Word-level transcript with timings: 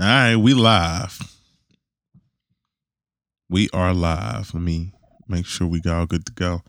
All 0.00 0.04
right, 0.04 0.36
we 0.36 0.54
live. 0.54 1.18
We 3.50 3.68
are 3.72 3.92
live. 3.92 4.54
Let 4.54 4.62
me 4.62 4.92
make 5.26 5.44
sure 5.44 5.66
we 5.66 5.80
got 5.80 5.98
all 5.98 6.06
good 6.06 6.24
to 6.26 6.32
go. 6.32 6.62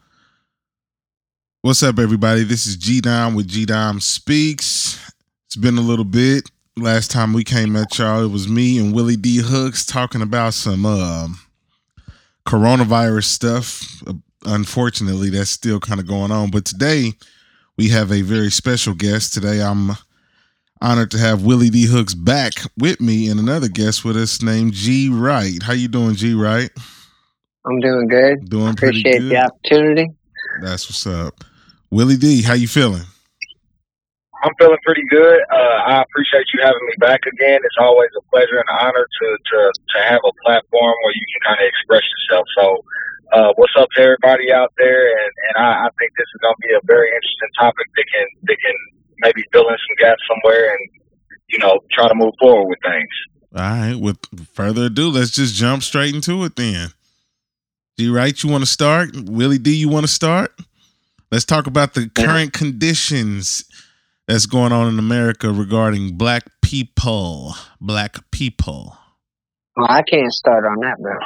What's 1.62 1.84
up, 1.84 2.00
everybody? 2.00 2.44
This 2.44 2.65
is 2.65 2.76
G 2.76 3.02
Dom 3.02 3.36
with 3.36 3.47
G 3.47 3.68
Dom 3.68 4.00
Speaks. 4.00 5.12
It's 5.46 5.55
been 5.55 5.78
a 5.78 5.81
little 5.81 6.06
bit. 6.06 6.50
Last 6.76 7.12
time 7.12 7.34
we 7.34 7.44
came 7.44 7.76
at 7.76 8.00
y'all, 8.00 8.26
it 8.26 8.31
was 8.31 8.50
me 8.50 8.79
and 8.79 8.96
Willie 8.96 9.15
D 9.15 9.38
Hooks 9.38 9.86
talking 9.86 10.24
about 10.24 10.56
some 10.56 10.84
uh, 10.88 11.28
coronavirus 12.48 13.26
stuff. 13.26 14.02
Uh, 14.08 14.14
unfortunately, 14.48 15.30
that's 15.30 15.52
still 15.52 15.80
kind 15.80 16.00
of 16.00 16.08
going 16.08 16.32
on. 16.32 16.50
But 16.50 16.66
today, 16.66 17.14
we 17.77 17.90
have 17.90 18.12
a 18.12 18.23
very 18.23 18.50
special 18.50 18.96
guest. 18.96 19.36
Today, 19.36 19.62
I'm 19.62 19.91
honored 20.82 21.12
to 21.12 21.18
have 21.18 21.44
Willie 21.44 21.70
D 21.70 21.86
Hooks 21.86 22.14
back 22.14 22.54
with 22.78 23.00
me 23.02 23.30
and 23.30 23.40
another 23.40 23.68
guest 23.68 24.06
with 24.06 24.16
us 24.18 24.42
named 24.42 24.74
G 24.74 25.10
Wright. 25.10 25.62
How 25.64 25.74
you 25.74 25.88
doing, 25.88 26.16
G 26.16 26.34
Wright? 26.34 26.72
I'm 27.66 27.80
doing 27.80 28.08
good. 28.08 28.50
Doing 28.50 28.76
pretty 28.76 29.02
Appreciate 29.02 29.20
good. 29.20 29.32
the 29.32 29.38
opportunity. 29.44 30.08
That's 30.62 30.88
what's 30.90 31.06
up. 31.06 31.44
Willie 31.92 32.18
D, 32.18 32.42
how 32.42 32.54
you 32.54 32.68
feeling? 32.68 33.04
I'm 34.42 34.56
feeling 34.58 34.80
pretty 34.86 35.04
good. 35.12 35.40
Uh, 35.52 36.00
I 36.00 36.02
appreciate 36.02 36.48
you 36.54 36.64
having 36.64 36.80
me 36.88 36.96
back 37.00 37.20
again. 37.28 37.59
It's 37.59 37.76
always 37.80 38.08
a 38.16 38.23
pleasure 38.32 38.56
and 38.56 38.72
honor 38.80 39.04
to 39.04 39.28
to, 39.36 39.58
to 39.68 39.98
have 40.08 40.22
a 40.23 40.34
platform 40.48 40.96
where 41.04 41.16
you 41.16 41.26
can 41.36 41.42
kind 41.44 41.59
of 41.59 41.68
express 41.68 42.08
yourself. 42.08 42.48
So, 42.56 42.66
uh, 43.36 43.52
what's 43.59 43.76
up 43.76 43.90
to 43.98 44.02
everybody 44.02 44.48
out 44.54 44.72
there? 44.80 45.12
And, 45.12 45.32
and 45.44 45.56
I, 45.59 45.70
I 45.84 45.90
think 46.00 46.16
this 46.16 46.30
is 46.32 46.40
going 46.40 46.56
to 46.56 46.64
be 46.64 46.72
a 46.72 46.84
very 46.88 47.12
interesting 47.12 47.52
topic 47.59 47.88
that 48.00 48.08
can 48.08 48.28
that 48.48 48.59
can 48.64 48.78
maybe 49.20 49.44
fill 49.52 49.68
in 49.68 49.76
some 49.76 50.08
gaps 50.08 50.22
somewhere 50.28 50.72
and 50.72 50.90
you 51.50 51.59
know 51.59 51.80
try 51.91 52.08
to 52.08 52.16
move 52.16 52.34
forward 52.40 52.68
with 52.68 52.80
things. 52.84 53.09
All 53.55 53.62
right. 53.62 53.95
With 53.95 54.20
further 54.53 54.86
ado, 54.86 55.09
let's 55.09 55.31
just 55.31 55.56
jump 55.56 55.84
straight 55.84 56.14
into 56.14 56.44
it 56.44 56.56
then. 56.56 56.89
G 57.97 58.09
Wright, 58.09 58.42
you 58.44 58.50
want 58.50 58.64
to 58.64 58.70
start? 58.70 59.09
Willie 59.14 59.58
D, 59.58 59.75
you 59.75 59.90
want 59.90 60.06
to 60.06 60.12
start? 60.12 60.53
Let's 61.31 61.45
talk 61.45 61.67
about 61.67 61.94
the 61.94 62.09
current 62.09 62.53
conditions 62.53 63.66
that's 64.28 64.45
going 64.45 64.72
on 64.72 64.88
in 64.88 65.00
America 65.00 65.52
regarding 65.52 66.16
black 66.16 66.44
people. 66.62 67.56
Black 67.81 68.17
people. 68.31 68.97
Well, 69.75 69.88
I 69.90 70.02
can't 70.03 70.31
start 70.31 70.66
on 70.66 70.78
that, 70.81 70.97
bro. 71.00 71.17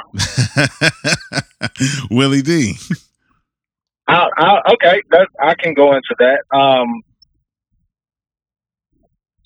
Willie 2.16 2.42
D. 2.42 2.74
I, 4.06 4.28
I, 4.36 4.60
okay, 4.72 5.02
that, 5.10 5.28
I 5.40 5.54
can 5.54 5.74
go 5.74 5.94
into 5.94 6.14
that. 6.18 6.42
Um, 6.56 7.02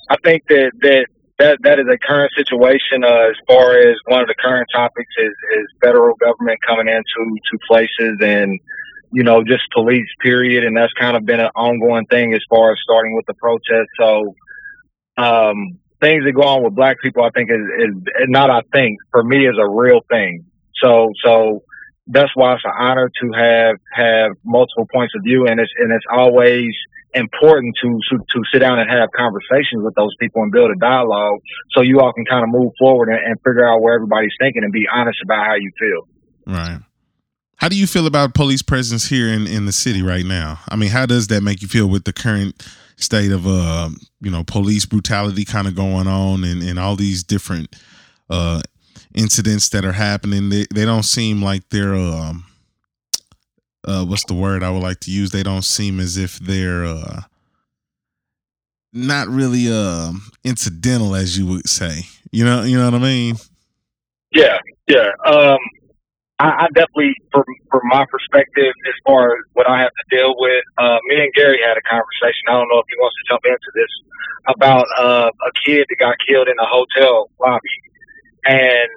I 0.08 0.16
think 0.24 0.44
that 0.48 0.72
that 0.80 1.06
that 1.38 1.58
that 1.62 1.78
is 1.78 1.86
a 1.92 1.98
current 1.98 2.32
situation 2.36 3.04
uh, 3.04 3.30
as 3.30 3.36
far 3.46 3.78
as 3.78 3.96
one 4.06 4.22
of 4.22 4.28
the 4.28 4.34
current 4.34 4.68
topics 4.74 5.12
is 5.18 5.34
is 5.60 5.66
federal 5.82 6.14
government 6.16 6.58
coming 6.66 6.88
into 6.88 7.40
to 7.50 7.58
places 7.68 8.18
and 8.20 8.58
you 9.12 9.22
know 9.22 9.42
just 9.44 9.62
police 9.72 10.08
period. 10.20 10.64
And 10.64 10.76
that's 10.76 10.92
kind 10.94 11.16
of 11.16 11.24
been 11.24 11.40
an 11.40 11.50
ongoing 11.54 12.06
thing 12.06 12.34
as 12.34 12.40
far 12.50 12.72
as 12.72 12.78
starting 12.82 13.14
with 13.14 13.26
the 13.26 13.34
protest 13.34 13.88
so 13.98 14.34
um, 15.16 15.78
things 16.00 16.24
that 16.24 16.32
go 16.32 16.42
on 16.42 16.64
with 16.64 16.74
black 16.74 17.00
people 17.02 17.24
I 17.24 17.30
think 17.30 17.50
is, 17.50 17.58
is 17.58 18.28
not 18.28 18.50
I 18.50 18.62
think 18.72 18.98
for 19.10 19.22
me 19.22 19.46
is 19.46 19.56
a 19.60 19.68
real 19.68 20.00
thing. 20.08 20.44
So 20.82 21.10
so 21.24 21.62
that's 22.06 22.30
why 22.34 22.54
it's 22.54 22.64
an 22.64 22.72
honor 22.78 23.10
to 23.20 23.32
have 23.36 23.76
have 23.92 24.32
multiple 24.44 24.86
points 24.92 25.14
of 25.16 25.22
view. 25.22 25.46
And 25.46 25.60
it's 25.60 25.72
and 25.78 25.92
it's 25.92 26.06
always 26.10 26.72
important 27.14 27.74
to, 27.82 27.88
to 28.10 28.18
to 28.18 28.38
sit 28.52 28.60
down 28.60 28.78
and 28.78 28.88
have 28.90 29.08
conversations 29.16 29.82
with 29.82 29.94
those 29.94 30.14
people 30.20 30.42
and 30.42 30.52
build 30.52 30.70
a 30.70 30.78
dialogue 30.78 31.40
so 31.72 31.82
you 31.82 32.00
all 32.00 32.12
can 32.12 32.24
kind 32.24 32.44
of 32.44 32.50
move 32.50 32.72
forward 32.78 33.08
and, 33.08 33.18
and 33.18 33.36
figure 33.40 33.66
out 33.66 33.80
where 33.80 33.94
everybody's 33.94 34.34
thinking 34.40 34.62
and 34.62 34.72
be 34.72 34.86
honest 34.92 35.18
about 35.24 35.46
how 35.46 35.54
you 35.54 35.70
feel. 35.78 36.54
Right. 36.54 36.80
How 37.56 37.68
do 37.68 37.76
you 37.76 37.86
feel 37.86 38.06
about 38.06 38.34
police 38.34 38.62
presence 38.62 39.08
here 39.08 39.28
in, 39.28 39.47
in 39.47 39.66
the 39.66 39.72
city 39.72 40.00
right 40.02 40.24
now? 40.24 40.60
I 40.68 40.76
mean, 40.76 40.91
how 40.91 41.06
does 41.06 41.26
that 41.28 41.42
make 41.42 41.60
you 41.60 41.66
feel 41.66 41.88
with 41.88 42.04
the 42.04 42.12
current 42.12 42.64
state 42.97 43.32
of 43.32 43.47
uh, 43.47 43.91
you 44.20 44.30
know, 44.30 44.44
police 44.44 44.86
brutality 44.86 45.44
kind 45.44 45.66
of 45.66 45.74
going 45.74 46.06
on 46.06 46.44
and, 46.44 46.62
and 46.62 46.78
all 46.78 46.97
these 46.97 47.22
different 47.22 47.74
uh 48.30 48.60
incidents 49.14 49.70
that 49.70 49.84
are 49.84 49.92
happening? 49.92 50.50
They 50.50 50.66
they 50.72 50.84
don't 50.84 51.04
seem 51.04 51.42
like 51.42 51.68
they're 51.70 51.94
um 51.94 52.44
uh 53.88 54.04
what's 54.04 54.25
the 54.25 54.34
word 54.34 54.62
I 54.62 54.71
would 54.71 54.82
like 54.82 55.00
to 55.00 55.10
use? 55.10 55.31
They 55.31 55.43
don't 55.43 55.65
seem 55.65 56.00
as 56.00 56.16
if 56.16 56.38
they're 56.38 56.84
uh 56.84 57.22
not 58.93 59.28
really 59.28 59.72
um 59.72 60.31
incidental 60.44 61.15
as 61.15 61.38
you 61.38 61.47
would 61.47 61.69
say. 61.69 62.03
You 62.31 62.44
know 62.44 62.62
you 62.62 62.77
know 62.78 62.84
what 62.84 62.94
I 62.94 62.98
mean? 62.98 63.37
Yeah, 64.32 64.59
yeah. 64.87 65.09
Um, 65.25 65.59
I, 66.38 66.65
I 66.65 66.66
definitely, 66.75 67.15
from 67.32 67.44
from 67.71 67.81
my 67.84 68.04
perspective, 68.10 68.72
as 68.87 68.94
far 69.04 69.32
as 69.32 69.44
what 69.54 69.69
I 69.69 69.81
have 69.81 69.91
to 69.91 70.16
deal 70.16 70.34
with, 70.38 70.65
uh, 70.78 70.98
me 71.06 71.16
and 71.22 71.32
Gary 71.34 71.59
had 71.65 71.77
a 71.77 71.82
conversation. 71.82 72.47
I 72.48 72.53
don't 72.53 72.69
know 72.69 72.78
if 72.78 72.87
he 72.88 72.97
wants 73.00 73.16
to 73.16 73.32
jump 73.32 73.43
into 73.44 73.71
this 73.75 73.93
about 74.47 74.87
uh, 74.98 75.31
a 75.31 75.50
kid 75.65 75.87
that 75.88 75.97
got 75.98 76.16
killed 76.27 76.48
in 76.48 76.54
a 76.59 76.66
hotel 76.66 77.31
lobby, 77.41 77.77
and 78.44 78.88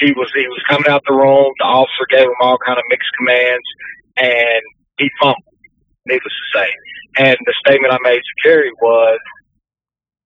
he 0.00 0.12
was 0.12 0.30
he 0.34 0.46
was 0.48 0.62
coming 0.68 0.88
out 0.88 1.02
the 1.06 1.14
room. 1.14 1.52
The 1.58 1.64
officer 1.64 2.06
gave 2.10 2.26
him 2.26 2.40
all 2.40 2.58
kind 2.58 2.78
of 2.78 2.84
mixed 2.88 3.10
commands, 3.18 3.66
and 4.16 4.62
he 4.98 5.10
fumbled. 5.20 5.42
Needless 6.06 6.32
to 6.36 6.58
say, 6.58 6.68
and 7.16 7.36
the 7.46 7.54
statement 7.64 7.92
I 7.92 7.98
made 8.02 8.20
to 8.20 8.34
Gary 8.44 8.70
was, 8.82 9.18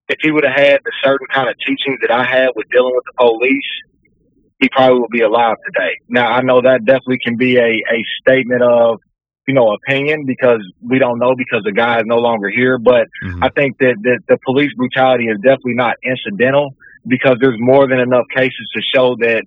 if 0.09 0.19
he 0.21 0.33
would 0.33 0.45
have 0.45 0.57
had 0.57 0.81
the 0.85 0.93
certain 1.05 1.29
kind 1.33 1.49
of 1.49 1.55
teachings 1.65 1.99
that 2.03 2.11
I 2.11 2.25
had 2.25 2.49
with 2.57 2.67
dealing 2.73 2.95
with 2.95 3.05
the 3.05 3.15
police, 3.17 3.71
he 4.59 4.69
probably 4.69 4.99
would 5.01 5.11
be 5.11 5.21
alive 5.21 5.57
today. 5.67 5.93
Now 6.09 6.33
I 6.33 6.41
know 6.43 6.61
that 6.63 6.85
definitely 6.85 7.21
can 7.23 7.37
be 7.37 7.59
a, 7.59 7.71
a 7.71 7.99
statement 8.21 8.63
of, 8.63 8.99
you 9.47 9.55
know, 9.55 9.73
opinion 9.73 10.25
because 10.27 10.61
we 10.83 10.99
don't 10.99 11.21
know 11.21 11.35
because 11.37 11.63
the 11.65 11.73
guy 11.73 11.99
is 11.99 12.05
no 12.07 12.17
longer 12.17 12.49
here. 12.49 12.79
But 12.79 13.07
Mhm. 13.25 13.45
I 13.45 13.51
think 13.51 13.79
that, 13.79 13.97
that 14.03 14.21
the 14.29 14.39
police 14.45 14.75
brutality 14.75 15.29
is 15.29 15.37
definitely 15.37 15.75
not 15.75 15.95
incidental 16.03 16.75
because 17.07 17.37
there's 17.41 17.57
more 17.59 17.89
than 17.89 18.01
enough 18.01 18.25
cases 18.35 18.71
to 18.75 18.83
show 18.95 19.17
that 19.21 19.45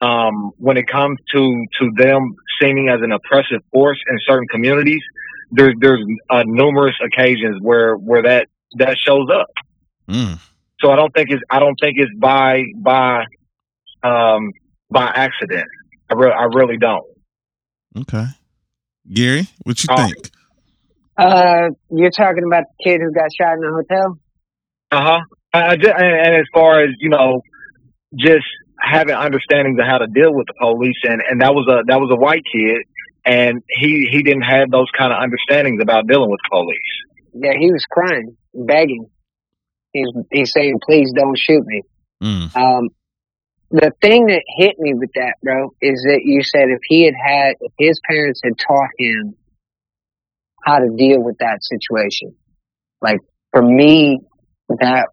um, 0.00 0.52
when 0.56 0.76
it 0.76 0.86
comes 0.86 1.18
to, 1.34 1.66
to 1.80 1.90
them 1.96 2.34
seeming 2.60 2.88
as 2.88 3.00
an 3.02 3.12
oppressive 3.12 3.60
force 3.72 3.98
in 4.10 4.18
certain 4.26 4.46
communities, 4.48 5.02
there's 5.50 5.74
there's 5.80 6.02
uh, 6.30 6.42
numerous 6.46 6.94
occasions 7.04 7.58
where 7.60 7.94
where 7.96 8.22
that 8.22 8.48
that 8.78 8.96
shows 8.98 9.28
up. 9.32 9.48
Mm. 10.08 10.38
So 10.80 10.90
I 10.90 10.96
don't 10.96 11.12
think 11.12 11.28
it's 11.30 11.42
I 11.50 11.58
don't 11.58 11.76
think 11.80 11.96
it's 11.98 12.12
by 12.18 12.62
by 12.76 13.24
um, 14.02 14.52
by 14.90 15.06
accident. 15.06 15.66
I 16.10 16.14
re- 16.14 16.32
I 16.32 16.44
really 16.44 16.78
don't. 16.78 17.04
Okay. 17.98 18.26
Gary, 19.12 19.48
what 19.64 19.82
you 19.82 19.88
Uh, 19.92 20.06
think? 20.06 20.30
Uh, 21.16 21.68
you're 21.90 22.10
talking 22.10 22.44
about 22.46 22.64
the 22.78 22.84
kid 22.84 23.00
who 23.02 23.12
got 23.12 23.28
shot 23.38 23.54
in 23.54 23.60
the 23.60 23.72
hotel? 23.72 24.18
Uh 24.92 25.02
huh. 25.02 25.20
I, 25.52 25.62
I 25.72 25.76
just, 25.76 25.88
and, 25.88 26.26
and 26.26 26.34
as 26.36 26.46
far 26.52 26.82
as 26.82 26.90
you 26.98 27.10
know, 27.10 27.42
just 28.16 28.46
having 28.80 29.14
understandings 29.14 29.78
of 29.78 29.86
how 29.86 29.98
to 29.98 30.06
deal 30.06 30.32
with 30.34 30.46
the 30.46 30.54
police, 30.60 30.98
and 31.04 31.20
and 31.28 31.40
that 31.40 31.54
was 31.54 31.66
a 31.68 31.84
that 31.86 32.00
was 32.00 32.10
a 32.12 32.16
white 32.16 32.42
kid, 32.50 32.86
and 33.24 33.62
he 33.68 34.08
he 34.10 34.22
didn't 34.22 34.42
have 34.42 34.70
those 34.70 34.88
kind 34.96 35.12
of 35.12 35.18
understandings 35.22 35.80
about 35.82 36.06
dealing 36.06 36.30
with 36.30 36.40
police. 36.50 36.76
Yeah, 37.34 37.52
he 37.58 37.70
was 37.70 37.84
crying, 37.90 38.36
begging. 38.54 39.06
He's 39.92 40.08
he's 40.30 40.52
saying, 40.52 40.78
"Please 40.84 41.12
don't 41.14 41.38
shoot 41.38 41.64
me." 41.66 41.82
Mm. 42.22 42.56
Um, 42.56 42.88
the 43.70 43.92
thing 44.00 44.26
that 44.26 44.42
hit 44.58 44.78
me 44.78 44.94
with 44.94 45.10
that, 45.14 45.34
bro, 45.42 45.70
is 45.80 46.02
that 46.02 46.22
you 46.24 46.42
said 46.42 46.64
if 46.68 46.80
he 46.88 47.04
had 47.04 47.14
had, 47.14 47.54
if 47.60 47.72
his 47.78 48.00
parents 48.08 48.40
had 48.42 48.58
taught 48.58 48.90
him 48.98 49.34
how 50.64 50.78
to 50.78 50.88
deal 50.96 51.22
with 51.22 51.38
that 51.38 51.62
situation, 51.62 52.34
like 53.00 53.20
for 53.52 53.62
me, 53.62 54.20
that, 54.68 55.06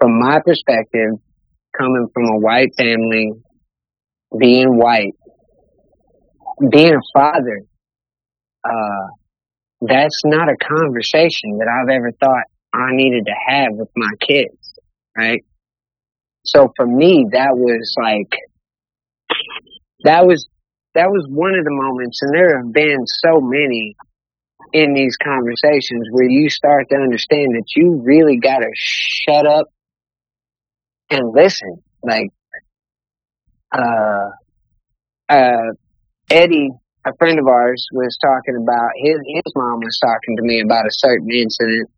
from 0.00 0.18
my 0.18 0.40
perspective, 0.40 1.10
coming 1.76 2.08
from 2.12 2.24
a 2.24 2.38
white 2.38 2.74
family, 2.76 3.32
being 4.38 4.76
white, 4.78 5.14
being 6.70 6.94
a 6.94 7.18
father, 7.18 7.60
uh, 8.64 9.06
that's 9.82 10.22
not 10.24 10.48
a 10.48 10.56
conversation 10.56 11.58
that 11.58 11.68
I've 11.68 11.94
ever 11.94 12.12
thought 12.12 12.44
I 12.72 12.92
needed 12.92 13.26
to 13.26 13.34
have 13.48 13.72
with 13.72 13.90
my 13.94 14.10
kids, 14.26 14.74
right? 15.16 15.44
So 16.44 16.72
for 16.76 16.86
me, 16.86 17.26
that 17.32 17.50
was 17.52 17.94
like, 18.00 18.32
that 20.04 20.26
was, 20.26 20.48
that 20.94 21.10
was 21.10 21.26
one 21.28 21.54
of 21.58 21.64
the 21.64 21.70
moments, 21.70 22.20
and 22.22 22.34
there 22.34 22.58
have 22.58 22.72
been 22.72 23.06
so 23.06 23.40
many 23.40 23.96
in 24.72 24.94
these 24.94 25.16
conversations 25.22 26.08
where 26.10 26.28
you 26.28 26.48
start 26.48 26.88
to 26.90 26.96
understand 26.96 27.54
that 27.54 27.64
you 27.74 28.00
really 28.04 28.38
gotta 28.38 28.70
shut 28.74 29.46
up 29.46 29.66
and 31.10 31.32
listen. 31.34 31.82
Like, 32.02 32.30
uh, 33.72 34.30
uh, 35.28 35.72
Eddie, 36.30 36.70
a 37.04 37.14
friend 37.18 37.38
of 37.38 37.46
ours, 37.46 37.86
was 37.92 38.16
talking 38.22 38.56
about 38.62 38.90
his 38.96 39.18
his 39.26 39.52
mom 39.54 39.80
was 39.80 39.98
talking 40.02 40.36
to 40.36 40.42
me 40.42 40.60
about 40.60 40.86
a 40.86 40.90
certain 40.92 41.30
incident, 41.30 41.90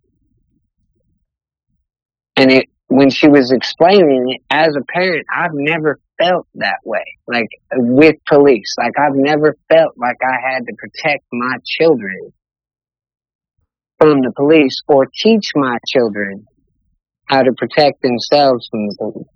and 2.37 2.51
it 2.51 2.69
when 2.89 3.09
she 3.09 3.29
was 3.29 3.53
explaining 3.53 4.35
it 4.35 4.43
as 4.51 4.77
a 4.77 4.85
parent, 4.93 5.27
I've 5.35 5.55
never 5.55 5.99
felt 6.19 6.47
that 6.57 6.81
way. 6.85 7.05
Like 7.27 7.49
with 7.75 8.17
police, 8.29 8.75
like 8.79 8.93
I've 8.99 9.15
never 9.15 9.57
felt 9.71 9.97
like 9.97 10.19
I 10.23 10.53
had 10.53 10.67
to 10.67 10.75
protect 10.77 11.25
my 11.33 11.57
children 11.65 12.33
from 13.99 14.21
the 14.21 14.33
police 14.37 14.83
or 14.89 15.07
teach 15.07 15.53
my 15.55 15.79
children 15.87 16.47
how 17.27 17.43
to 17.43 17.53
protect 17.53 18.03
themselves 18.03 18.69
from 18.71 18.87
the 18.87 18.97
police. 18.99 19.27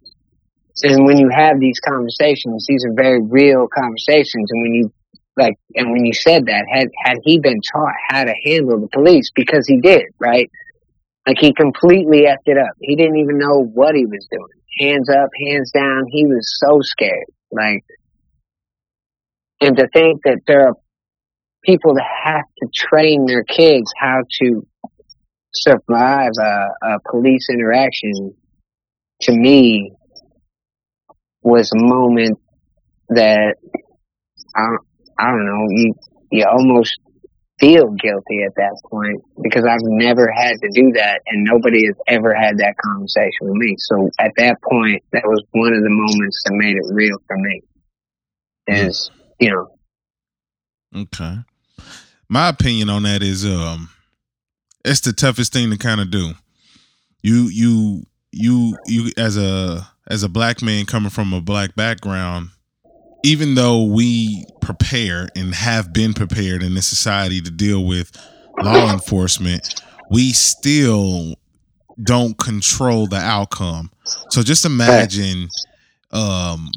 And 0.83 1.06
when 1.06 1.19
you 1.19 1.31
have 1.35 1.59
these 1.59 1.81
conversations, 1.81 2.67
these 2.69 2.85
are 2.85 2.93
very 2.94 3.21
real 3.23 3.67
conversations. 3.67 4.50
And 4.50 4.62
when 4.62 4.75
you 4.75 4.93
like, 5.37 5.55
and 5.75 5.91
when 5.91 6.05
you 6.05 6.12
said 6.15 6.47
that, 6.47 6.65
had 6.71 6.88
had 7.05 7.19
he 7.23 7.38
been 7.38 7.61
taught 7.61 7.94
how 8.09 8.25
to 8.25 8.35
handle 8.44 8.81
the 8.81 8.88
police, 8.88 9.31
because 9.35 9.67
he 9.67 9.81
did, 9.81 10.05
right? 10.19 10.50
Like 11.27 11.38
he 11.41 11.53
completely 11.53 12.23
effed 12.23 12.47
it 12.47 12.59
up. 12.59 12.75
He 12.81 12.97
didn't 12.97 13.17
even 13.17 13.38
know 13.38 13.65
what 13.65 13.94
he 13.94 14.06
was 14.06 14.27
doing. 14.31 14.47
Hands 14.79 15.09
up, 15.09 15.31
hands 15.49 15.73
down. 15.73 16.05
He 16.11 16.27
was 16.27 16.47
so 16.61 16.81
scared. 16.83 17.27
Like, 17.50 17.85
and 19.61 19.77
to 19.77 19.88
think 19.88 20.23
that 20.25 20.41
there 20.47 20.69
are 20.69 20.75
people 21.65 21.94
that 21.94 22.06
have 22.25 22.44
to 22.59 22.69
train 22.73 23.27
their 23.27 23.43
kids 23.43 23.93
how 23.99 24.21
to 24.41 24.67
survive 25.52 26.32
a, 26.40 26.69
a 26.82 26.98
police 27.10 27.48
interaction, 27.50 28.34
to 29.22 29.32
me, 29.32 29.93
was 31.43 31.70
a 31.72 31.78
moment 31.78 32.38
that 33.08 33.54
I, 34.54 34.66
I 35.19 35.31
don't 35.31 35.46
know. 35.46 35.66
You 35.70 35.94
you 36.32 36.44
almost 36.44 36.98
feel 37.58 37.90
guilty 37.93 38.43
at 38.44 38.54
that 38.56 38.76
point 38.90 39.22
because 39.43 39.64
I've 39.64 39.81
never 39.82 40.31
had 40.31 40.60
to 40.60 40.69
do 40.75 40.93
that 40.94 41.20
and 41.26 41.44
nobody 41.44 41.87
has 41.87 41.94
ever 42.08 42.34
had 42.34 42.58
that 42.58 42.75
conversation 42.76 43.31
with 43.42 43.54
me. 43.54 43.76
So 43.78 44.10
at 44.19 44.32
that 44.37 44.58
point, 44.69 45.02
that 45.12 45.22
was 45.25 45.42
one 45.52 45.72
of 45.72 45.82
the 45.82 45.88
moments 45.88 46.42
that 46.44 46.52
made 46.54 46.76
it 46.76 46.92
real 46.92 47.16
for 47.26 47.37
me. 47.38 47.62
Is, 48.69 49.10
you 49.38 49.50
know. 49.50 51.02
Okay. 51.02 51.37
My 52.28 52.49
opinion 52.49 52.90
on 52.90 53.04
that 53.04 53.22
is 53.22 53.46
um 53.46 53.88
it's 54.87 55.00
the 55.00 55.12
toughest 55.12 55.53
thing 55.53 55.71
to 55.71 55.77
kind 55.77 56.00
of 56.00 56.11
do. 56.11 56.33
You 57.23 57.49
you 57.49 58.05
you 58.33 58.77
you 58.87 59.12
as 59.17 59.37
a 59.37 59.87
as 60.09 60.23
a 60.23 60.29
black 60.29 60.62
man 60.62 60.87
coming 60.87 61.11
from 61.11 61.33
a 61.33 61.41
black 61.41 61.75
background, 61.75 62.50
even 63.25 63.55
though 63.55 63.85
we 63.85 64.44
prepare 64.61 65.29
and 65.35 65.55
have 65.55 65.93
been 65.93 66.15
prepared 66.15 66.62
in 66.62 66.75
this 66.75 66.87
society 66.87 67.41
to 67.41 67.50
deal 67.50 67.85
with 67.85 68.12
law 68.62 68.93
enforcement, 68.93 69.83
we 70.11 70.33
still 70.33 71.35
don't 72.03 72.38
control 72.38 73.06
the 73.06 73.17
outcome. 73.17 73.91
So 74.31 74.43
just 74.43 74.65
imagine 74.65 75.49
um 76.12 76.71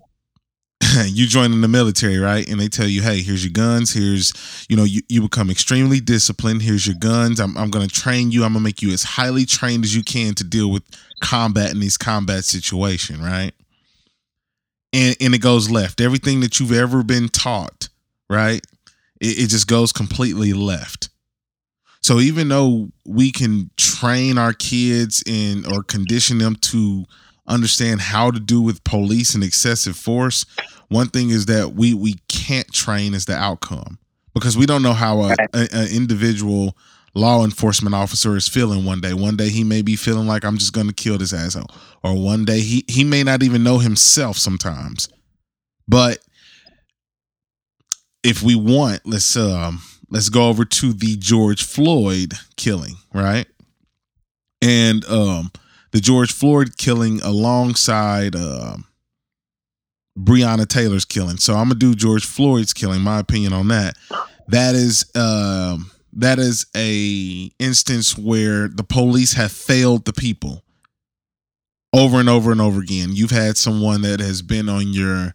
you 1.05 1.27
join 1.27 1.51
in 1.51 1.61
the 1.61 1.67
military, 1.67 2.17
right? 2.17 2.47
And 2.49 2.59
they 2.59 2.67
tell 2.67 2.87
you, 2.87 3.01
hey, 3.01 3.21
here's 3.21 3.43
your 3.43 3.51
guns. 3.51 3.93
Here's, 3.93 4.33
you 4.69 4.77
know, 4.77 4.83
you, 4.83 5.01
you 5.09 5.21
become 5.21 5.49
extremely 5.49 5.99
disciplined. 5.99 6.61
Here's 6.61 6.87
your 6.87 6.95
guns. 6.95 7.39
I'm, 7.39 7.57
I'm 7.57 7.69
going 7.69 7.87
to 7.87 7.93
train 7.93 8.31
you. 8.31 8.43
I'm 8.43 8.53
going 8.53 8.61
to 8.63 8.67
make 8.67 8.81
you 8.81 8.91
as 8.91 9.03
highly 9.03 9.45
trained 9.45 9.83
as 9.83 9.95
you 9.95 10.03
can 10.03 10.35
to 10.35 10.43
deal 10.43 10.71
with 10.71 10.83
combat 11.21 11.71
in 11.71 11.79
these 11.79 11.97
combat 11.97 12.45
situation, 12.45 13.21
right? 13.21 13.51
And, 14.93 15.15
and 15.19 15.35
it 15.35 15.41
goes 15.41 15.69
left. 15.69 16.01
Everything 16.01 16.39
that 16.41 16.59
you've 16.59 16.71
ever 16.71 17.03
been 17.03 17.29
taught, 17.29 17.89
right? 18.29 18.65
It, 19.19 19.39
it 19.39 19.47
just 19.47 19.67
goes 19.67 19.91
completely 19.91 20.53
left. 20.53 21.09
So 22.01 22.19
even 22.19 22.47
though 22.47 22.89
we 23.05 23.31
can 23.31 23.69
train 23.75 24.37
our 24.37 24.53
kids 24.53 25.21
and 25.27 25.67
or 25.67 25.83
condition 25.83 26.37
them 26.37 26.55
to 26.55 27.05
understand 27.49 28.01
how 28.01 28.31
to 28.31 28.39
do 28.39 28.61
with 28.61 28.83
police 28.83 29.33
and 29.33 29.43
excessive 29.43 29.97
force, 29.97 30.45
one 30.87 31.07
thing 31.07 31.29
is 31.29 31.45
that 31.47 31.73
we 31.73 31.93
we 31.93 32.15
can't 32.27 32.71
train 32.71 33.13
is 33.13 33.25
the 33.25 33.35
outcome 33.35 33.99
because 34.33 34.57
we 34.57 34.65
don't 34.65 34.83
know 34.83 34.93
how 34.93 35.21
a, 35.23 35.35
an 35.53 35.87
individual 35.91 36.77
law 37.15 37.43
enforcement 37.43 37.95
officer 37.95 38.35
is 38.35 38.47
feeling 38.47 38.85
one 38.85 39.01
day. 39.01 39.13
One 39.13 39.35
day 39.35 39.49
he 39.49 39.63
may 39.63 39.81
be 39.81 39.95
feeling 39.95 40.27
like 40.27 40.43
I'm 40.45 40.57
just 40.57 40.73
going 40.73 40.87
to 40.87 40.93
kill 40.93 41.17
this 41.17 41.33
asshole, 41.33 41.69
or 42.03 42.15
one 42.15 42.45
day 42.45 42.61
he 42.61 42.85
he 42.87 43.03
may 43.03 43.23
not 43.23 43.43
even 43.43 43.63
know 43.63 43.79
himself 43.79 44.37
sometimes. 44.37 45.09
But 45.87 46.19
if 48.23 48.43
we 48.43 48.55
want, 48.55 49.01
let's 49.05 49.35
um 49.35 49.81
let's 50.09 50.29
go 50.29 50.49
over 50.49 50.65
to 50.65 50.93
the 50.93 51.17
George 51.17 51.63
Floyd 51.63 52.33
killing, 52.55 52.95
right? 53.13 53.47
And 54.61 55.05
um 55.05 55.51
the 55.91 55.99
George 55.99 56.31
Floyd 56.31 56.77
killing 56.77 57.21
alongside 57.21 58.35
um 58.35 58.85
Breonna 60.17 60.67
Taylor's 60.67 61.05
killing. 61.05 61.37
So 61.37 61.53
I'm 61.53 61.69
gonna 61.69 61.75
do 61.75 61.95
George 61.95 62.25
Floyd's 62.25 62.73
killing. 62.73 63.01
My 63.01 63.19
opinion 63.19 63.53
on 63.53 63.67
that. 63.69 63.95
That 64.47 64.75
is 64.75 65.09
um 65.15 65.91
that 66.13 66.39
is 66.39 66.65
a 66.75 67.51
instance 67.59 68.17
where 68.17 68.67
the 68.67 68.83
police 68.83 69.33
have 69.33 69.51
failed 69.51 70.05
the 70.05 70.13
people 70.13 70.63
over 71.93 72.19
and 72.19 72.29
over 72.29 72.51
and 72.51 72.61
over 72.61 72.81
again. 72.81 73.09
You've 73.13 73.31
had 73.31 73.57
someone 73.57 74.01
that 74.01 74.19
has 74.19 74.41
been 74.41 74.69
on 74.69 74.93
your 74.93 75.33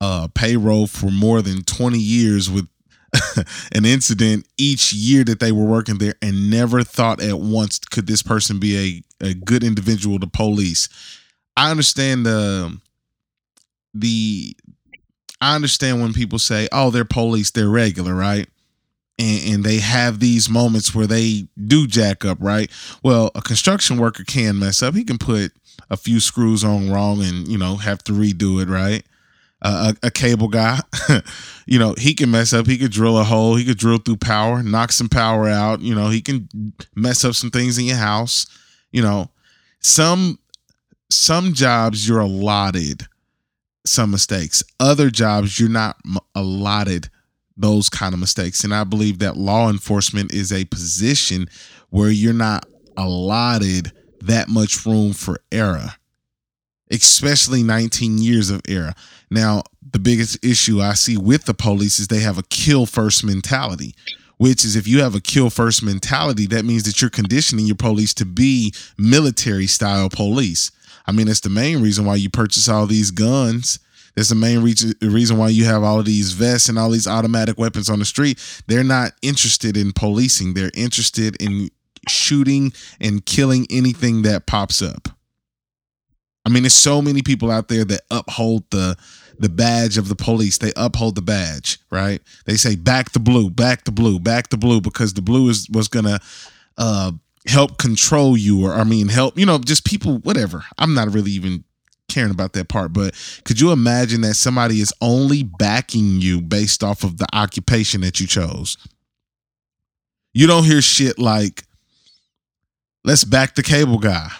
uh, 0.00 0.28
payroll 0.34 0.86
for 0.86 1.10
more 1.10 1.42
than 1.42 1.62
20 1.62 1.98
years 1.98 2.50
with 2.50 2.68
an 3.72 3.84
incident 3.84 4.46
each 4.58 4.92
year 4.92 5.24
that 5.24 5.40
they 5.40 5.52
were 5.52 5.64
working 5.64 5.98
there 5.98 6.14
and 6.22 6.50
never 6.50 6.82
thought 6.82 7.22
at 7.22 7.38
once 7.38 7.78
could 7.78 8.06
this 8.06 8.22
person 8.22 8.58
be 8.58 9.04
a, 9.22 9.26
a 9.28 9.34
good 9.34 9.62
individual 9.64 10.18
to 10.18 10.26
police. 10.26 10.88
I 11.56 11.70
understand 11.70 12.26
the 12.26 12.78
the 13.94 14.56
I 15.40 15.54
understand 15.54 16.00
when 16.00 16.12
people 16.12 16.38
say, 16.38 16.68
"Oh, 16.72 16.90
they're 16.90 17.04
police, 17.04 17.50
they're 17.50 17.68
regular, 17.68 18.14
right?" 18.14 18.48
And, 19.18 19.54
and 19.54 19.64
they 19.64 19.78
have 19.78 20.20
these 20.20 20.48
moments 20.48 20.94
where 20.94 21.06
they 21.06 21.48
do 21.62 21.86
jack 21.86 22.24
up, 22.24 22.38
right? 22.40 22.70
Well, 23.02 23.30
a 23.34 23.40
construction 23.40 23.96
worker 23.96 24.24
can 24.24 24.58
mess 24.58 24.82
up. 24.82 24.94
He 24.94 25.04
can 25.04 25.18
put 25.18 25.52
a 25.88 25.96
few 25.96 26.20
screws 26.20 26.64
on 26.64 26.90
wrong 26.90 27.22
and 27.22 27.48
you 27.48 27.58
know 27.58 27.76
have 27.76 28.02
to 28.04 28.12
redo 28.12 28.60
it, 28.62 28.68
right? 28.68 29.04
A, 29.62 29.96
a 30.02 30.10
cable 30.10 30.48
guy, 30.48 30.80
you 31.66 31.78
know, 31.78 31.94
he 31.96 32.14
can 32.14 32.30
mess 32.30 32.52
up. 32.52 32.66
He 32.66 32.76
could 32.76 32.92
drill 32.92 33.18
a 33.18 33.24
hole. 33.24 33.56
He 33.56 33.64
could 33.64 33.78
drill 33.78 33.98
through 33.98 34.18
power, 34.18 34.62
knock 34.62 34.92
some 34.92 35.08
power 35.08 35.48
out. 35.48 35.80
You 35.80 35.94
know, 35.94 36.08
he 36.08 36.20
can 36.20 36.48
mess 36.94 37.24
up 37.24 37.34
some 37.34 37.50
things 37.50 37.78
in 37.78 37.86
your 37.86 37.96
house. 37.96 38.46
You 38.92 39.02
know, 39.02 39.30
some 39.80 40.38
some 41.10 41.54
jobs 41.54 42.06
you're 42.06 42.20
allotted 42.20 43.06
some 43.86 44.10
mistakes. 44.10 44.62
Other 44.80 45.10
jobs, 45.10 45.58
you're 45.58 45.68
not 45.68 45.96
allotted 46.34 47.08
those 47.56 47.88
kind 47.88 48.12
of 48.12 48.20
mistakes. 48.20 48.64
And 48.64 48.74
I 48.74 48.84
believe 48.84 49.18
that 49.18 49.36
law 49.36 49.70
enforcement 49.70 50.32
is 50.32 50.52
a 50.52 50.64
position 50.66 51.48
where 51.90 52.10
you're 52.10 52.34
not 52.34 52.66
allotted 52.96 53.92
that 54.20 54.48
much 54.48 54.84
room 54.84 55.12
for 55.12 55.40
error, 55.52 55.94
especially 56.90 57.62
19 57.62 58.18
years 58.18 58.50
of 58.50 58.60
era. 58.68 58.94
Now, 59.30 59.62
the 59.92 59.98
biggest 59.98 60.44
issue 60.44 60.80
I 60.80 60.94
see 60.94 61.16
with 61.16 61.44
the 61.44 61.54
police 61.54 61.98
is 61.98 62.08
they 62.08 62.20
have 62.20 62.38
a 62.38 62.44
kill 62.44 62.86
first 62.86 63.24
mentality. 63.24 63.94
Which 64.38 64.66
is 64.66 64.76
if 64.76 64.86
you 64.86 65.00
have 65.00 65.14
a 65.14 65.20
kill 65.22 65.48
first 65.48 65.82
mentality, 65.82 66.46
that 66.48 66.66
means 66.66 66.82
that 66.82 67.00
you're 67.00 67.08
conditioning 67.08 67.64
your 67.64 67.74
police 67.74 68.12
to 68.14 68.26
be 68.26 68.74
military 68.98 69.66
style 69.66 70.10
police 70.10 70.70
I 71.06 71.12
mean, 71.12 71.28
it's 71.28 71.40
the 71.40 71.50
main 71.50 71.82
reason 71.82 72.04
why 72.04 72.16
you 72.16 72.28
purchase 72.28 72.68
all 72.68 72.86
these 72.86 73.10
guns. 73.10 73.78
That's 74.14 74.30
the 74.30 74.34
main 74.34 74.62
reason 74.62 74.94
reason 75.02 75.36
why 75.36 75.50
you 75.50 75.66
have 75.66 75.82
all 75.82 76.02
these 76.02 76.32
vests 76.32 76.68
and 76.68 76.78
all 76.78 76.90
these 76.90 77.06
automatic 77.06 77.58
weapons 77.58 77.90
on 77.90 77.98
the 77.98 78.04
street. 78.04 78.38
They're 78.66 78.82
not 78.82 79.12
interested 79.22 79.76
in 79.76 79.92
policing. 79.92 80.54
They're 80.54 80.70
interested 80.74 81.40
in 81.40 81.68
shooting 82.08 82.72
and 83.00 83.24
killing 83.24 83.66
anything 83.70 84.22
that 84.22 84.46
pops 84.46 84.80
up. 84.80 85.08
I 86.46 86.48
mean, 86.48 86.62
there's 86.62 86.74
so 86.74 87.02
many 87.02 87.22
people 87.22 87.50
out 87.50 87.66
there 87.66 87.84
that 87.84 88.02
uphold 88.10 88.70
the 88.70 88.96
the 89.38 89.48
badge 89.48 89.98
of 89.98 90.08
the 90.08 90.14
police. 90.14 90.58
They 90.58 90.72
uphold 90.76 91.16
the 91.16 91.22
badge, 91.22 91.78
right? 91.90 92.22
They 92.46 92.56
say 92.56 92.76
back 92.76 93.10
the 93.10 93.18
blue, 93.18 93.50
back 93.50 93.84
the 93.84 93.90
blue, 93.90 94.20
back 94.20 94.48
the 94.48 94.56
blue, 94.56 94.80
because 94.80 95.14
the 95.14 95.22
blue 95.22 95.48
is 95.48 95.68
was 95.68 95.88
gonna 95.88 96.20
uh, 96.78 97.10
help 97.48 97.78
control 97.78 98.36
you 98.36 98.64
or 98.64 98.74
I 98.74 98.84
mean 98.84 99.08
help, 99.08 99.36
you 99.36 99.44
know, 99.44 99.58
just 99.58 99.84
people 99.84 100.18
whatever. 100.18 100.64
I'm 100.78 100.94
not 100.94 101.12
really 101.12 101.32
even 101.32 101.64
caring 102.08 102.30
about 102.30 102.52
that 102.52 102.68
part, 102.68 102.92
but 102.92 103.14
could 103.44 103.60
you 103.60 103.72
imagine 103.72 104.20
that 104.20 104.34
somebody 104.34 104.80
is 104.80 104.94
only 105.00 105.42
backing 105.42 106.20
you 106.20 106.40
based 106.40 106.84
off 106.84 107.02
of 107.02 107.18
the 107.18 107.26
occupation 107.32 108.02
that 108.02 108.20
you 108.20 108.28
chose? 108.28 108.76
You 110.32 110.46
don't 110.46 110.64
hear 110.64 110.80
shit 110.80 111.18
like 111.18 111.64
let's 113.04 113.24
back 113.24 113.56
the 113.56 113.64
cable 113.64 113.98
guy. 113.98 114.30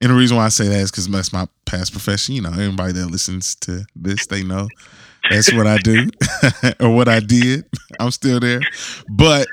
And 0.00 0.10
the 0.10 0.14
reason 0.14 0.36
why 0.36 0.44
I 0.44 0.48
say 0.48 0.68
that 0.68 0.78
is 0.78 0.90
because 0.90 1.08
that's 1.08 1.32
my 1.32 1.46
past 1.66 1.92
profession. 1.92 2.34
You 2.34 2.42
know, 2.42 2.50
everybody 2.50 2.92
that 2.92 3.06
listens 3.06 3.54
to 3.56 3.84
this, 3.96 4.26
they 4.26 4.44
know 4.44 4.68
that's 5.30 5.52
what 5.52 5.66
I 5.66 5.78
do 5.78 6.08
or 6.80 6.94
what 6.94 7.08
I 7.08 7.20
did. 7.20 7.64
I'm 7.98 8.10
still 8.10 8.40
there. 8.40 8.60
But 9.08 9.46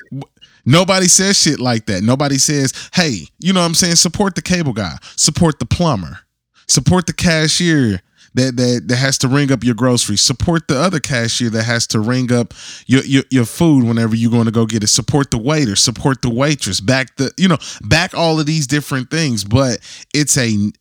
Nobody 0.65 1.07
says 1.07 1.39
shit 1.39 1.59
like 1.59 1.85
that. 1.85 2.01
Nobody 2.01 2.39
says, 2.39 2.73
hey, 2.93 3.27
you 3.39 3.53
know 3.53 3.59
what 3.59 3.67
I'm 3.67 3.75
saying? 3.75 3.95
Support 3.95 4.35
the 4.35 4.41
cable 4.41 4.73
guy, 4.73 4.97
support 5.15 5.59
the 5.59 5.65
plumber. 5.65 6.19
Support 6.67 7.05
the 7.05 7.13
cashier 7.13 8.01
that, 8.35 8.55
that 8.57 8.83
that 8.87 8.95
has 8.95 9.17
to 9.19 9.27
ring 9.27 9.51
up 9.51 9.63
your 9.63 9.75
groceries. 9.75 10.21
Support 10.21 10.67
the 10.67 10.79
other 10.79 10.99
cashier 10.99 11.49
that 11.49 11.63
has 11.63 11.87
to 11.87 11.99
ring 11.99 12.31
up 12.31 12.53
your 12.85 13.03
your, 13.03 13.23
your 13.29 13.45
food 13.45 13.83
whenever 13.83 14.15
you're 14.15 14.31
going 14.31 14.45
to 14.45 14.51
go 14.51 14.65
get 14.65 14.83
it. 14.83 14.87
Support 14.87 15.31
the 15.31 15.37
waiter. 15.37 15.75
Support 15.75 16.21
the 16.21 16.29
waitress. 16.29 16.79
Back 16.79 17.15
the 17.15 17.31
you 17.37 17.47
know 17.47 17.57
back 17.81 18.13
all 18.13 18.39
of 18.39 18.45
these 18.45 18.67
different 18.67 19.09
things. 19.09 19.43
But 19.43 19.79
it's 20.13 20.37
a 20.37 20.71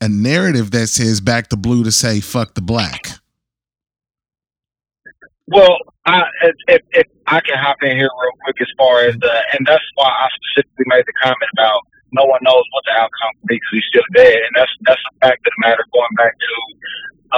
a 0.00 0.08
narrative 0.08 0.70
that 0.72 0.88
says 0.88 1.20
back 1.20 1.48
the 1.48 1.56
blue 1.56 1.84
to 1.84 1.92
say 1.92 2.20
fuck 2.20 2.54
the 2.54 2.60
black. 2.60 3.08
Well, 5.48 5.76
I, 6.06 6.22
if, 6.42 6.54
if, 6.68 6.82
if 6.92 7.06
I 7.26 7.40
can 7.40 7.58
hop 7.58 7.76
in 7.82 7.96
here 7.96 8.08
real 8.08 8.32
quick 8.44 8.56
as 8.60 8.68
far 8.78 9.04
as 9.04 9.14
the, 9.16 9.42
and 9.52 9.66
that's 9.66 9.84
why 9.94 10.08
I 10.08 10.28
specifically 10.48 10.86
made 10.86 11.04
the 11.06 11.12
comment 11.22 11.50
about 11.58 11.80
no 12.12 12.24
one 12.24 12.40
knows 12.44 12.64
what 12.72 12.84
the 12.84 12.94
outcome 12.96 13.32
will 13.40 13.48
be 13.48 13.56
because 13.56 13.72
he's 13.72 13.88
still 13.88 14.08
dead, 14.14 14.36
and 14.36 14.52
that's 14.56 14.72
that's 14.84 15.00
a 15.00 15.14
fact 15.24 15.40
of 15.44 15.52
the 15.52 15.60
matter. 15.64 15.84
Going 15.92 16.16
back 16.16 16.34
to, 16.36 16.54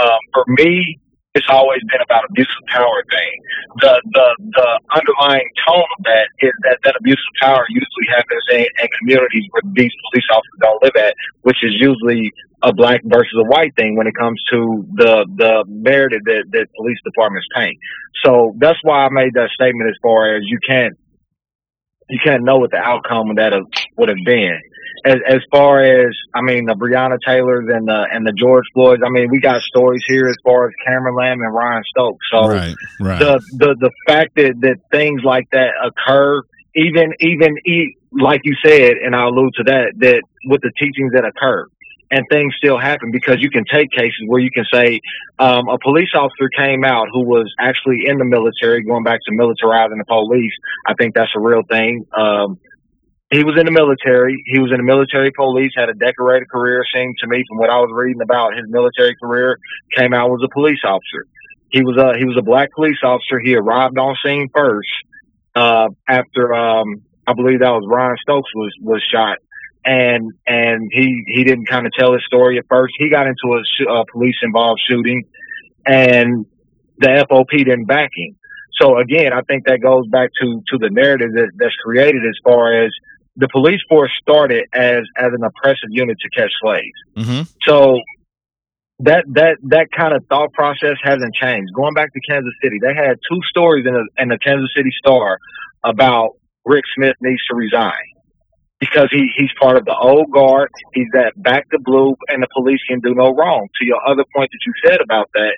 um, 0.03 0.21
for 0.35 0.45
me, 0.59 0.99
it's 1.35 1.51
always 1.51 1.83
been 1.91 2.03
about 2.03 2.23
abuse 2.31 2.51
of 2.51 2.65
power 2.71 3.03
thing. 3.11 3.33
The 3.83 3.95
the 4.15 4.27
the 4.55 4.69
underlying 4.95 5.51
tone 5.67 5.89
of 5.99 6.01
that 6.07 6.27
is 6.39 6.55
that 6.63 6.79
that 6.85 6.95
abuse 6.99 7.19
of 7.19 7.35
power 7.43 7.67
usually 7.69 8.09
happens 8.15 8.45
in, 8.51 8.67
in 8.67 8.89
communities 9.03 9.47
where 9.51 9.67
these 9.75 9.95
police 10.11 10.29
officers 10.31 10.59
don't 10.63 10.83
live 10.83 10.97
at, 10.97 11.15
which 11.43 11.59
is 11.63 11.75
usually 11.75 12.31
a 12.63 12.73
black 12.73 13.03
versus 13.05 13.35
a 13.35 13.47
white 13.51 13.75
thing 13.75 13.97
when 13.97 14.07
it 14.07 14.15
comes 14.15 14.41
to 14.51 14.87
the 14.95 15.27
the 15.35 15.65
narrative 15.69 16.23
that, 16.25 16.45
that 16.55 16.67
police 16.79 16.99
departments 17.05 17.47
paint. 17.55 17.77
So 18.25 18.55
that's 18.59 18.79
why 18.83 19.05
I 19.05 19.09
made 19.11 19.35
that 19.35 19.51
statement 19.55 19.91
as 19.91 19.99
far 20.03 20.37
as 20.37 20.43
you 20.47 20.59
can't 20.67 20.95
you 22.09 22.19
can't 22.25 22.45
know 22.45 22.59
what 22.59 22.71
the 22.71 22.79
outcome 22.79 23.31
of 23.31 23.37
that 23.37 23.53
would 23.97 24.09
have 24.09 24.19
been. 24.25 24.61
As, 25.07 25.17
as 25.29 25.41
far 25.51 25.83
as 25.83 26.17
I 26.35 26.41
mean, 26.41 26.65
the 26.65 26.75
Breonna 26.75 27.19
Taylors 27.25 27.69
and 27.69 27.87
the 27.87 28.07
and 28.11 28.27
the 28.27 28.33
George 28.33 28.65
Floyds. 28.73 29.03
I 29.05 29.11
mean, 29.11 29.29
we 29.31 29.39
got 29.39 29.61
stories 29.61 30.03
here 30.07 30.29
as 30.29 30.37
far 30.43 30.69
as 30.69 30.73
Cameron 30.87 31.15
Lamb 31.15 31.41
and 31.41 31.55
Ryan 31.55 31.83
Stokes. 31.91 32.27
So 32.31 32.49
right, 32.49 32.75
right. 33.01 33.19
the 33.19 33.43
the 33.53 33.77
the 33.79 33.91
fact 34.07 34.37
that 34.37 34.55
that 34.61 34.77
things 34.91 35.21
like 35.23 35.51
that 35.51 35.73
occur, 35.85 36.41
even 36.75 37.13
even 37.21 37.57
like 38.13 38.41
you 38.45 38.55
said, 38.65 38.93
and 39.05 39.15
I'll 39.15 39.29
allude 39.29 39.55
to 39.57 39.65
that, 39.65 39.93
that 39.99 40.23
with 40.47 40.61
the 40.63 40.73
teachings 40.79 41.13
that 41.13 41.25
occur, 41.25 41.67
and 42.15 42.25
things 42.31 42.55
still 42.57 42.79
happen 42.79 43.11
because 43.11 43.39
you 43.41 43.51
can 43.51 43.65
take 43.67 43.91
cases 43.91 44.23
where 44.27 44.39
you 44.41 44.51
can 44.55 44.65
say 44.73 45.01
um, 45.41 45.67
a 45.67 45.79
police 45.83 46.11
officer 46.15 46.49
came 46.57 46.85
out 46.85 47.09
who 47.11 47.25
was 47.27 47.53
actually 47.59 48.07
in 48.07 48.19
the 48.19 48.25
military, 48.25 48.85
going 48.85 49.03
back 49.03 49.19
to 49.27 49.33
militarizing 49.33 49.99
the 49.99 50.05
police. 50.07 50.53
I 50.87 50.95
think 50.95 51.17
that's 51.17 51.33
a 51.37 51.41
real 51.41 51.63
thing. 51.69 52.07
Um, 52.17 52.61
he 53.33 53.43
was 53.43 53.59
in 53.59 53.67
the 53.67 53.73
military. 53.73 54.41
He 54.47 54.61
was 54.61 54.71
in 54.71 54.79
the 54.79 54.87
military 54.87 55.33
police, 55.35 55.73
had 55.75 55.89
a 55.89 55.95
decorated 55.95 56.49
career. 56.49 56.85
Seemed 56.95 57.17
to 57.19 57.27
me, 57.27 57.43
from 57.49 57.59
what 57.59 57.69
I 57.69 57.79
was 57.83 57.91
reading 57.93 58.23
about 58.23 58.55
his 58.55 58.67
military 58.69 59.17
career, 59.21 59.59
came 59.97 60.15
out 60.15 60.31
was 60.31 60.47
a 60.47 60.55
police 60.55 60.79
officer. 60.87 61.27
He 61.71 61.83
was 61.83 61.99
a 61.99 62.17
he 62.17 62.25
was 62.25 62.37
a 62.39 62.47
black 62.47 62.71
police 62.73 63.03
officer. 63.03 63.41
He 63.43 63.57
arrived 63.57 63.99
on 63.99 64.15
scene 64.25 64.49
first 64.55 64.95
uh, 65.57 65.89
after 66.07 66.55
um, 66.55 67.03
I 67.27 67.35
believe 67.35 67.59
that 67.59 67.75
was 67.75 67.83
Ryan 67.91 68.15
Stokes 68.23 68.55
was 68.55 68.73
was 68.81 69.03
shot 69.11 69.39
and 69.85 70.33
and 70.47 70.91
he 70.93 71.25
he 71.27 71.45
didn't 71.45 71.67
kind 71.67 71.87
of 71.87 71.93
tell 71.93 72.13
his 72.13 72.23
story 72.27 72.59
at 72.59 72.65
first. 72.69 72.95
He 72.99 73.11
got 73.11 73.27
into 73.27 73.55
a, 73.55 73.93
a 73.93 74.05
police 74.11 74.37
involved 74.43 74.81
shooting, 74.89 75.25
and 75.87 76.47
the 76.99 77.27
FOP 77.29 77.51
didn't 77.51 77.87
back 77.87 78.11
him. 78.17 78.37
So 78.81 78.99
again, 78.99 79.33
I 79.33 79.43
think 79.43 79.67
that 79.67 79.81
goes 79.83 80.07
back 80.09 80.31
to 80.41 80.63
to 80.69 80.79
the 80.79 80.91
narrative 80.91 81.33
that, 81.35 81.51
that's 81.57 81.75
created 81.85 82.23
as 82.27 82.35
far 82.43 82.85
as 82.85 82.91
the 83.37 83.49
police 83.53 83.81
force 83.89 84.11
started 84.21 84.65
as 84.73 85.03
as 85.17 85.31
an 85.33 85.45
oppressive 85.45 85.91
unit 85.91 86.17
to 86.21 86.29
catch 86.31 86.51
slaves. 86.63 86.99
Mm-hmm. 87.17 87.43
So 87.67 88.01
that 89.01 89.25
that 89.35 89.59
that 89.65 89.89
kind 89.97 90.15
of 90.15 90.25
thought 90.29 90.53
process 90.55 90.97
hasn't 91.03 91.35
changed. 91.35 91.73
Going 91.75 91.95
back 91.95 92.13
to 92.13 92.21
Kansas 92.29 92.55
City, 92.63 92.79
they 92.81 92.95
had 92.95 93.19
two 93.31 93.41
stories 93.51 93.87
in, 93.87 93.95
a, 93.95 94.23
in 94.23 94.29
the 94.29 94.39
Kansas 94.39 94.71
City 94.75 94.91
Star 94.99 95.39
about 95.83 96.31
Rick 96.65 96.85
Smith 96.97 97.17
needs 97.21 97.43
to 97.51 97.55
resign 97.55 98.14
because 98.91 99.09
he, 99.11 99.31
he's 99.37 99.51
part 99.61 99.77
of 99.77 99.85
the 99.85 99.97
old 99.97 100.31
guard. 100.31 100.71
He's 100.93 101.09
that 101.13 101.33
back 101.37 101.69
to 101.71 101.79
blue, 101.79 102.17
and 102.29 102.43
the 102.43 102.49
police 102.55 102.81
can 102.89 103.01
do 103.01 103.15
no 103.15 103.35
wrong. 103.35 103.69
To 103.81 103.87
your 103.87 104.01
other 104.07 104.25
point 104.35 104.51
that 104.53 104.61
you 104.67 104.73
said 104.85 105.01
about 105.01 105.31
that, 105.35 105.57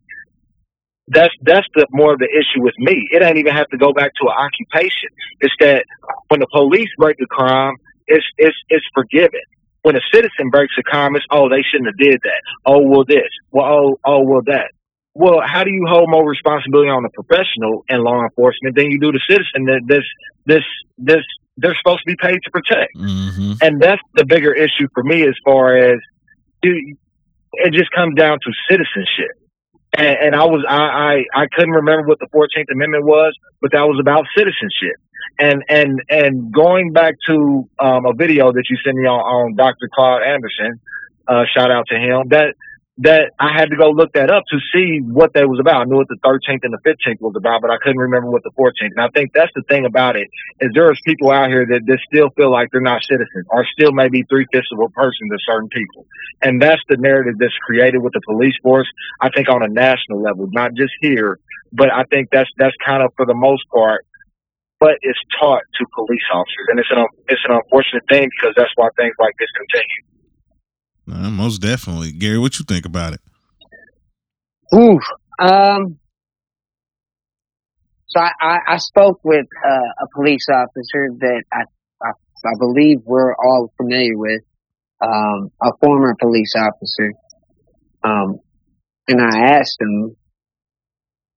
that's 1.08 1.34
that's 1.42 1.66
the 1.74 1.86
more 1.90 2.12
of 2.12 2.18
the 2.18 2.28
issue 2.28 2.62
with 2.62 2.74
me. 2.78 3.08
It 3.10 3.22
ain't 3.22 3.38
even 3.38 3.54
have 3.54 3.68
to 3.68 3.78
go 3.78 3.92
back 3.92 4.12
to 4.20 4.28
an 4.28 4.34
occupation. 4.36 5.10
It's 5.40 5.54
that 5.60 5.84
when 6.28 6.40
the 6.40 6.48
police 6.52 6.90
break 6.98 7.16
a 7.22 7.26
crime, 7.26 7.74
it's 8.06 8.26
it's 8.38 8.56
it's 8.68 8.86
forgiven. 8.94 9.42
When 9.82 9.94
a 9.94 10.02
citizen 10.12 10.50
breaks 10.50 10.74
a 10.78 10.82
crime, 10.82 11.14
it's 11.14 11.24
oh 11.30 11.48
they 11.48 11.62
shouldn't 11.62 11.88
have 11.88 11.98
did 11.98 12.20
that. 12.24 12.42
Oh 12.64 12.80
well 12.80 13.04
this. 13.04 13.30
Well 13.52 13.66
oh 13.66 14.00
oh 14.04 14.20
well 14.22 14.42
that. 14.46 14.70
Well, 15.14 15.40
how 15.42 15.64
do 15.64 15.70
you 15.70 15.86
hold 15.88 16.10
more 16.10 16.28
responsibility 16.28 16.90
on 16.90 17.02
the 17.02 17.08
professional 17.08 17.84
in 17.88 18.04
law 18.04 18.20
enforcement 18.22 18.76
than 18.76 18.90
you 18.90 19.00
do 19.00 19.12
the 19.12 19.22
citizen 19.24 19.64
that 19.64 19.80
this 19.86 20.04
this 20.44 20.64
this 20.98 21.24
they're 21.56 21.74
supposed 21.74 22.00
to 22.06 22.06
be 22.06 22.16
paid 22.20 22.38
to 22.44 22.50
protect. 22.50 22.94
Mm-hmm. 22.96 23.52
And 23.62 23.80
that's 23.80 24.02
the 24.14 24.24
bigger 24.24 24.52
issue 24.52 24.88
for 24.94 25.02
me 25.02 25.22
as 25.22 25.34
far 25.44 25.76
as 25.76 25.98
dude, 26.62 26.76
it 27.52 27.72
just 27.72 27.90
comes 27.92 28.14
down 28.14 28.38
to 28.42 28.52
citizenship. 28.70 29.32
And, 29.96 30.16
and 30.20 30.36
I 30.36 30.44
was 30.44 30.64
I, 30.68 30.76
I 30.76 31.42
I 31.42 31.46
couldn't 31.52 31.72
remember 31.72 32.06
what 32.06 32.18
the 32.18 32.28
Fourteenth 32.32 32.68
Amendment 32.70 33.04
was, 33.04 33.34
but 33.60 33.72
that 33.72 33.82
was 33.82 33.98
about 34.00 34.26
citizenship. 34.36 34.96
And 35.38 35.64
and 35.68 36.00
and 36.10 36.52
going 36.52 36.92
back 36.92 37.14
to 37.28 37.68
um, 37.78 38.06
a 38.06 38.14
video 38.14 38.52
that 38.52 38.64
you 38.68 38.76
sent 38.84 38.96
me 38.96 39.06
on, 39.06 39.20
on 39.20 39.56
Dr. 39.56 39.88
Claude 39.94 40.22
Anderson, 40.22 40.80
uh, 41.28 41.44
shout 41.54 41.70
out 41.70 41.86
to 41.88 41.96
him. 41.96 42.28
That 42.28 42.54
that 42.98 43.36
I 43.38 43.52
had 43.52 43.68
to 43.68 43.76
go 43.76 43.92
look 43.92 44.16
that 44.16 44.32
up 44.32 44.44
to 44.48 44.56
see 44.72 45.04
what 45.04 45.36
that 45.36 45.44
was 45.44 45.60
about. 45.60 45.84
I 45.84 45.84
knew 45.84 46.00
what 46.00 46.08
the 46.08 46.16
13th 46.24 46.64
and 46.64 46.72
the 46.72 46.80
15th 46.80 47.20
was 47.20 47.36
about, 47.36 47.60
but 47.60 47.68
I 47.68 47.76
couldn't 47.76 48.00
remember 48.00 48.32
what 48.32 48.40
the 48.42 48.56
14th. 48.56 48.96
And 48.96 49.04
I 49.04 49.12
think 49.12 49.36
that's 49.36 49.52
the 49.52 49.64
thing 49.68 49.84
about 49.84 50.16
it 50.16 50.32
is 50.64 50.72
there's 50.72 50.96
people 51.04 51.28
out 51.30 51.52
here 51.52 51.68
that, 51.68 51.84
that 51.84 52.00
still 52.08 52.32
feel 52.32 52.50
like 52.50 52.72
they're 52.72 52.80
not 52.80 53.04
citizens 53.04 53.44
or 53.52 53.68
still 53.68 53.92
maybe 53.92 54.24
three 54.32 54.48
fifths 54.48 54.72
of 54.72 54.80
a 54.80 54.88
person 54.96 55.28
to 55.28 55.36
certain 55.44 55.68
people. 55.68 56.08
And 56.40 56.56
that's 56.56 56.80
the 56.88 56.96
narrative 56.96 57.36
that's 57.36 57.56
created 57.68 58.00
with 58.00 58.16
the 58.16 58.24
police 58.24 58.56
force. 58.62 58.88
I 59.20 59.28
think 59.28 59.52
on 59.52 59.60
a 59.60 59.68
national 59.68 60.24
level, 60.24 60.48
not 60.48 60.72
just 60.72 60.92
here, 61.04 61.36
but 61.72 61.92
I 61.92 62.04
think 62.08 62.32
that's, 62.32 62.48
that's 62.56 62.76
kind 62.80 63.04
of 63.04 63.12
for 63.16 63.26
the 63.26 63.36
most 63.36 63.68
part, 63.68 64.08
but 64.80 64.96
it's 65.04 65.20
taught 65.36 65.68
to 65.68 65.84
police 65.92 66.24
officers. 66.32 66.66
And 66.72 66.80
it's 66.80 66.88
an, 66.88 67.04
it's 67.28 67.44
an 67.44 67.60
unfortunate 67.60 68.08
thing 68.08 68.32
because 68.32 68.56
that's 68.56 68.72
why 68.76 68.88
things 68.96 69.12
like 69.20 69.36
this 69.36 69.52
continue. 69.52 70.15
Uh, 71.10 71.30
most 71.30 71.58
definitely, 71.58 72.12
Gary. 72.12 72.38
What 72.38 72.58
you 72.58 72.64
think 72.64 72.84
about 72.84 73.12
it? 73.12 73.20
Ooh, 74.74 74.98
um, 75.38 75.98
so 78.06 78.20
I, 78.20 78.30
I, 78.40 78.58
I 78.68 78.76
spoke 78.78 79.20
with 79.22 79.46
uh, 79.64 80.04
a 80.04 80.06
police 80.14 80.46
officer 80.52 81.08
that 81.20 81.42
I, 81.52 81.62
I, 82.02 82.10
I 82.44 82.52
believe 82.58 82.98
we're 83.04 83.34
all 83.36 83.72
familiar 83.76 84.16
with, 84.16 84.42
um, 85.00 85.50
a 85.62 85.70
former 85.80 86.16
police 86.20 86.54
officer, 86.56 87.12
um, 88.02 88.40
and 89.06 89.20
I 89.20 89.58
asked 89.58 89.76
him, 89.80 90.16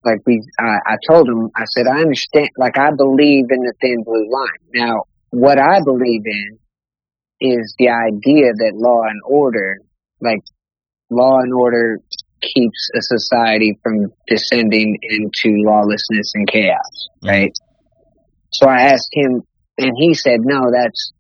like 0.04 0.20
we, 0.26 0.42
I, 0.60 0.78
I 0.86 0.96
told 1.08 1.28
him, 1.28 1.50
I 1.56 1.66
said, 1.66 1.86
I 1.86 2.00
understand, 2.00 2.50
like 2.58 2.78
I 2.78 2.90
believe 2.96 3.46
in 3.50 3.62
the 3.62 3.74
thin 3.82 4.04
blue 4.04 4.28
line. 4.32 4.48
Now, 4.74 5.04
what 5.30 5.60
I 5.60 5.82
believe 5.84 6.22
in 6.26 6.60
is 7.42 7.76
the 7.80 7.90
idea 7.90 8.52
that 8.54 8.74
law 8.76 9.02
and 9.04 9.22
order, 9.26 9.78
like 10.22 10.42
law 11.10 11.40
and 11.40 11.54
order 11.54 12.00
keeps 12.42 12.90
a 12.96 13.02
society 13.02 13.78
from 13.84 14.14
descending 14.28 14.98
into 15.02 15.56
lawlessness 15.64 16.32
and 16.36 16.48
chaos, 16.48 17.08
mm-hmm. 17.24 17.30
right? 17.30 17.54
So 18.52 18.68
I 18.68 18.82
asked 18.94 19.10
him, 19.14 19.42
and 19.78 19.92
he 19.98 20.14
said, 20.14 20.40
no, 20.42 20.72
that's, 20.72 21.14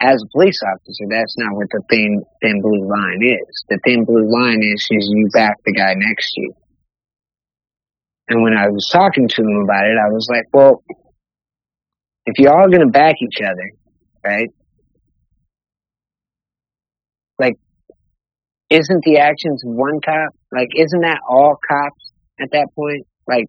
as 0.00 0.22
a 0.22 0.28
police 0.32 0.60
officer, 0.66 1.04
that's 1.08 1.36
not 1.38 1.54
what 1.54 1.68
the 1.70 1.82
thin, 1.88 2.22
thin 2.42 2.60
blue 2.60 2.88
line 2.88 3.20
is. 3.22 3.64
The 3.68 3.78
thin 3.84 4.04
blue 4.04 4.30
line 4.30 4.60
is, 4.62 4.86
is 4.90 5.10
you 5.12 5.28
back 5.32 5.56
the 5.64 5.72
guy 5.72 5.94
next 5.96 6.32
to 6.32 6.40
you. 6.40 6.54
And 8.28 8.42
when 8.42 8.54
I 8.54 8.68
was 8.68 8.88
talking 8.92 9.28
to 9.28 9.42
him 9.42 9.62
about 9.64 9.84
it, 9.84 9.96
I 9.98 10.10
was 10.10 10.28
like, 10.30 10.46
well, 10.52 10.82
if 12.26 12.38
you're 12.38 12.54
all 12.54 12.68
going 12.68 12.80
to 12.80 12.92
back 12.92 13.16
each 13.22 13.40
other, 13.42 13.70
right? 14.24 14.48
Like, 17.38 17.54
isn't 18.70 19.04
the 19.04 19.18
actions 19.18 19.62
one 19.64 20.00
cop? 20.04 20.34
Like, 20.52 20.68
isn't 20.76 21.00
that 21.00 21.20
all 21.28 21.56
cops 21.68 22.12
at 22.40 22.50
that 22.52 22.68
point? 22.74 23.06
Like, 23.26 23.46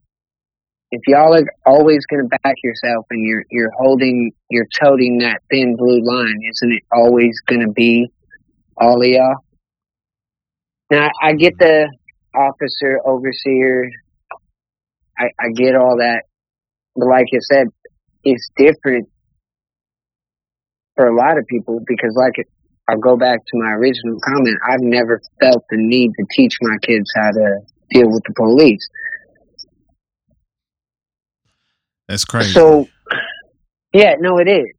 if 0.92 1.02
y'all 1.08 1.36
are 1.36 1.46
always 1.66 2.06
going 2.06 2.24
to 2.24 2.38
back 2.44 2.56
yourself 2.64 3.06
and 3.10 3.24
you're 3.26 3.44
you're 3.50 3.72
holding, 3.78 4.32
you're 4.50 4.68
toting 4.80 5.20
that 5.20 5.42
thin 5.50 5.76
blue 5.76 6.02
line, 6.04 6.40
isn't 6.50 6.72
it 6.72 6.84
always 6.92 7.40
going 7.48 7.62
to 7.62 7.72
be 7.72 8.08
all 8.78 9.02
of 9.02 9.08
y'all? 9.08 9.36
Now, 10.92 11.10
I 11.22 11.34
get 11.34 11.58
the 11.58 11.92
officer, 12.36 13.00
overseer, 13.06 13.90
I, 15.18 15.26
I 15.40 15.50
get 15.56 15.76
all 15.76 15.98
that, 15.98 16.24
but 16.96 17.08
like 17.08 17.26
I 17.34 17.40
said, 17.52 17.68
it's 18.24 18.50
different 18.58 19.10
for 20.96 21.08
a 21.08 21.16
lot 21.16 21.38
of 21.38 21.46
people 21.48 21.82
because, 21.86 22.16
like 22.16 22.48
I'll 22.88 22.98
go 22.98 23.18
back 23.18 23.40
to 23.40 23.52
my 23.58 23.72
original 23.72 24.20
comment. 24.24 24.58
I've 24.68 24.82
never 24.82 25.22
felt 25.42 25.64
the 25.70 25.78
need 25.78 26.12
to 26.20 26.26
teach 26.32 26.58
my 26.62 26.78
kids 26.84 27.12
how 27.16 27.32
to 27.32 27.60
deal 27.90 28.12
with 28.12 28.24
the 28.28 28.34
police. 28.36 28.88
That's 32.08 32.26
crazy. 32.26 32.52
So, 32.52 32.88
yeah, 33.92 34.16
no, 34.20 34.38
it 34.38 34.48
is. 34.48 34.72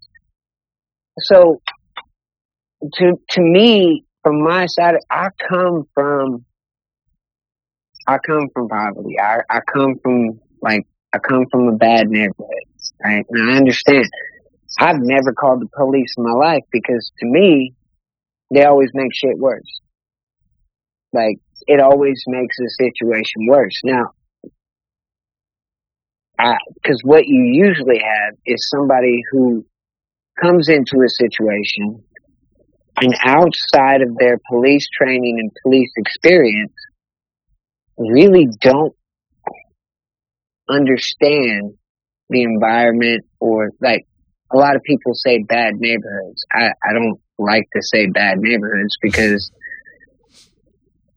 So, 1.20 1.60
to 2.94 3.20
to 3.30 3.40
me, 3.40 4.04
from 4.22 4.42
my 4.42 4.66
side, 4.66 4.96
I 5.10 5.30
come 5.48 5.84
from, 5.94 6.44
I 8.06 8.18
come 8.18 8.48
from 8.52 8.68
poverty. 8.68 9.18
I 9.18 9.38
I 9.50 9.60
come 9.72 9.96
from 10.02 10.38
like 10.62 10.86
I 11.12 11.18
come 11.18 11.46
from 11.50 11.68
a 11.68 11.76
bad 11.76 12.08
neighborhood, 12.08 12.46
right? 13.02 13.24
And 13.28 13.50
I 13.50 13.56
understand. 13.56 14.04
I've 14.78 15.00
never 15.00 15.32
called 15.32 15.62
the 15.62 15.68
police 15.74 16.12
in 16.18 16.24
my 16.24 16.32
life 16.32 16.62
because 16.70 17.10
to 17.20 17.26
me, 17.26 17.74
they 18.50 18.64
always 18.64 18.90
make 18.94 19.14
shit 19.14 19.38
worse. 19.38 19.80
Like 21.12 21.38
it 21.66 21.80
always 21.80 22.22
makes 22.26 22.56
the 22.58 22.70
situation 22.78 23.46
worse. 23.48 23.80
Now, 23.84 24.10
because 26.74 27.00
what 27.02 27.26
you 27.26 27.42
usually 27.44 27.98
have 27.98 28.34
is 28.44 28.68
somebody 28.68 29.22
who 29.32 29.64
comes 30.40 30.68
into 30.68 31.02
a 31.04 31.08
situation 31.08 32.04
and 33.00 33.14
outside 33.24 34.02
of 34.02 34.16
their 34.18 34.38
police 34.50 34.86
training 34.92 35.38
and 35.38 35.50
police 35.62 35.90
experience 35.96 36.72
really 37.98 38.48
don't 38.60 38.94
understand 40.68 41.74
the 42.28 42.42
environment 42.42 43.24
or 43.40 43.70
like 43.80 44.06
a 44.52 44.56
lot 44.56 44.76
of 44.76 44.82
people 44.82 45.14
say 45.14 45.42
bad 45.42 45.74
neighborhoods. 45.76 46.44
I, 46.52 46.70
I 46.82 46.92
don't 46.92 47.20
like 47.38 47.68
to 47.74 47.82
say 47.82 48.06
bad 48.06 48.38
neighborhoods 48.38 48.96
because 49.00 49.50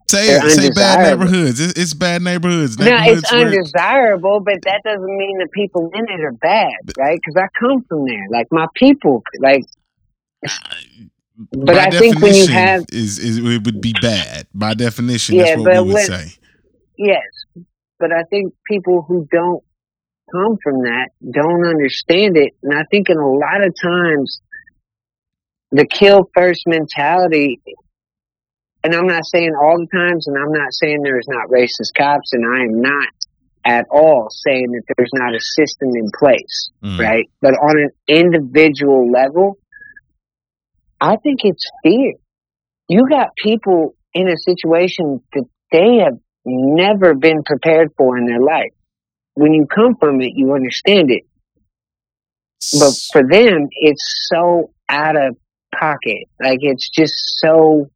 say 0.09 0.27
it, 0.29 0.51
say 0.51 0.69
bad 0.71 1.09
neighborhoods. 1.09 1.59
It's, 1.59 1.79
it's 1.79 1.93
bad 1.93 2.21
neighborhoods. 2.21 2.77
No, 2.77 2.85
it's 2.88 3.31
undesirable, 3.31 4.39
but 4.39 4.61
that 4.63 4.81
doesn't 4.83 5.17
mean 5.17 5.38
the 5.38 5.47
people 5.53 5.91
in 5.93 6.05
it 6.09 6.21
are 6.21 6.31
bad, 6.33 6.73
right? 6.97 7.19
Because 7.23 7.35
I 7.38 7.47
come 7.59 7.83
from 7.88 8.05
there. 8.05 8.25
Like 8.29 8.47
my 8.51 8.67
people, 8.75 9.23
like. 9.39 9.63
But 11.51 11.77
I 11.77 11.89
think 11.89 12.19
when 12.19 12.35
you 12.35 12.47
have 12.47 12.85
is, 12.91 13.17
is 13.17 13.38
it 13.38 13.65
would 13.65 13.81
be 13.81 13.93
bad 14.01 14.47
by 14.53 14.73
definition. 14.73 15.35
Yeah, 15.35 15.55
that's 15.55 15.59
what 15.59 15.73
we 15.73 15.79
would 15.79 15.93
when, 15.93 16.05
say. 16.05 16.33
Yes, 16.97 17.23
but 17.97 18.11
I 18.11 18.23
think 18.23 18.53
people 18.69 19.05
who 19.07 19.25
don't 19.31 19.63
come 20.31 20.57
from 20.61 20.81
that 20.83 21.09
don't 21.31 21.65
understand 21.65 22.35
it, 22.35 22.53
and 22.61 22.77
I 22.77 22.83
think 22.91 23.09
in 23.09 23.17
a 23.17 23.31
lot 23.31 23.63
of 23.63 23.73
times 23.81 24.41
the 25.71 25.85
kill 25.85 26.29
first 26.33 26.63
mentality 26.67 27.61
and 28.83 28.95
I'm 28.95 29.07
not 29.07 29.25
saying 29.25 29.51
all 29.61 29.77
the 29.77 29.88
times, 29.88 30.27
and 30.27 30.38
I'm 30.38 30.53
not 30.53 30.71
saying 30.71 31.01
there's 31.03 31.27
not 31.27 31.49
racist 31.49 31.93
cops, 31.97 32.31
and 32.33 32.45
I 32.45 32.63
am 32.63 32.81
not 32.81 33.09
at 33.65 33.85
all 33.91 34.29
saying 34.31 34.71
that 34.71 34.83
there's 34.95 35.11
not 35.13 35.35
a 35.35 35.39
system 35.39 35.89
in 35.95 36.09
place, 36.17 36.69
mm. 36.81 36.97
right? 36.97 37.29
But 37.41 37.55
on 37.55 37.77
an 37.77 37.89
individual 38.07 39.11
level, 39.11 39.57
I 41.01 41.17
think 41.17 41.41
it's 41.43 41.69
fear. 41.83 42.13
You 42.88 43.07
got 43.09 43.35
people 43.35 43.95
in 44.13 44.29
a 44.29 44.38
situation 44.38 45.21
that 45.33 45.45
they 45.71 45.97
have 46.03 46.17
never 46.45 47.13
been 47.13 47.43
prepared 47.43 47.91
for 47.97 48.17
in 48.17 48.25
their 48.25 48.41
life. 48.41 48.71
When 49.33 49.53
you 49.53 49.67
come 49.67 49.95
from 49.99 50.21
it, 50.21 50.31
you 50.35 50.53
understand 50.53 51.11
it. 51.11 51.23
But 52.79 52.93
for 53.11 53.21
them, 53.29 53.67
it's 53.71 54.29
so 54.29 54.71
out 54.89 55.15
of 55.15 55.38
pocket. 55.77 56.27
Like 56.41 56.59
it's 56.61 56.89
just 56.89 57.13
so 57.39 57.89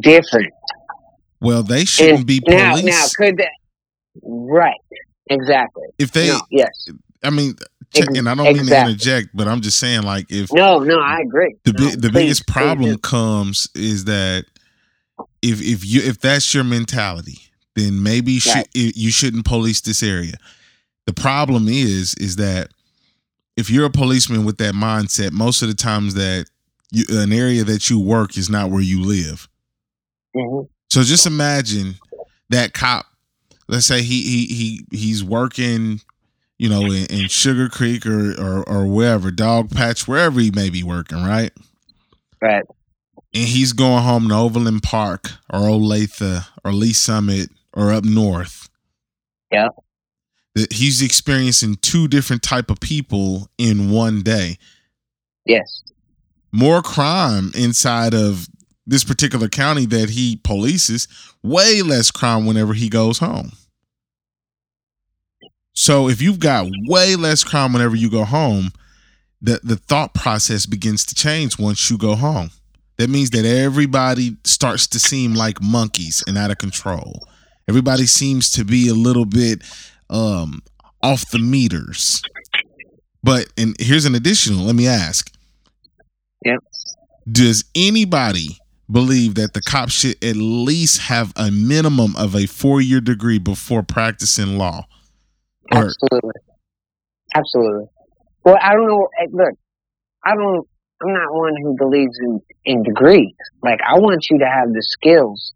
different. 0.00 0.52
Well, 1.40 1.62
they 1.62 1.84
shouldn't 1.84 2.18
and 2.18 2.26
be 2.26 2.40
police. 2.40 2.58
Now, 2.58 2.74
now 2.76 3.04
could 3.16 3.36
that? 3.38 3.48
Right. 4.22 4.80
Exactly. 5.28 5.84
If 5.98 6.12
they, 6.12 6.28
no, 6.28 6.40
yes. 6.50 6.88
I 7.22 7.30
mean, 7.30 7.54
and 7.96 8.28
I 8.28 8.34
don't 8.34 8.46
exactly. 8.46 8.54
mean 8.54 8.66
to 8.66 8.80
interject, 8.80 9.28
but 9.34 9.48
I'm 9.48 9.60
just 9.60 9.78
saying, 9.78 10.02
like, 10.02 10.26
if 10.30 10.52
no, 10.52 10.78
no, 10.80 10.98
I 10.98 11.20
agree. 11.20 11.54
The 11.64 11.72
no, 11.72 11.90
the 11.90 12.10
please, 12.10 12.12
biggest 12.12 12.46
problem 12.46 12.98
comes 12.98 13.68
is 13.74 14.04
that 14.04 14.44
if 15.42 15.60
if 15.62 15.84
you 15.84 16.02
if 16.02 16.20
that's 16.20 16.52
your 16.54 16.64
mentality, 16.64 17.38
then 17.76 18.02
maybe 18.02 18.34
right. 18.34 18.66
should, 18.74 18.96
you 18.96 19.10
shouldn't 19.10 19.46
police 19.46 19.80
this 19.80 20.02
area. 20.02 20.34
The 21.06 21.12
problem 21.12 21.68
is 21.68 22.14
is 22.14 22.36
that 22.36 22.70
if 23.56 23.70
you're 23.70 23.86
a 23.86 23.90
policeman 23.90 24.44
with 24.44 24.58
that 24.58 24.74
mindset, 24.74 25.32
most 25.32 25.62
of 25.62 25.68
the 25.68 25.74
times 25.74 26.14
that 26.14 26.46
you, 26.90 27.04
an 27.10 27.32
area 27.32 27.64
that 27.64 27.88
you 27.90 28.00
work 28.00 28.36
is 28.36 28.50
not 28.50 28.70
where 28.70 28.82
you 28.82 29.02
live. 29.02 29.48
Mm-hmm. 30.36 30.66
So 30.90 31.02
just 31.02 31.26
imagine 31.26 31.94
that 32.50 32.72
cop. 32.72 33.06
Let's 33.68 33.86
say 33.86 34.02
he 34.02 34.22
he 34.22 34.46
he 34.46 34.96
he's 34.96 35.24
working, 35.24 36.00
you 36.58 36.68
know, 36.68 36.82
in, 36.82 37.06
in 37.06 37.28
Sugar 37.28 37.68
Creek 37.68 38.06
or, 38.06 38.32
or 38.32 38.68
or 38.68 38.86
wherever, 38.86 39.30
Dog 39.30 39.70
Patch, 39.70 40.06
wherever 40.06 40.38
he 40.38 40.50
may 40.50 40.70
be 40.70 40.82
working, 40.82 41.24
right? 41.24 41.52
Right. 42.40 42.64
And 43.32 43.48
he's 43.48 43.72
going 43.72 44.02
home 44.02 44.28
to 44.28 44.34
Overland 44.34 44.82
Park 44.82 45.30
or 45.50 45.60
Olathe 45.60 46.46
or 46.64 46.72
Lee 46.72 46.92
Summit 46.92 47.48
or 47.72 47.92
up 47.92 48.04
north. 48.04 48.68
Yeah. 49.50 49.68
That 50.54 50.72
he's 50.72 51.02
experiencing 51.02 51.76
two 51.76 52.06
different 52.06 52.42
type 52.42 52.70
of 52.70 52.80
people 52.80 53.48
in 53.58 53.90
one 53.90 54.22
day. 54.22 54.58
Yes. 55.44 55.82
More 56.52 56.80
crime 56.80 57.50
inside 57.56 58.14
of 58.14 58.48
this 58.86 59.02
particular 59.02 59.48
county 59.48 59.86
that 59.86 60.10
he 60.10 60.36
polices, 60.36 61.08
way 61.42 61.82
less 61.82 62.10
crime 62.10 62.46
whenever 62.46 62.74
he 62.74 62.88
goes 62.88 63.18
home. 63.18 63.52
So 65.72 66.08
if 66.08 66.22
you've 66.22 66.38
got 66.38 66.68
way 66.86 67.16
less 67.16 67.42
crime 67.42 67.72
whenever 67.72 67.96
you 67.96 68.08
go 68.08 68.24
home, 68.24 68.70
the, 69.42 69.60
the 69.62 69.76
thought 69.76 70.14
process 70.14 70.66
begins 70.66 71.04
to 71.06 71.14
change 71.14 71.58
once 71.58 71.90
you 71.90 71.98
go 71.98 72.14
home. 72.14 72.50
That 72.96 73.10
means 73.10 73.30
that 73.30 73.44
everybody 73.44 74.36
starts 74.44 74.86
to 74.88 75.00
seem 75.00 75.34
like 75.34 75.60
monkeys 75.60 76.22
and 76.26 76.38
out 76.38 76.52
of 76.52 76.58
control. 76.58 77.26
Everybody 77.68 78.06
seems 78.06 78.52
to 78.52 78.64
be 78.64 78.88
a 78.88 78.94
little 78.94 79.24
bit 79.24 79.62
um, 80.10 80.62
off 81.02 81.30
the 81.30 81.38
meters. 81.38 82.22
But 83.22 83.46
and 83.56 83.74
here's 83.78 84.04
an 84.04 84.14
additional. 84.14 84.64
Let 84.64 84.74
me 84.74 84.86
ask. 84.86 85.30
Yep. 86.44 86.58
Does 87.30 87.64
anybody 87.74 88.58
believe 88.90 89.34
that 89.36 89.54
the 89.54 89.62
cop 89.62 89.90
should 89.90 90.22
at 90.22 90.36
least 90.36 91.00
have 91.02 91.32
a 91.36 91.50
minimum 91.50 92.14
of 92.16 92.34
a 92.34 92.46
four 92.46 92.80
year 92.80 93.00
degree 93.00 93.38
before 93.38 93.82
practicing 93.82 94.58
law. 94.58 94.86
Or, 95.72 95.86
Absolutely. 95.86 96.40
Absolutely. 97.34 97.86
Well, 98.44 98.58
I 98.60 98.74
don't 98.74 98.86
know. 98.86 99.08
Look, 99.32 99.54
I 100.24 100.34
don't. 100.34 100.68
I'm 101.02 101.12
not 101.12 101.32
one 101.32 101.54
who 101.62 101.76
believes 101.76 102.18
in 102.20 102.40
in 102.64 102.82
degrees. 102.82 103.34
Like, 103.62 103.80
I 103.86 103.98
want 103.98 104.26
you 104.30 104.38
to 104.38 104.46
have 104.46 104.68
the 104.72 104.82
skills 104.82 105.53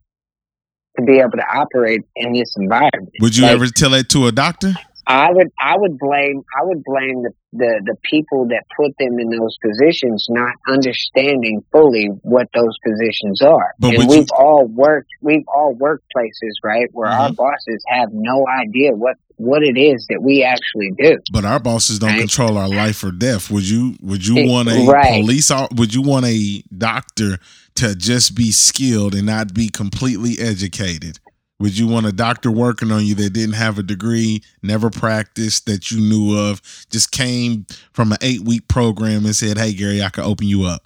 to 0.98 1.04
be 1.04 1.18
able 1.18 1.32
to 1.32 1.46
operate 1.54 2.02
in 2.16 2.32
this 2.32 2.54
environment. 2.56 3.12
Would 3.20 3.36
you 3.36 3.44
like, 3.44 3.52
ever 3.52 3.66
tell 3.68 3.90
that 3.90 4.08
to 4.10 4.26
a 4.26 4.32
doctor? 4.32 4.74
I 5.08 5.32
would 5.32 5.48
I 5.58 5.74
would 5.78 5.98
blame 5.98 6.44
I 6.54 6.64
would 6.64 6.84
blame 6.84 7.22
the, 7.22 7.30
the, 7.54 7.80
the 7.86 7.96
people 8.04 8.46
that 8.48 8.64
put 8.76 8.92
them 8.98 9.18
in 9.18 9.30
those 9.30 9.56
positions 9.64 10.26
not 10.28 10.52
understanding 10.68 11.64
fully 11.72 12.08
what 12.22 12.48
those 12.52 12.76
positions 12.84 13.40
are. 13.40 13.72
But 13.78 13.94
and 13.94 14.08
we've 14.08 14.18
you, 14.18 14.36
all 14.36 14.66
worked 14.66 15.08
we've 15.22 15.48
all 15.48 15.74
worked 15.74 16.04
places, 16.12 16.60
right, 16.62 16.88
where 16.92 17.08
mm-hmm. 17.08 17.22
our 17.22 17.32
bosses 17.32 17.82
have 17.88 18.10
no 18.12 18.46
idea 18.46 18.92
what 18.92 19.16
what 19.36 19.62
it 19.62 19.78
is 19.78 20.04
that 20.10 20.20
we 20.20 20.42
actually 20.42 20.90
do. 20.98 21.16
But 21.32 21.46
our 21.46 21.60
bosses 21.60 21.98
don't 21.98 22.10
right? 22.10 22.18
control 22.18 22.58
our 22.58 22.68
life 22.68 23.02
or 23.02 23.10
death. 23.10 23.50
Would 23.50 23.66
you 23.66 23.96
would 24.02 24.26
you 24.26 24.46
want 24.46 24.68
a 24.68 24.84
right. 24.84 25.22
police 25.22 25.50
would 25.72 25.94
you 25.94 26.02
want 26.02 26.26
a 26.26 26.62
doctor 26.76 27.38
to 27.78 27.94
just 27.94 28.34
be 28.34 28.50
skilled 28.50 29.14
and 29.14 29.26
not 29.26 29.54
be 29.54 29.68
completely 29.68 30.38
educated? 30.38 31.20
Would 31.60 31.76
you 31.76 31.88
want 31.88 32.06
a 32.06 32.12
doctor 32.12 32.50
working 32.50 32.92
on 32.92 33.04
you 33.04 33.14
that 33.16 33.32
didn't 33.32 33.54
have 33.54 33.78
a 33.78 33.82
degree, 33.82 34.42
never 34.62 34.90
practiced, 34.90 35.66
that 35.66 35.90
you 35.90 36.00
knew 36.00 36.38
of, 36.38 36.60
just 36.90 37.10
came 37.10 37.66
from 37.92 38.12
an 38.12 38.18
eight 38.20 38.40
week 38.40 38.68
program 38.68 39.24
and 39.24 39.34
said, 39.34 39.58
Hey, 39.58 39.74
Gary, 39.74 40.02
I 40.02 40.08
can 40.08 40.24
open 40.24 40.46
you 40.46 40.64
up? 40.64 40.82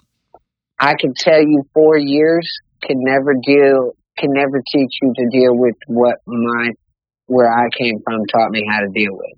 I 0.79 0.95
can 0.99 1.13
tell 1.13 1.41
you 1.41 1.63
four 1.73 1.97
years 1.97 2.59
can 2.81 3.03
never 3.03 3.33
deal, 3.33 3.95
can 4.17 4.33
never 4.33 4.61
teach 4.71 4.97
you 5.01 5.13
to 5.15 5.29
deal 5.29 5.55
with 5.55 5.75
what 5.87 6.17
my, 6.25 6.71
where 7.27 7.51
I 7.51 7.69
came 7.69 8.01
from 8.03 8.25
taught 8.27 8.51
me 8.51 8.67
how 8.69 8.81
to 8.81 8.89
deal 8.89 9.13
with. 9.13 9.31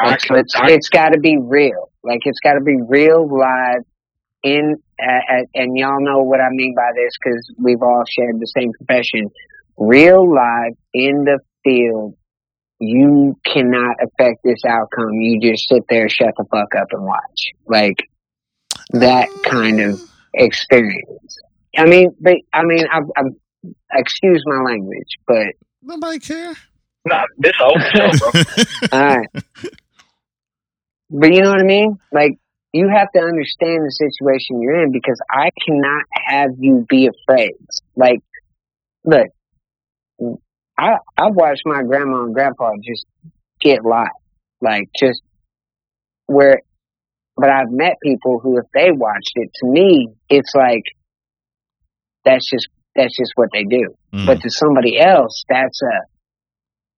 It's, 0.00 0.26
it's, 0.30 0.54
it's 0.64 0.88
got 0.88 1.10
to 1.10 1.18
be 1.18 1.36
real. 1.36 1.90
Like 2.02 2.20
it's 2.24 2.40
got 2.40 2.54
to 2.54 2.60
be 2.60 2.76
real, 2.88 3.28
live, 3.28 3.84
in, 4.42 4.82
uh, 5.02 5.44
and 5.54 5.76
y'all 5.76 6.00
know 6.00 6.22
what 6.22 6.40
I 6.40 6.48
mean 6.50 6.74
by 6.74 6.90
this 6.94 7.12
because 7.22 7.52
we've 7.58 7.82
all 7.82 8.04
shared 8.08 8.38
the 8.38 8.46
same 8.46 8.72
profession 8.72 9.30
real 9.76 10.32
life 10.32 10.76
in 10.92 11.24
the 11.24 11.40
field, 11.64 12.14
you 12.78 13.36
cannot 13.44 13.96
affect 14.02 14.40
this 14.44 14.64
outcome. 14.66 15.12
You 15.14 15.40
just 15.40 15.68
sit 15.68 15.84
there, 15.88 16.08
shut 16.08 16.34
the 16.36 16.44
fuck 16.50 16.74
up, 16.76 16.88
and 16.90 17.04
watch. 17.04 17.52
Like 17.66 18.08
that 18.92 19.28
kind 19.44 19.80
of 19.80 20.00
experience. 20.34 21.36
I 21.76 21.86
mean, 21.86 22.10
but 22.20 22.36
I 22.52 22.64
mean, 22.64 22.86
I'm, 22.90 23.08
I'm 23.16 23.36
excuse 23.92 24.42
my 24.46 24.62
language, 24.62 25.18
but 25.26 25.54
Nobody 25.82 26.18
care. 26.18 26.54
Nah, 27.04 27.24
this 27.38 27.54
old 27.60 27.80
show, 27.94 28.10
bro. 28.18 28.42
all 28.92 29.16
right. 29.16 29.28
But 31.10 31.34
you 31.34 31.42
know 31.42 31.50
what 31.50 31.60
I 31.60 31.64
mean? 31.64 31.98
Like 32.12 32.38
you 32.72 32.88
have 32.88 33.08
to 33.12 33.20
understand 33.20 33.84
the 33.84 33.90
situation 33.90 34.62
you're 34.62 34.82
in 34.82 34.92
because 34.92 35.20
I 35.30 35.50
cannot 35.64 36.04
have 36.26 36.50
you 36.58 36.86
be 36.88 37.08
afraid. 37.08 37.52
Like, 37.96 38.20
look, 39.04 39.26
I 40.78 40.96
I 41.16 41.30
watched 41.30 41.62
my 41.66 41.82
grandma 41.82 42.24
and 42.24 42.34
grandpa 42.34 42.70
just 42.82 43.06
get 43.60 43.84
locked, 43.84 44.10
like 44.60 44.88
just 44.98 45.22
where. 46.26 46.60
But 47.34 47.48
I've 47.48 47.70
met 47.70 47.94
people 48.02 48.40
who, 48.40 48.58
if 48.58 48.66
they 48.74 48.90
watched 48.92 49.32
it, 49.36 49.50
to 49.60 49.66
me, 49.66 50.08
it's 50.28 50.54
like 50.54 50.84
that's 52.24 52.48
just 52.48 52.68
that's 52.94 53.16
just 53.16 53.32
what 53.36 53.48
they 53.52 53.64
do. 53.64 53.94
Mm. 54.14 54.26
But 54.26 54.40
to 54.42 54.50
somebody 54.50 55.00
else, 55.00 55.44
that's 55.48 55.80
a 55.82 56.11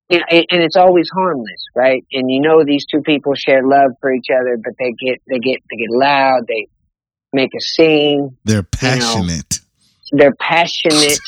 you 0.09 0.19
know, 0.19 0.25
and, 0.31 0.45
and 0.51 0.63
it's 0.63 0.77
always 0.77 1.09
harmless, 1.11 1.65
right? 1.75 2.05
And 2.13 2.31
you 2.31 2.41
know 2.41 2.65
these 2.65 2.87
two 2.87 3.01
people 3.01 3.35
share 3.35 3.63
love 3.63 3.93
for 4.01 4.13
each 4.13 4.27
other, 4.31 4.59
but 4.63 4.75
they 4.79 4.93
get 4.93 5.23
they 5.29 5.39
get 5.39 5.61
they 5.71 5.77
get 5.77 5.91
loud, 5.91 6.43
they 6.47 6.69
make 7.33 7.51
a 7.57 7.61
scene, 7.61 8.37
They're 8.45 8.63
passionate. 8.63 9.61
they're 10.13 10.35
passionate, 10.35 11.19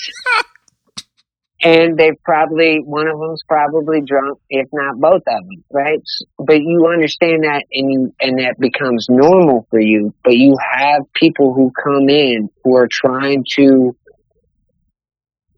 and 1.62 1.96
they 1.96 2.12
probably 2.22 2.80
one 2.84 3.08
of 3.08 3.18
them's 3.18 3.42
probably 3.48 4.02
drunk, 4.02 4.38
if 4.50 4.68
not 4.72 5.00
both 5.00 5.22
of 5.26 5.44
them, 5.44 5.64
right? 5.72 6.00
But 6.38 6.60
you 6.60 6.86
understand 6.92 7.44
that, 7.44 7.64
and 7.72 7.92
you 7.92 8.14
and 8.20 8.38
that 8.40 8.56
becomes 8.58 9.06
normal 9.08 9.66
for 9.70 9.80
you. 9.80 10.14
But 10.22 10.36
you 10.36 10.56
have 10.72 11.02
people 11.14 11.54
who 11.54 11.72
come 11.82 12.10
in 12.10 12.50
who 12.62 12.76
are 12.76 12.88
trying 12.88 13.44
to 13.54 13.96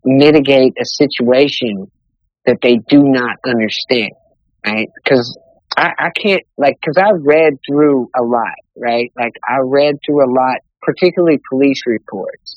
mitigate 0.05 0.75
a 0.81 0.85
situation 0.85 1.91
that 2.49 2.61
they 2.63 2.79
do 2.89 3.03
not 3.05 3.37
understand, 3.45 4.13
right? 4.67 4.89
Because 5.05 5.37
I, 5.77 5.91
I 5.99 6.11
can't 6.17 6.43
like 6.57 6.79
because 6.81 6.97
I 6.97 7.13
read 7.13 7.59
through 7.69 8.09
a 8.19 8.23
lot, 8.23 8.57
right? 8.75 9.13
Like 9.17 9.35
I 9.47 9.59
read 9.63 9.97
through 10.05 10.25
a 10.25 10.31
lot, 10.33 10.65
particularly 10.81 11.41
police 11.51 11.83
reports. 11.87 12.55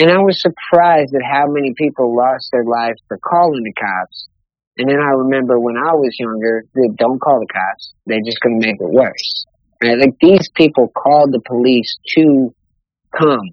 And 0.00 0.10
I 0.10 0.18
was 0.18 0.42
surprised 0.42 1.14
at 1.14 1.22
how 1.22 1.46
many 1.46 1.72
people 1.76 2.16
lost 2.16 2.48
their 2.50 2.64
lives 2.64 3.00
for 3.06 3.18
calling 3.18 3.62
the 3.62 3.72
cops. 3.72 4.28
And 4.76 4.88
then 4.88 4.98
I 4.98 5.10
remember 5.10 5.60
when 5.60 5.76
I 5.76 5.92
was 5.92 6.16
younger, 6.18 6.64
they 6.74 6.88
don't 6.96 7.20
call 7.20 7.38
the 7.38 7.52
cops. 7.52 7.94
They're 8.06 8.24
just 8.24 8.40
going 8.40 8.60
to 8.60 8.66
make 8.66 8.80
it 8.80 8.90
worse. 8.90 9.44
Right? 9.82 9.98
Like 9.98 10.16
these 10.20 10.48
people 10.48 10.88
called 10.88 11.32
the 11.32 11.40
police 11.46 11.96
to 12.16 12.52
come 13.16 13.50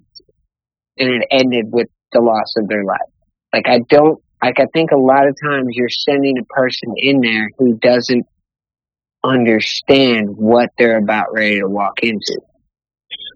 and 0.98 1.10
it 1.10 1.28
ended 1.30 1.66
with 1.72 1.90
the 2.12 2.22
loss 2.22 2.56
of 2.58 2.68
their 2.68 2.84
life. 2.84 3.12
Like 3.54 3.68
I 3.68 3.80
don't, 3.88 4.20
like 4.42 4.60
I 4.60 4.66
think 4.74 4.92
a 4.92 4.98
lot 4.98 5.28
of 5.28 5.36
times 5.44 5.68
you're 5.72 5.90
sending 5.90 6.38
a 6.38 6.46
person 6.46 6.94
in 6.98 7.22
there 7.22 7.50
who 7.58 7.78
doesn't 7.78 8.26
understand 9.24 10.30
what 10.36 10.70
they're 10.78 10.98
about 10.98 11.34
ready 11.34 11.60
to 11.60 11.68
walk 11.68 12.00
into. 12.04 12.40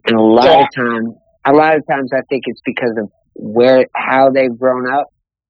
And 0.06 0.16
a 0.16 0.22
lot 0.22 0.46
Yeah. 0.46 0.64
of 0.64 0.68
times, 0.76 1.16
a 1.46 1.54
lot 1.54 1.76
of 1.76 1.86
times 1.88 2.12
I 2.14 2.22
think 2.30 2.44
it's 2.48 2.62
because 2.66 2.96
of 2.98 3.10
where, 3.34 3.88
how 3.96 4.30
they've 4.30 4.58
grown 4.58 4.92
up 4.92 5.08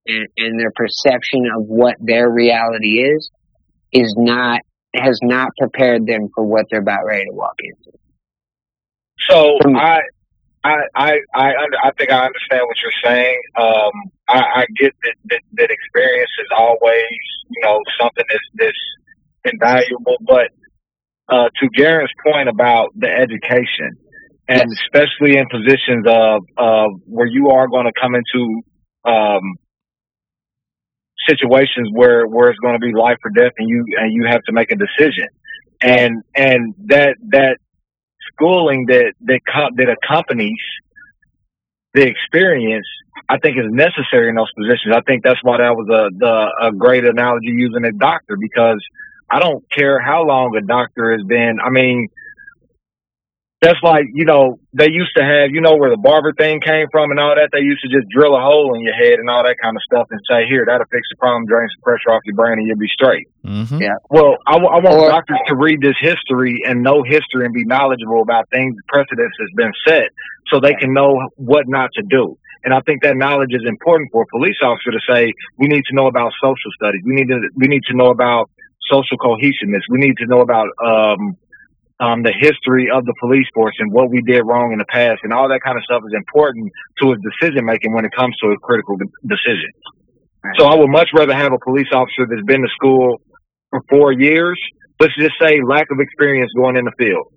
and, 0.07 0.27
and 0.37 0.59
their 0.59 0.71
perception 0.75 1.45
of 1.55 1.65
what 1.65 1.95
their 1.99 2.29
reality 2.29 3.01
is, 3.01 3.29
is 3.91 4.15
not, 4.17 4.61
has 4.95 5.19
not 5.21 5.49
prepared 5.59 6.05
them 6.05 6.29
for 6.33 6.45
what 6.45 6.65
they're 6.69 6.81
about 6.81 7.05
ready 7.05 7.25
to 7.25 7.33
walk 7.33 7.55
into. 7.59 7.97
So 9.29 9.57
I, 9.75 9.99
I, 10.63 10.75
I, 10.95 11.11
I, 11.33 11.47
under, 11.63 11.77
I 11.83 11.91
think 11.97 12.11
I 12.11 12.25
understand 12.25 12.61
what 12.67 12.77
you're 12.83 13.01
saying. 13.03 13.41
Um, 13.59 13.91
I, 14.27 14.39
I 14.61 14.65
get 14.77 14.93
that, 15.03 15.15
that 15.25 15.41
that 15.53 15.69
experience 15.71 16.29
is 16.39 16.47
always, 16.55 17.17
you 17.49 17.61
know, 17.63 17.79
something 17.99 18.23
that's 18.29 18.49
that's 18.55 19.53
invaluable. 19.53 20.17
But 20.21 20.49
uh, 21.29 21.49
to 21.59 21.69
Garen's 21.75 22.11
point 22.25 22.49
about 22.49 22.89
the 22.95 23.09
education, 23.09 23.97
and 24.47 24.69
Yes. 24.69 24.79
especially 24.83 25.37
in 25.37 25.45
positions 25.49 26.05
of 26.07 26.43
of 26.57 26.91
where 27.05 27.27
you 27.27 27.49
are 27.49 27.67
going 27.67 27.85
to 27.85 27.93
come 27.99 28.13
into 28.15 28.61
um, 29.05 29.41
situations 31.27 31.89
where 31.93 32.25
where 32.27 32.49
it's 32.49 32.59
going 32.59 32.79
to 32.79 32.85
be 32.85 32.93
life 32.93 33.17
or 33.23 33.31
death, 33.31 33.53
and 33.57 33.67
you 33.67 33.85
and 33.97 34.13
you 34.13 34.25
have 34.29 34.41
to 34.43 34.51
make 34.53 34.71
a 34.71 34.75
decision, 34.75 35.27
and 35.81 36.21
and 36.35 36.75
that 36.87 37.15
that 37.29 37.57
schooling 38.33 38.85
that 38.87 39.13
that 39.21 39.41
that 39.75 39.89
accompanies 39.89 40.59
the 41.93 42.07
experience, 42.07 42.87
I 43.27 43.37
think 43.37 43.57
is 43.57 43.65
necessary 43.69 44.29
in 44.29 44.35
those 44.35 44.51
positions. 44.57 44.95
I 44.95 45.01
think 45.01 45.23
that's 45.23 45.39
why 45.43 45.57
that 45.57 45.75
was 45.75 45.87
a 45.89 46.09
the 46.17 46.67
a 46.67 46.71
great 46.71 47.05
analogy 47.05 47.47
using 47.47 47.85
a 47.85 47.91
doctor 47.91 48.37
because 48.39 48.81
I 49.29 49.39
don't 49.39 49.63
care 49.71 49.99
how 49.99 50.23
long 50.23 50.55
a 50.55 50.61
doctor 50.61 51.11
has 51.11 51.23
been. 51.23 51.57
I 51.63 51.69
mean, 51.69 52.07
that's 53.61 53.77
like 53.83 54.05
you 54.13 54.25
know 54.25 54.57
they 54.73 54.89
used 54.89 55.13
to 55.15 55.23
have 55.23 55.53
you 55.53 55.61
know 55.61 55.77
where 55.77 55.93
the 55.93 56.01
barber 56.01 56.33
thing 56.33 56.59
came 56.59 56.87
from 56.91 57.11
and 57.11 57.19
all 57.19 57.37
that. 57.37 57.49
They 57.53 57.61
used 57.61 57.85
to 57.85 57.89
just 57.93 58.09
drill 58.09 58.35
a 58.35 58.41
hole 58.41 58.73
in 58.73 58.81
your 58.81 58.97
head 58.97 59.21
and 59.21 59.29
all 59.29 59.43
that 59.45 59.57
kind 59.61 59.77
of 59.77 59.83
stuff 59.85 60.07
and 60.09 60.19
say, 60.25 60.49
"Here, 60.49 60.65
that'll 60.65 60.89
fix 60.89 61.05
the 61.13 61.17
problem, 61.21 61.45
drain 61.45 61.69
some 61.69 61.81
pressure 61.85 62.09
off 62.09 62.25
your 62.25 62.33
brain, 62.35 62.57
and 62.57 62.65
you'll 62.67 62.81
be 62.81 62.89
straight." 62.89 63.29
Mm-hmm. 63.45 63.81
Yeah. 63.81 64.01
Well, 64.09 64.37
I, 64.49 64.57
w- 64.57 64.69
I 64.69 64.81
want 64.81 64.97
Or- 64.97 65.09
doctors 65.13 65.37
to 65.47 65.55
read 65.55 65.77
this 65.81 65.97
history 66.01 66.57
and 66.65 66.81
know 66.81 67.03
history 67.05 67.45
and 67.45 67.53
be 67.53 67.65
knowledgeable 67.65 68.21
about 68.25 68.49
things, 68.49 68.73
precedents 68.89 69.37
has 69.39 69.49
been 69.55 69.71
set, 69.85 70.09
so 70.49 70.59
they 70.59 70.73
can 70.73 70.93
know 70.93 71.21
what 71.37 71.69
not 71.69 71.89
to 71.95 72.03
do. 72.03 72.37
And 72.63 72.73
I 72.73 72.81
think 72.81 73.01
that 73.03 73.17
knowledge 73.17 73.53
is 73.53 73.65
important 73.65 74.09
for 74.11 74.23
a 74.23 74.29
police 74.29 74.57
officer 74.61 74.91
to 74.91 75.01
say, 75.09 75.33
we 75.57 75.67
need 75.67 75.81
to 75.89 75.95
know 75.95 76.05
about 76.05 76.31
social 76.41 76.69
studies. 76.77 77.01
We 77.05 77.13
need 77.15 77.29
to, 77.29 77.39
we 77.55 77.65
need 77.67 77.81
to 77.89 77.97
know 77.97 78.09
about 78.13 78.51
social 78.89 79.17
cohesiveness. 79.17 79.81
We 79.89 79.97
need 79.97 80.17
to 80.17 80.27
know 80.27 80.41
about, 80.41 80.67
um, 80.77 81.37
um, 82.01 82.23
the 82.25 82.33
history 82.33 82.89
of 82.89 83.05
the 83.05 83.13
police 83.21 83.45
force 83.53 83.75
and 83.77 83.93
what 83.93 84.09
we 84.09 84.21
did 84.25 84.41
wrong 84.41 84.73
in 84.73 84.79
the 84.79 84.89
past 84.89 85.21
and 85.23 85.31
all 85.31 85.47
that 85.47 85.61
kind 85.63 85.77
of 85.77 85.83
stuff 85.85 86.01
is 86.01 86.13
important 86.17 86.71
to 86.99 87.13
his 87.13 87.21
decision 87.21 87.63
making 87.63 87.93
when 87.93 88.05
it 88.05 88.11
comes 88.17 88.35
to 88.41 88.49
a 88.49 88.57
critical 88.57 88.97
decision. 89.23 89.69
Right. 90.43 90.57
So 90.57 90.65
I 90.65 90.75
would 90.75 90.89
much 90.89 91.09
rather 91.13 91.33
have 91.33 91.53
a 91.53 91.61
police 91.63 91.93
officer 91.93 92.25
that's 92.25 92.45
been 92.45 92.61
to 92.61 92.73
school 92.73 93.21
for 93.69 93.81
four 93.87 94.11
years. 94.11 94.59
Let's 94.99 95.13
just 95.15 95.37
say 95.39 95.61
lack 95.61 95.87
of 95.91 95.99
experience 95.99 96.51
going 96.57 96.75
in 96.75 96.85
the 96.85 96.97
field. 96.97 97.29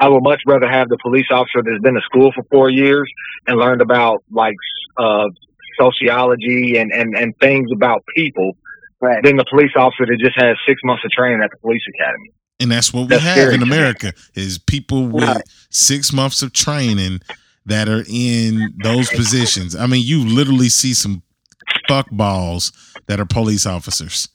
I 0.00 0.08
would 0.08 0.24
much 0.24 0.42
rather 0.44 0.68
have 0.68 0.88
the 0.88 0.98
police 1.00 1.30
officer 1.30 1.62
that's 1.62 1.82
been 1.82 1.94
to 1.94 2.02
school 2.02 2.32
for 2.34 2.42
four 2.50 2.68
years 2.68 3.08
and 3.46 3.58
learned 3.58 3.80
about 3.80 4.24
like 4.28 4.56
uh, 4.98 5.30
sociology 5.78 6.78
and, 6.78 6.90
and, 6.92 7.14
and 7.16 7.32
things 7.38 7.70
about 7.72 8.02
people 8.16 8.52
Right. 9.00 9.22
than 9.22 9.36
the 9.36 9.44
police 9.44 9.72
officer 9.76 10.06
that 10.06 10.16
just 10.18 10.32
has 10.40 10.56
six 10.66 10.80
months 10.82 11.04
of 11.04 11.10
training 11.10 11.42
at 11.44 11.50
the 11.50 11.58
police 11.60 11.82
academy. 11.92 12.32
And 12.64 12.72
that's 12.72 12.92
what 12.92 13.02
we 13.02 13.06
That's 13.08 13.22
have 13.24 13.36
scary 13.36 13.54
in. 13.54 13.62
America 13.62 14.12
is 14.34 14.58
people 14.58 15.06
with 15.06 15.24
Right. 15.24 15.42
six 15.70 16.12
months 16.12 16.42
of 16.42 16.52
training 16.52 17.20
that 17.66 17.88
are 17.88 18.04
in 18.08 18.74
those 18.82 19.08
positions. 19.10 19.76
I 19.76 19.86
mean, 19.86 20.04
you 20.04 20.24
literally 20.26 20.68
see 20.68 20.94
some 20.94 21.22
fuck 21.88 22.08
balls 22.10 22.72
that 23.06 23.20
are 23.20 23.24
police 23.26 23.66
officers. 23.66 24.28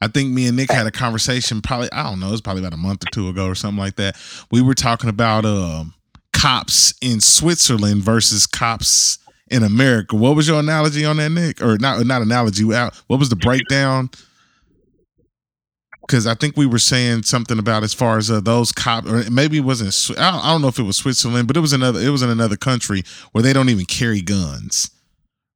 I 0.00 0.06
think 0.08 0.30
me 0.32 0.46
and 0.46 0.56
Nick 0.56 0.70
had 0.70 0.86
a 0.86 0.90
conversation 0.92 1.60
probably, 1.60 1.90
I 1.92 2.04
don't 2.04 2.20
know, 2.20 2.28
it 2.28 2.32
was 2.32 2.40
probably 2.40 2.62
about 2.62 2.74
a 2.74 2.78
month 2.78 3.04
or 3.04 3.10
two 3.10 3.28
ago 3.28 3.46
or 3.46 3.54
something 3.54 3.78
like 3.78 3.96
that. 3.96 4.16
We 4.50 4.60
were 4.62 4.74
talking 4.74 5.08
about 5.10 5.44
um 5.44 5.94
cops 6.32 6.94
in 7.00 7.20
Switzerland 7.20 8.02
versus 8.02 8.46
cops 8.46 9.18
in 9.50 9.62
America. 9.64 10.14
What 10.14 10.36
was 10.36 10.46
your 10.46 10.60
analogy 10.60 11.04
on 11.04 11.16
that, 11.16 11.30
Nick? 11.30 11.60
Or 11.62 11.78
not 11.78 12.04
not 12.06 12.22
analogy, 12.22 12.64
what 12.64 12.92
was 13.08 13.28
the 13.28 13.36
breakdown? 13.36 14.10
Because 16.08 16.26
I 16.26 16.34
think 16.34 16.56
we 16.56 16.66
were 16.66 16.78
saying 16.78 17.24
something 17.24 17.58
about 17.58 17.84
as 17.84 17.92
far 17.94 18.16
as 18.16 18.30
uh, 18.30 18.40
those 18.40 18.72
cop, 18.72 19.06
or 19.06 19.30
maybe 19.30 19.58
it 19.58 19.64
wasn't 19.64 20.18
I 20.18 20.30
don't, 20.30 20.44
I 20.44 20.50
don't 20.52 20.62
know 20.62 20.68
if 20.68 20.78
it 20.78 20.82
was 20.84 20.96
Switzerland, 20.96 21.46
but 21.46 21.56
it 21.56 21.60
was 21.60 21.74
another. 21.74 22.00
It 22.00 22.08
was 22.08 22.22
in 22.22 22.30
another 22.30 22.56
country 22.56 23.02
where 23.32 23.42
they 23.42 23.52
don't 23.52 23.68
even 23.68 23.84
carry 23.84 24.22
guns, 24.22 24.90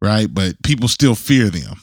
right? 0.03 0.33
But 0.33 0.62
people 0.62 0.88
still 0.88 1.15
fear 1.15 1.49
them. 1.49 1.77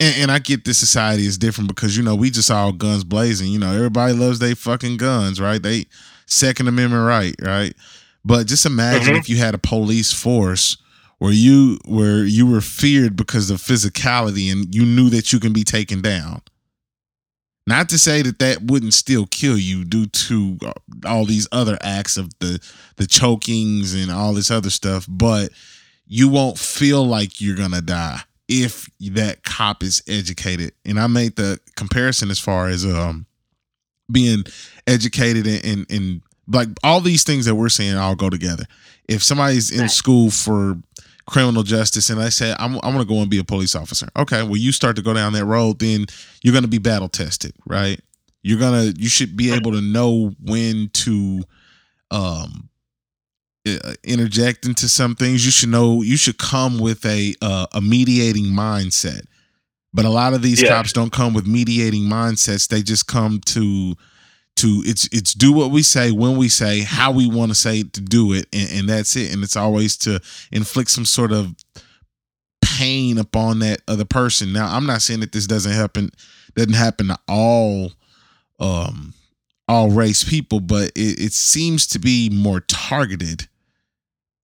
And, 0.00 0.14
and 0.22 0.30
I 0.32 0.40
get 0.40 0.64
this 0.64 0.78
society 0.78 1.26
is 1.26 1.38
different 1.38 1.68
because 1.68 1.96
you 1.96 2.02
know 2.02 2.14
we 2.16 2.30
just 2.30 2.50
all 2.50 2.72
guns 2.72 3.04
blazing. 3.04 3.48
You 3.52 3.60
know 3.60 3.72
everybody 3.72 4.12
loves 4.12 4.40
they 4.40 4.54
fucking 4.54 4.96
guns, 4.96 5.40
right? 5.40 5.62
They 5.62 5.86
Second 6.26 6.68
Amendment 6.68 7.06
right, 7.06 7.34
right? 7.40 7.74
But 8.24 8.46
just 8.46 8.66
imagine 8.66 9.14
Mhm. 9.14 9.18
if 9.20 9.28
you 9.28 9.36
had 9.36 9.54
a 9.54 9.58
police 9.58 10.12
force 10.12 10.76
where 11.18 11.32
you 11.32 11.78
where 11.84 12.24
you 12.24 12.46
were 12.46 12.60
feared 12.60 13.14
because 13.16 13.50
of 13.50 13.60
physicality 13.60 14.50
and 14.50 14.74
you 14.74 14.84
knew 14.84 15.08
that 15.10 15.32
you 15.32 15.38
can 15.40 15.52
be 15.52 15.64
taken 15.64 16.00
down. 16.02 16.42
Not 17.70 17.88
to 17.90 17.98
say 17.98 18.20
that 18.22 18.40
that 18.40 18.62
wouldn't 18.62 18.94
still 18.94 19.26
kill 19.26 19.56
you 19.56 19.84
due 19.84 20.06
to 20.06 20.58
uh, 20.66 20.72
all 21.06 21.24
these 21.24 21.46
other 21.52 21.78
acts 21.80 22.16
of 22.16 22.30
the 22.40 22.60
the 22.96 23.06
chokings 23.06 23.94
and 23.94 24.10
all 24.10 24.34
this 24.34 24.50
other 24.50 24.70
stuff, 24.70 25.06
but 25.08 25.50
you 26.06 26.28
won't 26.28 26.58
feel 26.58 27.06
like 27.06 27.40
you're 27.40 27.56
gonna 27.56 27.80
die 27.80 28.20
if 28.48 28.88
that 29.00 29.44
cop 29.44 29.84
is 29.84 30.02
educated. 30.08 30.72
And 30.84 30.98
I 30.98 31.06
made 31.06 31.36
the 31.36 31.60
comparison 31.76 32.30
as 32.30 32.40
far 32.40 32.68
as 32.68 32.84
um 32.84 33.26
being 34.10 34.42
educated 34.88 35.46
and 35.46 35.64
and, 35.64 35.86
and 35.90 36.22
like 36.48 36.68
all 36.82 37.00
these 37.00 37.22
things 37.22 37.44
that 37.44 37.54
we're 37.54 37.68
saying 37.68 37.96
all 37.96 38.16
go 38.16 38.28
together. 38.28 38.64
If 39.08 39.22
somebody's 39.22 39.70
in 39.70 39.82
Right. 39.82 39.90
school 39.90 40.30
for 40.32 40.76
criminal 41.30 41.62
justice 41.62 42.10
and 42.10 42.20
they 42.20 42.28
say 42.30 42.54
I'm 42.58 42.74
I'm 42.76 42.92
going 42.92 42.98
to 42.98 43.04
go 43.04 43.20
and 43.22 43.30
be 43.30 43.38
a 43.38 43.44
police 43.44 43.74
officer. 43.74 44.08
Okay, 44.18 44.42
well 44.42 44.56
you 44.56 44.72
start 44.72 44.96
to 44.96 45.02
go 45.02 45.14
down 45.14 45.32
that 45.34 45.44
road 45.46 45.78
then 45.78 46.06
you're 46.42 46.52
going 46.52 46.64
to 46.64 46.68
be 46.68 46.78
battle 46.78 47.08
tested, 47.08 47.52
right? 47.66 48.00
You're 48.42 48.58
going 48.58 48.92
to 48.94 49.00
you 49.00 49.08
should 49.08 49.36
be 49.36 49.52
able 49.52 49.72
to 49.72 49.80
know 49.80 50.34
when 50.42 50.90
to 51.04 51.42
um 52.10 52.68
uh, 53.68 53.92
interject 54.02 54.66
into 54.66 54.88
some 54.88 55.14
things. 55.14 55.44
You 55.44 55.50
should 55.50 55.68
know 55.68 56.02
you 56.02 56.16
should 56.16 56.38
come 56.38 56.78
with 56.78 57.04
a 57.06 57.34
uh, 57.42 57.66
a 57.72 57.80
mediating 57.80 58.46
mindset. 58.46 59.22
But 59.92 60.04
a 60.04 60.08
lot 60.10 60.34
of 60.34 60.42
these 60.42 60.62
Yeah. 60.62 60.68
cops 60.68 60.92
don't 60.92 61.12
come 61.12 61.34
with 61.34 61.46
mediating 61.46 62.04
mindsets. 62.04 62.68
They 62.68 62.80
just 62.82 63.06
come 63.06 63.40
to 63.46 63.96
to 64.60 64.82
it's 64.84 65.08
it's 65.12 65.34
do 65.34 65.52
what 65.52 65.70
we 65.70 65.82
say 65.82 66.10
when 66.10 66.36
we 66.36 66.48
say 66.48 66.80
how 66.80 67.10
we 67.10 67.26
want 67.26 67.50
to 67.50 67.54
say 67.54 67.80
it 67.80 67.92
to 67.94 68.00
do 68.00 68.32
it 68.32 68.46
and, 68.52 68.70
and 68.72 68.88
that's 68.88 69.16
it. 69.16 69.32
And 69.32 69.42
it's 69.42 69.56
always 69.56 69.96
to 69.98 70.20
inflict 70.52 70.90
some 70.90 71.04
sort 71.04 71.32
of 71.32 71.54
pain 72.62 73.18
upon 73.18 73.60
that 73.60 73.80
other 73.88 74.04
person. 74.04 74.52
Now 74.52 74.74
i'm 74.74 74.86
not 74.86 75.02
saying 75.02 75.20
that 75.20 75.32
this 75.32 75.46
doesn't 75.46 75.72
happen 75.72 76.10
doesn't 76.54 76.74
happen 76.74 77.08
to 77.08 77.18
all 77.28 77.92
um 78.58 79.14
all 79.68 79.90
race 79.90 80.24
people 80.24 80.60
but 80.60 80.90
it, 80.96 81.20
it 81.20 81.32
seems 81.32 81.86
to 81.86 81.98
be 81.98 82.28
more 82.28 82.60
targeted 82.60 83.48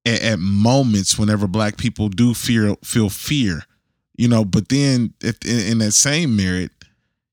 at, 0.06 0.22
at 0.22 0.38
moments 0.38 1.18
whenever 1.18 1.46
black 1.46 1.76
people 1.76 2.08
do 2.08 2.32
feel 2.32 2.76
feel 2.84 3.10
fear 3.10 3.62
you 4.16 4.28
know 4.28 4.44
but 4.44 4.68
then 4.68 5.12
if 5.20 5.36
in, 5.44 5.72
in 5.72 5.78
that 5.78 5.92
same 5.92 6.36
merit 6.36 6.70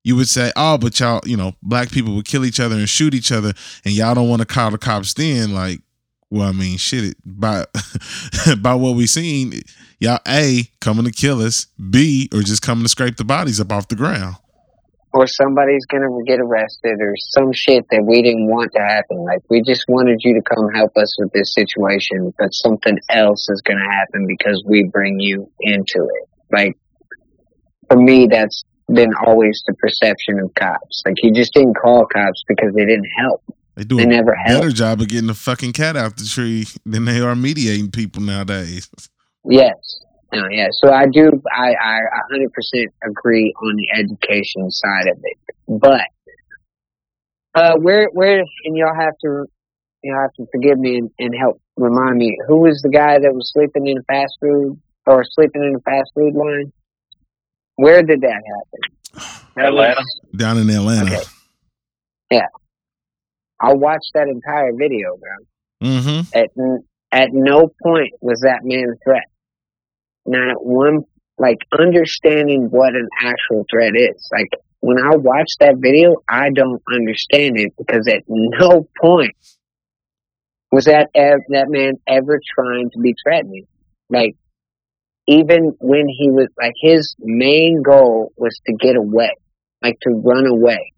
you 0.03 0.15
would 0.17 0.27
say, 0.27 0.51
oh, 0.55 0.77
but 0.77 0.99
y'all, 0.99 1.21
you 1.25 1.37
know, 1.37 1.53
black 1.61 1.89
people 1.89 2.13
would 2.15 2.25
kill 2.25 2.45
each 2.45 2.59
other 2.59 2.75
and 2.75 2.89
shoot 2.89 3.13
each 3.13 3.31
other, 3.31 3.53
and 3.85 3.93
y'all 3.93 4.15
don't 4.15 4.29
want 4.29 4.41
to 4.41 4.45
call 4.45 4.71
the 4.71 4.77
cops 4.77 5.13
then. 5.13 5.53
Like, 5.53 5.79
well, 6.29 6.49
I 6.49 6.51
mean, 6.51 6.77
shit, 6.77 7.03
it, 7.03 7.17
by 7.25 7.65
by 8.57 8.73
what 8.75 8.95
we 8.95 9.07
seen, 9.07 9.61
y'all 9.99 10.19
a 10.27 10.69
coming 10.81 11.05
to 11.05 11.11
kill 11.11 11.41
us, 11.41 11.67
b 11.89 12.29
or 12.33 12.41
just 12.41 12.61
coming 12.61 12.83
to 12.83 12.89
scrape 12.89 13.17
the 13.17 13.23
bodies 13.23 13.61
up 13.61 13.71
off 13.71 13.87
the 13.87 13.95
ground. 13.95 14.35
or 15.13 15.27
somebody's 15.27 15.85
gonna 15.85 16.09
get 16.25 16.39
arrested 16.39 16.97
or 16.99 17.13
some 17.15 17.53
shit 17.53 17.85
that 17.91 18.03
we 18.03 18.21
didn't 18.23 18.47
want 18.47 18.71
to 18.73 18.79
happen. 18.79 19.23
Like 19.23 19.41
we 19.49 19.61
just 19.61 19.85
wanted 19.87 20.19
you 20.23 20.33
to 20.33 20.41
come 20.41 20.69
help 20.73 20.91
us 20.97 21.15
with 21.19 21.31
this 21.31 21.53
situation, 21.53 22.33
but 22.37 22.49
something 22.51 22.97
else 23.09 23.47
is 23.49 23.61
gonna 23.61 23.89
happen 23.89 24.25
because 24.27 24.63
we 24.67 24.83
bring 24.83 25.19
you 25.19 25.49
into 25.61 25.99
it. 25.99 26.29
Like 26.51 26.77
for 27.87 27.97
me, 27.97 28.27
that's 28.27 28.63
been 28.91 29.13
always 29.25 29.61
the 29.67 29.73
perception 29.75 30.39
of 30.39 30.53
cops. 30.55 31.03
Like 31.05 31.15
you 31.23 31.31
just 31.31 31.53
didn't 31.53 31.75
call 31.75 32.05
cops 32.05 32.43
because 32.47 32.73
they 32.73 32.85
didn't 32.85 33.09
help. 33.17 33.43
They 33.75 33.83
do 33.83 33.97
They 33.97 34.03
a 34.03 34.07
never 34.07 34.35
better 34.45 34.69
job 34.69 35.01
of 35.01 35.07
getting 35.07 35.27
the 35.27 35.33
fucking 35.33 35.73
cat 35.73 35.97
out 35.97 36.17
the 36.17 36.25
tree 36.25 36.65
than 36.85 37.05
they 37.05 37.19
are 37.19 37.35
mediating 37.35 37.91
people 37.91 38.21
nowadays. 38.21 38.89
Yes. 39.45 39.99
No, 40.31 40.47
yeah. 40.49 40.67
So 40.71 40.91
I 40.91 41.05
do. 41.05 41.29
I 41.51 41.73
I 41.73 41.97
a 41.99 42.31
hundred 42.31 42.51
percent 42.53 42.91
agree 43.03 43.53
on 43.61 43.75
the 43.75 43.87
education 43.99 44.69
side 44.71 45.07
of 45.07 45.17
it, 45.23 45.37
but 45.67 46.01
uh, 47.53 47.75
where 47.77 48.09
where 48.13 48.39
and 48.65 48.77
y'all 48.77 48.95
have 48.95 49.13
to 49.23 49.45
y'all 50.03 50.21
have 50.21 50.33
to 50.33 50.45
forgive 50.51 50.79
me 50.79 50.97
and, 50.97 51.11
and 51.19 51.35
help 51.39 51.61
remind 51.77 52.17
me 52.17 52.35
who 52.47 52.57
was 52.61 52.81
the 52.81 52.89
guy 52.89 53.19
that 53.19 53.33
was 53.33 53.51
sleeping 53.53 53.87
in 53.87 53.95
the 53.95 54.03
fast 54.03 54.37
food 54.41 54.79
or 55.05 55.23
sleeping 55.23 55.63
in 55.63 55.73
the 55.73 55.81
fast 55.81 56.11
food 56.15 56.33
line? 56.33 56.71
Where 57.75 58.03
did 58.03 58.21
that 58.21 58.41
happen? 58.45 59.43
That 59.55 59.65
Atlanta. 59.67 59.95
was- 59.99 60.21
Down 60.35 60.57
in 60.57 60.69
Atlanta. 60.69 61.15
Okay. 62.31 62.41
I 63.59 63.73
watched 63.75 64.11
that 64.13 64.27
entire 64.27 64.73
video, 64.73 65.17
bro. 65.17 65.87
Mm-hmm. 65.89 66.37
At 66.37 66.49
at 67.11 67.29
no 67.31 67.71
point 67.81 68.13
was 68.19 68.41
that 68.41 68.59
man 68.63 68.85
a 68.93 68.97
threat. 69.05 69.23
Not 70.25 70.49
at 70.49 70.61
one, 70.65 71.03
like 71.37 71.59
understanding 71.77 72.69
what 72.71 72.93
an 72.95 73.07
actual 73.21 73.65
threat 73.69 73.93
is. 73.95 74.27
Like 74.31 74.49
when 74.81 74.97
I 74.97 75.15
watch 75.15 75.51
that 75.59 75.75
video, 75.77 76.15
I 76.27 76.49
don't 76.49 76.81
understand 76.91 77.57
it 77.59 77.71
because 77.77 78.07
at 78.07 78.23
no 78.27 78.87
point 78.99 79.35
was 80.71 80.85
that 80.85 81.09
ev- 81.15 81.39
that 81.49 81.69
man 81.69 81.93
ever 82.07 82.39
trying 82.57 82.89
to 82.91 82.99
be 82.99 83.13
threatening. 83.23 83.65
Like 84.09 84.35
even 85.27 85.73
when 85.79 86.07
he 86.07 86.29
was 86.29 86.47
like 86.59 86.73
his 86.81 87.15
main 87.19 87.81
goal 87.81 88.33
was 88.37 88.59
to 88.65 88.73
get 88.73 88.95
away, 88.95 89.31
like 89.81 89.99
to 90.01 90.09
run 90.09 90.45
away. 90.45 90.93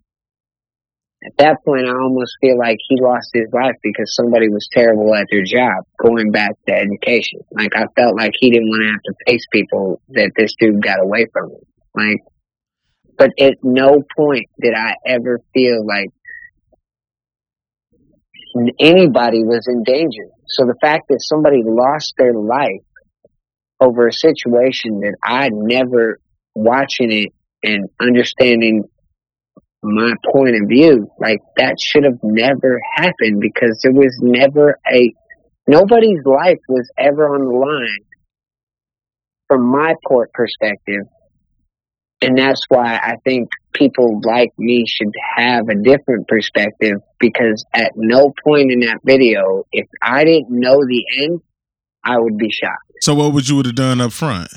At 1.26 1.38
that 1.38 1.58
point, 1.66 1.88
I 1.88 1.92
almost 1.92 2.38
feel 2.40 2.58
like 2.58 2.78
he 2.88 3.02
lost 3.02 3.30
his 3.34 3.48
life 3.52 3.76
because 3.82 4.16
somebody 4.16 4.48
was 4.50 4.68
terrible 4.72 5.14
at 5.16 5.26
their 5.32 5.44
job, 5.44 5.84
going 6.00 6.32
back 6.32 6.52
to 6.68 6.74
education. 6.74 7.40
Like, 7.52 7.76
I 7.76 7.86
felt 7.96 8.16
like 8.16 8.34
he 8.40 8.52
didn't 8.52 8.70
want 8.70 8.84
to 8.84 8.92
have 8.92 9.02
to 9.02 9.14
face 9.26 9.46
people 9.52 10.02
that 10.10 10.32
this 10.38 10.54
dude 10.60 10.84
got 10.84 11.02
away 11.02 11.26
from 11.34 11.50
him. 11.50 11.62
Like, 11.96 12.22
but 13.18 13.32
at 13.40 13.56
no 13.64 14.04
point 14.16 14.50
did 14.62 14.76
I 14.76 14.96
ever 15.08 15.40
feel 15.54 15.86
like 15.86 16.10
anybody 18.80 19.44
was 19.44 19.68
in 19.68 19.84
danger. 19.84 20.30
So 20.48 20.66
the 20.66 20.76
fact 20.80 21.08
that 21.10 21.22
somebody 21.22 21.62
lost 21.66 22.14
their 22.18 22.34
life 22.34 22.84
over 23.80 24.08
a 24.08 24.14
situation 24.14 25.02
that 25.02 25.16
I 25.24 25.50
never 25.52 26.20
watching 26.54 27.12
it 27.12 27.34
and 27.64 27.90
understanding 28.00 28.84
my 29.84 30.14
point 30.32 30.56
of 30.56 30.68
view, 30.68 31.10
like 31.20 31.40
that 31.58 31.76
should 31.80 32.06
have 32.06 32.20
never 32.24 32.82
happened 32.96 33.40
because 33.40 33.80
there 33.84 33.94
was 33.94 34.18
never 34.22 34.80
a 34.92 35.14
nobody's 35.68 36.26
life 36.26 36.60
was 36.68 36.90
ever 36.98 37.36
on 37.36 37.46
the 37.46 37.54
line 37.54 38.06
from 39.48 39.66
my 39.66 39.96
port 40.08 40.32
perspective. 40.34 41.04
And 42.22 42.38
that's 42.38 42.66
why 42.70 42.96
I 42.96 43.18
think 43.24 43.50
people 43.74 44.22
like 44.24 44.52
me 44.58 44.86
should 44.88 45.14
have 45.36 45.68
a 45.70 45.76
different 45.76 46.28
perspective 46.28 47.02
because 47.20 47.64
at 47.74 47.92
no 47.96 48.34
point 48.44 48.72
in 48.72 48.80
that 48.80 49.02
video, 49.04 49.66
if 49.72 49.88
I 50.02 50.24
didn't 50.24 50.50
know 50.50 50.78
the 50.78 51.04
end, 51.20 51.42
I 52.06 52.20
would 52.20 52.38
be 52.38 52.50
shocked. 52.52 52.94
So 53.02 53.14
what 53.16 53.34
would 53.34 53.50
you 53.50 53.56
would 53.58 53.66
have 53.66 53.76
done 53.76 54.00
up 54.00 54.14
front? 54.14 54.50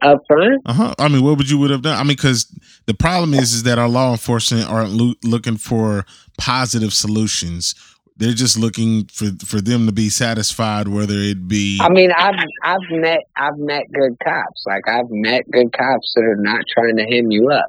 Up 0.00 0.20
front, 0.26 0.60
Uh 0.66 0.72
huh. 0.72 0.94
I 0.98 1.06
mean, 1.06 1.22
what 1.22 1.38
would 1.38 1.48
you 1.48 1.58
would 1.58 1.70
have 1.70 1.82
done? 1.82 1.96
I 1.96 2.02
mean, 2.02 2.16
because 2.16 2.46
the 2.86 2.94
problem 2.94 3.34
is, 3.34 3.52
is 3.52 3.62
that 3.62 3.78
our 3.78 3.88
law 3.88 4.10
enforcement 4.10 4.68
aren't 4.68 4.90
lo- 4.90 5.14
looking 5.22 5.56
for 5.56 6.04
positive 6.38 6.92
solutions. 6.92 7.76
They're 8.16 8.32
just 8.32 8.58
looking 8.58 9.06
for 9.06 9.26
for 9.46 9.60
them 9.60 9.86
to 9.86 9.92
be 9.92 10.08
satisfied, 10.08 10.88
whether 10.88 11.14
it 11.14 11.46
be. 11.46 11.78
I 11.80 11.88
mean, 11.88 12.10
I've 12.10 12.34
I've 12.64 12.80
met 12.90 13.20
I've 13.36 13.56
met 13.58 13.84
good 13.92 14.16
cops. 14.24 14.64
Like 14.66 14.88
I've 14.88 15.08
met 15.10 15.48
good 15.52 15.72
cops 15.72 16.12
that 16.16 16.22
are 16.24 16.36
not 16.36 16.64
trying 16.74 16.96
to 16.96 17.04
hem 17.04 17.30
you 17.30 17.50
up, 17.50 17.66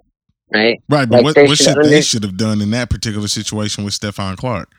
right? 0.52 0.82
Right, 0.90 1.08
but 1.08 1.18
like 1.18 1.24
what, 1.24 1.36
they 1.36 1.46
what 1.48 1.58
should 1.60 1.76
should 1.76 1.86
they 1.86 2.02
should 2.02 2.24
have 2.24 2.36
done 2.36 2.62
in 2.62 2.72
that 2.72 2.90
particular 2.90 3.28
situation 3.28 3.84
with 3.86 3.94
Stephon 3.94 4.38
Clark? 4.38 4.72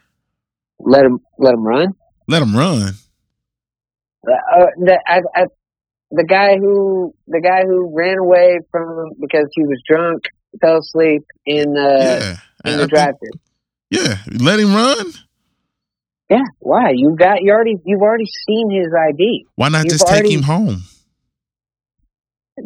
Let 0.81 1.05
him 1.05 1.21
let 1.39 1.55
him 1.55 1.65
run. 1.65 1.95
Let 2.27 2.43
him 2.43 2.57
run. 2.57 2.95
Uh, 4.27 4.67
the 4.79 4.99
I, 5.07 5.21
I, 5.35 5.45
the 6.11 6.25
guy 6.25 6.57
who 6.59 7.15
the 7.27 7.41
guy 7.41 7.63
who 7.65 7.93
ran 7.95 8.19
away 8.19 8.59
from 8.71 9.11
because 9.21 9.49
he 9.55 9.63
was 9.63 9.83
drunk, 9.89 10.25
fell 10.61 10.79
asleep 10.79 11.25
in 11.47 11.77
uh 11.77 12.37
yeah, 12.65 12.71
in 12.73 12.79
the 12.79 12.87
drive-thru. 12.87 13.31
yeah. 13.91 14.19
Let 14.31 14.61
him 14.61 14.75
run. 14.75 15.13
Yeah, 16.31 16.45
why? 16.59 16.93
You 16.95 17.15
got 17.19 17.43
you 17.43 17.53
already 17.53 17.77
you've 17.85 18.01
already 18.01 18.27
seen 18.47 18.71
his 18.71 18.93
ID. 18.93 19.47
Why 19.57 19.69
not 19.69 19.85
You've 19.85 19.93
just 19.93 20.07
take 20.07 20.27
him 20.31 20.43
home? 20.43 20.83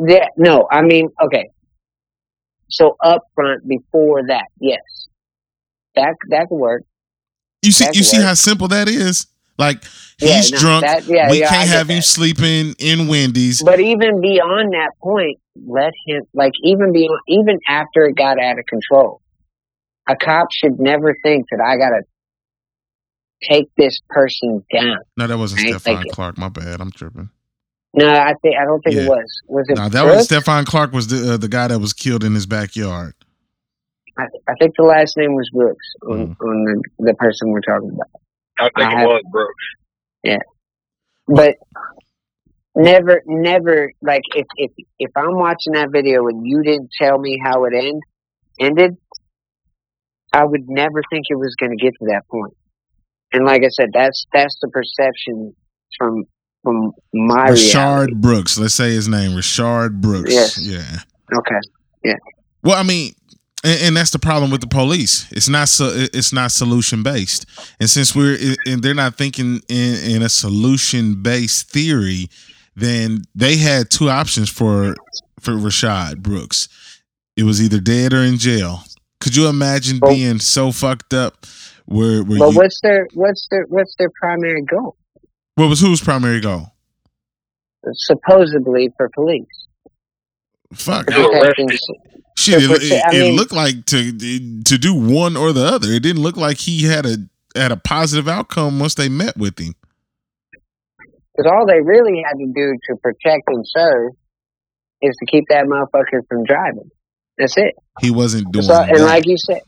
Yeah, 0.06 0.26
no, 0.36 0.68
I 0.70 0.82
mean, 0.82 1.08
okay. 1.24 1.50
So 2.68 2.96
up 3.02 3.22
front 3.34 3.66
before 3.66 4.26
that, 4.28 4.46
yes, 4.60 4.82
that 5.94 6.14
that 6.30 6.48
could 6.48 6.56
work. 6.56 6.82
You 7.62 7.72
see, 7.72 7.84
That 7.86 7.96
you 7.96 8.02
see 8.02 8.18
work. 8.18 8.26
how 8.26 8.34
simple 8.34 8.68
that 8.68 8.88
is. 8.88 9.26
Like 9.58 9.82
Yeah, 10.20 10.36
he's 10.36 10.52
no, 10.52 10.58
drunk. 10.58 10.84
that- 10.86 11.04
yeah, 11.06 11.30
we 11.30 11.40
yeah, 11.40 11.48
can't 11.48 11.68
have 11.68 11.88
him 11.88 11.96
that. 11.98 12.02
sleeping 12.02 12.74
in 12.78 13.08
Wendy's. 13.08 13.62
But 13.62 13.80
even 13.80 14.20
beyond 14.20 14.72
that 14.72 14.92
point, 15.02 15.38
let 15.66 15.92
him 16.06 16.22
like 16.34 16.52
even 16.62 16.92
beyond 16.92 17.20
even 17.28 17.58
after 17.68 18.04
it 18.06 18.14
got 18.16 18.38
out 18.40 18.58
of 18.58 18.66
control, 18.66 19.20
a 20.08 20.14
cop 20.16 20.48
should 20.52 20.78
never 20.78 21.14
think 21.24 21.46
that 21.50 21.60
I 21.60 21.76
gotta 21.76 22.02
take 23.50 23.68
this 23.76 24.00
person 24.08 24.64
down. 24.72 24.96
No, 25.16 25.26
that 25.26 25.38
wasn't 25.38 25.62
ain't 25.64 25.76
Stephon 25.76 25.82
thinking. 25.82 26.12
Clark. 26.12 26.38
My 26.38 26.48
bad. 26.48 26.80
I'm 26.80 26.90
tripping. 26.90 27.30
No, 27.94 28.08
I 28.08 28.34
think 28.42 28.54
I 28.60 28.64
don't 28.64 28.80
think 28.82 28.96
Yeah. 28.96 29.02
it 29.02 29.08
was. 29.08 29.42
Was 29.48 29.66
it? 29.68 29.76
No, 29.76 29.88
that 29.88 30.04
was 30.04 30.28
Brooks? 30.28 30.46
Stephon 30.46 30.66
Clark. 30.66 30.92
Was 30.92 31.08
the 31.08 31.34
uh, 31.34 31.36
the 31.36 31.48
guy 31.48 31.68
that 31.68 31.78
was 31.78 31.92
killed 31.92 32.22
in 32.24 32.34
his 32.34 32.46
backyard? 32.46 33.14
I, 34.18 34.24
I 34.48 34.54
think 34.60 34.74
the 34.76 34.84
last 34.84 35.16
name 35.16 35.34
was 35.34 35.48
Brooks 35.52 35.86
on, 36.08 36.18
Mm. 36.28 36.36
on 36.40 36.64
the 36.64 36.82
the 36.98 37.14
person 37.14 37.50
we're 37.50 37.60
talking 37.60 37.90
about. 37.90 38.08
I 38.58 38.64
think 38.64 38.88
I 38.88 38.92
it 38.92 38.96
have- 38.98 39.06
was 39.06 39.22
Brooks. 39.30 39.64
Yeah, 40.24 40.38
but 41.26 41.54
never 42.74 43.22
never 43.26 43.92
like 44.02 44.22
if 44.34 44.46
if 44.56 44.70
if 44.98 45.10
I'm 45.16 45.36
watching 45.38 45.72
that 45.74 45.88
video 45.92 46.26
and 46.28 46.46
you 46.46 46.62
didn't 46.62 46.90
tell 47.00 47.18
me 47.18 47.40
how 47.42 47.64
it 47.64 47.74
end 47.74 48.02
ended, 48.60 48.96
I 50.32 50.44
would 50.44 50.68
never 50.68 51.02
think 51.10 51.24
it 51.28 51.36
was 51.36 51.54
going 51.58 51.76
to 51.76 51.82
get 51.82 51.92
to 52.00 52.06
that 52.08 52.22
point. 52.30 52.54
And 53.32 53.44
like 53.44 53.62
I 53.62 53.68
said, 53.68 53.90
that's 53.92 54.26
that's 54.32 54.58
the 54.60 54.68
perception 54.68 55.54
from 55.98 56.24
from 56.62 56.92
my 57.14 57.50
Rayshard 57.50 57.74
reality. 57.74 58.14
Brooks. 58.14 58.58
Let's 58.58 58.74
say 58.74 58.90
his 58.90 59.08
name, 59.08 59.32
Rayshard 59.32 60.00
Brooks. 60.00 60.32
Yes. 60.32 60.58
Yeah. 60.60 61.00
Okay. 61.38 61.60
Yeah. 62.04 62.14
Well, 62.62 62.76
I 62.76 62.82
mean, 62.82 63.12
and, 63.64 63.82
and 63.82 63.96
that's 63.96 64.10
the 64.10 64.18
problem 64.18 64.50
with 64.50 64.60
the 64.60 64.66
police. 64.68 65.30
It's 65.32 65.48
not 65.48 65.68
so. 65.68 65.90
It's 65.94 66.32
not 66.32 66.52
solution 66.52 67.02
based. 67.02 67.46
And 67.80 67.88
since 67.90 68.14
we're 68.14 68.38
and 68.66 68.82
they're 68.82 68.94
not 68.94 69.16
thinking 69.16 69.60
in, 69.68 69.94
in 70.16 70.22
a 70.22 70.28
solution 70.28 71.22
based 71.22 71.70
theory, 71.70 72.28
then 72.76 73.22
they 73.34 73.56
had 73.56 73.90
two 73.90 74.10
options 74.10 74.48
for 74.48 74.94
for 75.40 75.52
Rayshard 75.52 76.18
Brooks. 76.22 76.68
It 77.36 77.44
was 77.44 77.62
either 77.62 77.80
dead 77.80 78.12
or 78.12 78.22
in 78.22 78.38
jail. 78.38 78.80
Could 79.20 79.36
you 79.36 79.48
imagine 79.48 79.98
Well- 80.00 80.12
being 80.14 80.38
so 80.38 80.72
fucked 80.72 81.12
up? 81.14 81.46
Where 81.86 82.22
where 82.22 82.38
But 82.38 82.50
you, 82.50 82.56
what's 82.56 82.80
their 82.82 83.06
what's 83.14 83.48
their 83.50 83.64
what's 83.68 83.94
their 83.98 84.10
primary 84.20 84.62
goal? 84.62 84.96
what 85.54 85.68
was 85.68 85.80
whose 85.80 86.00
primary 86.02 86.40
goal? 86.40 86.72
Supposedly 87.92 88.90
for 88.96 89.08
police. 89.14 89.46
Fuck. 90.74 91.06
Protecting- 91.06 91.68
Shit, 92.38 92.62
it, 92.62 92.70
it, 92.82 93.04
I 93.04 93.16
it 93.16 93.20
mean- 93.20 93.36
looked 93.36 93.52
like 93.52 93.84
to 93.86 94.12
to 94.12 94.78
do 94.78 94.94
one 94.94 95.36
or 95.36 95.52
the 95.52 95.64
other. 95.64 95.88
It 95.90 96.02
didn't 96.02 96.22
look 96.22 96.36
like 96.36 96.58
he 96.58 96.84
had 96.84 97.04
a 97.06 97.16
had 97.56 97.72
a 97.72 97.76
positive 97.76 98.28
outcome 98.28 98.78
once 98.78 98.94
they 98.94 99.08
met 99.08 99.36
with 99.36 99.58
him. 99.58 99.74
Because 101.36 101.50
all 101.52 101.66
they 101.66 101.80
really 101.80 102.22
had 102.24 102.34
to 102.38 102.46
do 102.54 102.74
to 102.90 102.96
protect 103.02 103.42
and 103.48 103.64
serve 103.66 104.12
is 105.02 105.16
to 105.18 105.26
keep 105.26 105.44
that 105.50 105.66
motherfucker 105.66 106.26
from 106.28 106.44
driving. 106.44 106.90
That's 107.36 107.56
it. 107.56 107.74
He 108.00 108.10
wasn't 108.10 108.50
doing 108.52 108.64
So, 108.64 108.72
that. 108.72 108.90
and 108.90 109.04
like 109.04 109.24
you 109.26 109.36
said, 109.38 109.60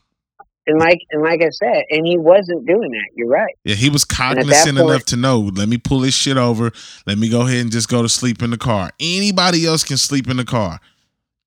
and 0.66 0.78
like 0.80 0.98
and 1.10 1.22
like 1.22 1.40
I 1.42 1.50
said, 1.50 1.84
and 1.90 2.04
he 2.06 2.18
wasn't 2.18 2.66
doing 2.66 2.90
that. 2.90 3.08
You're 3.14 3.28
right. 3.28 3.54
yeah, 3.64 3.76
he 3.76 3.88
was 3.90 4.04
cognizant 4.04 4.76
point- 4.78 4.90
enough 4.90 5.04
to 5.06 5.16
know. 5.16 5.38
Let 5.54 5.68
me 5.68 5.78
pull 5.78 6.00
this 6.00 6.14
shit 6.14 6.36
over. 6.36 6.72
Let 7.06 7.18
me 7.18 7.28
go 7.28 7.42
ahead 7.42 7.60
and 7.62 7.70
just 7.72 7.88
go 7.88 8.02
to 8.02 8.08
sleep 8.08 8.42
in 8.42 8.50
the 8.50 8.58
car. 8.58 8.90
Anybody 9.00 9.66
else 9.66 9.84
can 9.84 9.96
sleep 9.96 10.28
in 10.28 10.36
the 10.36 10.44
car. 10.44 10.80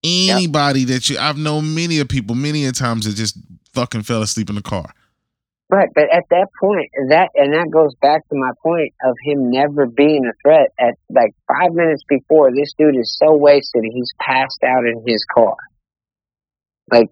Anybody 0.04 0.84
that 0.86 1.10
you, 1.10 1.18
I've 1.18 1.38
known 1.38 1.74
many 1.74 2.00
of 2.00 2.10
people, 2.10 2.36
many 2.36 2.66
of 2.66 2.78
times 2.78 3.06
that 3.06 3.16
just 3.16 3.38
fucking 3.74 4.04
fell 4.04 4.22
asleep 4.22 4.50
in 4.50 4.56
the 4.56 4.62
car. 4.62 4.94
Right, 5.70 5.90
but 5.96 6.04
at 6.14 6.26
that 6.30 6.48
point, 6.60 6.92
that 7.10 7.30
and 7.34 7.54
that 7.54 7.72
goes 7.72 7.96
back 7.96 8.28
to 8.30 8.36
my 8.36 8.52
point 8.62 8.94
of 9.04 9.16
him 9.24 9.50
never 9.50 9.88
being 9.88 10.26
a 10.26 10.34
threat. 10.44 10.68
At 10.78 10.96
like 11.10 11.34
five 11.48 11.74
minutes 11.74 12.04
before, 12.08 12.52
this 12.52 12.74
dude 12.78 12.96
is 12.96 13.18
so 13.18 13.34
wasted, 13.34 13.84
he's 13.92 14.12
passed 14.20 14.60
out 14.64 14.86
in 14.86 15.04
his 15.08 15.26
car. 15.34 15.56
Like, 16.92 17.10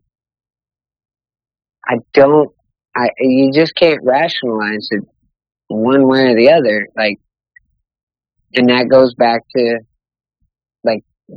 I 1.87 1.95
don't, 2.13 2.51
I 2.95 3.09
you 3.19 3.51
just 3.51 3.73
can't 3.73 4.01
rationalize 4.03 4.89
it 4.91 5.05
one 5.67 6.07
way 6.07 6.25
or 6.25 6.35
the 6.35 6.51
other. 6.51 6.87
Like, 6.95 7.19
and 8.53 8.69
that 8.69 8.89
goes 8.89 9.15
back 9.15 9.41
to 9.55 9.79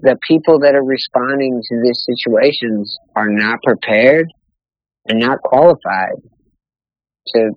the 0.02 0.16
people 0.26 0.58
that 0.60 0.74
are 0.74 0.84
responding 0.84 1.62
to 1.68 1.80
these 1.82 2.04
situations 2.04 2.98
are 3.14 3.28
not 3.28 3.62
prepared 3.62 4.32
and 5.06 5.20
not 5.20 5.40
qualified 5.42 6.16
to 7.28 7.50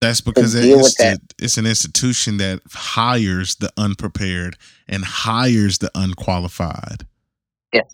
That's 0.00 0.20
because 0.20 0.54
deal 0.54 0.78
with 0.78 0.94
it's, 0.98 1.20
it's 1.38 1.58
an 1.58 1.66
institution 1.66 2.36
that 2.38 2.60
hires 2.72 3.56
the 3.56 3.70
unprepared 3.76 4.56
and 4.88 5.04
hires 5.04 5.78
the 5.78 5.90
unqualified. 5.94 7.06
Yes. 7.72 7.86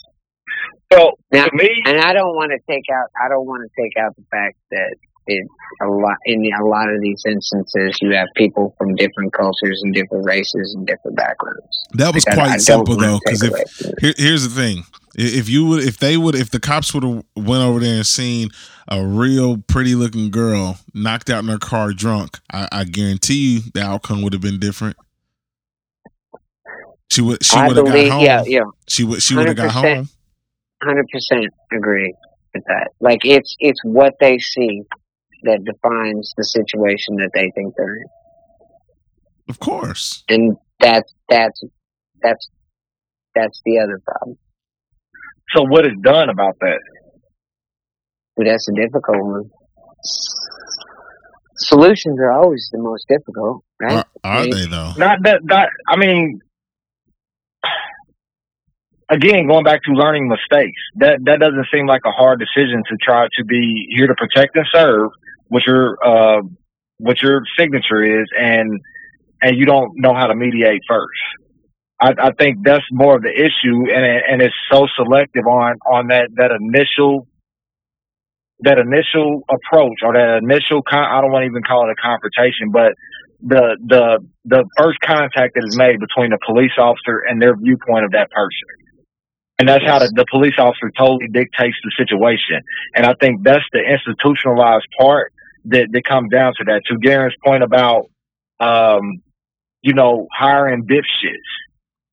So 0.92 1.12
Now- 1.32 1.46
to 1.46 1.56
me, 1.56 1.70
and 1.86 2.00
I 2.00 2.12
don't 2.12 2.34
want 2.34 2.50
to 2.50 2.58
take 2.72 2.84
out 2.92 3.08
I 3.22 3.28
don't 3.28 3.46
want 3.46 3.62
to 3.68 3.82
take 3.82 3.92
out 3.96 4.16
the 4.16 4.24
fact 4.30 4.56
that 4.70 4.96
it 5.26 5.46
a 5.82 5.86
lot 5.86 6.16
in 6.26 6.44
a 6.58 6.64
lot 6.64 6.88
of 6.88 7.00
these 7.00 7.22
instances 7.26 7.98
you 8.00 8.14
have 8.14 8.28
people 8.36 8.74
from 8.78 8.94
different 8.94 9.32
cultures 9.32 9.80
and 9.84 9.92
different 9.94 10.24
races 10.24 10.74
and 10.76 10.86
different 10.86 11.16
backgrounds. 11.16 11.60
That 11.94 12.14
was 12.14 12.26
Like, 12.26 12.38
I- 12.38 12.42
I 12.42 12.46
quite 12.48 12.60
simple 12.60 12.96
though, 12.96 13.18
because 13.24 13.42
if 13.42 13.50
away 13.52 13.62
from 13.68 13.90
it. 13.90 13.94
Here, 14.00 14.14
here's 14.16 14.42
the 14.48 14.54
thing: 14.60 14.84
if 15.14 15.48
you 15.48 15.66
would, 15.66 15.82
if 15.84 15.98
they 15.98 16.16
would, 16.16 16.34
if 16.34 16.50
the 16.50 16.60
cops 16.60 16.94
would 16.94 17.02
have 17.04 17.24
went 17.36 17.62
over 17.62 17.80
there 17.80 17.96
and 17.96 18.06
seen 18.06 18.48
a 18.88 19.04
real 19.04 19.58
pretty 19.58 19.94
looking 19.94 20.30
girl 20.30 20.78
knocked 20.94 21.28
out 21.28 21.42
in 21.42 21.48
her 21.48 21.58
car 21.58 21.92
drunk, 21.92 22.38
I, 22.52 22.68
I 22.72 22.84
guarantee 22.84 23.54
you 23.54 23.60
the 23.74 23.82
outcome 23.82 24.22
would 24.22 24.32
have 24.32 24.42
been 24.42 24.60
different. 24.60 24.96
She 27.10 27.22
would, 27.22 27.44
she 27.44 27.56
would 27.58 27.76
have 27.76 27.86
got 27.86 28.08
home. 28.10 28.24
yeah, 28.24 28.42
yeah, 28.46 28.60
She 28.88 29.04
would, 29.04 29.22
she 29.22 29.34
would 29.36 29.46
have 29.46 29.56
got 29.56 29.70
100%. 29.70 29.96
home. 29.96 30.08
hundred 30.82 31.06
percent 31.12 31.46
agree 31.72 32.12
with 32.54 32.64
that. 32.66 32.90
Like 33.00 33.20
it's 33.24 33.54
it's 33.60 33.80
what 33.84 34.14
they 34.20 34.38
see 34.38 34.82
that 35.46 35.64
defines 35.64 36.32
the 36.36 36.44
situation 36.44 37.16
that 37.16 37.30
they 37.34 37.50
think 37.54 37.74
they're 37.76 37.96
in. 37.96 38.04
Of 39.48 39.58
course. 39.60 40.24
And 40.28 40.56
that's 40.80 41.12
that's 41.28 41.62
that's 42.22 42.48
that's 43.34 43.60
the 43.64 43.78
other 43.78 44.00
problem. 44.04 44.38
so 45.54 45.62
what 45.68 45.84
is 45.86 45.92
done 46.02 46.28
about 46.28 46.56
that? 46.60 46.80
But 48.36 48.46
that's 48.46 48.68
a 48.68 48.72
difficult 48.74 49.18
one. 49.24 49.50
Solutions 51.58 52.18
are 52.20 52.32
always 52.32 52.68
the 52.72 52.78
most 52.78 53.06
difficult, 53.08 53.64
right? 53.80 53.98
Are, 53.98 54.04
are 54.24 54.40
Right. 54.42 54.52
they 54.52 54.66
though? 54.66 54.92
Not 54.98 55.18
that. 55.22 55.40
That 55.46 55.68
I 55.88 55.96
mean, 55.96 56.40
again, 59.08 59.46
going 59.46 59.64
back 59.64 59.82
to 59.84 59.92
learning 59.92 60.28
mistakes. 60.28 60.80
That 60.96 61.20
that 61.24 61.40
doesn't 61.40 61.66
seem 61.72 61.86
like 61.86 62.02
a 62.04 62.10
hard 62.12 62.40
decision 62.40 62.82
to 62.90 62.96
try 63.00 63.26
to 63.38 63.44
be 63.44 63.86
here 63.96 64.06
to 64.06 64.14
protect 64.14 64.56
and 64.56 64.66
serve, 64.72 65.10
what 65.48 65.66
your 65.66 65.96
uh, 66.04 66.42
what 66.98 67.20
your 67.22 67.42
signature 67.58 68.02
is, 68.22 68.26
and 68.38 68.80
and 69.42 69.56
you 69.56 69.66
don't 69.66 69.92
know 69.96 70.14
how 70.14 70.26
to 70.26 70.34
mediate 70.34 70.80
first. 70.88 71.20
I, 72.00 72.12
I 72.18 72.30
think 72.38 72.58
that's 72.64 72.84
more 72.92 73.16
of 73.16 73.22
the 73.22 73.32
issue, 73.32 73.90
and 73.92 74.04
and 74.04 74.42
it's 74.42 74.54
so 74.70 74.86
selective 74.96 75.46
on 75.46 75.76
on 75.86 76.08
that 76.08 76.28
that 76.36 76.50
initial 76.52 77.26
that 78.60 78.78
initial 78.78 79.42
approach 79.48 80.00
or 80.02 80.14
that 80.14 80.40
initial 80.42 80.82
con- 80.82 81.04
I 81.04 81.20
don't 81.20 81.30
want 81.30 81.42
to 81.44 81.50
even 81.50 81.62
call 81.62 81.88
it 81.88 81.92
a 81.92 82.00
confrontation, 82.00 82.72
but 82.72 82.92
the 83.40 83.76
the 83.84 84.24
the 84.44 84.64
first 84.76 84.98
contact 85.00 85.54
that 85.54 85.64
is 85.64 85.76
made 85.76 86.00
between 86.00 86.30
the 86.30 86.40
police 86.44 86.72
officer 86.78 87.20
and 87.28 87.40
their 87.40 87.56
viewpoint 87.56 88.04
of 88.04 88.12
that 88.12 88.30
person. 88.30 88.68
And 89.58 89.68
that's 89.68 89.84
how 89.86 89.98
the, 89.98 90.12
the 90.14 90.26
police 90.30 90.56
officer 90.58 90.92
totally 90.98 91.28
dictates 91.32 91.76
the 91.80 91.92
situation. 91.96 92.60
And 92.94 93.06
I 93.06 93.14
think 93.16 93.40
that's 93.42 93.64
the 93.72 93.80
institutionalized 93.80 94.84
part 95.00 95.32
that, 95.66 95.88
that 95.92 96.04
comes 96.04 96.30
down 96.30 96.52
to 96.58 96.64
that. 96.64 96.82
To 96.86 96.98
Garen's 96.98 97.34
point 97.44 97.62
about 97.62 98.06
um, 98.60 99.22
you 99.82 99.94
know, 99.94 100.26
hiring 100.36 100.84
dipshits. 100.84 101.50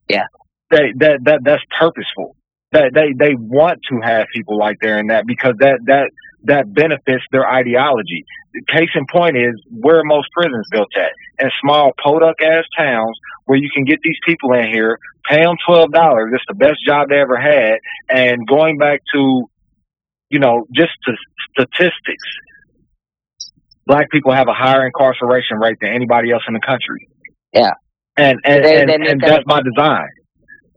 Yeah. 0.07 0.27
They 0.69 0.93
that 0.99 1.19
that 1.23 1.39
that's 1.43 1.63
purposeful. 1.77 2.35
That 2.71 2.91
they, 2.93 3.13
they 3.17 3.35
want 3.35 3.79
to 3.89 3.99
have 4.03 4.27
people 4.33 4.57
like 4.57 4.77
there 4.81 4.97
and 4.97 5.09
that 5.09 5.25
because 5.27 5.53
that 5.59 5.79
that 5.85 6.09
that 6.45 6.73
benefits 6.73 7.23
their 7.31 7.47
ideology. 7.47 8.25
The 8.53 8.61
case 8.71 8.89
in 8.95 9.05
point 9.11 9.37
is 9.37 9.53
where 9.69 9.99
are 9.99 10.03
most 10.03 10.27
prisons 10.33 10.67
built 10.71 10.89
at? 10.95 11.11
In 11.39 11.49
small 11.61 11.91
podunk 12.03 12.41
ass 12.41 12.65
towns 12.77 13.17
where 13.45 13.57
you 13.57 13.69
can 13.73 13.85
get 13.85 13.99
these 14.03 14.17
people 14.25 14.53
in 14.53 14.71
here, 14.71 14.97
pay 15.27 15.41
them 15.41 15.55
twelve 15.65 15.91
dollars. 15.91 16.31
It's 16.33 16.43
the 16.47 16.55
best 16.55 16.77
job 16.85 17.09
they 17.09 17.19
ever 17.19 17.37
had. 17.37 17.77
And 18.09 18.45
going 18.47 18.77
back 18.77 19.01
to, 19.13 19.45
you 20.29 20.39
know, 20.39 20.65
just 20.73 20.93
to 21.05 21.13
statistics, 21.51 22.27
black 23.85 24.09
people 24.11 24.31
have 24.33 24.47
a 24.47 24.53
higher 24.53 24.85
incarceration 24.85 25.57
rate 25.57 25.77
than 25.81 25.91
anybody 25.91 26.31
else 26.31 26.43
in 26.47 26.53
the 26.53 26.59
country. 26.59 27.07
Yeah. 27.53 27.71
And 28.17 28.39
and, 28.45 28.63
They- 28.63 28.81
and, 28.81 28.89
they 28.89 28.97
make 28.97 29.09
and 29.09 29.21
that- 29.21 29.27
that's 29.29 29.43
by 29.45 29.61
design. 29.61 30.07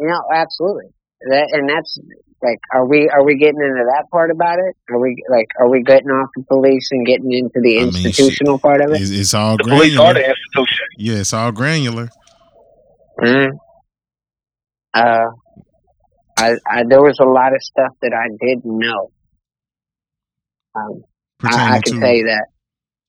No, 0.00 0.18
absolutely. 0.34 0.86
That 1.30 1.48
and 1.52 1.68
that's 1.68 1.98
like, 2.42 2.58
are 2.74 2.86
we 2.86 3.08
are 3.08 3.24
we 3.24 3.38
getting 3.38 3.60
into 3.60 3.84
that 3.86 4.04
part 4.12 4.30
about 4.30 4.58
it? 4.58 4.76
Are 4.90 5.00
we 5.00 5.16
like, 5.30 5.46
are 5.58 5.68
we 5.70 5.82
getting 5.82 6.08
off 6.08 6.28
the 6.36 6.42
police 6.44 6.88
and 6.92 7.06
getting 7.06 7.32
into 7.32 7.60
the 7.62 7.78
I 7.78 7.84
mean, 7.84 7.88
institutional 7.88 8.58
part 8.58 8.82
of 8.82 8.90
it? 8.90 9.00
It's, 9.00 9.10
it's 9.10 9.32
all 9.34 9.56
The 9.56 9.64
police 9.64 9.94
are 9.98 10.12
granular. 10.12 10.14
the 10.14 10.28
institution. 10.28 10.86
Yeah, 10.98 11.14
it's 11.16 11.32
all 11.32 11.50
granular. 11.52 12.08
Mm. 13.22 13.52
Uh, 14.92 15.26
I, 16.38 16.56
I 16.70 16.82
there 16.86 17.00
was 17.02 17.16
a 17.18 17.24
lot 17.24 17.54
of 17.54 17.62
stuff 17.62 17.92
that 18.02 18.12
I 18.12 18.28
didn't 18.44 18.64
know. 18.66 19.10
Um, 20.74 21.02
I, 21.42 21.76
I 21.76 21.80
can 21.80 21.94
to 21.94 22.00
tell 22.00 22.14
you 22.14 22.24
that 22.26 22.46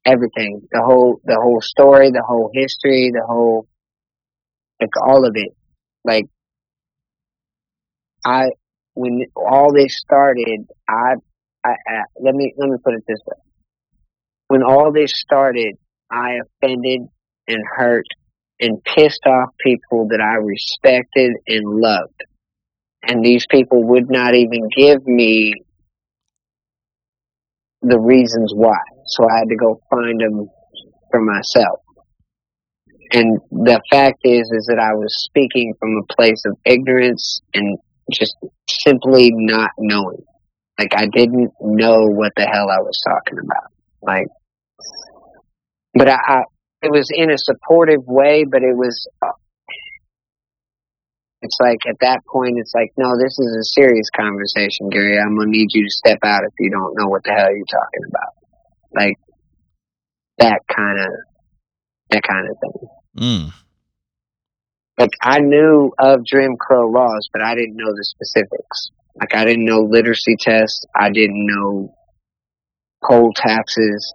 everything, 0.08 0.62
the 0.72 0.82
whole 0.82 1.20
the 1.26 1.40
whole 1.42 1.62
story, 1.62 2.10
the 2.12 2.24
whole 2.26 2.50
history, 2.54 3.12
the 3.14 3.26
whole 3.28 3.68
like 4.80 4.90
all 5.06 5.26
of 5.26 5.34
it. 5.36 5.56
Like 6.04 6.26
I 8.26 8.50
when 8.94 9.26
all 9.36 9.74
this 9.74 10.00
started, 10.00 10.66
I, 10.90 11.16
I, 11.64 11.70
I 11.70 12.02
let 12.20 12.34
me 12.34 12.54
let 12.58 12.70
me 12.70 12.78
put 12.84 12.94
it 12.96 13.04
this 13.08 13.20
way. 13.26 13.38
When 14.48 14.64
all 14.64 14.92
this 14.92 15.12
started, 15.14 15.76
I 16.10 16.38
offended 16.42 17.02
and 17.48 17.64
hurt 17.76 18.06
and 18.60 18.84
pissed 18.84 19.26
off 19.26 19.50
people 19.64 20.08
that 20.10 20.22
I 20.22 20.36
respected 20.44 21.34
and 21.48 21.80
loved. 21.80 22.24
And 23.04 23.24
these 23.24 23.46
people 23.50 23.84
would 23.90 24.10
not 24.10 24.34
even 24.34 24.68
give 24.76 25.06
me 25.06 25.54
the 27.82 28.00
reasons 28.00 28.52
why. 28.56 28.80
So 29.08 29.28
I 29.30 29.40
had 29.40 29.50
to 29.50 29.56
go 29.56 29.82
find 29.90 30.20
them 30.20 30.50
for 31.12 31.22
myself. 31.22 31.80
And 33.14 33.40
the 33.52 33.82
fact 33.90 34.20
is, 34.24 34.52
is 34.52 34.68
that 34.68 34.80
I 34.80 34.94
was 34.94 35.16
speaking 35.24 35.74
from 35.80 35.96
a 35.98 36.14
place 36.14 36.44
of 36.46 36.58
ignorance 36.66 37.42
and 37.54 37.78
just 38.12 38.36
simply 38.70 39.32
not 39.34 39.72
knowing. 39.78 40.24
Like 40.78 40.94
I 40.96 41.08
didn't 41.08 41.52
know 41.62 42.06
what 42.06 42.34
the 42.36 42.46
hell 42.46 42.70
I 42.70 42.82
was 42.82 43.02
talking 43.08 43.40
about. 43.40 43.72
Like, 44.02 44.28
but 45.94 46.10
I, 46.10 46.18
I 46.28 46.42
it 46.84 46.92
was 46.92 47.10
in 47.12 47.32
a 47.32 47.38
supportive 47.38 48.06
way, 48.06 48.46
but 48.50 48.62
it 48.62 48.76
was. 48.76 49.08
Uh, 49.22 49.32
it's 51.42 51.58
like 51.62 51.80
at 51.88 51.98
that 52.02 52.22
point, 52.26 52.58
it's 52.58 52.74
like, 52.74 52.92
no, 52.98 53.14
this 53.16 53.38
is 53.38 53.56
a 53.56 53.64
serious 53.64 54.10
conversation, 54.10 54.90
Gary. 54.90 55.18
I'm 55.20 55.38
gonna 55.38 55.50
need 55.50 55.70
you 55.72 55.84
to 55.84 55.90
step 55.90 56.20
out 56.24 56.44
if 56.44 56.54
you 56.60 56.70
don't 56.70 56.96
know 56.98 57.08
what 57.08 57.24
the 57.24 57.32
hell 57.32 57.50
you're 57.50 57.66
talking 57.66 58.04
about. 58.10 58.47
Like 58.94 59.16
that 60.38 60.60
kind 60.74 61.00
of 61.00 61.12
that 62.10 62.24
kind 62.24 62.48
of 62.50 62.58
thing. 62.60 62.88
Mm. 63.18 63.54
Like 64.98 65.12
I 65.22 65.40
knew 65.40 65.92
of 66.00 66.24
Jim 66.26 66.56
Crow 66.60 66.90
laws, 66.90 67.30
but 67.32 67.42
I 67.42 67.56
didn't 67.56 67.76
know 67.76 67.92
the 67.92 68.04
specifics. 68.04 68.92
Like 69.20 69.36
I 69.36 69.46
didn't 69.46 69.66
know 69.66 69.82
literacy 69.82 70.36
tests. 70.40 70.86
I 70.96 71.10
didn't 71.10 71.46
know 71.46 71.94
poll 73.08 73.32
taxes. 73.36 74.14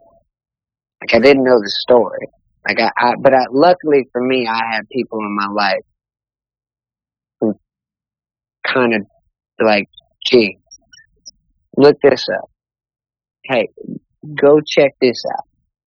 Like 1.01 1.15
I 1.15 1.19
didn't 1.19 1.45
know 1.45 1.59
the 1.59 1.73
story. 1.83 2.29
Like 2.67 2.81
I, 2.81 2.91
I 2.97 3.15
but 3.21 3.35
I, 3.35 3.45
luckily 3.51 4.09
for 4.13 4.21
me, 4.21 4.47
I 4.47 4.75
had 4.75 4.89
people 4.91 5.19
in 5.21 5.35
my 5.35 5.49
life 5.49 5.85
who 7.41 7.59
kind 8.67 8.95
of 8.95 9.03
like, 9.61 9.89
gee, 10.25 10.59
look 11.77 11.97
this 12.03 12.29
up. 12.29 12.51
Hey, 13.45 13.69
go 14.41 14.61
check 14.61 14.95
this 15.01 15.23
out. 15.33 15.45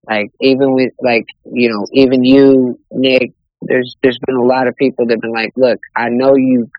Like 0.07 0.31
even 0.39 0.73
with 0.73 0.93
like 1.01 1.25
you 1.45 1.69
know 1.69 1.87
even 1.93 2.23
you 2.23 2.79
Nick, 2.91 3.31
there's 3.61 3.95
there's 4.03 4.19
been 4.25 4.35
a 4.35 4.43
lot 4.45 4.67
of 4.67 4.75
people 4.75 5.05
that've 5.07 5.21
been 5.21 5.31
like, 5.31 5.51
look, 5.55 5.79
I 5.95 6.09
know 6.09 6.35
you, 6.35 6.69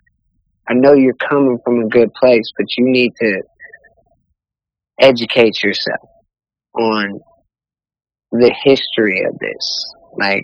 I 0.67 0.73
know 0.73 0.93
you're 0.93 1.13
coming 1.13 1.59
from 1.63 1.81
a 1.81 1.87
good 1.89 2.13
place, 2.13 2.51
but 2.57 2.67
you 2.77 2.85
need 2.85 3.13
to 3.19 3.41
educate 4.99 5.61
yourself 5.61 6.09
on 6.73 7.19
the 8.31 8.53
history 8.63 9.23
of 9.25 9.37
this, 9.39 9.85
like 10.17 10.43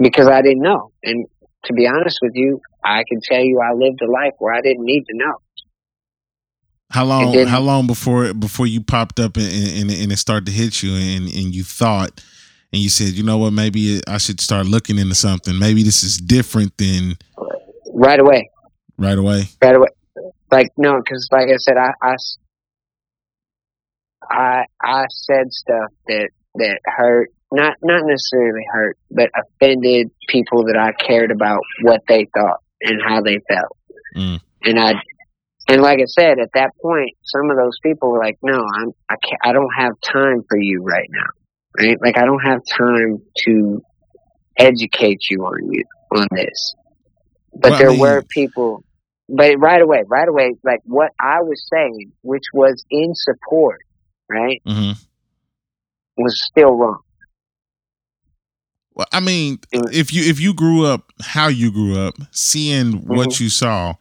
because 0.00 0.28
I 0.28 0.40
didn't 0.40 0.62
know, 0.62 0.92
and 1.02 1.26
to 1.64 1.74
be 1.74 1.86
honest 1.86 2.18
with 2.22 2.32
you, 2.34 2.60
I 2.82 3.04
can 3.08 3.20
tell 3.22 3.40
you 3.40 3.60
I 3.60 3.74
lived 3.74 4.00
a 4.02 4.10
life 4.10 4.32
where 4.38 4.54
I 4.54 4.60
didn't 4.62 4.84
need 4.84 5.04
to 5.04 5.16
know. 5.16 5.41
How 6.92 7.06
long? 7.06 7.46
How 7.46 7.60
long 7.60 7.86
before 7.86 8.34
before 8.34 8.66
you 8.66 8.82
popped 8.82 9.18
up 9.18 9.38
and, 9.38 9.46
and, 9.46 9.90
and 9.90 10.12
it 10.12 10.18
started 10.18 10.44
to 10.46 10.52
hit 10.52 10.82
you, 10.82 10.94
and 10.94 11.24
and 11.24 11.54
you 11.54 11.64
thought, 11.64 12.22
and 12.70 12.82
you 12.82 12.90
said, 12.90 13.14
you 13.14 13.22
know 13.22 13.38
what, 13.38 13.54
maybe 13.54 14.02
I 14.06 14.18
should 14.18 14.42
start 14.42 14.66
looking 14.66 14.98
into 14.98 15.14
something. 15.14 15.58
Maybe 15.58 15.82
this 15.82 16.02
is 16.02 16.18
different 16.18 16.76
than 16.76 17.16
right 17.94 18.20
away. 18.20 18.50
Right 18.98 19.16
away. 19.16 19.44
Right 19.62 19.74
away. 19.74 19.88
Like 20.50 20.68
no, 20.76 20.98
because 20.98 21.26
like 21.32 21.48
I 21.48 21.56
said, 21.56 21.78
I, 21.78 21.92
I 22.02 22.16
I 24.30 24.64
I 24.82 25.04
said 25.08 25.50
stuff 25.50 25.90
that 26.08 26.28
that 26.56 26.78
hurt, 26.84 27.30
not 27.50 27.74
not 27.82 28.02
necessarily 28.04 28.66
hurt, 28.70 28.98
but 29.10 29.30
offended 29.34 30.10
people 30.28 30.64
that 30.64 30.76
I 30.76 30.92
cared 30.92 31.30
about 31.30 31.62
what 31.80 32.02
they 32.06 32.28
thought 32.34 32.60
and 32.82 33.00
how 33.02 33.22
they 33.22 33.38
felt. 33.48 33.78
Mm. 34.14 34.40
And 34.64 34.78
I 34.78 34.94
and 35.72 35.80
like 35.80 36.00
I 36.00 36.04
said, 36.04 36.38
at 36.38 36.50
that 36.52 36.72
point, 36.82 37.16
some 37.22 37.50
of 37.50 37.56
those 37.56 37.78
people 37.82 38.10
were 38.10 38.18
like, 38.18 38.36
"No, 38.42 38.52
I'm 38.52 38.90
I 39.08 39.14
can't, 39.26 39.40
I 39.42 39.52
don't 39.52 39.72
have 39.74 39.92
time 40.02 40.42
for 40.46 40.58
you 40.58 40.82
right 40.82 41.08
now, 41.10 41.28
right? 41.80 41.96
Like 41.98 42.18
I 42.18 42.26
don't 42.26 42.42
have 42.42 42.60
time 42.70 43.22
to 43.46 43.82
educate 44.58 45.30
you 45.30 45.38
on 45.46 45.72
you 45.72 45.84
on 46.14 46.26
this." 46.32 46.74
But 47.54 47.70
well, 47.70 47.78
there 47.78 47.88
I 47.88 47.92
mean, 47.92 48.00
were 48.00 48.22
people, 48.22 48.84
but 49.30 49.54
right 49.58 49.80
away, 49.80 50.04
right 50.06 50.28
away, 50.28 50.56
like 50.62 50.80
what 50.84 51.12
I 51.18 51.40
was 51.40 51.66
saying, 51.72 52.12
which 52.20 52.44
was 52.52 52.84
in 52.90 53.14
support, 53.14 53.80
right, 54.28 54.60
mm-hmm. 54.66 54.92
was 56.18 56.44
still 56.44 56.76
wrong. 56.76 57.00
Well, 58.92 59.06
I 59.10 59.20
mean, 59.20 59.58
if 59.72 60.12
you 60.12 60.22
if 60.28 60.38
you 60.38 60.52
grew 60.52 60.84
up 60.84 61.14
how 61.22 61.48
you 61.48 61.72
grew 61.72 61.98
up, 61.98 62.16
seeing 62.30 62.92
mm-hmm. 62.92 63.16
what 63.16 63.40
you 63.40 63.48
saw, 63.48 63.94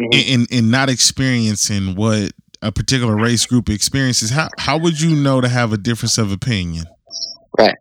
mm-hmm. 0.00 0.34
and, 0.34 0.48
and 0.50 0.70
not 0.70 0.88
experiencing 0.88 1.94
what 1.94 2.32
a 2.62 2.72
particular 2.72 3.16
race 3.16 3.46
group 3.46 3.68
experiences, 3.68 4.30
how 4.30 4.48
how 4.58 4.78
would 4.78 5.00
you 5.00 5.16
know 5.16 5.40
to 5.40 5.48
have 5.48 5.72
a 5.72 5.78
difference 5.78 6.18
of 6.18 6.32
opinion? 6.32 6.84
Right. 7.58 7.76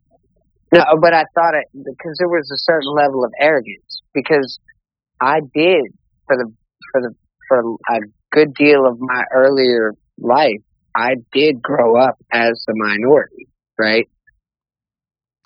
No, 0.72 0.84
but 1.02 1.14
I 1.14 1.24
thought 1.34 1.56
it 1.56 1.66
because 1.74 2.18
there 2.20 2.30
was 2.30 2.50
a 2.52 2.58
certain 2.58 2.94
level 2.94 3.24
of 3.24 3.32
arrogance 3.40 4.02
because 4.14 4.60
I 5.20 5.40
did 5.54 5.86
for 6.28 6.38
the 6.38 6.52
for 6.92 7.02
the 7.02 7.16
for 7.48 7.60
a 7.90 8.00
good 8.32 8.54
deal 8.54 8.86
of 8.86 9.00
my 9.00 9.24
earlier 9.34 9.94
life, 10.18 10.62
I 10.96 11.16
did 11.32 11.62
grow 11.62 11.98
up 11.98 12.18
as 12.32 12.64
a 12.70 12.74
minority, 12.76 13.48
right? 13.78 14.08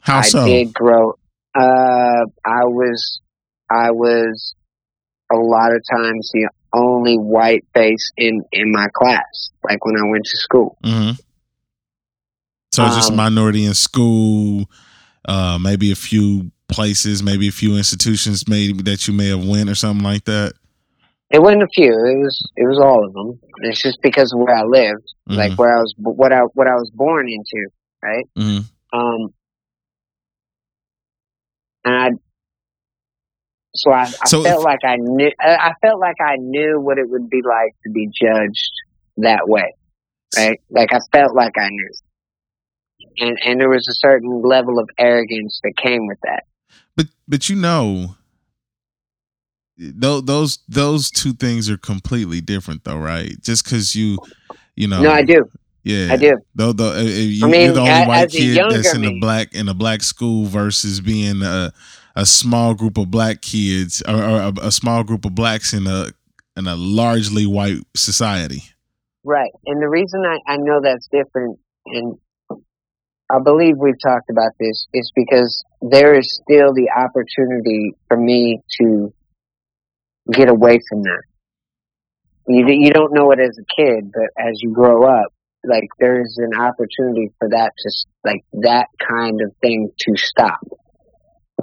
How 0.01 0.21
so? 0.21 0.41
I 0.41 0.45
did 0.45 0.73
grow. 0.73 1.13
Uh, 1.55 2.25
I 2.45 2.65
was, 2.65 3.21
I 3.69 3.91
was 3.91 4.55
a 5.31 5.35
lot 5.35 5.73
of 5.73 5.81
times 5.89 6.29
the 6.33 6.49
only 6.73 7.17
white 7.17 7.65
face 7.73 8.11
in 8.17 8.43
in 8.51 8.71
my 8.71 8.87
class, 8.93 9.51
like 9.63 9.85
when 9.85 9.95
I 9.95 10.09
went 10.09 10.25
to 10.25 10.37
school. 10.37 10.77
Mm-hmm. 10.83 11.11
So 12.71 12.83
um, 12.83 12.89
just 12.89 13.11
a 13.11 13.15
minority 13.15 13.65
in 13.65 13.73
school, 13.75 14.65
uh, 15.25 15.59
maybe 15.61 15.91
a 15.91 15.95
few 15.95 16.51
places, 16.67 17.21
maybe 17.21 17.47
a 17.47 17.51
few 17.51 17.77
institutions, 17.77 18.47
maybe 18.47 18.81
that 18.83 19.07
you 19.07 19.13
may 19.13 19.29
have 19.29 19.45
went 19.45 19.69
or 19.69 19.75
something 19.75 20.03
like 20.03 20.25
that. 20.25 20.53
It 21.29 21.41
wasn't 21.41 21.63
a 21.63 21.67
few. 21.73 21.91
It 21.91 22.17
was 22.19 22.51
it 22.55 22.67
was 22.67 22.79
all 22.79 23.05
of 23.05 23.13
them. 23.13 23.39
It's 23.61 23.81
just 23.81 23.99
because 24.01 24.33
of 24.33 24.39
where 24.39 24.55
I 24.55 24.63
lived, 24.63 25.13
mm-hmm. 25.29 25.35
like 25.35 25.57
where 25.57 25.77
I 25.77 25.81
was, 25.81 25.93
what 25.97 26.31
I 26.31 26.41
what 26.53 26.67
I 26.67 26.75
was 26.75 26.91
born 26.93 27.27
into, 27.27 27.69
right? 28.01 28.25
Mm-hmm. 28.37 28.99
Um, 28.99 29.33
and 31.85 31.95
I 31.95 32.09
so 33.75 33.91
I, 33.91 34.01
I 34.01 34.27
so 34.27 34.43
felt 34.43 34.59
if, 34.59 34.65
like 34.65 34.83
I 34.83 34.97
knew. 34.97 35.31
I 35.39 35.73
felt 35.81 35.99
like 35.99 36.17
I 36.21 36.35
knew 36.37 36.79
what 36.79 36.97
it 36.97 37.09
would 37.09 37.29
be 37.29 37.41
like 37.43 37.75
to 37.83 37.91
be 37.91 38.07
judged 38.07 38.71
that 39.17 39.47
way, 39.47 39.73
right? 40.37 40.59
Like 40.69 40.93
I 40.93 40.99
felt 41.11 41.35
like 41.35 41.57
I 41.57 41.69
knew, 41.69 41.89
and 43.19 43.37
and 43.43 43.59
there 43.59 43.69
was 43.69 43.87
a 43.87 43.95
certain 43.95 44.41
level 44.43 44.79
of 44.79 44.89
arrogance 44.99 45.59
that 45.63 45.73
came 45.75 46.07
with 46.07 46.19
that. 46.23 46.43
But 46.95 47.07
but 47.27 47.49
you 47.49 47.55
know, 47.55 48.15
those 49.77 50.23
those 50.25 50.59
those 50.67 51.09
two 51.09 51.33
things 51.33 51.67
are 51.69 51.77
completely 51.77 52.41
different, 52.41 52.83
though, 52.83 52.99
right? 52.99 53.41
Just 53.41 53.65
because 53.65 53.95
you, 53.95 54.19
you 54.75 54.87
know, 54.87 55.01
no, 55.01 55.09
I 55.09 55.23
do. 55.23 55.45
Yeah, 55.83 56.13
I 56.13 56.17
do. 56.17 56.37
Though, 56.55 56.71
though, 56.71 56.93
uh, 56.93 56.99
uh, 56.99 57.01
you, 57.01 57.45
I 57.45 57.49
mean, 57.49 57.61
you're 57.61 57.73
the 57.73 57.81
only 57.81 58.07
white 58.07 58.29
kid 58.29 58.57
that's 58.69 58.93
in 58.93 59.01
me. 59.01 59.17
a 59.17 59.19
black 59.19 59.53
in 59.53 59.67
a 59.67 59.73
black 59.73 60.03
school 60.03 60.45
versus 60.45 61.01
being 61.01 61.41
a 61.41 61.73
a 62.15 62.25
small 62.25 62.73
group 62.73 62.97
of 62.97 63.09
black 63.09 63.41
kids 63.41 64.03
or, 64.07 64.15
or 64.15 64.39
a, 64.39 64.53
a, 64.63 64.71
small 64.71 65.03
group 65.03 65.25
of 65.25 65.33
blacks 65.33 65.73
in 65.73 65.87
a 65.87 66.11
in 66.55 66.67
a 66.67 66.75
largely 66.75 67.47
white 67.47 67.79
society. 67.95 68.61
Right, 69.23 69.51
and 69.65 69.81
the 69.81 69.89
reason 69.89 70.23
I, 70.25 70.53
I 70.53 70.57
know 70.57 70.81
that's 70.83 71.07
different, 71.07 71.59
and 71.87 72.17
I 73.29 73.39
believe 73.43 73.75
we've 73.77 73.99
talked 74.03 74.29
about 74.29 74.51
this, 74.59 74.85
is 74.93 75.11
because 75.15 75.63
there 75.81 76.13
is 76.13 76.39
still 76.43 76.73
the 76.73 76.89
opportunity 76.95 77.93
for 78.07 78.17
me 78.17 78.59
to 78.79 79.13
get 80.31 80.49
away 80.49 80.79
from 80.89 81.03
that. 81.03 81.23
You 82.47 82.67
you 82.67 82.91
don't 82.91 83.13
know 83.13 83.31
it 83.31 83.39
as 83.39 83.57
a 83.57 83.81
kid, 83.81 84.11
but 84.13 84.29
as 84.37 84.59
you 84.61 84.73
grow 84.73 85.03
up, 85.03 85.33
like 85.63 85.87
there's 85.97 86.37
an 86.37 86.59
opportunity 86.59 87.31
for 87.39 87.49
that 87.49 87.71
to 87.77 87.91
like 88.25 88.43
that 88.61 88.87
kind 88.99 89.41
of 89.41 89.55
thing 89.61 89.89
to 89.99 90.17
stop 90.17 90.59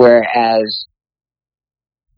Whereas 0.01 0.87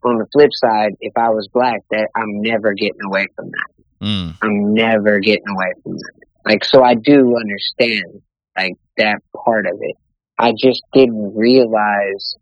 on 0.05 0.19
the 0.19 0.27
flip 0.33 0.51
side, 0.53 0.93
if 1.01 1.15
I 1.17 1.31
was 1.31 1.49
black, 1.53 1.81
that 1.91 2.11
I'm 2.15 2.41
never 2.41 2.75
getting 2.75 3.03
away 3.05 3.27
from 3.35 3.47
that. 3.51 4.07
Mm. 4.07 4.37
I'm 4.41 4.73
never 4.73 5.19
getting 5.19 5.49
away 5.53 5.73
from 5.83 5.95
that. 5.95 6.13
Like, 6.47 6.65
so 6.65 6.85
I 6.85 6.95
do 6.95 7.37
understand 7.37 8.23
like 8.57 8.75
that 8.99 9.19
part 9.45 9.67
of 9.67 9.79
it. 9.81 9.97
I 10.39 10.53
just 10.57 10.85
didn't 10.93 11.35
realize. 11.35 12.37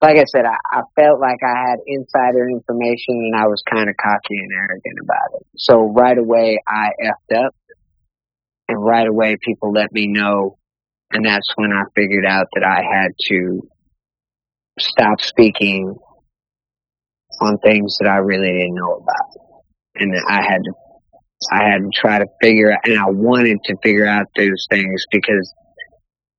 Like 0.00 0.18
I 0.18 0.24
said, 0.24 0.44
I, 0.44 0.56
I 0.70 0.82
felt 0.94 1.18
like 1.18 1.40
I 1.42 1.70
had 1.70 1.80
insider 1.84 2.48
information 2.48 3.08
and 3.08 3.34
I 3.34 3.48
was 3.48 3.60
kind 3.68 3.88
of 3.88 3.96
cocky 3.96 4.38
and 4.38 4.52
arrogant 4.52 4.98
about 5.02 5.40
it. 5.40 5.46
So 5.56 5.92
right 5.92 6.16
away, 6.16 6.60
I 6.68 6.90
effed 7.02 7.44
up, 7.44 7.56
and 8.68 8.84
right 8.84 9.08
away, 9.08 9.36
people 9.40 9.72
let 9.72 9.90
me 9.92 10.06
know, 10.06 10.58
and 11.10 11.24
that's 11.24 11.52
when 11.56 11.72
I 11.72 11.82
figured 11.96 12.24
out 12.24 12.46
that 12.54 12.62
I 12.62 12.82
had 12.82 13.10
to 13.30 13.68
stop 14.78 15.20
speaking 15.20 15.94
on 17.40 17.58
things 17.58 17.96
that 18.00 18.08
I 18.08 18.16
really 18.16 18.48
didn't 18.48 18.74
know 18.74 18.94
about. 18.94 19.30
And 19.96 20.14
I 20.28 20.42
had 20.42 20.58
to 20.64 20.72
I 21.52 21.64
had 21.64 21.78
to 21.78 21.90
try 21.94 22.18
to 22.18 22.26
figure 22.40 22.72
out, 22.72 22.80
and 22.84 22.98
I 22.98 23.10
wanted 23.10 23.58
to 23.64 23.76
figure 23.82 24.06
out 24.06 24.26
those 24.36 24.66
things 24.70 25.04
because 25.10 25.52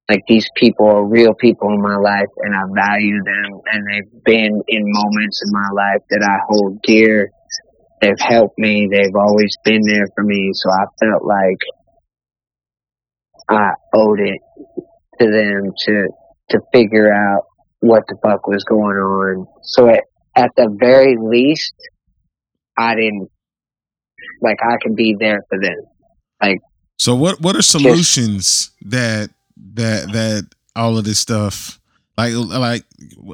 like 0.10 0.22
these 0.28 0.48
people 0.56 0.88
are 0.88 1.06
real 1.06 1.34
people 1.34 1.70
in 1.70 1.82
my 1.82 1.98
life 1.98 2.30
and 2.38 2.56
I 2.56 2.62
value 2.74 3.24
them 3.24 3.62
and 3.72 3.84
they've 3.88 4.24
been 4.24 4.62
in 4.68 4.82
moments 4.84 5.42
in 5.46 5.52
my 5.52 5.70
life 5.76 6.02
that 6.10 6.24
I 6.24 6.38
hold 6.48 6.82
dear. 6.84 7.30
They've 8.02 8.20
helped 8.20 8.58
me. 8.58 8.88
They've 8.92 9.16
always 9.16 9.56
been 9.64 9.82
there 9.86 10.08
for 10.16 10.24
me. 10.24 10.52
So 10.54 10.70
I 10.70 10.86
felt 11.00 11.24
like 11.24 11.58
I 13.50 13.70
owed 13.96 14.20
it 14.20 14.42
to 15.20 15.32
them 15.32 15.72
to, 15.86 16.08
to 16.52 16.60
figure 16.72 17.12
out 17.12 17.44
what 17.86 18.04
the 18.08 18.18
fuck 18.22 18.48
was 18.48 18.64
going 18.64 18.96
on. 18.98 19.48
So 19.64 19.90
at, 19.90 20.04
at 20.36 20.52
the 20.56 20.76
very 20.80 21.18
least, 21.18 21.74
I 22.78 22.96
didn't, 22.96 23.30
like, 24.42 24.58
I 24.62 24.76
could 24.82 24.96
be 24.96 25.16
there 25.20 25.44
for 25.50 25.60
them. 25.60 25.78
Like, 26.42 26.60
so 26.98 27.16
what, 27.16 27.42
what 27.42 27.56
are 27.56 27.62
solutions 27.62 28.72
that 28.82 29.30
that 29.74 30.12
that 30.12 30.50
all 30.76 30.98
of 30.98 31.06
this 31.06 31.20
stuff 31.20 31.80
like 32.18 32.34
like 32.34 32.84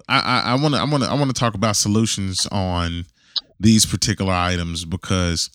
I 0.08 0.41
I 0.45 0.56
want 0.56 0.74
to 0.74 0.80
I 0.80 0.84
want 0.86 1.04
to 1.04 1.10
I 1.10 1.14
want 1.14 1.34
to 1.34 1.39
talk 1.39 1.54
about 1.54 1.76
solutions 1.76 2.47
on 2.52 3.06
these 3.60 3.86
particular 3.86 4.34
items 4.34 4.86
because 4.86 5.49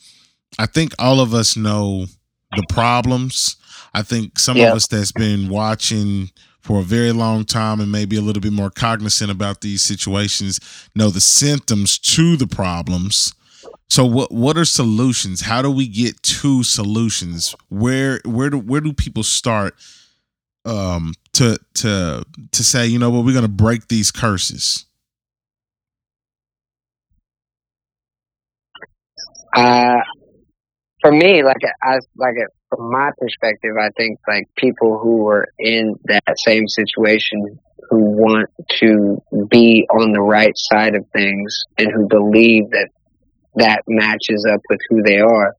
I 0.59 0.67
think 0.67 0.93
all 0.99 1.21
of 1.21 1.35
us 1.35 1.57
know 1.57 2.07
the 2.55 2.65
problems. 2.69 3.57
I 3.95 4.03
think 4.03 4.39
some 4.39 4.57
of 4.59 4.63
us 4.75 4.87
that's 4.87 5.13
been 5.13 5.49
watching 5.49 6.31
for 6.67 6.81
a 6.81 6.85
very 6.85 7.13
long 7.13 7.45
time 7.45 7.81
and 7.81 7.91
maybe 7.93 8.17
a 8.17 8.21
little 8.21 8.43
bit 8.43 8.53
more 8.53 8.71
cognizant 8.71 9.31
about 9.31 9.61
these 9.63 9.83
situations 9.83 10.61
know 10.95 11.11
the 11.11 11.21
symptoms 11.21 11.99
to 11.99 12.37
the 12.37 12.47
problems. 12.47 13.35
So 13.89 14.05
what 14.05 14.33
what 14.33 14.57
are 14.57 14.65
solutions? 14.65 15.43
How 15.43 15.63
do 15.63 15.71
we 15.71 15.87
get 15.89 16.23
to 16.23 16.63
solutions? 16.65 17.55
Where 17.69 18.21
where 18.25 18.51
do 18.51 18.59
where 18.59 18.81
do 18.81 18.93
people 18.93 19.23
start 19.23 19.75
um 20.65 21.15
to 21.35 21.59
to 21.75 22.25
to 22.53 22.65
say 22.65 22.87
you 22.87 22.99
know 22.99 23.11
what 23.11 23.25
we're 23.25 23.33
going 23.33 23.43
to 23.45 23.49
break 23.49 23.89
these 23.89 24.11
curses 24.11 24.87
uh 29.57 30.01
for 31.07 31.13
me 31.13 31.43
like 31.45 31.57
i 31.83 31.99
like 32.17 32.35
from 32.69 32.91
my 32.91 33.11
perspective 33.19 33.71
i 33.81 33.91
think 33.97 34.19
like 34.27 34.49
people 34.57 34.99
who 34.99 35.29
are 35.29 35.47
in 35.59 35.95
that 36.05 36.35
same 36.37 36.67
situation 36.67 37.59
who 37.91 38.01
want 38.01 38.49
to 38.69 39.23
be 39.49 39.87
on 39.91 40.13
the 40.13 40.21
right 40.21 40.57
side 40.57 40.97
of 40.97 41.07
things 41.15 41.65
and 41.79 41.93
who 41.93 42.09
believe 42.09 42.71
that 42.71 42.89
that 43.55 43.83
matches 43.87 44.47
up 44.53 44.61
with 44.69 44.81
who 44.89 45.03
they 45.03 45.21
are 45.21 45.55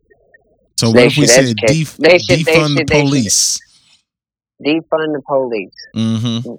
so 0.78 0.90
what 0.90 1.06
if 1.06 1.18
we 1.18 1.26
said 1.26 1.56
def- 1.56 1.98
they 1.98 2.18
should, 2.20 2.40
defund 2.40 2.46
they 2.46 2.80
should, 2.80 2.88
the 2.88 3.04
police 3.04 3.60
defund 4.66 5.14
the 5.14 5.22
police. 5.28 5.76
Mm-hmm. 5.96 6.52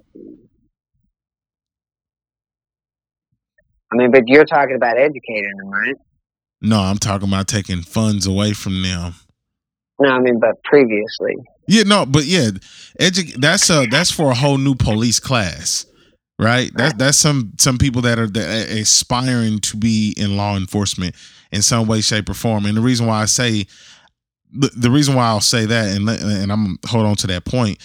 I 3.91 3.97
mean, 3.97 4.11
but 4.11 4.25
you're 4.27 4.45
talking 4.45 4.77
about 4.77 4.99
educating 4.99 5.57
them, 5.59 5.71
right? 5.71 5.97
No, 6.61 6.81
I'm 6.81 6.99
talking 6.99 7.29
about 7.29 7.49
taking 7.49 7.83
funds 7.83 8.27
away 8.27 8.53
from 8.53 8.83
them. 8.83 9.15
No, 10.01 10.11
I 10.11 10.21
mean, 10.21 10.39
but 10.41 10.63
previously. 10.65 11.35
Yeah, 11.67 11.83
no, 11.83 12.07
but 12.07 12.25
yeah, 12.25 12.51
edu- 13.01 13.35
that's 13.35 13.69
a 13.71 13.87
that's 13.87 14.11
for 14.11 14.31
a 14.31 14.35
whole 14.35 14.59
new 14.59 14.75
police 14.75 15.21
class, 15.21 15.87
right? 16.39 16.71
That's 16.75 16.95
that's 16.95 17.19
some 17.19 17.53
some 17.59 17.79
people 17.79 18.03
that 18.03 18.19
are 18.19 18.29
that 18.29 18.69
are 18.69 18.73
aspiring 18.81 19.59
to 19.61 19.77
be 19.77 20.15
in 20.17 20.37
law 20.37 20.57
enforcement 20.57 21.15
in 21.53 21.63
some 21.63 21.87
way, 21.87 22.01
shape, 22.01 22.29
or 22.29 22.35
form. 22.35 22.65
And 22.65 22.77
the 22.77 22.81
reason 22.81 23.07
why 23.07 23.23
I 23.23 23.27
say 23.27 23.67
the, 24.53 24.71
the 24.77 24.91
reason 24.91 25.15
why 25.15 25.27
I'll 25.27 25.41
say 25.41 25.67
that 25.67 25.97
and 25.97 26.09
and 26.09 26.53
I'm 26.53 26.79
hold 26.87 27.07
on 27.07 27.17
to 27.17 27.27
that 27.29 27.45
point. 27.45 27.79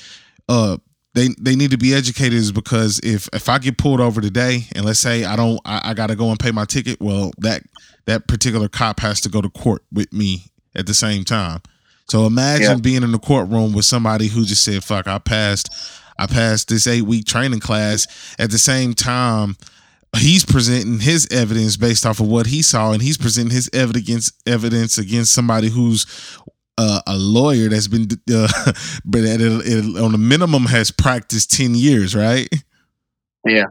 Uh, 0.47 0.77
they 1.13 1.29
they 1.39 1.55
need 1.55 1.71
to 1.71 1.77
be 1.77 1.93
educated 1.93 2.33
is 2.33 2.51
because 2.51 2.99
if 3.03 3.27
if 3.33 3.49
I 3.49 3.59
get 3.59 3.77
pulled 3.77 4.01
over 4.01 4.21
today 4.21 4.67
and 4.75 4.85
let's 4.85 4.99
say 4.99 5.25
I 5.25 5.35
don't 5.35 5.59
I, 5.65 5.91
I 5.91 5.93
got 5.93 6.07
to 6.07 6.15
go 6.15 6.29
and 6.29 6.39
pay 6.39 6.51
my 6.51 6.65
ticket, 6.65 6.99
well 7.01 7.31
that 7.39 7.63
that 8.05 8.27
particular 8.27 8.67
cop 8.67 8.99
has 8.99 9.21
to 9.21 9.29
go 9.29 9.41
to 9.41 9.49
court 9.49 9.83
with 9.91 10.11
me 10.11 10.45
at 10.75 10.87
the 10.87 10.93
same 10.93 11.23
time. 11.23 11.61
So 12.09 12.25
imagine 12.25 12.65
yeah. 12.65 12.81
being 12.81 13.03
in 13.03 13.11
the 13.11 13.19
courtroom 13.19 13.73
with 13.73 13.85
somebody 13.85 14.27
who 14.27 14.45
just 14.45 14.63
said, 14.63 14.83
"Fuck, 14.83 15.07
I 15.07 15.19
passed, 15.19 15.69
I 16.17 16.27
passed 16.27 16.69
this 16.69 16.87
eight 16.87 17.03
week 17.03 17.25
training 17.25 17.59
class." 17.59 18.35
At 18.37 18.51
the 18.51 18.57
same 18.57 18.93
time, 18.93 19.55
he's 20.17 20.45
presenting 20.45 20.99
his 20.99 21.27
evidence 21.31 21.77
based 21.77 22.05
off 22.05 22.19
of 22.19 22.27
what 22.27 22.47
he 22.47 22.61
saw, 22.61 22.91
and 22.91 23.01
he's 23.01 23.17
presenting 23.17 23.53
his 23.53 23.69
evidence 23.73 24.31
evidence 24.45 24.97
against 24.97 25.33
somebody 25.33 25.69
who's 25.69 26.05
uh, 26.77 27.01
a 27.07 27.15
lawyer 27.15 27.69
that's 27.69 27.87
been 27.87 28.07
uh, 28.33 28.47
but 29.05 29.21
at 29.21 29.41
a, 29.41 30.03
on 30.03 30.13
a 30.13 30.17
minimum 30.17 30.65
has 30.65 30.91
practiced 30.91 31.51
10 31.51 31.75
years 31.75 32.15
right 32.15 32.47
yeah 33.45 33.65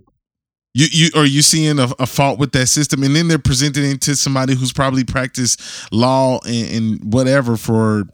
you 0.74 0.86
you 0.90 1.10
are 1.14 1.26
you 1.26 1.42
seeing 1.42 1.78
a, 1.78 1.88
a, 1.98 2.06
fault 2.06 2.38
with 2.38 2.52
that 2.52 2.66
system 2.66 3.02
and 3.02 3.14
then 3.14 3.28
they're 3.28 3.38
presenting 3.38 3.84
it 3.84 4.00
to 4.00 4.16
somebody 4.16 4.54
who's 4.54 4.72
probably 4.72 5.04
practiced 5.04 5.60
law 5.92 6.40
and, 6.46 6.76
and 6.76 7.12
whatever 7.12 7.56
for 7.56 8.04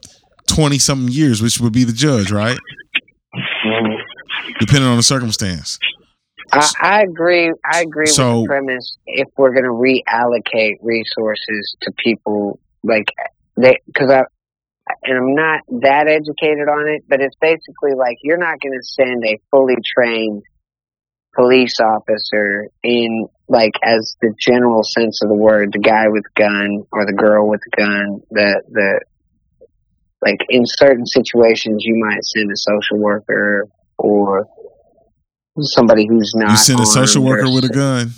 20 0.48 0.78
something 0.78 1.12
years 1.12 1.42
which 1.42 1.60
would 1.60 1.72
be 1.72 1.84
the 1.84 1.92
judge 1.92 2.30
right 2.30 2.58
depending 4.58 4.88
on 4.88 4.96
the 4.96 5.02
circumstance 5.02 5.78
I, 6.50 6.70
I 6.80 7.02
agree. 7.02 7.52
I 7.70 7.82
agree 7.82 8.06
so, 8.06 8.40
with 8.40 8.44
the 8.44 8.48
premise. 8.48 8.96
If 9.06 9.28
we're 9.36 9.52
going 9.52 9.64
to 9.64 9.70
reallocate 9.70 10.76
resources 10.80 11.76
to 11.82 11.92
people, 12.02 12.58
like 12.82 13.04
they, 13.56 13.76
because 13.86 14.10
I, 14.10 14.22
and 15.02 15.18
I'm 15.18 15.34
not 15.34 15.60
that 15.82 16.08
educated 16.08 16.68
on 16.68 16.88
it, 16.88 17.04
but 17.06 17.20
it's 17.20 17.36
basically 17.40 17.92
like 17.94 18.16
you're 18.22 18.38
not 18.38 18.60
going 18.60 18.72
to 18.72 18.82
send 18.82 19.24
a 19.26 19.38
fully 19.50 19.76
trained 19.84 20.42
police 21.38 21.74
officer 21.80 22.68
in 22.82 23.28
like 23.48 23.72
as 23.82 24.16
the 24.20 24.34
general 24.38 24.82
sense 24.82 25.22
of 25.22 25.28
the 25.28 25.34
word, 25.34 25.70
the 25.72 25.78
guy 25.78 26.08
with 26.08 26.24
the 26.24 26.42
gun 26.42 26.84
or 26.92 27.06
the 27.06 27.12
girl 27.12 27.48
with 27.48 27.60
the 27.70 27.76
gun, 27.76 28.20
the 28.30 28.62
the 28.70 29.00
like 30.20 30.40
in 30.48 30.62
certain 30.66 31.06
situations 31.06 31.82
you 31.84 31.94
might 32.04 32.24
send 32.24 32.50
a 32.50 32.56
social 32.56 32.98
worker 32.98 33.68
or 33.96 34.46
somebody 35.60 36.06
who's 36.08 36.32
not. 36.34 36.50
You 36.50 36.56
send 36.56 36.80
a 36.80 36.86
social 36.86 37.24
worker 37.24 37.50
with 37.50 37.64
a 37.64 37.68
gun. 37.68 38.10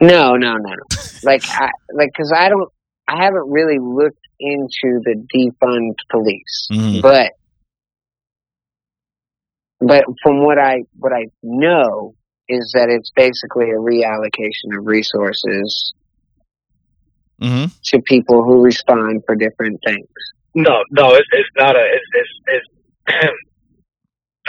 No, 0.00 0.34
no, 0.34 0.56
no, 0.56 0.70
no. 0.70 0.98
like 1.22 1.48
I 1.48 1.70
like 1.92 2.10
because 2.12 2.32
I 2.36 2.48
don't. 2.48 2.70
I 3.08 3.24
haven't 3.24 3.50
really 3.50 3.78
looked 3.80 4.26
into 4.40 5.00
the 5.04 5.26
defund 5.34 5.94
police, 6.10 6.68
mm-hmm. 6.70 7.00
but 7.00 7.32
but 9.86 10.04
from 10.22 10.44
what 10.44 10.58
I 10.58 10.82
what 10.98 11.12
I 11.12 11.26
know 11.42 12.14
is 12.48 12.72
that 12.74 12.88
it's 12.88 13.10
basically 13.14 13.70
a 13.70 13.78
reallocation 13.78 14.76
of 14.76 14.86
resources 14.86 15.94
mm-hmm. 17.40 17.66
to 17.84 18.02
people 18.02 18.42
who 18.44 18.62
respond 18.62 19.22
for 19.26 19.34
different 19.34 19.80
things. 19.84 20.08
No, 20.54 20.82
no, 20.90 21.14
it's, 21.14 21.28
it's 21.32 21.48
not 21.56 21.76
a 21.76 21.84
it's 21.84 22.04
it's, 22.14 22.66
it's 23.06 23.28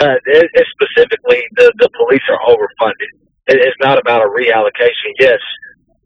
uh, 0.00 0.14
it, 0.26 0.50
it's 0.54 0.70
specifically 0.70 1.42
the 1.56 1.72
the 1.78 1.88
police 1.98 2.22
are 2.30 2.40
overfunded. 2.48 3.10
It, 3.46 3.58
it's 3.60 3.76
not 3.80 3.98
about 3.98 4.22
a 4.22 4.28
reallocation. 4.28 5.12
Yes, 5.18 5.38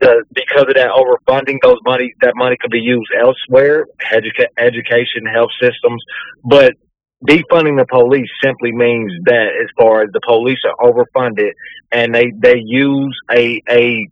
the, 0.01 0.25
because 0.33 0.63
of 0.69 0.75
that 0.75 0.91
overfunding, 0.91 1.59
those 1.63 1.79
money 1.85 2.15
that 2.21 2.35
money 2.37 2.57
could 2.61 2.71
be 2.71 2.81
used 2.81 3.11
elsewhere, 3.19 3.87
educa- 4.13 4.53
education, 4.57 5.27
health 5.27 5.51
systems. 5.61 6.03
But 6.45 6.75
defunding 7.27 7.79
the 7.79 7.87
police 7.89 8.31
simply 8.43 8.73
means 8.73 9.13
that 9.25 9.49
as 9.63 9.69
far 9.77 10.03
as 10.03 10.11
the 10.13 10.21
police 10.27 10.59
are 10.65 10.77
overfunded 10.79 11.53
and 11.91 12.15
they 12.15 12.33
they 12.37 12.63
use 12.65 13.17
a 13.31 13.61
a 13.69 14.07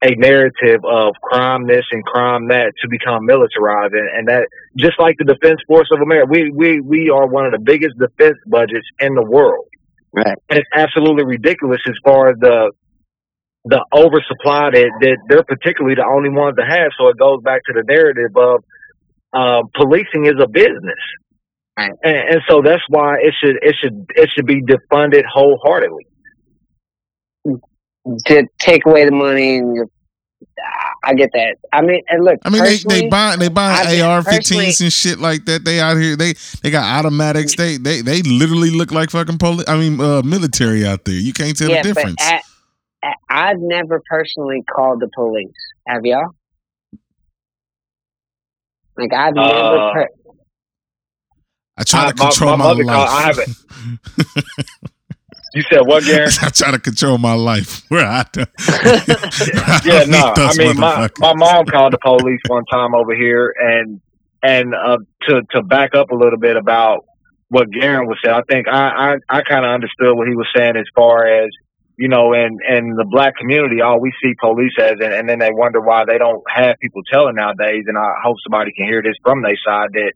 a 0.00 0.14
narrative 0.14 0.80
of 0.84 1.14
crime 1.20 1.66
this 1.66 1.84
and 1.90 2.04
crime 2.04 2.46
that 2.48 2.72
to 2.80 2.88
become 2.88 3.26
militarized. 3.26 3.94
And, 3.94 4.08
and 4.16 4.28
that 4.28 4.46
just 4.76 4.94
like 5.00 5.16
the 5.18 5.24
defense 5.24 5.58
force 5.66 5.88
of 5.90 6.00
america 6.00 6.28
we, 6.30 6.50
we 6.50 6.80
we 6.80 7.10
are 7.10 7.26
one 7.26 7.46
of 7.46 7.52
the 7.52 7.58
biggest 7.58 7.98
defense 7.98 8.38
budgets 8.46 8.86
in 9.00 9.14
the 9.14 9.24
world. 9.24 9.66
Right. 10.12 10.38
And 10.48 10.58
it's 10.58 10.68
absolutely 10.74 11.24
ridiculous 11.24 11.80
as 11.86 11.94
far 12.04 12.30
as 12.30 12.36
the 12.40 12.72
the 13.64 13.84
oversupply 13.92 14.70
that, 14.72 14.90
that 15.00 15.18
they're 15.28 15.44
particularly 15.44 15.96
the 15.96 16.06
only 16.06 16.30
ones 16.30 16.56
to 16.56 16.64
have. 16.64 16.88
So 16.96 17.08
it 17.08 17.18
goes 17.18 17.42
back 17.42 17.60
to 17.66 17.74
the 17.74 17.84
narrative 17.84 18.32
of 18.36 18.64
uh, 19.32 19.62
policing 19.74 20.24
is 20.24 20.40
a 20.40 20.48
business, 20.48 21.02
and, 21.78 21.94
and, 22.02 22.40
so 22.48 22.60
that's 22.62 22.82
why 22.88 23.16
it 23.20 23.34
should 23.40 23.56
it 23.62 23.76
should 23.80 24.06
it 24.16 24.28
should 24.34 24.46
be 24.46 24.62
defunded 24.62 25.24
wholeheartedly. 25.32 26.06
To 28.26 28.44
take 28.58 28.86
away 28.86 29.04
the 29.04 29.12
money, 29.12 29.58
and 29.58 29.88
I 31.04 31.14
get 31.14 31.30
that. 31.32 31.56
I 31.72 31.82
mean, 31.82 32.02
and 32.08 32.24
look, 32.24 32.38
I 32.44 32.50
mean, 32.50 32.62
they 32.62 32.76
they 32.76 33.08
buy 33.08 33.36
they 33.36 33.48
buy 33.48 34.00
AR-15s 34.02 34.80
and 34.80 34.92
shit 34.92 35.18
like 35.18 35.44
that. 35.44 35.64
They 35.64 35.80
out 35.80 35.96
here, 35.96 36.16
they 36.16 36.34
they 36.62 36.70
got 36.70 36.84
automatics. 36.98 37.54
They 37.56 37.76
they 37.76 38.02
they 38.02 38.22
literally 38.22 38.70
look 38.70 38.92
like 38.92 39.10
fucking 39.10 39.38
police. 39.38 39.68
I 39.68 39.76
mean, 39.76 40.00
uh, 40.00 40.22
military 40.22 40.86
out 40.86 41.04
there. 41.04 41.14
You 41.14 41.32
can't 41.32 41.56
tell 41.56 41.70
yeah, 41.70 41.82
the 41.82 41.94
difference. 41.94 42.22
At, 42.22 42.42
I've 43.28 43.58
never 43.58 44.02
personally 44.08 44.62
called 44.74 45.00
the 45.00 45.08
police. 45.14 45.52
Have 45.86 46.04
y'all? 46.04 46.30
Like 48.96 49.12
I've 49.12 49.34
never 49.34 49.48
Uh, 49.48 49.94
heard. 49.94 50.08
I 51.78 51.84
try 51.84 52.06
I- 52.06 52.10
to 52.10 52.14
control 52.14 52.50
my 52.50 52.56
my, 52.56 52.64
mother 52.64 52.84
life. 52.84 53.08
I 53.08 53.22
haven't- 53.22 53.56
You 55.54 55.62
said 55.72 55.80
what, 55.86 56.04
Garen? 56.04 56.28
I 56.42 56.50
try 56.50 56.70
to 56.72 56.78
control 56.78 57.16
my 57.16 57.32
life. 57.32 57.82
Where 57.88 58.04
I, 58.04 58.24
do, 58.32 58.44
yeah, 59.88 60.04
no. 60.06 60.34
I 60.36 60.52
mean, 60.58 60.78
my, 60.78 61.08
my 61.18 61.32
mom 61.34 61.64
called 61.64 61.94
the 61.94 61.98
police 61.98 62.40
one 62.48 62.64
time 62.66 62.94
over 62.94 63.14
here, 63.16 63.54
and 63.58 64.00
and 64.42 64.74
uh, 64.74 64.98
to 65.26 65.40
to 65.52 65.62
back 65.62 65.94
up 65.94 66.10
a 66.10 66.14
little 66.14 66.38
bit 66.38 66.56
about 66.56 67.06
what 67.48 67.70
Garen 67.70 68.06
was 68.06 68.18
saying, 68.22 68.36
I 68.36 68.42
think 68.52 68.68
I 68.68 69.14
I, 69.30 69.38
I 69.38 69.42
kind 69.42 69.64
of 69.64 69.70
understood 69.72 70.14
what 70.16 70.28
he 70.28 70.36
was 70.36 70.46
saying 70.54 70.76
as 70.76 70.86
far 70.94 71.26
as 71.26 71.48
you 71.96 72.08
know, 72.08 72.34
in 72.34 72.58
in 72.68 72.90
the 72.94 73.06
black 73.10 73.34
community, 73.36 73.80
all 73.80 73.98
we 74.00 74.12
see 74.22 74.34
police 74.38 74.74
as, 74.78 74.96
and, 75.00 75.12
and 75.14 75.28
then 75.28 75.38
they 75.38 75.50
wonder 75.50 75.80
why 75.80 76.04
they 76.06 76.18
don't 76.18 76.42
have 76.54 76.76
people 76.80 77.00
telling 77.10 77.34
nowadays. 77.36 77.84
And 77.88 77.96
I 77.96 78.12
hope 78.22 78.36
somebody 78.46 78.70
can 78.76 78.86
hear 78.86 79.02
this 79.02 79.16
from 79.24 79.42
their 79.42 79.56
side 79.66 79.88
that 79.94 80.12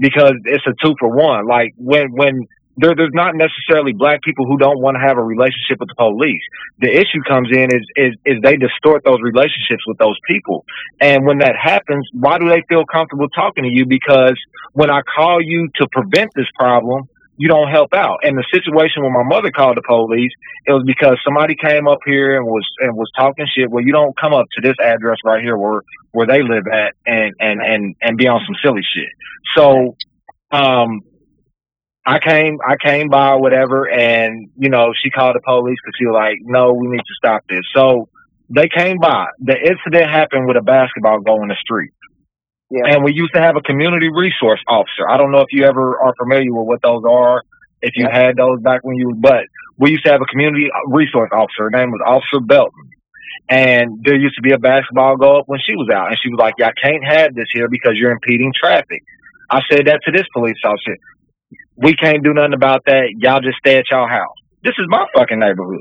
because 0.00 0.32
it's 0.44 0.64
a 0.66 0.74
two 0.82 0.94
for 0.98 1.14
one. 1.14 1.46
Like 1.46 1.74
when 1.76 2.12
when 2.12 2.48
there, 2.76 2.94
there's 2.96 3.12
not 3.12 3.34
necessarily 3.36 3.92
black 3.92 4.22
people 4.22 4.46
who 4.46 4.56
don't 4.56 4.80
want 4.80 4.96
to 4.96 5.06
have 5.06 5.18
a 5.18 5.22
relationship 5.22 5.78
with 5.78 5.92
the 5.92 5.98
police. 6.00 6.42
The 6.80 6.88
issue 6.88 7.20
comes 7.28 7.48
in 7.52 7.68
is, 7.68 7.84
is 7.94 8.12
is 8.24 8.36
they 8.42 8.56
distort 8.56 9.04
those 9.04 9.20
relationships 9.22 9.84
with 9.86 9.98
those 9.98 10.16
people. 10.26 10.64
And 11.00 11.26
when 11.26 11.38
that 11.38 11.54
happens, 11.60 12.08
why 12.14 12.38
do 12.38 12.48
they 12.48 12.62
feel 12.68 12.84
comfortable 12.88 13.28
talking 13.28 13.64
to 13.64 13.70
you? 13.70 13.84
Because 13.84 14.34
when 14.72 14.90
I 14.90 15.02
call 15.02 15.42
you 15.42 15.68
to 15.76 15.86
prevent 15.92 16.32
this 16.34 16.48
problem, 16.56 17.04
you 17.40 17.48
don't 17.48 17.70
help 17.70 17.94
out. 17.94 18.18
And 18.22 18.36
the 18.36 18.44
situation 18.52 19.02
when 19.02 19.14
my 19.14 19.24
mother 19.24 19.50
called 19.50 19.78
the 19.78 19.82
police, 19.82 20.30
it 20.66 20.72
was 20.72 20.84
because 20.86 21.16
somebody 21.24 21.56
came 21.56 21.88
up 21.88 22.00
here 22.04 22.36
and 22.36 22.44
was 22.44 22.68
and 22.80 22.94
was 22.94 23.10
talking 23.16 23.46
shit. 23.56 23.70
Well, 23.70 23.82
you 23.82 23.92
don't 23.92 24.14
come 24.20 24.34
up 24.34 24.44
to 24.56 24.60
this 24.60 24.76
address 24.78 25.16
right 25.24 25.42
here 25.42 25.56
where 25.56 25.80
where 26.12 26.26
they 26.26 26.42
live 26.42 26.64
at 26.70 26.92
and 27.06 27.32
and 27.40 27.62
and 27.62 27.96
and 28.02 28.18
be 28.18 28.28
on 28.28 28.42
some 28.46 28.56
silly 28.62 28.82
shit. 28.82 29.08
So, 29.56 29.96
um, 30.50 31.00
I 32.04 32.18
came, 32.18 32.58
I 32.60 32.76
came 32.76 33.08
by 33.08 33.36
whatever, 33.36 33.90
and 33.90 34.50
you 34.58 34.68
know, 34.68 34.92
she 35.02 35.08
called 35.08 35.34
the 35.34 35.40
police 35.40 35.78
because 35.82 35.96
she 35.98 36.04
was 36.04 36.14
like, 36.14 36.36
"No, 36.42 36.74
we 36.74 36.88
need 36.88 36.98
to 36.98 37.14
stop 37.16 37.44
this." 37.48 37.64
So 37.74 38.10
they 38.50 38.68
came 38.68 38.98
by. 38.98 39.28
The 39.38 39.56
incident 39.56 40.10
happened 40.10 40.46
with 40.46 40.58
a 40.58 40.62
basketball 40.62 41.20
goal 41.20 41.40
in 41.40 41.48
the 41.48 41.56
street, 41.58 41.92
Yeah. 42.70 42.94
and 42.94 43.04
we 43.04 43.12
used 43.12 43.34
to 43.34 43.40
have 43.40 43.56
a 43.56 43.60
community 43.62 44.08
resource 44.08 44.60
officer. 44.68 45.08
I 45.08 45.18
don't 45.18 45.32
know 45.32 45.40
if 45.40 45.50
you 45.50 45.64
ever 45.64 45.98
are 46.00 46.14
familiar 46.16 46.52
with 46.54 46.66
what 46.66 46.82
those 46.82 47.02
are, 47.08 47.42
if 47.82 47.92
you 47.96 48.06
had 48.10 48.36
those 48.36 48.60
back 48.62 48.80
when 48.84 48.96
you, 48.96 49.14
but 49.18 49.44
we 49.76 49.90
used 49.90 50.04
to 50.04 50.12
have 50.12 50.20
a 50.20 50.30
community 50.30 50.68
uh, 50.70 50.90
resource 50.90 51.30
officer. 51.32 51.64
Her 51.64 51.70
name 51.70 51.90
was 51.90 52.00
Officer 52.06 52.40
Belton. 52.40 52.90
And 53.48 54.04
there 54.04 54.14
used 54.14 54.36
to 54.36 54.42
be 54.42 54.52
a 54.52 54.58
basketball 54.58 55.16
goal 55.16 55.40
up 55.40 55.44
when 55.46 55.58
she 55.66 55.74
was 55.74 55.88
out, 55.92 56.08
and 56.08 56.18
she 56.22 56.30
was 56.30 56.38
like, 56.38 56.54
"Y'all 56.58 56.70
can't 56.80 57.02
have 57.02 57.34
this 57.34 57.48
here 57.52 57.66
because 57.68 57.94
you're 57.96 58.12
impeding 58.12 58.52
traffic." 58.54 59.02
I 59.50 59.60
said 59.68 59.86
that 59.86 59.98
to 60.06 60.12
this 60.12 60.26
police 60.32 60.58
officer 60.64 60.94
we 61.80 61.94
can't 61.94 62.22
do 62.22 62.32
nothing 62.34 62.54
about 62.54 62.84
that. 62.86 63.14
Y'all 63.18 63.40
just 63.40 63.58
stay 63.58 63.78
at 63.78 63.84
y'all 63.90 64.08
house. 64.08 64.36
This 64.62 64.74
is 64.78 64.86
my 64.88 65.06
fucking 65.14 65.38
neighborhood. 65.38 65.80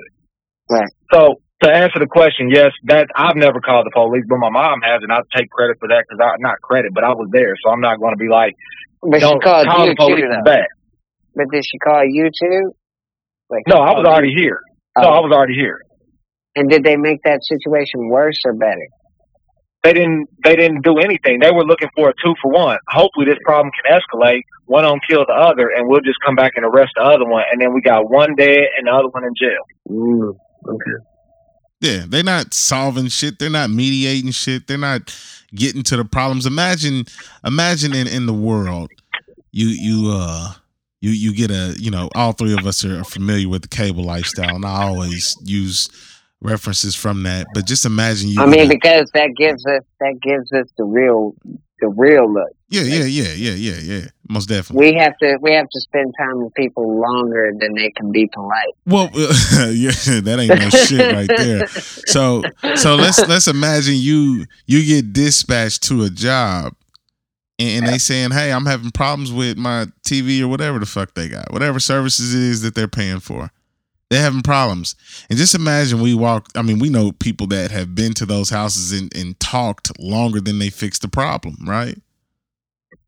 Right. 0.70 0.90
So 1.12 1.42
to 1.62 1.68
answer 1.70 2.00
the 2.00 2.08
question, 2.08 2.50
yes, 2.50 2.72
that 2.86 3.08
I've 3.16 3.36
never 3.36 3.60
called 3.60 3.86
the 3.86 3.92
police, 3.92 4.24
but 4.28 4.38
my 4.38 4.50
mom 4.50 4.80
has, 4.82 5.04
and 5.04 5.12
I 5.12 5.20
take 5.36 5.50
credit 5.50 5.78
for 5.80 5.90
that 5.90 6.06
because 6.08 6.24
I 6.24 6.36
not 6.40 6.62
credit, 6.62 6.94
but 6.94 7.04
I 7.04 7.12
was 7.12 7.28
there, 7.32 7.56
so 7.64 7.70
I'm 7.70 7.82
not 7.82 8.00
going 8.00 8.14
to 8.14 8.22
be 8.22 8.30
like, 8.30 8.56
But 9.02 9.20
she 9.20 9.28
don't 9.28 9.44
called 9.44 9.68
call 9.68 9.86
you 9.86 9.92
the 9.92 9.96
police 9.96 10.24
too, 10.24 10.44
bad. 10.46 10.68
But 11.36 11.52
did 11.52 11.66
she 11.66 11.78
call 11.80 12.04
you 12.06 12.30
too? 12.32 12.72
Like, 13.50 13.64
No, 13.68 13.76
I 13.76 13.92
was 13.92 14.06
already 14.06 14.34
here. 14.34 14.62
No, 14.98 15.10
oh. 15.10 15.12
I 15.12 15.20
was 15.20 15.32
already 15.34 15.56
here. 15.56 15.82
And 16.56 16.70
did 16.70 16.84
they 16.84 16.96
make 16.96 17.20
that 17.24 17.44
situation 17.44 18.10
worse 18.10 18.40
or 18.46 18.54
better? 18.54 18.88
They 19.84 19.94
didn't. 19.94 20.28
They 20.44 20.58
didn't 20.58 20.84
do 20.84 20.98
anything. 20.98 21.40
They 21.40 21.52
were 21.52 21.64
looking 21.64 21.88
for 21.96 22.10
a 22.10 22.14
two 22.22 22.36
for 22.42 22.52
one. 22.52 22.78
Hopefully, 22.90 23.28
this 23.28 23.38
problem 23.46 23.72
can 23.72 23.96
escalate. 23.96 24.42
One 24.66 24.84
them 24.84 25.00
kill 25.08 25.24
the 25.26 25.34
other, 25.34 25.72
and 25.74 25.88
we'll 25.88 26.02
just 26.02 26.20
come 26.26 26.36
back 26.36 26.54
and 26.58 26.66
arrest 26.66 26.92
the 26.98 27.04
other 27.04 27.24
one, 27.24 27.44
and 27.50 27.62
then 27.62 27.74
we 27.74 27.80
got 27.80 28.10
one 28.10 28.36
dead 28.36 28.60
and 28.78 28.88
the 28.88 28.92
other 28.92 29.08
one 29.08 29.24
in 29.24 29.32
jail. 29.40 29.64
Mm, 29.90 30.36
okay. 30.68 31.09
Yeah, 31.82 32.04
they're 32.08 32.24
not 32.24 32.54
solving 32.54 33.08
shit. 33.08 33.40
They're 33.40 33.50
not 33.50 33.70
mediating 33.70 34.32
shit. 34.32 34.68
They're 34.68 34.78
not 34.78 35.16
getting 35.56 35.84
to 35.84 35.98
the 35.98 36.06
problems. 36.06 36.46
Imagine, 36.46 37.06
imagine 37.46 37.94
in 37.96 38.08
in 38.08 38.26
the 38.26 38.34
world, 38.34 38.92
you 39.52 39.68
you 39.68 40.12
uh 40.14 40.54
you 41.02 41.12
you 41.12 41.34
get 41.34 41.52
a 41.52 41.76
you 41.80 41.90
know 41.90 42.10
all 42.16 42.34
three 42.34 42.54
of 42.54 42.66
us 42.66 42.84
are 42.84 43.04
familiar 43.04 43.48
with 43.48 43.62
the 43.62 43.68
cable 43.70 44.04
lifestyle, 44.04 44.56
and 44.56 44.66
I 44.66 44.84
always 44.84 45.38
use 45.44 45.90
references 46.42 46.96
from 46.96 47.24
that. 47.24 47.48
But 47.54 47.66
just 47.66 47.86
imagine 47.86 48.30
you. 48.30 48.42
I 48.42 48.46
mean, 48.46 48.68
because 48.68 49.10
that 49.14 49.30
gives 49.38 49.66
us 49.66 49.84
that 50.00 50.20
gives 50.22 50.52
us 50.52 50.68
the 50.78 50.84
real 50.84 51.34
the 51.80 51.88
real 51.88 52.32
look. 52.32 52.52
Yeah, 52.70 52.84
yeah, 52.84 53.04
yeah, 53.04 53.34
yeah, 53.34 53.54
yeah, 53.54 53.80
yeah. 53.82 54.06
Most 54.30 54.48
definitely. 54.48 54.92
We 54.92 54.98
have 55.00 55.18
to 55.18 55.38
we 55.42 55.54
have 55.54 55.68
to 55.68 55.80
spend 55.82 56.14
time 56.20 56.44
with 56.44 56.54
people 56.54 57.02
longer 57.02 57.52
than 57.60 57.74
they 57.74 57.90
can 57.90 58.12
be 58.12 58.28
polite. 58.28 58.76
Well, 58.86 59.10
yeah, 59.72 59.92
that 59.92 60.38
ain't 60.40 60.60
no 60.60 60.70
shit 60.70 61.14
right 61.14 61.28
there. 61.28 61.68
So, 62.10 62.42
so 62.76 62.96
let's 62.96 63.20
let's 63.28 63.48
imagine 63.48 63.96
you 63.96 64.46
you 64.66 64.84
get 64.84 65.14
dispatched 65.14 65.84
to 65.84 66.04
a 66.04 66.10
job, 66.10 66.74
and, 67.60 67.86
and 67.86 67.94
they 67.94 68.00
saying, 68.00 68.32
"Hey, 68.32 68.52
I'm 68.52 68.66
having 68.66 68.90
problems 68.90 69.32
with 69.32 69.58
my 69.58 69.86
TV 70.08 70.42
or 70.42 70.48
whatever 70.48 70.80
the 70.80 70.88
fuck 70.88 71.14
they 71.14 71.28
got, 71.28 71.52
whatever 71.52 71.80
services 71.80 72.34
it 72.34 72.42
is 72.42 72.62
that 72.64 72.74
they're 72.74 72.88
paying 72.88 73.20
for. 73.20 73.52
They're 74.10 74.22
having 74.22 74.42
problems." 74.42 74.96
And 75.30 75.38
just 75.38 75.54
imagine 75.54 76.02
we 76.02 76.16
walk. 76.16 76.48
I 76.56 76.64
mean, 76.64 76.80
we 76.80 76.90
know 76.90 77.12
people 77.12 77.46
that 77.48 77.70
have 77.70 77.94
been 77.94 78.14
to 78.16 78.26
those 78.26 78.50
houses 78.50 78.92
and, 78.92 79.16
and 79.16 79.40
talked 79.40 80.00
longer 80.00 80.42
than 80.42 80.58
they 80.58 80.70
fixed 80.70 81.04
the 81.04 81.10
problem, 81.10 81.58
right? 81.62 82.00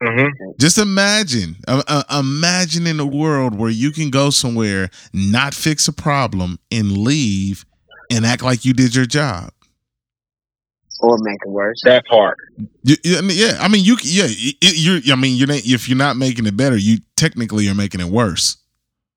Mm-hmm. 0.02 0.50
Just 0.58 0.78
imagine, 0.78 1.56
uh, 1.68 1.82
uh, 1.86 2.02
imagine 2.18 2.86
in 2.86 2.98
a 2.98 3.06
world 3.06 3.56
where 3.56 3.70
you 3.70 3.92
can 3.92 4.10
go 4.10 4.30
somewhere, 4.30 4.90
not 5.12 5.54
fix 5.54 5.86
a 5.86 5.92
problem, 5.92 6.58
and 6.72 6.96
leave, 6.98 7.64
and 8.10 8.26
act 8.26 8.42
like 8.42 8.64
you 8.64 8.72
did 8.72 8.94
your 8.94 9.06
job. 9.06 9.50
Or 11.00 11.18
make 11.18 11.38
it 11.44 11.50
worse. 11.50 11.80
That 11.84 12.04
part. 12.06 12.36
You, 12.82 12.96
you- 13.04 13.18
I 13.18 13.20
mean, 13.20 13.36
yeah, 13.38 13.58
I 13.60 13.68
mean, 13.68 13.84
you, 13.84 13.96
yeah, 14.02 14.26
you- 14.26 14.52
you're. 14.60 15.12
I 15.12 15.16
mean, 15.16 15.36
you're 15.36 15.48
not, 15.48 15.64
if 15.64 15.88
you're 15.88 15.98
not 15.98 16.16
making 16.16 16.46
it 16.46 16.56
better, 16.56 16.76
you 16.76 16.98
technically 17.16 17.68
are 17.68 17.74
making 17.74 18.00
it 18.00 18.06
worse. 18.06 18.56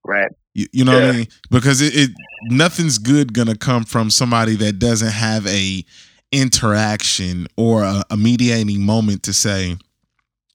Right. 0.03 0.31
You, 0.53 0.67
you 0.71 0.85
know 0.85 0.93
what 0.93 1.03
I 1.03 1.11
mean? 1.11 1.27
Because 1.51 1.81
it, 1.81 1.93
it, 1.95 2.09
nothing's 2.49 2.97
good 2.97 3.33
gonna 3.33 3.55
come 3.57 3.83
from 3.85 4.09
somebody 4.09 4.55
that 4.57 4.79
doesn't 4.79 5.11
have 5.11 5.45
a 5.47 5.83
interaction 6.31 7.47
or 7.57 7.83
a, 7.83 8.03
a 8.09 8.17
mediating 8.17 8.81
moment 8.83 9.23
to 9.23 9.33
say, 9.33 9.77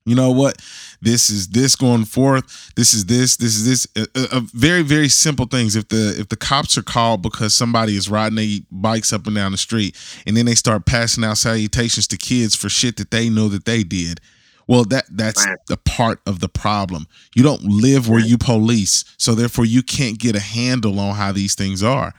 you 0.07 0.14
know 0.14 0.30
what, 0.30 0.57
this 1.03 1.30
is 1.30 1.48
this 1.48 1.76
going 1.76 2.05
forth. 2.05 2.72
This 2.74 2.94
is 2.94 3.07
this. 3.07 3.36
This 3.36 3.57
is 3.57 3.66
this. 3.66 3.86
Uh, 3.96 4.07
uh, 4.18 4.38
uh, 4.38 4.40
very 4.55 4.82
very 4.82 5.09
simple 5.09 5.46
things. 5.46 5.76
If 5.76 5.88
the 5.88 6.16
if 6.18 6.28
the 6.28 6.36
cops 6.36 6.78
are 6.78 6.82
called 6.82 7.22
because 7.22 7.55
somebody 7.55 7.96
is 7.96 8.09
riding 8.09 8.36
their 8.36 8.59
bikes 8.70 9.12
up 9.12 9.26
and 9.26 9.36
down 9.36 9.53
the 9.53 9.59
street, 9.59 9.96
and 10.26 10.36
then 10.36 10.46
they 10.46 10.55
start 10.55 10.86
passing 10.86 11.24
out 11.24 11.38
salutations 11.38 12.07
to 12.09 12.16
kids 12.16 12.55
for 12.57 12.68
shit 12.68 12.96
that 12.96 13.11
they 13.11 13.28
know 13.28 13.48
that 13.48 13.66
they 13.66 13.82
did. 13.82 14.20
Well, 14.66 14.84
that 14.84 15.05
that's 15.11 15.44
the 15.66 15.76
part 15.76 16.20
of 16.26 16.40
the 16.40 16.48
problem. 16.48 17.07
You 17.34 17.42
don't 17.42 17.62
live 17.62 18.09
where 18.09 18.20
you 18.20 18.38
police, 18.38 19.05
so 19.18 19.34
therefore 19.34 19.64
you 19.64 19.82
can't 19.82 20.18
get 20.18 20.36
a 20.36 20.40
handle 20.40 20.98
on 21.01 21.16
how 21.16 21.32
these 21.32 21.55
things 21.55 21.82
are. 21.82 22.14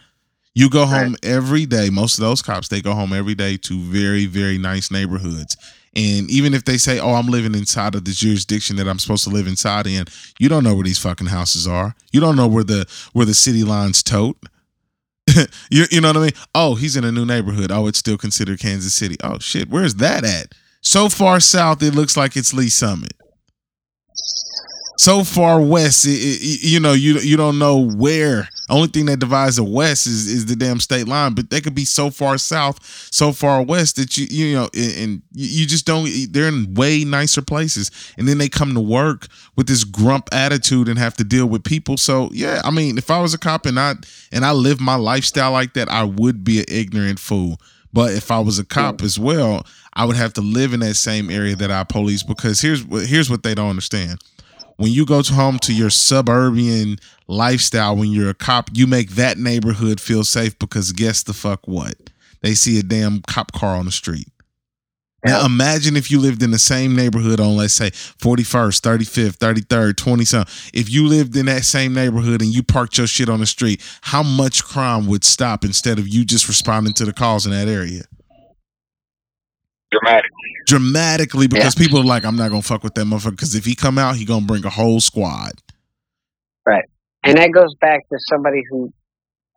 You 0.53 0.69
go 0.69 0.85
home 0.85 1.15
every 1.23 1.65
day. 1.65 1.89
Most 1.89 2.17
of 2.17 2.23
those 2.23 2.41
cops 2.41 2.67
they 2.67 2.81
go 2.81 2.93
home 2.93 3.13
every 3.13 3.35
day 3.35 3.57
to 3.57 3.79
very 3.79 4.25
very 4.25 4.57
nice 4.57 4.91
neighborhoods. 4.91 5.55
And 5.93 6.31
even 6.31 6.53
if 6.53 6.63
they 6.63 6.77
say, 6.77 6.99
"Oh, 6.99 7.15
I'm 7.15 7.27
living 7.27 7.53
inside 7.53 7.95
of 7.95 8.05
the 8.05 8.11
jurisdiction 8.11 8.77
that 8.77 8.87
I'm 8.87 8.99
supposed 8.99 9.25
to 9.25 9.29
live 9.29 9.47
inside 9.47 9.87
in," 9.87 10.05
you 10.39 10.47
don't 10.47 10.63
know 10.63 10.73
where 10.73 10.85
these 10.85 10.99
fucking 10.99 11.27
houses 11.27 11.67
are. 11.67 11.95
You 12.11 12.21
don't 12.21 12.37
know 12.37 12.47
where 12.47 12.63
the 12.63 12.85
where 13.11 13.25
the 13.25 13.33
city 13.33 13.63
lines 13.63 14.01
tote. 14.01 14.37
you, 15.69 15.85
you 15.91 16.01
know 16.01 16.09
what 16.09 16.17
I 16.17 16.21
mean? 16.21 16.31
Oh, 16.55 16.75
he's 16.75 16.95
in 16.95 17.03
a 17.03 17.11
new 17.11 17.25
neighborhood. 17.25 17.71
Oh, 17.71 17.87
it's 17.87 17.99
still 17.99 18.17
considered 18.17 18.59
Kansas 18.59 18.93
City. 18.93 19.17
Oh 19.23 19.39
shit, 19.39 19.69
where's 19.69 19.95
that 19.95 20.23
at? 20.23 20.53
So 20.81 21.09
far 21.09 21.39
south, 21.39 21.83
it 21.83 21.93
looks 21.93 22.17
like 22.17 22.35
it's 22.35 22.53
Lee 22.53 22.69
Summit. 22.69 23.13
So 25.01 25.23
far 25.23 25.59
west, 25.59 26.05
it, 26.05 26.11
it- 26.11 26.61
you 26.61 26.79
know, 26.79 26.93
you 26.93 27.17
you 27.19 27.35
don't 27.35 27.57
know 27.57 27.89
where. 27.89 28.47
Only 28.69 28.87
thing 28.87 29.07
that 29.07 29.17
divides 29.17 29.55
the 29.55 29.63
west 29.63 30.05
is 30.05 30.27
is 30.27 30.45
the 30.45 30.55
damn 30.55 30.79
state 30.79 31.07
line. 31.07 31.33
But 31.33 31.49
they 31.49 31.59
could 31.59 31.73
be 31.73 31.85
so 31.85 32.11
far 32.11 32.37
south, 32.37 32.77
so 33.11 33.31
far 33.31 33.63
west 33.63 33.95
that 33.95 34.15
you 34.15 34.27
you 34.29 34.55
know, 34.55 34.69
and, 34.75 34.97
and 34.99 35.21
you 35.33 35.65
just 35.65 35.87
don't. 35.87 36.07
They're 36.31 36.47
in 36.47 36.75
way 36.75 37.03
nicer 37.03 37.41
places, 37.41 37.89
and 38.15 38.27
then 38.27 38.37
they 38.37 38.47
come 38.47 38.75
to 38.75 38.79
work 38.79 39.25
with 39.55 39.65
this 39.67 39.83
grump 39.83 40.29
attitude 40.31 40.87
and 40.87 40.99
have 40.99 41.15
to 41.17 41.23
deal 41.23 41.47
with 41.47 41.63
people. 41.63 41.97
So 41.97 42.29
yeah, 42.31 42.61
I 42.63 42.69
mean, 42.69 42.99
if 42.99 43.09
I 43.09 43.19
was 43.21 43.33
a 43.33 43.39
cop 43.39 43.65
and 43.65 43.79
I 43.79 43.95
and 44.31 44.45
I 44.45 44.51
lived 44.51 44.81
my 44.81 44.95
lifestyle 44.95 45.51
like 45.51 45.73
that, 45.73 45.89
I 45.89 46.03
would 46.03 46.43
be 46.43 46.59
an 46.59 46.65
ignorant 46.67 47.17
fool. 47.19 47.59
But 47.91 48.13
if 48.13 48.29
I 48.29 48.39
was 48.39 48.59
a 48.59 48.63
cop 48.63 49.01
as 49.01 49.17
well, 49.19 49.65
I 49.93 50.05
would 50.05 50.15
have 50.15 50.33
to 50.33 50.41
live 50.41 50.73
in 50.73 50.79
that 50.81 50.93
same 50.95 51.29
area 51.29 51.55
that 51.55 51.71
I 51.71 51.83
police 51.83 52.23
because 52.23 52.61
here's 52.61 52.83
here's 53.09 53.29
what 53.31 53.41
they 53.43 53.55
don't 53.55 53.69
understand. 53.69 54.21
When 54.81 54.91
you 54.91 55.05
go 55.05 55.21
to 55.21 55.33
home 55.33 55.59
to 55.59 55.75
your 55.75 55.91
suburban 55.91 56.97
lifestyle, 57.27 57.95
when 57.95 58.09
you're 58.09 58.31
a 58.31 58.33
cop, 58.33 58.71
you 58.73 58.87
make 58.87 59.11
that 59.11 59.37
neighborhood 59.37 60.01
feel 60.01 60.23
safe 60.23 60.57
because 60.57 60.91
guess 60.91 61.21
the 61.21 61.33
fuck 61.33 61.67
what? 61.67 62.09
They 62.41 62.55
see 62.55 62.79
a 62.79 62.81
damn 62.81 63.21
cop 63.21 63.51
car 63.51 63.75
on 63.75 63.85
the 63.85 63.91
street. 63.91 64.27
Now 65.23 65.45
imagine 65.45 65.95
if 65.95 66.09
you 66.09 66.19
lived 66.19 66.41
in 66.41 66.49
the 66.49 66.57
same 66.57 66.95
neighborhood 66.95 67.39
on 67.39 67.55
let's 67.55 67.75
say 67.75 67.91
41st, 67.91 68.81
35th, 68.81 69.37
33rd, 69.37 69.97
20 69.97 70.25
something. 70.25 70.71
If 70.73 70.89
you 70.89 71.05
lived 71.05 71.35
in 71.35 71.45
that 71.45 71.63
same 71.63 71.93
neighborhood 71.93 72.41
and 72.41 72.51
you 72.51 72.63
parked 72.63 72.97
your 72.97 73.05
shit 73.05 73.29
on 73.29 73.39
the 73.39 73.45
street, 73.45 73.83
how 74.01 74.23
much 74.23 74.63
crime 74.63 75.05
would 75.05 75.23
stop 75.23 75.63
instead 75.63 75.99
of 75.99 76.07
you 76.07 76.25
just 76.25 76.47
responding 76.47 76.93
to 76.93 77.05
the 77.05 77.13
calls 77.13 77.45
in 77.45 77.51
that 77.51 77.67
area? 77.67 78.01
dramatically. 79.91 80.40
Dramatically 80.71 81.47
because 81.47 81.75
people 81.75 81.99
are 81.99 82.05
like, 82.05 82.23
I'm 82.23 82.37
not 82.37 82.49
gonna 82.49 82.61
fuck 82.61 82.81
with 82.81 82.93
that 82.93 83.05
motherfucker 83.05 83.31
because 83.31 83.55
if 83.55 83.65
he 83.65 83.75
come 83.75 83.97
out, 83.97 84.15
he 84.15 84.23
gonna 84.23 84.45
bring 84.45 84.65
a 84.65 84.69
whole 84.69 85.01
squad. 85.01 85.51
Right, 86.65 86.85
and 87.23 87.37
that 87.37 87.51
goes 87.51 87.75
back 87.75 88.07
to 88.09 88.17
somebody 88.29 88.61
who, 88.69 88.93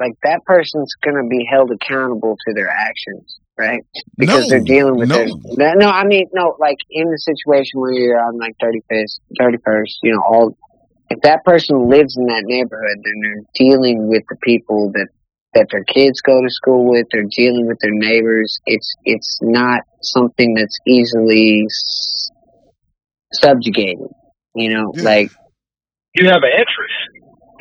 like, 0.00 0.12
that 0.22 0.40
person's 0.44 0.92
going 1.02 1.16
to 1.16 1.28
be 1.28 1.46
held 1.50 1.70
accountable 1.70 2.36
to 2.46 2.54
their 2.54 2.68
actions, 2.68 3.38
right? 3.56 3.80
Because 4.18 4.44
No, 4.44 4.48
they're 4.50 4.60
dealing 4.64 4.96
with 4.96 5.08
no. 5.08 5.16
their. 5.16 5.28
No, 5.28 5.72
no, 5.74 5.90
I 5.90 6.04
mean, 6.04 6.26
no, 6.34 6.56
like, 6.58 6.78
in 6.90 7.08
the 7.10 7.18
situation 7.18 7.80
where 7.80 7.92
you're 7.92 8.20
on, 8.20 8.38
like, 8.38 8.54
35th, 8.62 9.20
31st, 9.40 9.92
you 10.02 10.12
know, 10.12 10.22
all. 10.26 10.56
If 11.10 11.20
that 11.20 11.44
person 11.44 11.88
lives 11.88 12.16
in 12.16 12.26
that 12.26 12.42
neighborhood, 12.44 12.98
then 13.04 13.14
they're 13.22 13.44
dealing 13.54 14.08
with 14.08 14.24
the 14.28 14.36
people 14.42 14.90
that 14.94 15.08
that 15.54 15.68
their 15.70 15.84
kids 15.84 16.20
go 16.20 16.42
to 16.42 16.50
school 16.50 16.90
with. 16.90 17.06
They're 17.12 17.28
dealing 17.30 17.66
with 17.66 17.78
their 17.80 17.92
neighbors. 17.92 18.58
It's 18.66 18.92
it's 19.04 19.38
not 19.42 19.82
something 20.04 20.54
that's 20.54 20.78
easily 20.86 21.64
s- 21.66 22.30
subjugated. 23.34 24.06
You 24.54 24.70
know, 24.72 24.92
Yeah. 24.96 25.02
like 25.02 25.30
You 26.14 26.26
have 26.28 26.42
an 26.42 26.50
interest. 26.52 26.94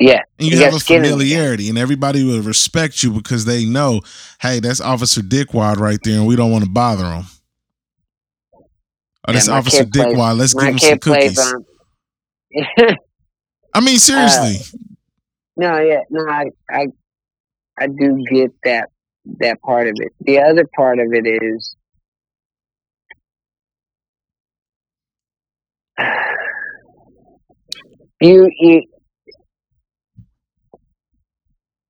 yeah, 0.00 0.20
And 0.38 0.48
you, 0.48 0.56
You 0.58 0.64
have 0.64 0.74
a 0.74 0.78
skin 0.80 0.96
in 0.98 1.02
the 1.02 1.08
game. 1.08 1.18
familiarity, 1.18 1.68
and 1.68 1.76
everybody 1.78 2.22
will 2.24 2.40
respect 2.42 3.02
you 3.02 3.10
because 3.10 3.44
they 3.44 3.64
know, 3.64 4.00
hey, 4.40 4.60
that's 4.60 4.80
Officer 4.80 5.20
Dickwad 5.22 5.76
right 5.78 5.98
there, 6.04 6.18
and 6.18 6.26
we 6.26 6.36
don't 6.36 6.50
want 6.52 6.64
to 6.64 6.70
bother 6.70 7.04
him. 7.10 7.24
Oh, 9.26 9.32
that's 9.32 9.48
my 9.48 9.56
Officer 9.58 9.84
kid 9.84 9.92
plays- 9.92 10.06
Dickwad. 10.14 10.38
Let's 10.38 10.54
give 10.54 10.68
him 10.68 10.78
some 10.78 10.90
kid 10.90 11.00
plays 11.00 11.38
cookies. 11.38 11.54
I 13.74 13.80
mean, 13.80 13.98
seriously. 13.98 14.56
Uh, 14.56 14.78
no, 15.56 15.78
yeah, 15.80 16.00
no, 16.10 16.26
I, 16.28 16.44
I, 16.70 16.86
I 17.78 17.86
do 17.88 18.22
get 18.30 18.52
that 18.64 18.88
that 19.40 19.60
part 19.62 19.88
of 19.88 19.94
it. 19.98 20.12
The 20.20 20.40
other 20.40 20.64
part 20.76 20.98
of 20.98 21.06
it 21.12 21.26
is, 21.26 21.74
you, 28.24 28.50
you. 28.58 28.82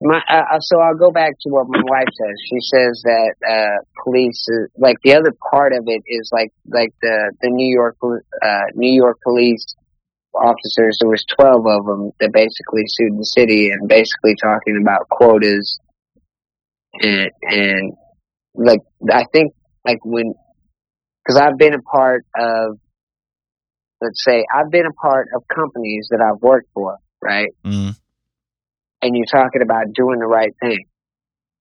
My, 0.01 0.21
uh, 0.29 0.57
uh, 0.57 0.61
so 0.61 0.81
I'll 0.81 0.99
go 0.99 1.11
back 1.11 1.33
to 1.41 1.49
what 1.49 1.67
my 1.69 1.81
wife 1.83 2.09
says. 2.13 2.37
She 2.51 2.59
says 2.61 3.03
that 3.05 3.35
uh, 3.49 4.03
police, 4.03 4.47
is, 4.49 4.69
like 4.77 4.97
the 5.03 5.15
other 5.15 5.33
part 5.51 5.73
of 5.73 5.85
it, 5.87 6.03
is 6.07 6.31
like 6.33 6.53
like 6.67 6.91
the 7.01 7.33
the 7.41 7.49
New 7.49 7.73
York 7.73 7.97
uh, 8.03 8.67
New 8.75 8.93
York 8.93 9.19
police 9.25 9.65
officers. 10.35 10.99
There 11.01 11.09
was 11.09 11.25
twelve 11.39 11.67
of 11.67 11.87
them 11.87 12.11
that 12.21 12.33
basically 12.33 12.83
sued 12.87 13.19
the 13.19 13.25
city 13.25 13.71
and 13.71 13.89
basically 13.89 14.35
talking 14.37 14.79
about 14.83 15.09
quotas 15.09 15.79
and 17.01 17.31
and 17.43 17.93
like 18.55 18.81
I 19.11 19.25
think 19.33 19.53
like 19.85 20.05
when 20.05 20.35
because 21.25 21.41
I've 21.41 21.59
been 21.59 21.75
a 21.75 21.83
part 21.83 22.25
of 22.37 22.79
let's 24.05 24.23
say 24.25 24.45
I've 24.55 24.71
been 24.71 24.87
a 24.87 24.93
part 24.93 25.29
of 25.35 25.43
companies 25.49 26.09
that 26.11 26.21
I've 26.21 26.41
worked 26.43 26.69
for, 26.75 26.99
right? 27.23 27.51
Mm. 27.65 27.97
And 29.03 29.17
you're 29.17 29.27
talking 29.27 29.63
about 29.63 29.93
doing 29.95 30.19
the 30.19 30.27
right 30.27 30.55
thing, 30.61 30.85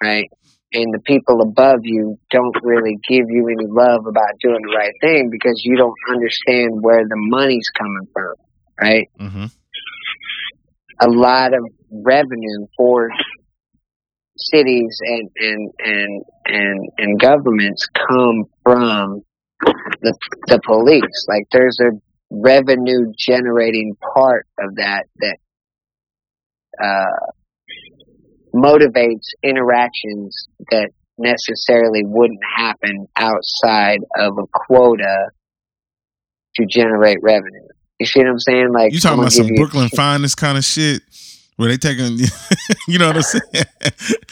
right? 0.02 0.30
And 0.74 0.94
the 0.94 1.00
people 1.00 1.42
above 1.42 1.80
you 1.84 2.18
don't 2.32 2.56
really 2.64 2.98
give 3.08 3.26
you 3.30 3.48
any 3.48 3.68
love 3.68 4.06
about 4.08 4.40
doing 4.42 4.62
the 4.62 4.76
right 4.76 4.94
thing 5.02 5.30
because 5.32 5.62
you 5.64 5.78
don't 5.78 5.96
understand 6.10 6.82
where 6.82 7.04
the 7.04 7.16
money's 7.16 7.70
coming 7.78 8.08
from, 8.14 8.36
right? 8.80 9.10
hmm 9.20 9.46
a 11.02 11.10
lot 11.10 11.54
of 11.54 11.64
revenue 11.92 12.68
for 12.78 13.10
cities 14.38 15.00
and 15.02 15.30
and 15.36 15.72
and 15.80 16.24
and, 16.46 16.90
and 16.98 17.20
governments 17.20 17.88
come 18.08 18.46
from 18.64 19.22
the 20.02 20.14
the 20.48 20.60
police. 20.66 21.26
Like 21.28 21.48
there's 21.52 21.78
a 21.82 21.92
revenue 22.34 23.14
generating 23.18 23.96
part 24.14 24.48
of 24.60 24.76
that 24.76 25.04
that 25.20 25.38
uh, 26.82 27.32
motivates 28.56 29.28
interactions 29.44 30.48
that 30.72 30.90
necessarily 31.18 32.02
wouldn't 32.04 32.40
happen 32.58 33.08
outside 33.16 34.00
of 34.18 34.38
a 34.38 34.48
quota 34.52 35.30
to 36.56 36.66
generate 36.66 37.18
revenue. 37.22 37.68
You 38.00 38.06
see 38.08 38.20
what 38.20 38.30
I'm 38.30 38.40
saying? 38.40 38.74
Like 38.74 38.94
You 38.94 39.00
talking 39.00 39.20
about 39.20 39.32
some 39.32 39.48
Brooklyn 39.56 39.90
finest 39.96 40.38
kind 40.38 40.58
of 40.58 40.66
shit 40.66 41.04
where 41.56 41.70
they 41.70 41.78
taking, 41.78 42.18
you 42.88 43.00
know 43.00 43.08
what 43.08 43.18
I'm 43.18 43.22
saying? 43.22 43.66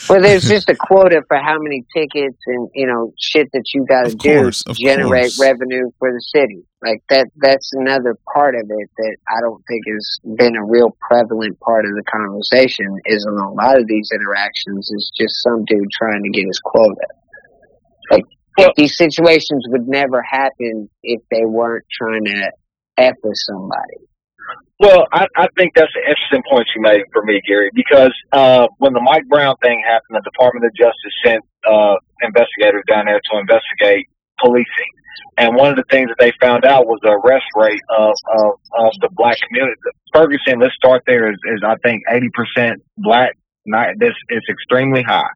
Well, 0.09 0.21
there's 0.21 0.47
just 0.47 0.69
a 0.69 0.75
quota 0.75 1.21
for 1.27 1.37
how 1.37 1.57
many 1.59 1.85
tickets 1.95 2.37
and 2.47 2.69
you 2.73 2.87
know 2.87 3.13
shit 3.19 3.49
that 3.53 3.63
you 3.73 3.85
got 3.85 4.05
to 4.09 4.15
do 4.15 4.51
to 4.51 4.73
generate 4.73 5.33
course. 5.35 5.39
revenue 5.39 5.89
for 5.99 6.11
the 6.11 6.21
city. 6.21 6.63
Like 6.81 7.03
that. 7.09 7.27
That's 7.37 7.71
another 7.73 8.17
part 8.33 8.55
of 8.55 8.63
it 8.63 8.89
that 8.97 9.17
I 9.27 9.39
don't 9.41 9.61
think 9.67 9.83
has 9.87 10.19
been 10.37 10.55
a 10.55 10.65
real 10.65 10.95
prevalent 11.07 11.59
part 11.59 11.85
of 11.85 11.91
the 11.91 12.03
conversation. 12.03 12.87
Is 13.05 13.25
in 13.25 13.37
a 13.37 13.51
lot 13.51 13.79
of 13.79 13.87
these 13.87 14.09
interactions 14.13 14.89
is 14.91 15.11
just 15.17 15.41
some 15.43 15.63
dude 15.65 15.91
trying 15.91 16.23
to 16.23 16.29
get 16.29 16.45
his 16.47 16.59
quota. 16.63 17.07
Like 18.09 18.25
Well- 18.57 18.73
these 18.75 18.97
situations 18.97 19.65
would 19.69 19.87
never 19.87 20.21
happen 20.21 20.89
if 21.03 21.21
they 21.29 21.45
weren't 21.45 21.85
trying 21.91 22.25
to 22.25 22.51
f 22.97 23.15
with 23.23 23.37
somebody. 23.37 24.10
Well, 24.81 25.05
I, 25.13 25.27
I 25.37 25.47
think 25.55 25.75
that's 25.75 25.93
an 25.93 26.09
interesting 26.09 26.41
point 26.49 26.65
you 26.75 26.81
made 26.81 27.03
for 27.13 27.21
me, 27.23 27.39
Gary, 27.47 27.69
because 27.75 28.13
uh, 28.31 28.67
when 28.79 28.93
the 28.93 28.99
Mike 28.99 29.27
Brown 29.29 29.55
thing 29.61 29.79
happened, 29.85 30.17
the 30.17 30.25
Department 30.25 30.65
of 30.65 30.73
Justice 30.73 31.13
sent 31.23 31.45
uh, 31.69 31.93
investigators 32.23 32.81
down 32.89 33.05
there 33.05 33.21
to 33.31 33.39
investigate 33.39 34.09
policing. 34.39 34.91
And 35.37 35.55
one 35.55 35.69
of 35.69 35.75
the 35.75 35.85
things 35.91 36.09
that 36.09 36.17
they 36.17 36.33
found 36.41 36.65
out 36.65 36.87
was 36.87 36.99
the 37.03 37.11
arrest 37.13 37.45
rate 37.55 37.81
of, 37.95 38.15
of, 38.33 38.51
of 38.73 38.91
the 39.01 39.09
black 39.13 39.37
community. 39.47 39.75
Ferguson, 40.11 40.59
let's 40.59 40.73
start 40.73 41.03
there, 41.05 41.31
is, 41.31 41.37
is 41.53 41.61
I 41.63 41.75
think 41.85 42.01
80% 42.09 42.73
black. 42.97 43.37
Not 43.63 43.89
this 43.99 44.15
is 44.29 44.41
extremely 44.49 45.03
high, 45.03 45.29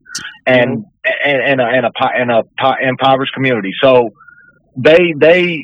and 0.48 0.84
and 1.24 1.42
and 1.44 1.62
a, 1.62 1.66
and 1.66 1.86
a 1.86 1.92
po- 1.96 2.10
and 2.12 2.32
a 2.32 2.42
po- 2.60 2.74
impoverished 2.82 3.34
community. 3.36 3.70
So 3.80 4.10
they 4.76 5.14
they 5.16 5.64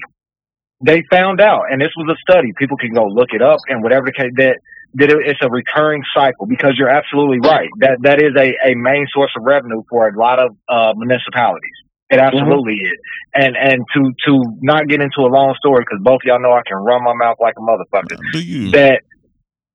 they 0.83 1.03
found 1.11 1.41
out, 1.41 1.63
and 1.71 1.81
this 1.81 1.91
was 1.95 2.15
a 2.15 2.17
study. 2.29 2.51
People 2.57 2.77
can 2.77 2.93
go 2.93 3.05
look 3.05 3.29
it 3.33 3.41
up, 3.41 3.59
and 3.67 3.83
whatever 3.83 4.05
the 4.05 4.13
case 4.13 4.31
that 4.37 4.57
that 4.95 5.09
it- 5.09 5.25
it's 5.25 5.39
a 5.41 5.49
recurring 5.49 6.03
cycle. 6.13 6.45
Because 6.47 6.73
you're 6.77 6.89
absolutely 6.89 7.39
right. 7.39 7.69
That 7.79 7.97
that 8.01 8.21
is 8.21 8.33
a, 8.37 8.71
a 8.71 8.75
main 8.75 9.05
source 9.13 9.31
of 9.37 9.43
revenue 9.43 9.83
for 9.89 10.07
a 10.07 10.17
lot 10.17 10.39
of 10.39 10.55
uh, 10.67 10.93
municipalities. 10.95 11.71
It 12.09 12.19
absolutely 12.19 12.73
is. 12.73 12.99
And 13.33 13.55
and 13.55 13.85
to 13.95 14.11
to 14.27 14.43
not 14.61 14.87
get 14.87 15.01
into 15.01 15.21
a 15.21 15.31
long 15.31 15.55
story, 15.57 15.83
because 15.87 15.99
both 16.03 16.15
of 16.15 16.21
y'all 16.25 16.41
know 16.41 16.51
I 16.51 16.61
can 16.67 16.77
run 16.77 17.03
my 17.03 17.13
mouth 17.13 17.37
like 17.39 17.53
a 17.57 17.61
motherfucker. 17.61 18.17
Do 18.33 18.43
you? 18.43 18.71
That 18.71 19.01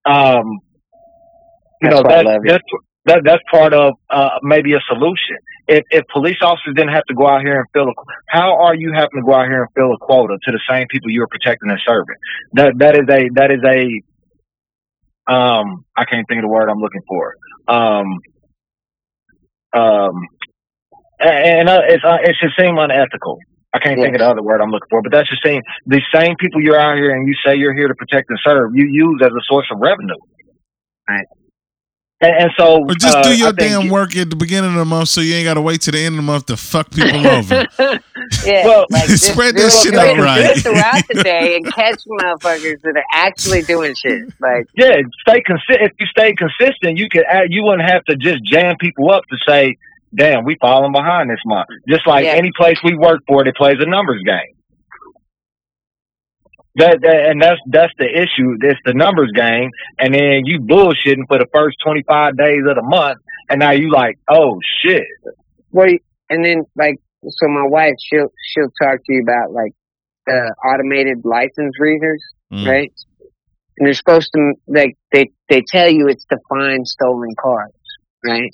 um, 0.04 0.61
you 1.82 1.88
know 1.90 2.02
that, 2.02 2.24
love 2.26 2.40
you. 2.44 2.50
that's 2.50 2.64
that 3.07 3.22
that's 3.24 3.42
part 3.50 3.72
of 3.72 3.94
uh, 4.11 4.38
maybe 4.42 4.74
a 4.74 4.80
solution. 4.88 5.36
If 5.68 5.84
if 5.90 6.04
police 6.12 6.38
officers 6.42 6.74
didn't 6.74 6.92
have 6.92 7.04
to 7.09 7.14
go 7.14 7.26
out 7.26 7.40
here 7.42 7.59
and 7.59 7.66
fill 7.72 7.88
a, 7.88 7.94
quota, 7.94 8.11
how 8.28 8.62
are 8.64 8.74
you 8.74 8.92
having 8.94 9.16
to 9.16 9.22
go 9.24 9.34
out 9.34 9.46
here 9.46 9.62
and 9.62 9.72
fill 9.74 9.92
a 9.94 9.98
quota 9.98 10.36
to 10.44 10.52
the 10.52 10.61
same 10.68 10.86
people 10.90 11.11
you're 11.11 11.28
protecting 11.28 11.70
and 11.70 11.80
serving? 11.86 12.16
That 12.54 12.72
that 12.78 12.94
is 12.96 13.07
a 13.09 13.30
that 13.34 13.50
is 13.50 13.62
a 13.64 15.32
um 15.32 15.84
I 15.96 16.04
can't 16.04 16.26
think 16.28 16.38
of 16.38 16.42
the 16.42 16.52
word 16.52 16.68
I'm 16.68 16.80
looking 16.80 17.02
for. 17.09 17.34
Um 17.68 18.18
um 19.72 20.14
and 21.18 21.68
uh, 21.68 21.82
it's 21.88 22.04
uh, 22.04 22.18
it 22.22 22.36
should 22.40 22.52
seem 22.59 22.76
unethical. 22.76 23.38
I 23.72 23.78
can't 23.78 24.00
think 24.00 24.14
of 24.14 24.20
the 24.20 24.28
other 24.28 24.42
word 24.42 24.61
I'm 24.61 24.70
looking 24.70 24.88
for, 24.90 25.02
but 25.02 25.12
that's 25.12 25.28
just 25.28 25.42
saying 25.44 25.62
the 25.86 26.00
same 26.14 26.34
people 26.40 26.62
you're 26.62 26.80
out 26.80 26.96
here 26.96 27.14
and 27.14 27.28
you 27.28 27.34
say 27.44 27.57
you're 27.57 27.76
here 27.76 27.88
to 27.88 27.94
protect 27.94 28.30
and 28.30 28.38
serve, 28.42 28.70
you 28.74 28.88
use 28.88 29.20
as 29.22 29.28
a 29.28 29.44
source 29.46 29.66
of 29.70 29.78
revenue. 29.80 30.16
Right. 31.09 31.26
And, 32.26 32.42
and 32.42 32.50
so, 32.58 32.82
Or 32.82 32.94
just 32.94 33.16
uh, 33.16 33.22
do 33.22 33.28
I 33.30 33.32
your 33.34 33.52
think- 33.52 33.58
damn 33.84 33.88
work 33.88 34.16
at 34.16 34.30
the 34.30 34.36
beginning 34.36 34.70
of 34.70 34.76
the 34.76 34.84
month 34.84 35.08
so 35.08 35.20
you 35.20 35.34
ain't 35.34 35.44
got 35.44 35.54
to 35.54 35.60
wait 35.62 35.80
to 35.82 35.90
the 35.92 35.98
end 35.98 36.14
of 36.14 36.16
the 36.16 36.22
month 36.22 36.46
to 36.46 36.56
fuck 36.56 36.90
people 36.90 37.24
over. 37.26 37.66
yeah, 38.44 38.64
Well, 38.66 38.86
like, 38.90 39.06
just 39.06 39.32
spread 39.32 39.54
do 39.54 39.62
that 39.62 39.70
shit 39.82 39.92
do 39.92 40.00
out 40.00 40.18
right. 40.18 40.56
Throughout 40.62 41.02
the 41.08 41.22
day 41.22 41.56
and 41.56 41.72
catch 41.72 42.00
motherfuckers 42.20 42.80
that 42.82 42.96
are 42.96 43.04
actually 43.12 43.62
doing 43.62 43.94
shit. 43.94 44.22
Like, 44.40 44.66
Yeah, 44.74 44.96
stay 45.26 45.40
consistent. 45.42 45.82
If 45.82 45.92
you 46.00 46.06
stay 46.06 46.34
consistent, 46.34 46.98
you 46.98 47.08
could 47.10 47.24
add, 47.30 47.48
you 47.50 47.62
wouldn't 47.64 47.88
have 47.88 48.04
to 48.06 48.16
just 48.16 48.42
jam 48.44 48.76
people 48.80 49.10
up 49.10 49.22
to 49.30 49.36
say, 49.46 49.76
"Damn, 50.14 50.44
we 50.44 50.56
falling 50.60 50.92
behind 50.92 51.30
this 51.30 51.40
month." 51.46 51.68
Just 51.88 52.06
like 52.06 52.24
Yeah. 52.24 52.32
any 52.32 52.50
place 52.56 52.78
we 52.82 52.96
work 52.96 53.20
for 53.28 53.44
that 53.44 53.54
plays 53.56 53.76
a 53.80 53.86
numbers 53.86 54.22
game. 54.24 54.54
That, 56.76 57.00
that 57.00 57.30
and 57.30 57.40
that's 57.42 57.60
that's 57.68 57.92
the 57.98 58.04
issue. 58.04 58.58
It's 58.60 58.80
the 58.84 58.92
numbers 58.94 59.32
game, 59.34 59.70
and 59.98 60.12
then 60.14 60.42
you 60.44 60.60
bullshitting 60.60 61.26
for 61.26 61.38
the 61.38 61.46
first 61.54 61.76
twenty 61.84 62.02
five 62.06 62.36
days 62.36 62.60
of 62.68 62.76
the 62.76 62.82
month, 62.84 63.18
and 63.48 63.60
now 63.60 63.70
you 63.72 63.90
like, 63.90 64.18
oh 64.30 64.58
shit. 64.82 65.04
well, 65.70 65.88
and 66.28 66.44
then 66.44 66.64
like 66.76 66.96
so 67.26 67.48
my 67.48 67.66
wife, 67.66 67.94
she'll 67.98 68.28
she'll 68.52 68.70
talk 68.82 68.98
to 69.04 69.12
you 69.12 69.22
about 69.22 69.52
like 69.52 69.72
uh, 70.30 70.50
automated 70.68 71.18
license 71.24 71.74
readers, 71.80 72.22
Mm. 72.52 72.66
right? 72.66 72.92
And 73.78 73.86
they're 73.86 73.94
supposed 73.94 74.30
to 74.34 74.52
like 74.68 74.96
they 75.12 75.30
they 75.48 75.62
tell 75.66 75.88
you 75.90 76.08
it's 76.08 76.24
to 76.26 76.36
find 76.48 76.86
stolen 76.86 77.34
cars, 77.40 77.72
right? 78.24 78.50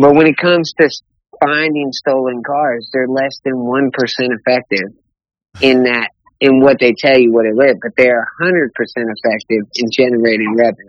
But 0.00 0.14
when 0.14 0.26
it 0.26 0.36
comes 0.36 0.72
to 0.80 0.86
s- 0.86 1.02
finding 1.44 1.90
stolen 1.92 2.42
cars, 2.46 2.88
they're 2.92 3.08
less 3.08 3.38
than 3.44 3.58
one 3.58 3.90
percent 3.92 4.32
effective 4.32 4.88
in 5.60 5.84
that 5.84 6.10
in 6.40 6.60
what 6.60 6.78
they 6.80 6.92
tell 6.98 7.18
you 7.18 7.32
what 7.32 7.46
it 7.46 7.50
is, 7.58 7.76
but 7.82 7.92
they're 7.96 8.26
hundred 8.40 8.72
percent 8.74 9.08
effective 9.10 9.66
in 9.74 9.90
generating 9.90 10.54
revenue, 10.56 10.86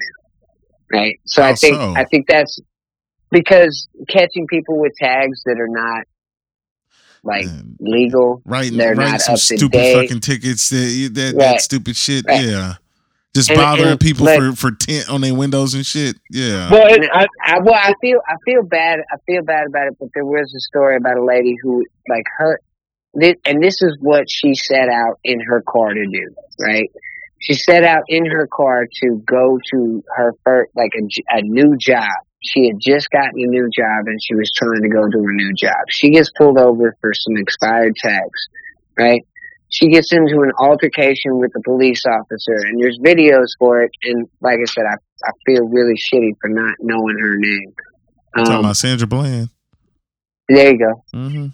right? 0.91 1.19
So 1.25 1.41
I 1.43 1.53
think 1.55 1.75
so? 1.75 1.93
I 1.95 2.05
think 2.05 2.27
that's 2.27 2.59
because 3.31 3.87
catching 4.09 4.47
people 4.47 4.79
with 4.79 4.93
tags 4.99 5.41
that 5.45 5.59
are 5.59 5.67
not 5.69 6.03
like 7.23 7.45
Man, 7.45 7.75
legal, 7.79 8.41
right? 8.45 8.71
they're 8.71 8.95
writing 8.95 9.11
not 9.13 9.21
some 9.21 9.33
up 9.33 9.39
to 9.39 9.43
stupid 9.57 9.71
date. 9.71 10.01
fucking 10.01 10.21
tickets 10.21 10.69
that 10.69 11.09
that, 11.13 11.35
that 11.37 11.61
stupid 11.61 11.95
shit. 11.95 12.25
Right. 12.27 12.45
Yeah. 12.45 12.73
Just 13.35 13.49
And- 13.49 13.57
bothering 13.57 13.89
and, 13.89 13.99
people 13.99 14.25
like- 14.25 14.39
for 14.39 14.55
for 14.55 14.71
tint 14.71 15.09
on 15.09 15.21
their 15.21 15.33
windows 15.33 15.73
and 15.73 15.85
shit. 15.85 16.15
Yeah. 16.31 16.69
Well, 16.71 16.87
it, 16.87 17.09
I, 17.13 17.27
I, 17.43 17.59
well, 17.59 17.75
I 17.75 17.93
feel 18.01 18.19
I 18.27 18.35
feel 18.45 18.63
bad. 18.63 18.99
I 19.11 19.17
feel 19.25 19.43
bad 19.43 19.67
about 19.67 19.87
it. 19.87 19.97
But 19.99 20.09
there 20.13 20.25
was 20.25 20.53
a 20.55 20.59
story 20.61 20.95
about 20.95 21.17
a 21.17 21.23
lady 21.23 21.55
who, 21.61 21.85
like 22.07 22.23
her, 22.37 22.59
this, 23.19 23.33
and 23.45 23.61
this 23.61 23.81
is 23.81 23.97
what 24.01 24.25
she 24.29 24.53
set 24.55 24.89
out 24.89 25.19
in 25.23 25.39
her 25.41 25.61
car 25.67 25.89
to 25.93 26.05
do. 26.05 26.35
Right? 26.59 26.89
She 27.39 27.53
set 27.53 27.83
out 27.83 28.03
in 28.07 28.25
her 28.25 28.47
car 28.47 28.85
to 28.85 29.21
go 29.25 29.59
to 29.71 30.03
her 30.15 30.33
first, 30.43 30.71
like 30.75 30.91
a, 30.95 31.37
a 31.37 31.41
new 31.43 31.77
job. 31.77 32.09
She 32.43 32.67
had 32.67 32.77
just 32.79 33.09
gotten 33.09 33.33
a 33.35 33.47
new 33.47 33.69
job 33.75 34.05
and 34.05 34.19
she 34.23 34.35
was 34.35 34.51
trying 34.55 34.81
to 34.83 34.89
go 34.89 35.01
to 35.01 35.17
her 35.23 35.33
new 35.33 35.53
job. 35.53 35.75
She 35.89 36.09
gets 36.11 36.31
pulled 36.37 36.57
over 36.57 36.95
for 37.01 37.11
some 37.13 37.37
expired 37.37 37.95
tags. 37.95 38.47
Right? 38.97 39.21
She 39.69 39.89
gets 39.89 40.13
into 40.13 40.33
an 40.41 40.51
altercation 40.59 41.37
with 41.39 41.51
the 41.53 41.61
police 41.65 42.03
officer, 42.07 42.55
and 42.55 42.81
there's 42.81 42.97
videos 43.03 43.47
for 43.59 43.81
it. 43.81 43.91
And 44.03 44.27
like 44.39 44.59
I 44.61 44.65
said, 44.65 44.85
I 44.89 44.95
I 45.27 45.31
feel 45.45 45.67
really 45.67 45.95
shitty 45.95 46.31
for 46.41 46.49
not 46.49 46.75
knowing 46.79 47.17
her 47.19 47.35
name. 47.37 47.73
talking 48.35 48.53
Um, 48.53 48.59
about 48.61 48.77
Sandra 48.77 49.07
Bland. 49.07 49.49
there 50.47 50.71
you 50.71 50.77
go. 50.79 51.03
Mm-hmm. 51.13 51.47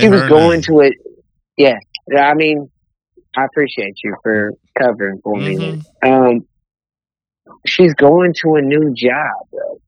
She 0.00 0.08
was 0.08 0.22
going 0.28 0.62
to 0.62 0.80
it. 0.80 0.94
Yeah, 1.56 1.78
I 2.16 2.34
mean, 2.34 2.70
I 3.36 3.44
appreciate 3.44 3.94
you 4.02 4.16
for 4.22 4.52
covering 4.78 5.20
for 5.22 5.36
me. 5.36 5.56
Mhm. 5.56 5.82
Um, 6.02 6.46
she's 7.66 7.94
going 7.94 8.34
to 8.42 8.54
a 8.56 8.62
new 8.62 8.92
job, 8.94 9.46
though, 9.52 9.80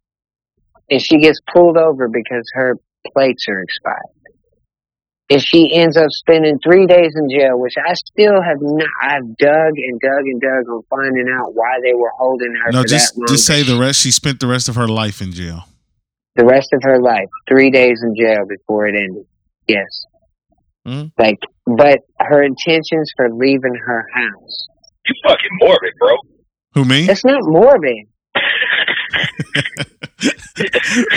and 0.91 1.01
she 1.01 1.19
gets 1.19 1.41
pulled 1.53 1.77
over 1.77 2.09
because 2.09 2.45
her 2.55 2.77
plates 3.13 3.47
are 3.49 3.61
expired. 3.61 4.17
And 5.33 5.41
she 5.41 5.73
ends 5.73 5.97
up 5.97 6.09
spending 6.11 6.59
three 6.59 6.87
days 6.87 7.15
in 7.15 7.31
jail, 7.31 7.57
which 7.57 7.75
I 7.79 7.95
still 7.95 8.43
have 8.43 8.57
not. 8.61 8.89
I've 9.01 9.37
dug 9.37 9.73
and 9.77 10.01
dug 10.01 10.25
and 10.27 10.41
dug 10.41 10.69
on 10.69 10.83
finding 10.91 11.29
out 11.39 11.55
why 11.55 11.79
they 11.85 11.95
were 11.95 12.11
holding 12.19 12.53
her 12.65 12.73
No, 12.73 12.83
for 12.83 12.89
just 12.89 13.15
that 13.15 13.29
just 13.29 13.47
say 13.47 13.63
the 13.63 13.79
rest. 13.79 14.01
She 14.01 14.11
spent 14.11 14.41
the 14.41 14.49
rest 14.49 14.69
of 14.69 14.75
her 14.75 14.89
life 14.89 15.23
in 15.23 15.31
jail. 15.33 15.67
the 16.35 16.45
rest 16.45 16.73
of 16.73 16.81
her 16.83 17.01
life, 17.01 17.29
three 17.49 17.71
days 17.71 18.03
in 18.03 18.15
jail 18.17 18.45
before 18.49 18.87
it 18.89 18.97
ended. 18.97 19.25
Yes. 19.71 20.07
Mhm. 20.87 21.13
Like, 21.19 21.39
but 21.67 22.01
her 22.19 22.43
intentions 22.43 23.13
for 23.17 23.29
leaving 23.33 23.75
her 23.75 24.07
house. 24.15 24.67
you 25.07 25.15
fucking 25.27 25.51
morbid, 25.61 25.93
bro. 25.99 26.17
Who 26.75 26.85
me? 26.85 27.07
That's 27.07 27.25
not 27.25 27.41
morbid. 27.43 28.07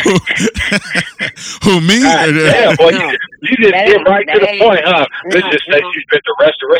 who, 0.03 0.13
who 1.63 1.81
me? 1.81 2.01
God 2.01 2.29
Or 2.29 2.31
the- 2.33 2.49
damn, 2.51 2.75
boy, 2.75 2.89
No. 2.91 2.99
you, 3.11 3.17
you 3.43 3.57
just 3.57 3.71
get 3.73 3.89
ain't- 3.89 4.07
right 4.07 4.27
to 4.33 4.39
the 4.39 4.49
ain't- 4.49 4.61
point, 4.61 4.81
huh? 4.83 5.05
no, 5.25 5.35
Let's 5.35 5.47
just 5.53 5.65
say 5.71 5.79
no. 5.79 5.91
she 5.93 5.99
spent 6.01 6.23
the 6.25 6.35
rest 6.39 6.57
of 6.63 6.69
her. 6.69 6.79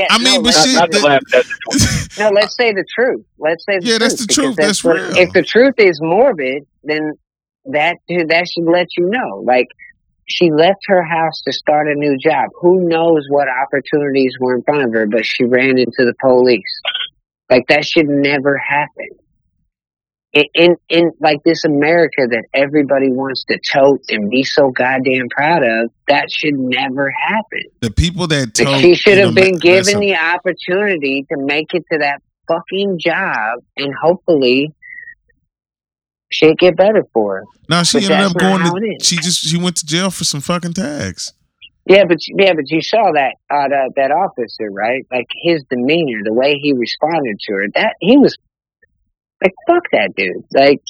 Yeah, 0.00 0.06
I 0.10 0.18
mean, 0.18 0.24
no, 0.34 0.42
but 0.42 0.54
let's, 0.54 0.74
Not, 0.74 0.80
not 0.80 0.90
to 0.92 0.98
the- 0.98 1.04
laugh 1.06 1.20
at 1.34 1.44
that. 1.44 2.08
no, 2.18 2.30
let's 2.30 2.56
say 2.56 2.72
the 2.72 2.84
truth. 2.94 3.24
Let's 3.38 3.64
say 3.64 3.78
the 3.78 3.84
Yeah, 3.86 3.98
truth. 3.98 4.00
that's 4.00 4.20
the 4.20 4.26
because 4.26 4.34
truth. 4.44 4.56
That's 4.56 4.84
what- 4.84 4.96
real. 4.96 5.16
If 5.16 5.32
the 5.32 5.42
truth 5.42 5.74
is 5.78 6.00
morbid, 6.02 6.64
then 6.84 7.12
that 7.66 7.96
that 8.08 8.46
should 8.52 8.64
let 8.70 8.86
you 8.96 9.08
know. 9.10 9.42
Like, 9.46 9.66
she 10.28 10.50
left 10.50 10.80
her 10.86 11.02
house 11.02 11.40
to 11.46 11.52
start 11.52 11.88
a 11.88 11.94
new 11.94 12.16
job. 12.18 12.50
Who 12.60 12.86
knows 12.86 13.24
what 13.28 13.48
opportunities 13.48 14.34
were 14.38 14.56
in 14.56 14.62
front 14.62 14.82
of 14.84 14.92
her, 14.92 15.06
but 15.06 15.24
she 15.24 15.44
ran 15.44 15.78
into 15.78 16.04
the 16.04 16.14
police. 16.20 16.62
Like 17.50 17.66
that 17.68 17.84
should 17.84 18.08
never 18.08 18.58
happen. 18.58 19.08
In, 20.34 20.44
in 20.54 20.76
in 20.90 21.10
like 21.20 21.42
this 21.42 21.64
America 21.64 22.26
that 22.30 22.44
everybody 22.52 23.10
wants 23.10 23.44
to 23.46 23.58
tote 23.58 24.02
and 24.10 24.28
be 24.28 24.44
so 24.44 24.70
goddamn 24.70 25.28
proud 25.30 25.62
of, 25.62 25.90
that 26.08 26.30
should 26.30 26.58
never 26.58 27.10
happen. 27.10 27.62
the 27.80 27.90
people 27.90 28.26
that 28.26 28.58
Like, 28.60 28.82
she 28.82 28.94
should 28.94 29.16
have 29.16 29.34
been 29.34 29.58
given 29.58 30.00
the 30.00 30.16
opportunity 30.16 31.24
to 31.32 31.38
make 31.38 31.72
it 31.72 31.84
to 31.90 31.98
that 32.00 32.20
fucking 32.46 32.98
job, 32.98 33.60
and 33.78 33.94
hopefully, 33.94 34.74
shit 36.30 36.58
get 36.58 36.76
better 36.76 37.04
for 37.12 37.36
her. 37.36 37.44
No, 37.68 37.82
she 37.82 38.00
but 38.00 38.10
ended 38.10 38.26
up 38.30 38.36
going 38.36 38.62
to. 38.62 39.04
She 39.04 39.16
just 39.16 39.40
she 39.40 39.56
went 39.56 39.76
to 39.76 39.86
jail 39.86 40.10
for 40.10 40.24
some 40.24 40.40
fucking 40.40 40.74
tags. 40.74 41.32
Yeah, 41.86 42.04
but 42.04 42.18
yeah, 42.26 42.52
but 42.52 42.70
you 42.70 42.82
saw 42.82 43.12
that 43.12 43.36
uh, 43.50 43.68
that 43.68 43.92
that 43.96 44.10
officer, 44.10 44.70
right? 44.70 45.06
Like 45.10 45.26
his 45.42 45.64
demeanor, 45.70 46.20
the 46.22 46.34
way 46.34 46.58
he 46.60 46.72
responded 46.74 47.38
to 47.40 47.52
her. 47.54 47.68
That 47.74 47.94
he 48.00 48.18
was 48.18 48.36
like, 49.42 49.54
fuck 49.66 49.84
that 49.92 50.14
dude. 50.14 50.44
Like, 50.52 50.82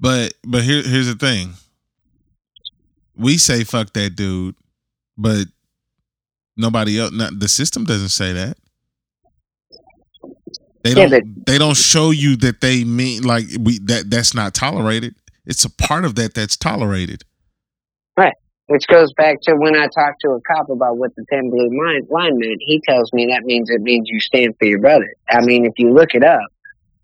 But 0.00 0.34
but 0.44 0.62
here 0.62 0.82
here's 0.82 1.08
the 1.08 1.14
thing. 1.14 1.54
We 3.16 3.36
say 3.36 3.64
fuck 3.64 3.92
that 3.92 4.16
dude, 4.16 4.54
but 5.18 5.46
nobody 6.56 6.98
else. 6.98 7.12
Not, 7.12 7.38
the 7.38 7.48
system 7.48 7.84
doesn't 7.84 8.08
say 8.08 8.32
that. 8.32 8.56
They 10.82 10.94
Yeah, 10.94 11.08
don't. 11.08 11.46
they 11.46 11.58
don't 11.58 11.76
show 11.76 12.10
you 12.10 12.36
that 12.36 12.60
they 12.60 12.84
mean 12.84 13.22
like 13.22 13.44
we 13.60 13.78
that 13.80 14.10
that's 14.10 14.34
not 14.34 14.54
tolerated. 14.54 15.14
It's 15.46 15.64
a 15.64 15.70
part 15.70 16.04
of 16.04 16.14
that 16.16 16.34
that's 16.34 16.56
tolerated. 16.56 17.24
Right. 18.16 18.34
Which 18.66 18.86
goes 18.86 19.12
back 19.14 19.40
to 19.42 19.54
when 19.54 19.76
I 19.76 19.86
talked 19.86 20.20
to 20.22 20.30
a 20.30 20.40
cop 20.42 20.70
about 20.70 20.96
what 20.96 21.14
the 21.16 21.24
thin 21.28 21.50
blue 21.50 21.68
line, 21.68 22.06
line 22.10 22.38
meant. 22.38 22.58
He 22.60 22.80
tells 22.88 23.12
me 23.12 23.26
that 23.26 23.42
means 23.44 23.70
it 23.70 23.80
means 23.82 24.08
you 24.08 24.20
stand 24.20 24.54
for 24.58 24.66
your 24.66 24.78
brother. 24.78 25.12
I 25.28 25.40
mean, 25.40 25.66
if 25.66 25.72
you 25.78 25.92
look 25.92 26.14
it 26.14 26.24
up, 26.24 26.40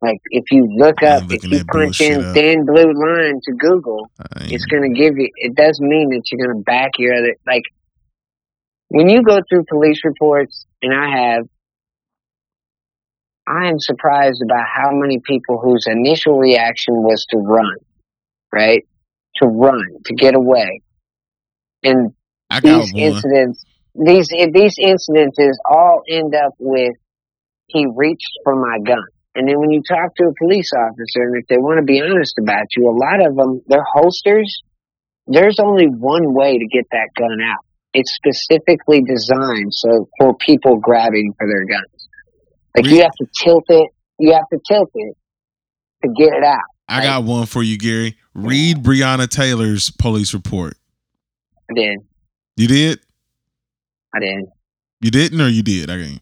like 0.01 0.19
if 0.31 0.51
you 0.53 0.67
look 0.77 1.03
up, 1.03 1.25
if 1.31 1.45
you 1.45 1.65
punch 1.65 2.01
in 2.01 2.25
up. 2.25 2.35
thin 2.35 2.65
blue 2.65 2.93
line 2.93 3.41
to 3.45 3.53
Google, 3.59 4.11
it's 4.43 4.65
going 4.67 4.83
to 4.83 4.99
give 4.99 5.17
you. 5.17 5.29
It 5.35 5.55
doesn't 5.57 5.87
mean 5.87 6.11
that 6.11 6.23
you're 6.31 6.47
going 6.47 6.59
to 6.59 6.65
back 6.65 6.93
your 6.99 7.15
other. 7.15 7.35
Like 7.47 7.65
when 8.89 9.09
you 9.09 9.23
go 9.23 9.41
through 9.49 9.65
police 9.69 10.01
reports, 10.05 10.67
and 10.83 10.95
I 10.95 11.11
have, 11.11 11.49
I 13.49 13.69
am 13.69 13.79
surprised 13.79 14.43
about 14.45 14.67
how 14.67 14.91
many 14.93 15.21
people 15.25 15.59
whose 15.59 15.87
initial 15.87 16.39
reaction 16.39 16.95
was 16.97 17.25
to 17.31 17.39
run, 17.39 17.77
right? 18.53 18.87
To 19.37 19.47
run, 19.47 19.85
to 20.05 20.15
get 20.15 20.35
away, 20.35 20.83
and 21.83 22.13
these 22.63 22.93
one. 22.93 23.03
incidents, 23.03 23.65
these 23.95 24.29
these 24.29 24.77
incidences 24.79 25.55
all 25.69 26.03
end 26.09 26.35
up 26.35 26.55
with 26.59 26.95
he 27.69 27.87
reached 27.95 28.39
for 28.45 28.57
my 28.57 28.79
gun. 28.85 29.07
And 29.35 29.47
then 29.47 29.61
when 29.61 29.71
you 29.71 29.83
talk 29.87 30.15
to 30.17 30.25
a 30.25 30.35
police 30.39 30.71
officer, 30.75 31.23
and 31.23 31.37
if 31.41 31.47
they 31.47 31.59
want 31.59 31.79
to 31.79 31.85
be 31.85 32.01
honest 32.03 32.35
about 32.41 32.67
you, 32.77 32.89
a 32.89 32.97
lot 32.97 33.25
of 33.25 33.37
them, 33.37 33.63
their 33.69 33.85
holsters, 33.85 34.63
there's 35.27 35.61
only 35.61 35.87
one 35.87 36.35
way 36.35 36.59
to 36.59 36.67
get 36.67 36.87
that 36.91 37.11
gun 37.17 37.39
out. 37.47 37.65
It's 37.95 38.13
specifically 38.13 39.03
designed 39.03 39.73
so 39.73 40.09
for 40.19 40.35
people 40.37 40.79
grabbing 40.79 41.35
for 41.39 41.47
their 41.47 41.65
guns. 41.67 41.98
Like 42.83 42.93
you 42.93 43.03
have 43.03 43.13
to 43.13 43.27
tilt 43.45 43.65
it, 43.69 43.91
you 44.19 44.33
have 44.33 44.49
to 44.53 44.59
tilt 44.69 44.91
it 44.95 45.17
to 46.05 46.13
get 46.17 46.33
it 46.33 46.45
out. 46.45 46.63
I 46.89 47.03
got 47.03 47.25
one 47.25 47.47
for 47.47 47.63
you, 47.63 47.77
Gary. 47.77 48.17
Read 48.35 48.83
Breonna 48.83 49.29
Taylor's 49.29 49.91
police 49.91 50.33
report. 50.33 50.77
I 51.71 51.75
did, 51.75 51.99
You 52.57 52.69
did? 52.69 53.01
I 54.15 54.21
did, 54.21 54.45
You 55.01 55.11
didn't, 55.11 55.41
or 55.41 55.49
you 55.49 55.63
did? 55.63 55.91
I 55.91 55.97
mean, 55.97 56.21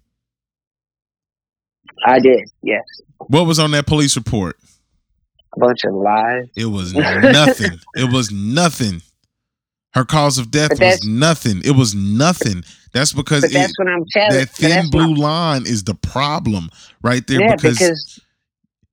I 2.04 2.18
did. 2.18 2.50
Yes, 2.62 2.82
what 3.28 3.46
was 3.46 3.59
on 3.59 3.70
that 3.72 3.86
police 3.86 4.16
report? 4.16 4.57
a 5.57 5.61
bunch 5.61 5.84
of 5.84 5.94
lies. 5.94 6.44
It 6.57 6.66
was 6.66 6.94
nothing. 6.94 7.80
it 7.94 8.12
was 8.12 8.30
nothing. 8.30 9.02
Her 9.97 10.05
cause 10.05 10.36
of 10.36 10.51
death 10.51 10.78
was 10.78 11.07
nothing. 11.07 11.62
It 11.64 11.70
was 11.70 11.94
nothing. 11.94 12.64
That's 12.92 13.14
because 13.14 13.44
it, 13.44 13.53
that's 13.55 13.72
what 13.78 13.88
I'm 13.88 14.05
telling. 14.12 14.38
that 14.38 14.51
thin 14.51 14.90
blue 14.90 15.14
not- 15.14 15.18
line 15.18 15.62
is 15.62 15.84
the 15.84 15.94
problem 15.94 16.68
right 17.01 17.26
there 17.26 17.40
yeah, 17.40 17.55
because, 17.57 17.78
because 17.78 18.20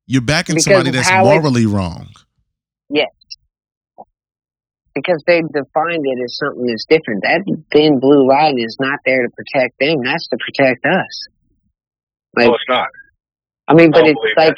you're 0.08 0.22
backing 0.22 0.56
because 0.56 0.64
somebody 0.64 0.92
that's 0.92 1.10
how 1.10 1.26
it's- 1.26 1.42
morally 1.44 1.66
wrong. 1.66 2.08
Yes. 2.90 3.10
Because 4.96 5.22
they 5.28 5.42
defined 5.42 6.06
it 6.06 6.24
as 6.24 6.38
something 6.38 6.68
that's 6.68 6.86
different. 6.86 7.24
That 7.24 7.42
thin 7.74 8.00
blue 8.00 8.26
line 8.26 8.58
is 8.58 8.78
not 8.80 9.00
there 9.06 9.24
to 9.24 9.30
protect 9.36 9.80
them. 9.82 9.98
That's 10.06 10.30
to 10.30 10.38
protect 10.38 10.86
us. 10.86 11.28
Like, 12.38 12.48
No, 12.48 12.56
it's 12.56 12.64
not. 12.70 12.88
I 13.68 13.74
mean, 13.74 13.88
I 13.88 13.92
but 13.92 14.06
don't 14.06 14.10
it's 14.10 14.38
like, 14.38 14.56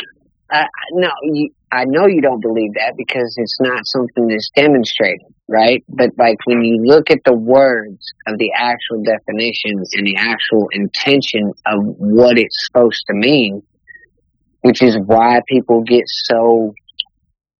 I, 0.52 0.60
I- 0.62 0.68
no, 0.92 1.10
you, 1.24 1.50
I 1.72 1.86
know 1.86 2.06
you 2.06 2.22
don't 2.22 2.42
believe 2.42 2.76
that 2.76 2.94
because 2.96 3.34
it's 3.38 3.58
not 3.60 3.88
something 3.88 4.28
that's 4.28 4.52
demonstrated. 4.56 5.26
Right? 5.48 5.84
But 5.88 6.12
like 6.18 6.38
when 6.46 6.64
you 6.64 6.84
look 6.84 7.12
at 7.12 7.20
the 7.24 7.34
words 7.34 8.14
of 8.28 8.38
the 8.38 8.52
actual 8.56 9.04
definitions 9.04 9.92
and 9.94 10.06
the 10.06 10.16
actual 10.18 10.68
intention 10.72 11.54
of 11.66 11.80
what 11.84 12.38
it's 12.38 12.66
supposed 12.66 13.04
to 13.08 13.14
mean, 13.14 13.62
which 14.62 14.82
is 14.82 14.98
why 15.06 15.42
people 15.48 15.82
get 15.82 16.04
so 16.08 16.74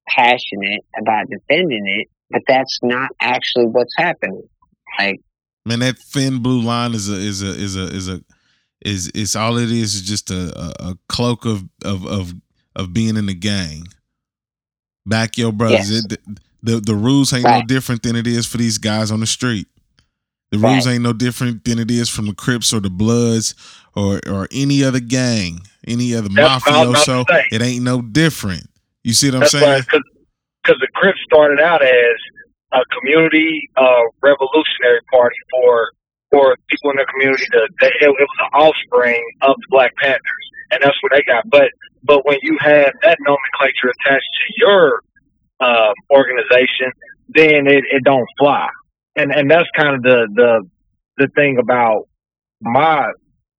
passionate 0.08 0.84
about 1.00 1.28
defending 1.30 1.86
it, 2.00 2.08
but 2.32 2.42
that's 2.48 2.80
not 2.82 3.10
actually 3.22 3.66
what's 3.66 3.94
happening. 3.98 4.48
Like, 4.98 5.22
Man, 5.66 5.80
that 5.80 5.98
thin 5.98 6.40
blue 6.40 6.62
line 6.62 6.94
is 6.94 7.10
a 7.10 7.16
is 7.16 7.42
a 7.42 7.50
is 7.50 7.76
a 7.76 7.88
is 7.88 8.08
a 8.08 8.22
is 8.82 9.08
is 9.10 9.36
all 9.36 9.58
it 9.58 9.72
is 9.72 9.96
is 9.96 10.02
just 10.04 10.30
a, 10.30 10.54
a, 10.58 10.90
a 10.92 10.98
cloak 11.10 11.46
of, 11.46 11.64
of 11.84 12.06
of 12.06 12.34
of 12.76 12.94
being 12.94 13.18
in 13.18 13.26
the 13.26 13.34
gang. 13.34 13.88
Back 15.08 15.38
your 15.38 15.52
brothers. 15.52 15.92
Yes. 15.92 16.06
It, 16.12 16.20
the 16.66 16.80
the 16.80 16.96
rules 16.96 17.34
ain't 17.34 17.44
no 17.46 17.62
different 17.62 18.04
than 18.04 18.16
it 18.16 18.28
is 18.28 18.46
for 18.46 18.58
these 18.58 18.78
guys 18.78 19.12
on 19.12 19.20
the 19.20 19.28
street. 19.28 19.68
The 20.52 20.58
rules 20.60 20.86
Right. 20.86 20.94
ain't 20.94 21.04
no 21.04 21.14
different 21.14 21.64
than 21.66 21.80
it 21.80 21.92
is 21.92 22.10
from 22.10 22.28
the 22.28 22.34
Crips 22.34 22.74
or 22.74 22.80
the 22.80 22.90
Bloods 22.90 23.56
or 23.96 24.20
or 24.28 24.48
any 24.52 24.84
other 24.84 25.00
gang, 25.00 25.62
any 25.88 26.14
other 26.16 26.30
That's 26.30 26.66
what 26.66 26.76
I 26.76 26.84
was 26.84 27.06
mafioso. 27.06 27.22
about 27.22 27.28
to 27.28 27.34
say. 27.36 27.44
It 27.52 27.62
ain't 27.62 27.84
no 27.84 28.02
different. 28.02 28.70
You 29.04 29.14
see 29.14 29.28
what 29.28 29.36
I'm 29.36 29.40
That's 29.42 29.52
saying? 29.52 29.84
because 30.64 30.80
the 30.80 30.88
Crips 30.96 31.20
started 31.26 31.60
out 31.60 31.82
as 31.84 32.18
a 32.74 32.82
community 33.00 33.70
uh, 33.78 34.02
revolutionary 34.22 35.02
party 35.12 35.36
for 35.52 35.92
for 36.32 36.56
people 36.70 36.92
in 36.92 36.98
the 36.98 37.06
community. 37.06 37.46
To, 37.52 37.68
they, 37.82 37.88
it, 37.88 38.10
it 38.10 38.10
was 38.10 38.40
an 38.40 38.60
offspring 38.60 39.24
of 39.42 39.56
the 39.58 39.68
Black 39.70 39.96
Panthers, 39.98 40.46
and 40.72 40.82
that's 40.84 40.98
what 41.02 41.12
they 41.14 41.22
got. 41.24 41.44
But 41.50 41.70
but 42.04 42.26
when 42.26 42.38
you 42.42 42.58
have 42.62 42.94
that 43.04 43.18
nomenclature 43.22 43.94
attached 44.02 44.30
to 44.48 44.54
your 44.58 45.02
um, 45.60 45.94
organization, 46.10 46.92
then 47.30 47.68
it, 47.68 47.84
it 47.92 48.04
don't 48.04 48.28
fly. 48.40 48.68
And 49.16 49.32
and 49.34 49.50
that's 49.50 49.70
kind 49.78 49.96
of 49.96 50.02
the 50.04 50.28
the 50.34 50.70
the 51.18 51.28
thing 51.36 51.58
about 51.60 52.08
my 52.62 53.08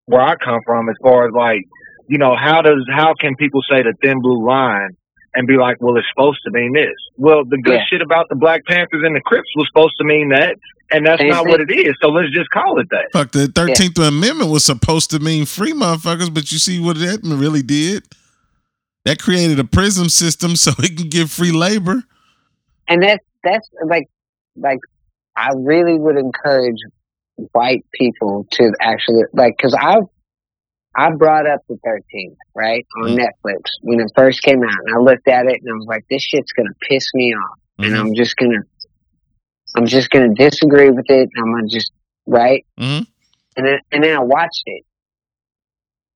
where 0.05 0.21
I 0.21 0.35
come 0.35 0.59
from 0.65 0.89
as 0.89 0.95
far 1.01 1.27
as 1.27 1.33
like 1.33 1.61
you 2.07 2.17
know 2.17 2.35
how 2.35 2.61
does 2.61 2.85
how 2.95 3.13
can 3.19 3.35
people 3.35 3.61
say 3.69 3.81
the 3.83 3.93
thin 4.01 4.21
blue 4.21 4.45
line 4.45 4.89
and 5.33 5.45
be 5.47 5.55
like, 5.57 5.77
well, 5.79 5.95
it's 5.97 6.07
supposed 6.15 6.39
to 6.45 6.51
mean 6.51 6.73
this. 6.73 6.93
Well, 7.15 7.43
the 7.47 7.57
good 7.61 7.73
Yeah. 7.75 7.85
shit 7.89 8.01
about 8.01 8.25
the 8.29 8.35
Black 8.35 8.65
Panthers 8.65 9.03
and 9.03 9.15
the 9.15 9.21
Crips 9.21 9.47
was 9.55 9.67
supposed 9.67 9.93
to 9.99 10.03
mean 10.03 10.29
that, 10.29 10.55
and 10.91 11.05
that's 11.05 11.21
Same 11.21 11.29
not 11.29 11.43
thing. 11.43 11.51
what 11.51 11.61
it 11.61 11.69
is. 11.71 11.93
So 12.01 12.07
let's 12.09 12.33
just 12.33 12.49
call 12.49 12.79
it 12.79 12.87
that. 12.89 13.09
Fuck, 13.13 13.31
the 13.33 13.47
Thirteenth 13.47 13.99
Amendment 13.99 14.49
was 14.49 14.63
supposed 14.63 15.11
to 15.11 15.19
mean 15.19 15.45
free 15.45 15.73
motherfuckers, 15.73 16.33
but 16.33 16.51
you 16.51 16.57
see 16.57 16.79
what 16.79 16.97
that 16.99 17.19
really 17.23 17.61
did? 17.61 18.03
That 19.07 19.19
created 19.19 19.57
a 19.57 19.63
prison 19.63 20.09
system 20.09 20.57
so 20.57 20.71
it 20.79 20.97
can 20.97 21.07
give 21.07 21.31
free 21.31 21.53
labor. 21.53 22.03
and 22.89 23.01
that's 23.01 23.23
that's 23.41 23.69
like 23.85 24.03
like 24.57 24.79
I 25.35 25.49
really 25.55 25.97
would 25.97 26.17
encourage 26.17 26.75
white 27.53 27.85
people 27.93 28.45
to 28.51 28.73
actually 28.81 29.21
like 29.33 29.53
because 29.55 29.73
I 29.73 29.95
I 30.93 31.11
brought 31.11 31.47
up 31.47 31.61
the 31.69 31.77
Thirteenth 31.85 32.37
right 32.53 32.85
on 33.01 33.11
Mm. 33.11 33.19
Netflix 33.19 33.61
when 33.81 34.01
it 34.01 34.11
first 34.15 34.41
came 34.41 34.61
out, 34.61 34.79
and 34.85 34.95
I 34.95 34.99
looked 34.99 35.27
at 35.29 35.45
it 35.45 35.61
and 35.63 35.69
I 35.71 35.75
was 35.77 35.85
like, 35.87 36.03
this 36.09 36.21
shit's 36.23 36.51
gonna 36.51 36.73
piss 36.89 37.07
me 37.13 37.33
off, 37.33 37.59
and 37.79 37.93
Mhm. 37.93 37.99
I'm 37.99 38.13
just 38.13 38.35
gonna 38.35 38.61
I'm 39.75 39.85
just 39.85 40.09
gonna 40.09 40.33
disagree 40.33 40.89
with 40.89 41.05
it. 41.09 41.29
And 41.33 41.45
I'm 41.45 41.53
gonna 41.53 41.67
just 41.69 41.93
right, 42.25 42.65
Mhm. 42.77 43.07
and 43.55 43.65
then 43.67 43.79
and 43.93 44.03
then 44.03 44.17
I 44.17 44.21
watched 44.23 44.63
it, 44.65 44.83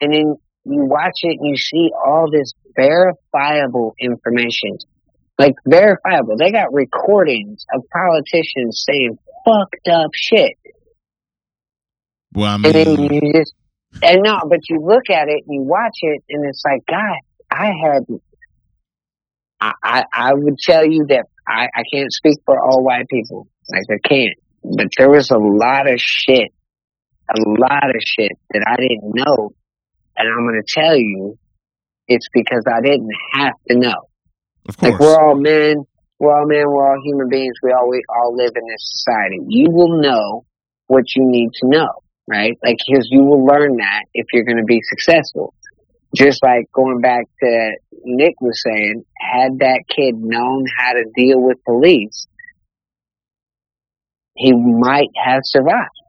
and 0.01 0.13
then 0.13 0.35
you 0.63 0.85
watch 0.85 1.19
it 1.23 1.37
and 1.39 1.49
you 1.49 1.57
see 1.57 1.89
all 2.05 2.29
this 2.31 2.53
verifiable 2.75 3.95
information 3.99 4.77
like 5.41 5.55
verifiable. 5.65 6.37
They 6.37 6.51
got 6.51 6.73
recordings 6.73 7.65
of 7.73 7.83
politicians 7.91 8.85
saying 8.87 9.17
fucked 9.45 9.87
up 9.89 10.11
shit. 10.13 10.53
Well, 12.33 12.45
I 12.45 12.57
And 12.63 12.73
then 12.73 12.95
mean, 12.95 13.09
you 13.11 13.33
just 13.33 13.53
and 14.03 14.21
no, 14.23 14.39
but 14.47 14.59
you 14.69 14.79
look 14.81 15.09
at 15.09 15.27
it 15.27 15.43
and 15.47 15.55
you 15.55 15.63
watch 15.63 15.97
it 16.01 16.23
and 16.29 16.45
it's 16.47 16.63
like, 16.65 16.81
God, 16.87 17.17
I 17.51 17.67
had 17.67 18.03
I 19.59 19.73
I, 19.83 20.03
I 20.13 20.33
would 20.33 20.57
tell 20.59 20.85
you 20.85 21.05
that 21.09 21.25
I, 21.47 21.67
I 21.75 21.83
can't 21.91 22.11
speak 22.11 22.37
for 22.45 22.59
all 22.59 22.83
white 22.83 23.07
people. 23.09 23.47
Like 23.69 23.83
I 23.89 24.07
can't. 24.07 24.37
But 24.63 24.87
there 24.97 25.09
was 25.09 25.31
a 25.31 25.37
lot 25.37 25.89
of 25.89 25.99
shit. 25.99 26.51
A 27.29 27.39
lot 27.47 27.89
of 27.95 28.01
shit 28.03 28.31
that 28.51 28.63
I 28.67 28.75
didn't 28.75 29.15
know. 29.15 29.51
And 30.17 30.27
I'm 30.27 30.45
gonna 30.45 30.61
tell 30.67 30.95
you 30.95 31.37
it's 32.07 32.27
because 32.33 32.63
I 32.67 32.81
didn't 32.81 33.11
have 33.33 33.53
to 33.69 33.77
know. 33.77 34.07
of 34.67 34.77
course. 34.77 34.91
Like 34.91 34.99
we're 34.99 35.19
all 35.19 35.35
men, 35.35 35.85
we're 36.19 36.37
all 36.37 36.47
men, 36.47 36.65
we're 36.67 36.89
all 36.89 37.01
human 37.03 37.29
beings. 37.29 37.55
We 37.63 37.71
all 37.71 37.89
we 37.89 38.03
all 38.09 38.35
live 38.35 38.51
in 38.55 38.63
this 38.67 39.03
society. 39.03 39.39
You 39.47 39.71
will 39.71 40.01
know 40.01 40.45
what 40.87 41.15
you 41.15 41.23
need 41.25 41.49
to 41.61 41.67
know, 41.67 41.89
right? 42.27 42.57
Like 42.63 42.77
because 42.85 43.07
you 43.09 43.23
will 43.23 43.45
learn 43.45 43.77
that 43.77 44.03
if 44.13 44.27
you're 44.33 44.43
going 44.43 44.57
to 44.57 44.65
be 44.65 44.81
successful. 44.83 45.53
Just 46.13 46.43
like 46.43 46.69
going 46.73 46.99
back 46.99 47.23
to 47.41 47.71
Nick 48.03 48.35
was 48.41 48.61
saying, 48.61 49.05
had 49.17 49.59
that 49.59 49.83
kid 49.87 50.15
known 50.17 50.65
how 50.77 50.91
to 50.91 51.05
deal 51.15 51.41
with 51.41 51.63
police, 51.63 52.27
he 54.35 54.51
might 54.51 55.07
have 55.23 55.41
survived. 55.45 56.00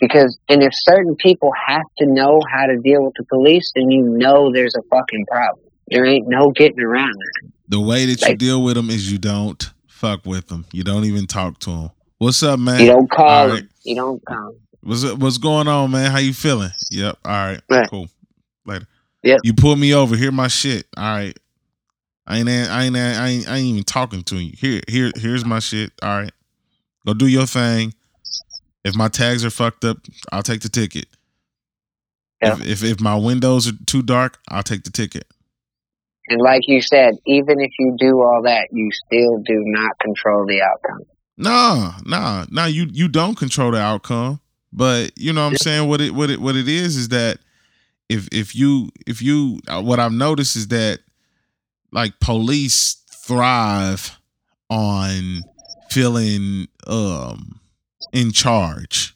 Because, 0.00 0.38
and 0.48 0.62
if 0.62 0.72
certain 0.74 1.16
people 1.16 1.50
have 1.66 1.84
to 1.98 2.06
know 2.06 2.40
how 2.52 2.66
to 2.66 2.76
deal 2.78 3.04
with 3.04 3.14
the 3.16 3.24
police, 3.24 3.70
then 3.74 3.90
you 3.90 4.02
know 4.02 4.52
there's 4.52 4.74
a 4.74 4.82
fucking 4.90 5.24
problem. 5.30 5.64
There 5.90 6.04
ain't 6.04 6.28
no 6.28 6.50
getting 6.50 6.80
around 6.80 7.14
it. 7.14 7.50
the 7.68 7.80
way 7.80 8.06
that 8.06 8.20
you 8.26 8.36
deal 8.36 8.62
with 8.62 8.74
them 8.74 8.90
is 8.90 9.10
you 9.10 9.18
don't 9.18 9.70
fuck 9.86 10.26
with 10.26 10.48
them. 10.48 10.66
You 10.72 10.84
don't 10.84 11.04
even 11.04 11.26
talk 11.26 11.58
to 11.60 11.70
them. 11.70 11.90
What's 12.18 12.42
up, 12.42 12.58
man? 12.58 12.80
You 12.80 12.86
don't 12.88 13.10
call 13.10 13.28
all 13.28 13.48
right. 13.48 13.64
You 13.84 13.94
don't 13.94 14.24
call. 14.24 14.56
What's 14.82 15.04
what's 15.14 15.38
going 15.38 15.68
on, 15.68 15.90
man? 15.90 16.10
How 16.10 16.18
you 16.18 16.32
feeling? 16.32 16.70
Yep. 16.90 17.18
All 17.24 17.32
right. 17.32 17.60
Right. 17.70 17.90
Cool. 17.90 18.08
Later. 18.64 18.86
Yep. 19.22 19.40
You 19.42 19.54
pull 19.54 19.76
me 19.76 19.94
over. 19.94 20.16
Hear 20.16 20.32
my 20.32 20.48
shit. 20.48 20.86
All 20.96 21.02
right. 21.02 21.38
I 22.26 22.38
ain't 22.38 22.48
I 22.48 22.84
ain't 22.84 22.96
I 22.96 23.28
ain't 23.28 23.48
I 23.48 23.56
ain't 23.56 23.66
even 23.66 23.84
talking 23.84 24.22
to 24.24 24.36
you. 24.36 24.52
Here 24.56 24.80
here 24.88 25.12
here's 25.16 25.44
my 25.44 25.58
shit. 25.58 25.92
All 26.02 26.20
right. 26.20 26.32
Go 27.06 27.14
do 27.14 27.26
your 27.26 27.46
thing. 27.46 27.94
If 28.86 28.94
my 28.94 29.08
tags 29.08 29.44
are 29.44 29.50
fucked 29.50 29.84
up, 29.84 29.98
I'll 30.30 30.44
take 30.44 30.60
the 30.60 30.68
ticket. 30.68 31.06
Yeah. 32.40 32.52
If, 32.54 32.66
if 32.66 32.84
if 32.84 33.00
my 33.00 33.16
windows 33.16 33.66
are 33.66 33.76
too 33.84 34.00
dark, 34.00 34.38
I'll 34.48 34.62
take 34.62 34.84
the 34.84 34.92
ticket. 34.92 35.26
And 36.28 36.40
like 36.40 36.68
you 36.68 36.80
said, 36.80 37.14
even 37.26 37.60
if 37.60 37.72
you 37.80 37.96
do 37.98 38.22
all 38.22 38.42
that, 38.44 38.68
you 38.70 38.88
still 38.92 39.38
do 39.38 39.62
not 39.66 39.98
control 39.98 40.46
the 40.46 40.62
outcome. 40.62 41.02
Nah, 41.36 41.94
nah, 42.04 42.46
nah. 42.48 42.66
You 42.66 42.86
you 42.92 43.08
don't 43.08 43.36
control 43.36 43.72
the 43.72 43.80
outcome, 43.80 44.40
but 44.72 45.10
you 45.16 45.32
know 45.32 45.42
what 45.42 45.50
I'm 45.50 45.56
saying. 45.56 45.88
What 45.88 46.00
it 46.00 46.14
what 46.14 46.30
it 46.30 46.40
what 46.40 46.54
it 46.54 46.68
is 46.68 46.96
is 46.96 47.08
that 47.08 47.38
if 48.08 48.28
if 48.30 48.54
you 48.54 48.90
if 49.04 49.20
you 49.20 49.58
uh, 49.66 49.82
what 49.82 49.98
I've 49.98 50.12
noticed 50.12 50.54
is 50.54 50.68
that 50.68 51.00
like 51.90 52.20
police 52.20 53.02
thrive 53.26 54.16
on 54.70 55.42
feeling 55.90 56.68
um 56.86 57.58
in 58.12 58.32
charge. 58.32 59.14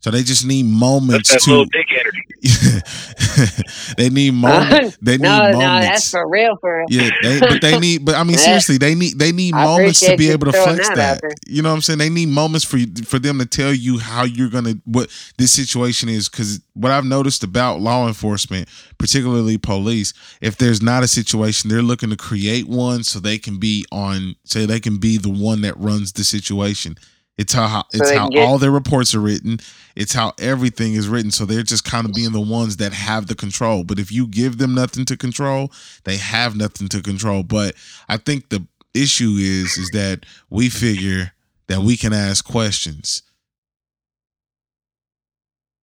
So 0.00 0.10
they 0.10 0.24
just 0.24 0.44
need 0.44 0.64
moments 0.64 1.30
that 1.30 1.40
to. 1.42 1.50
little 1.50 1.64
dick 1.66 1.86
energy. 1.92 2.22
they 3.96 4.10
need 4.10 4.34
moments. 4.34 4.98
They 5.02 5.12
need 5.12 5.22
no, 5.22 5.38
moments. 5.52 5.58
no, 5.60 5.80
that's 5.80 6.10
for 6.10 6.28
real, 6.28 6.56
for 6.60 6.78
real. 6.78 6.86
Yeah, 6.90 7.10
they, 7.22 7.38
but 7.38 7.60
they 7.60 7.78
need. 7.78 8.04
But 8.04 8.16
I 8.16 8.24
mean, 8.24 8.32
Yeah. 8.38 8.38
seriously, 8.38 8.78
they 8.78 8.96
need 8.96 9.16
they 9.16 9.30
need 9.30 9.54
I 9.54 9.64
moments 9.64 10.00
to 10.00 10.16
be 10.16 10.30
able 10.30 10.46
to 10.46 10.52
flex 10.52 10.88
that 10.88 11.20
that. 11.22 11.34
You 11.46 11.62
know 11.62 11.68
what 11.68 11.76
I'm 11.76 11.82
saying? 11.82 12.00
They 12.00 12.08
need 12.08 12.30
moments 12.30 12.64
for 12.64 12.78
for 13.04 13.20
them 13.20 13.38
to 13.38 13.46
tell 13.46 13.72
you 13.72 13.98
how 13.98 14.24
you're 14.24 14.48
gonna 14.48 14.74
what 14.84 15.08
this 15.38 15.52
situation 15.52 16.08
is. 16.08 16.28
Because 16.28 16.60
what 16.74 16.90
I've 16.90 17.04
noticed 17.04 17.44
about 17.44 17.80
law 17.80 18.08
enforcement, 18.08 18.68
particularly 18.98 19.56
police, 19.56 20.12
if 20.40 20.56
there's 20.56 20.82
not 20.82 21.04
a 21.04 21.08
situation, 21.08 21.70
they're 21.70 21.80
looking 21.80 22.10
to 22.10 22.16
create 22.16 22.66
one 22.66 23.04
so 23.04 23.20
they 23.20 23.38
can 23.38 23.58
be 23.58 23.86
on, 23.92 24.34
so 24.42 24.66
they 24.66 24.80
can 24.80 24.98
be 24.98 25.16
the 25.16 25.30
one 25.30 25.60
that 25.62 25.78
runs 25.78 26.12
the 26.12 26.24
situation. 26.24 26.96
It's 27.38 27.54
how, 27.54 27.66
So 27.66 27.84
it's 27.94 28.10
they 28.10 28.16
how 28.16 28.28
get- 28.28 28.42
all 28.46 28.58
their 28.58 28.70
reports 28.70 29.14
are 29.14 29.20
written. 29.20 29.58
It's 29.96 30.12
how 30.12 30.32
everything 30.38 30.94
is 30.94 31.08
written. 31.08 31.30
So 31.30 31.44
they're 31.46 31.62
just 31.62 31.84
kind 31.84 32.06
of 32.06 32.12
being 32.12 32.32
the 32.32 32.40
ones 32.40 32.76
that 32.76 32.92
have 32.92 33.26
the 33.26 33.34
control. 33.34 33.84
But 33.84 33.98
if 33.98 34.12
you 34.12 34.26
give 34.26 34.58
them 34.58 34.74
nothing 34.74 35.04
to 35.06 35.16
control, 35.16 35.72
they 36.04 36.18
have 36.18 36.56
nothing 36.56 36.88
to 36.88 37.02
control. 37.02 37.42
But 37.42 37.74
I 38.08 38.18
think 38.18 38.48
the 38.50 38.66
issue 38.94 39.36
is 39.38 39.78
is 39.78 39.88
that 39.94 40.24
we 40.50 40.68
figure 40.68 41.32
that 41.68 41.80
we 41.80 41.96
can 41.96 42.12
ask 42.12 42.44
questions. 42.44 43.22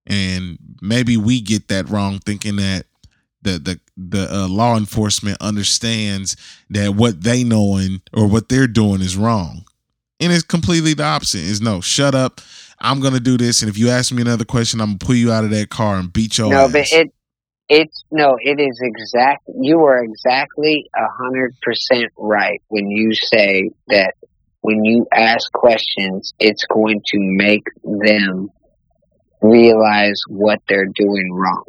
And 0.06 0.58
maybe 0.82 1.18
we 1.18 1.42
get 1.42 1.68
that 1.68 1.90
wrong 1.90 2.20
thinking 2.20 2.56
that 2.58 2.86
the 3.42 3.60
the 3.60 3.80
the 3.98 4.28
uh, 4.34 4.48
law 4.48 4.76
enforcement 4.78 5.38
understands 5.42 6.36
that 6.70 6.96
what 6.96 7.22
they 7.24 7.44
knowing 7.44 8.02
or 8.14 8.28
what 8.28 8.50
they're 8.50 8.68
doing 8.68 9.02
is 9.02 9.16
wrong. 9.18 9.66
And 10.20 10.34
it's 10.34 10.44
completely 10.44 10.94
the 10.94 11.04
opposite. 11.04 11.42
Is 11.42 11.62
no, 11.62 11.82
shut 11.82 12.14
up. 12.16 12.42
I'm 12.82 13.00
gonna 13.00 13.20
do 13.20 13.38
this, 13.38 13.62
and 13.62 13.70
if 13.70 13.78
you 13.78 13.90
ask 13.90 14.12
me 14.12 14.22
another 14.22 14.46
question, 14.46 14.80
I'm 14.82 14.88
gonna 14.90 14.98
pull 15.00 15.16
you 15.16 15.32
out 15.32 15.44
of 15.44 15.50
that 15.52 15.70
car 15.70 15.98
and 15.98 16.12
beat 16.12 16.38
your 16.38 16.50
no, 16.50 16.66
ass. 16.66 16.72
but 16.72 16.92
it, 16.92 17.14
it's 17.70 18.04
no, 18.12 18.38
it 18.42 18.60
is 18.60 18.80
exact. 18.82 19.44
You 19.62 19.80
are 19.84 20.04
exactly 20.04 20.90
a 20.96 21.08
hundred 21.24 21.56
percent 21.62 22.12
right 22.18 22.62
when 22.68 22.90
you 22.90 23.14
say 23.14 23.70
that 23.88 24.14
when 24.62 24.84
you 24.84 25.08
ask 25.14 25.52
questions, 25.54 26.34
it's 26.40 26.66
going 26.66 27.02
to 27.06 27.18
make 27.20 27.64
them 27.84 28.50
realize 29.42 30.20
what 30.28 30.60
they're 30.68 30.90
doing 30.96 31.32
wrong. 31.32 31.64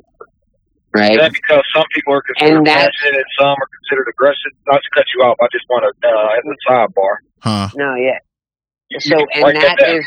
Right? 0.93 1.13
Is 1.13 1.19
that 1.19 1.33
because 1.33 1.63
some 1.73 1.85
people 1.95 2.15
are 2.15 2.23
considered 2.23 2.57
And 2.59 2.67
that's- 2.67 2.91
passionate 3.01 3.15
and 3.19 3.25
some 3.39 3.47
are 3.49 3.69
considered 3.79 4.11
aggressive? 4.11 4.51
Not 4.67 4.81
to 4.83 4.91
cut 4.93 5.05
you 5.15 5.23
off, 5.23 5.37
I 5.41 5.47
just 5.53 5.65
want 5.71 5.85
to, 5.87 6.09
uh, 6.09 6.29
as 6.37 6.45
a 6.45 6.73
sidebar. 6.73 7.15
Huh? 7.43 7.69
No, 7.77 7.95
yeah. 7.95 8.19
You 8.91 9.01
So, 9.01 9.19
and 9.35 9.43
break 9.43 9.61
that 9.61 9.79
down. 9.79 10.01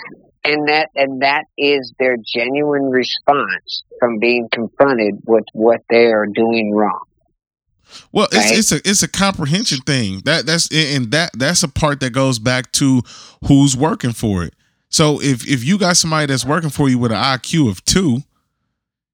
and 0.43 0.67
that, 0.67 0.89
and 0.95 1.21
that 1.21 1.45
is 1.57 1.93
their 1.99 2.17
genuine 2.17 2.89
response 2.89 3.83
from 3.99 4.19
being 4.19 4.49
confronted 4.51 5.15
with 5.25 5.45
what 5.53 5.81
they 5.89 6.07
are 6.07 6.27
doing 6.27 6.71
wrong. 6.73 7.05
Well, 8.11 8.27
it's 8.31 8.35
Right? 8.35 8.57
it's 8.57 8.71
a 8.71 8.89
it's 8.89 9.03
a 9.03 9.07
comprehension 9.07 9.79
thing. 9.79 10.21
That 10.25 10.45
that's 10.45 10.67
and 10.73 11.11
that 11.11 11.31
that's 11.37 11.63
a 11.63 11.67
part 11.67 11.99
that 12.01 12.11
goes 12.11 12.39
back 12.39 12.71
to 12.73 13.01
who's 13.47 13.77
working 13.77 14.13
for 14.13 14.43
it. 14.43 14.53
So 14.89 15.21
if 15.21 15.47
if 15.47 15.63
you 15.63 15.77
got 15.77 15.97
somebody 15.97 16.27
that's 16.27 16.45
working 16.45 16.69
for 16.69 16.89
you 16.89 16.97
with 16.97 17.11
an 17.11 17.17
IQ 17.17 17.69
of 17.69 17.85
two, 17.85 18.23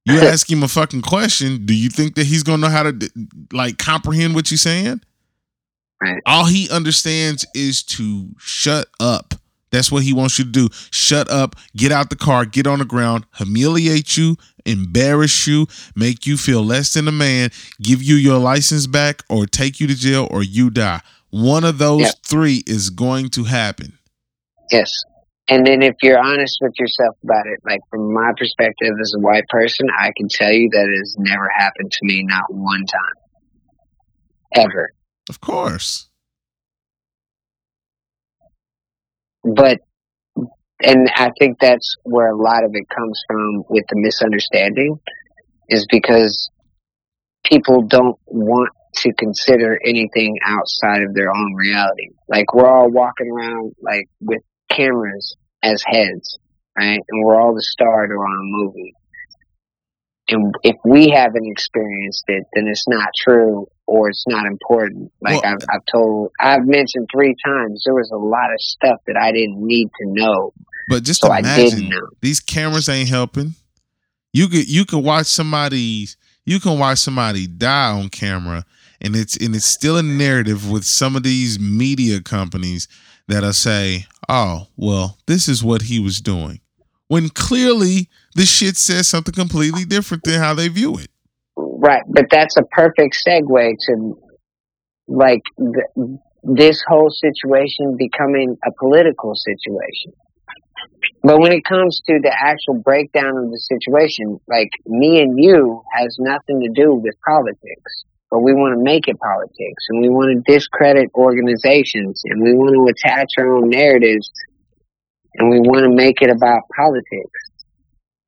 you 0.06 0.20
ask 0.22 0.50
him 0.50 0.64
a 0.64 0.68
fucking 0.68 1.02
question. 1.02 1.66
Do 1.66 1.76
you 1.76 1.90
think 1.90 2.16
that 2.16 2.26
he's 2.26 2.44
gonna 2.44 2.62
know 2.62 2.70
how 2.70 2.84
to 2.84 3.10
like 3.52 3.78
comprehend 3.78 4.34
what 4.34 4.50
you're 4.50 4.58
saying? 4.58 5.02
All 6.26 6.46
he 6.46 6.70
understands 6.70 7.46
is 7.54 7.84
to 7.84 8.30
shut 8.38 8.88
up. 9.02 9.34
That's 9.72 9.92
what 9.92 10.04
he 10.04 10.14
wants 10.14 10.40
you 10.40 10.46
to 10.46 10.52
do. 10.52 10.70
Shut 10.92 11.30
up, 11.30 11.56
get 11.76 11.92
out 11.92 12.10
the 12.10 12.16
car, 12.16 12.46
get 12.46 12.68
on 12.68 12.80
the 12.80 12.86
ground, 12.86 13.26
humiliate 13.36 14.18
you, 14.18 14.36
embarrass 14.66 15.48
you, 15.48 15.68
make 15.96 16.26
you 16.26 16.38
feel 16.38 16.64
less 16.64 16.94
than 16.94 17.08
a 17.08 17.12
man, 17.12 17.52
give 17.82 18.02
you 18.02 18.16
your 18.16 18.38
license 18.38 18.88
back, 18.88 19.24
or 19.30 19.46
take 19.46 19.80
you 19.80 19.88
to 19.88 19.96
jail, 19.96 20.28
or 20.32 20.44
you 20.44 20.70
die. 20.70 21.02
One 21.30 21.64
of 21.64 21.78
those 21.78 22.02
Yep. 22.02 22.16
three 22.26 22.64
is 22.66 22.90
going 22.90 23.30
to 23.30 23.44
happen. 23.44 24.00
Yes. 24.72 24.92
And 25.48 25.66
then 25.66 25.82
if 25.82 25.96
you're 26.04 26.20
honest 26.20 26.60
with 26.62 26.74
yourself 26.78 27.16
about 27.24 27.48
it, 27.48 27.60
like 27.66 27.80
from 27.90 28.14
my 28.14 28.32
perspective 28.38 28.94
as 29.02 29.14
a 29.18 29.20
white 29.20 29.48
person, 29.50 29.88
I 29.98 30.12
can 30.16 30.28
tell 30.30 30.52
you 30.52 30.70
that 30.72 30.86
it 30.86 30.98
has 31.00 31.16
never 31.18 31.50
happened 31.58 31.92
to 31.92 32.00
me, 32.04 32.24
not 32.24 32.44
one 32.50 32.86
time. 32.86 34.64
Ever. 34.66 34.92
Of 35.28 35.42
course. 35.42 36.09
But, 39.44 39.80
and 40.82 41.10
I 41.16 41.32
think 41.40 41.60
that's 41.60 41.96
where 42.04 42.32
a 42.32 42.38
lot 42.38 42.64
of 42.64 42.72
it 42.74 42.88
comes 42.90 43.22
from 43.28 43.64
with 43.70 43.86
the 43.90 44.00
misunderstanding, 44.00 45.00
is 45.70 45.86
because 45.90 46.50
people 47.46 47.84
don't 47.84 48.18
want 48.26 48.70
to 48.96 49.14
consider 49.14 49.80
anything 49.86 50.38
outside 50.44 51.04
of 51.04 51.14
their 51.14 51.30
own 51.30 51.54
reality. 51.56 52.10
Like 52.28 52.54
we're 52.54 52.68
all 52.68 52.90
walking 52.90 53.30
around 53.32 53.76
like 53.82 54.06
with 54.20 54.42
cameras 54.70 55.36
as 55.64 55.84
heads, 55.86 56.38
right? 56.78 57.00
And 57.08 57.24
we're 57.24 57.40
all 57.40 57.54
the 57.54 57.62
star 57.62 58.08
to 58.08 58.14
our 58.14 58.26
own 58.26 58.52
movie. 58.52 58.94
And 60.28 60.54
if 60.64 60.76
we 60.86 61.10
haven't 61.10 61.46
experienced 61.46 62.26
it, 62.28 62.44
then 62.54 62.68
it's 62.68 62.88
not 62.88 63.10
true 63.16 63.68
or 63.90 64.10
it's 64.10 64.26
not 64.28 64.46
important. 64.46 65.12
Like 65.22 65.42
Well- 65.42 65.54
I've, 65.54 65.68
I've 65.74 65.86
told, 65.92 66.32
I've 66.40 66.66
mentioned 66.66 67.10
three 67.12 67.36
times, 67.44 67.84
there 67.86 67.96
was 67.96 68.10
a 68.12 68.18
lot 68.18 68.54
of 68.54 68.62
stuff 68.62 69.00
that 69.08 69.18
I 69.18 69.32
didn't 69.32 69.58
need 69.66 69.88
to 70.00 70.06
know, 70.08 70.54
But 70.88 71.04
just 71.04 71.22
so 71.22 71.34
imagine 71.34 71.92
these 72.22 72.40
cameras 72.40 72.88
ain't 72.88 73.10
helping. 73.10 73.56
You 74.32 74.48
could 74.48 74.70
you 74.70 74.86
could 74.86 75.04
watch 75.04 75.26
somebody 75.26 76.08
you 76.46 76.60
can 76.60 76.78
watch 76.78 77.00
somebody 77.00 77.48
die 77.48 77.92
on 77.92 78.10
camera 78.10 78.64
and 79.02 79.16
it's 79.16 79.36
and 79.38 79.56
it's 79.56 79.66
still 79.66 79.98
a 79.98 80.04
narrative 80.04 80.70
with 80.70 80.84
some 80.84 81.16
of 81.16 81.24
these 81.24 81.60
media 81.60 82.22
companies 82.22 82.88
that'll 83.28 83.54
say, 83.54 84.06
"Oh, 84.28 84.68
well, 84.76 85.18
this 85.26 85.48
is 85.48 85.64
what 85.64 85.84
he 85.84 86.00
was 86.00 86.22
doing." 86.22 86.60
When 87.08 87.30
clearly 87.30 88.08
the 88.36 88.46
shit 88.46 88.78
says 88.78 89.08
something 89.08 89.34
completely 89.34 89.84
different 89.86 90.24
than 90.24 90.40
how 90.40 90.54
they 90.54 90.68
view 90.68 90.98
it. 90.98 91.10
Right, 91.82 92.04
but 92.10 92.26
that's 92.30 92.58
a 92.58 92.64
perfect 92.64 93.18
segue 93.26 93.76
to 93.88 94.20
like 95.08 95.42
th- 95.58 96.20
this 96.44 96.84
whole 96.86 97.10
situation 97.10 97.96
becoming 97.98 98.58
a 98.66 98.72
political 98.78 99.34
situation. 99.34 100.12
But 101.24 101.40
when 101.40 101.54
it 101.54 101.64
comes 101.64 102.02
to 102.08 102.20
the 102.22 102.36
actual 102.38 102.82
breakdown 102.84 103.32
of 103.38 103.50
the 103.50 103.60
situation, 103.60 104.40
like 104.50 104.72
me 104.86 105.22
and 105.22 105.42
you 105.42 105.82
has 105.94 106.18
nothing 106.20 106.60
to 106.62 106.70
do 106.70 106.96
with 106.96 107.16
politics. 107.26 108.04
But 108.30 108.40
we 108.40 108.54
want 108.54 108.78
to 108.78 108.84
make 108.84 109.08
it 109.08 109.18
politics 109.18 109.84
and 109.90 110.02
we 110.02 110.10
want 110.10 110.36
to 110.36 110.54
discredit 110.54 111.10
organizations 111.16 112.22
and 112.26 112.44
we 112.44 112.54
want 112.54 112.76
to 112.76 112.92
attach 112.92 113.30
our 113.40 113.56
own 113.56 113.70
narratives 113.70 114.30
and 115.36 115.50
we 115.50 115.62
want 115.62 115.84
to 115.84 115.90
make 115.90 116.22
it 116.22 116.30
about 116.30 116.62
politics. 116.76 117.49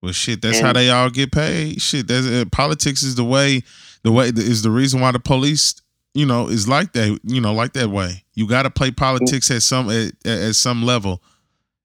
Well, 0.02 0.14
shit, 0.14 0.42
that's 0.42 0.60
how 0.60 0.74
they 0.74 0.90
all 0.90 1.10
get 1.10 1.32
paid. 1.32 1.82
Shit, 1.82 2.08
that's 2.08 2.26
uh, 2.26 2.46
politics 2.52 3.04
is 3.04 3.16
the 3.16 3.24
way. 3.24 3.64
The 4.04 4.12
way 4.12 4.30
is 4.30 4.64
the 4.64 4.72
reason 4.72 5.00
why 5.00 5.12
the 5.12 5.20
police, 5.20 5.76
you 6.16 6.26
know, 6.26 6.48
is 6.48 6.68
like 6.68 6.94
that. 6.94 7.20
You 7.24 7.40
know, 7.42 7.54
like 7.54 7.74
that 7.74 7.90
way. 7.90 8.24
You 8.34 8.48
got 8.48 8.64
to 8.64 8.70
play 8.72 8.90
politics 8.92 9.52
at 9.52 9.62
some 9.62 9.90
at, 9.90 10.14
at 10.26 10.56
some 10.56 10.84
level. 10.84 11.22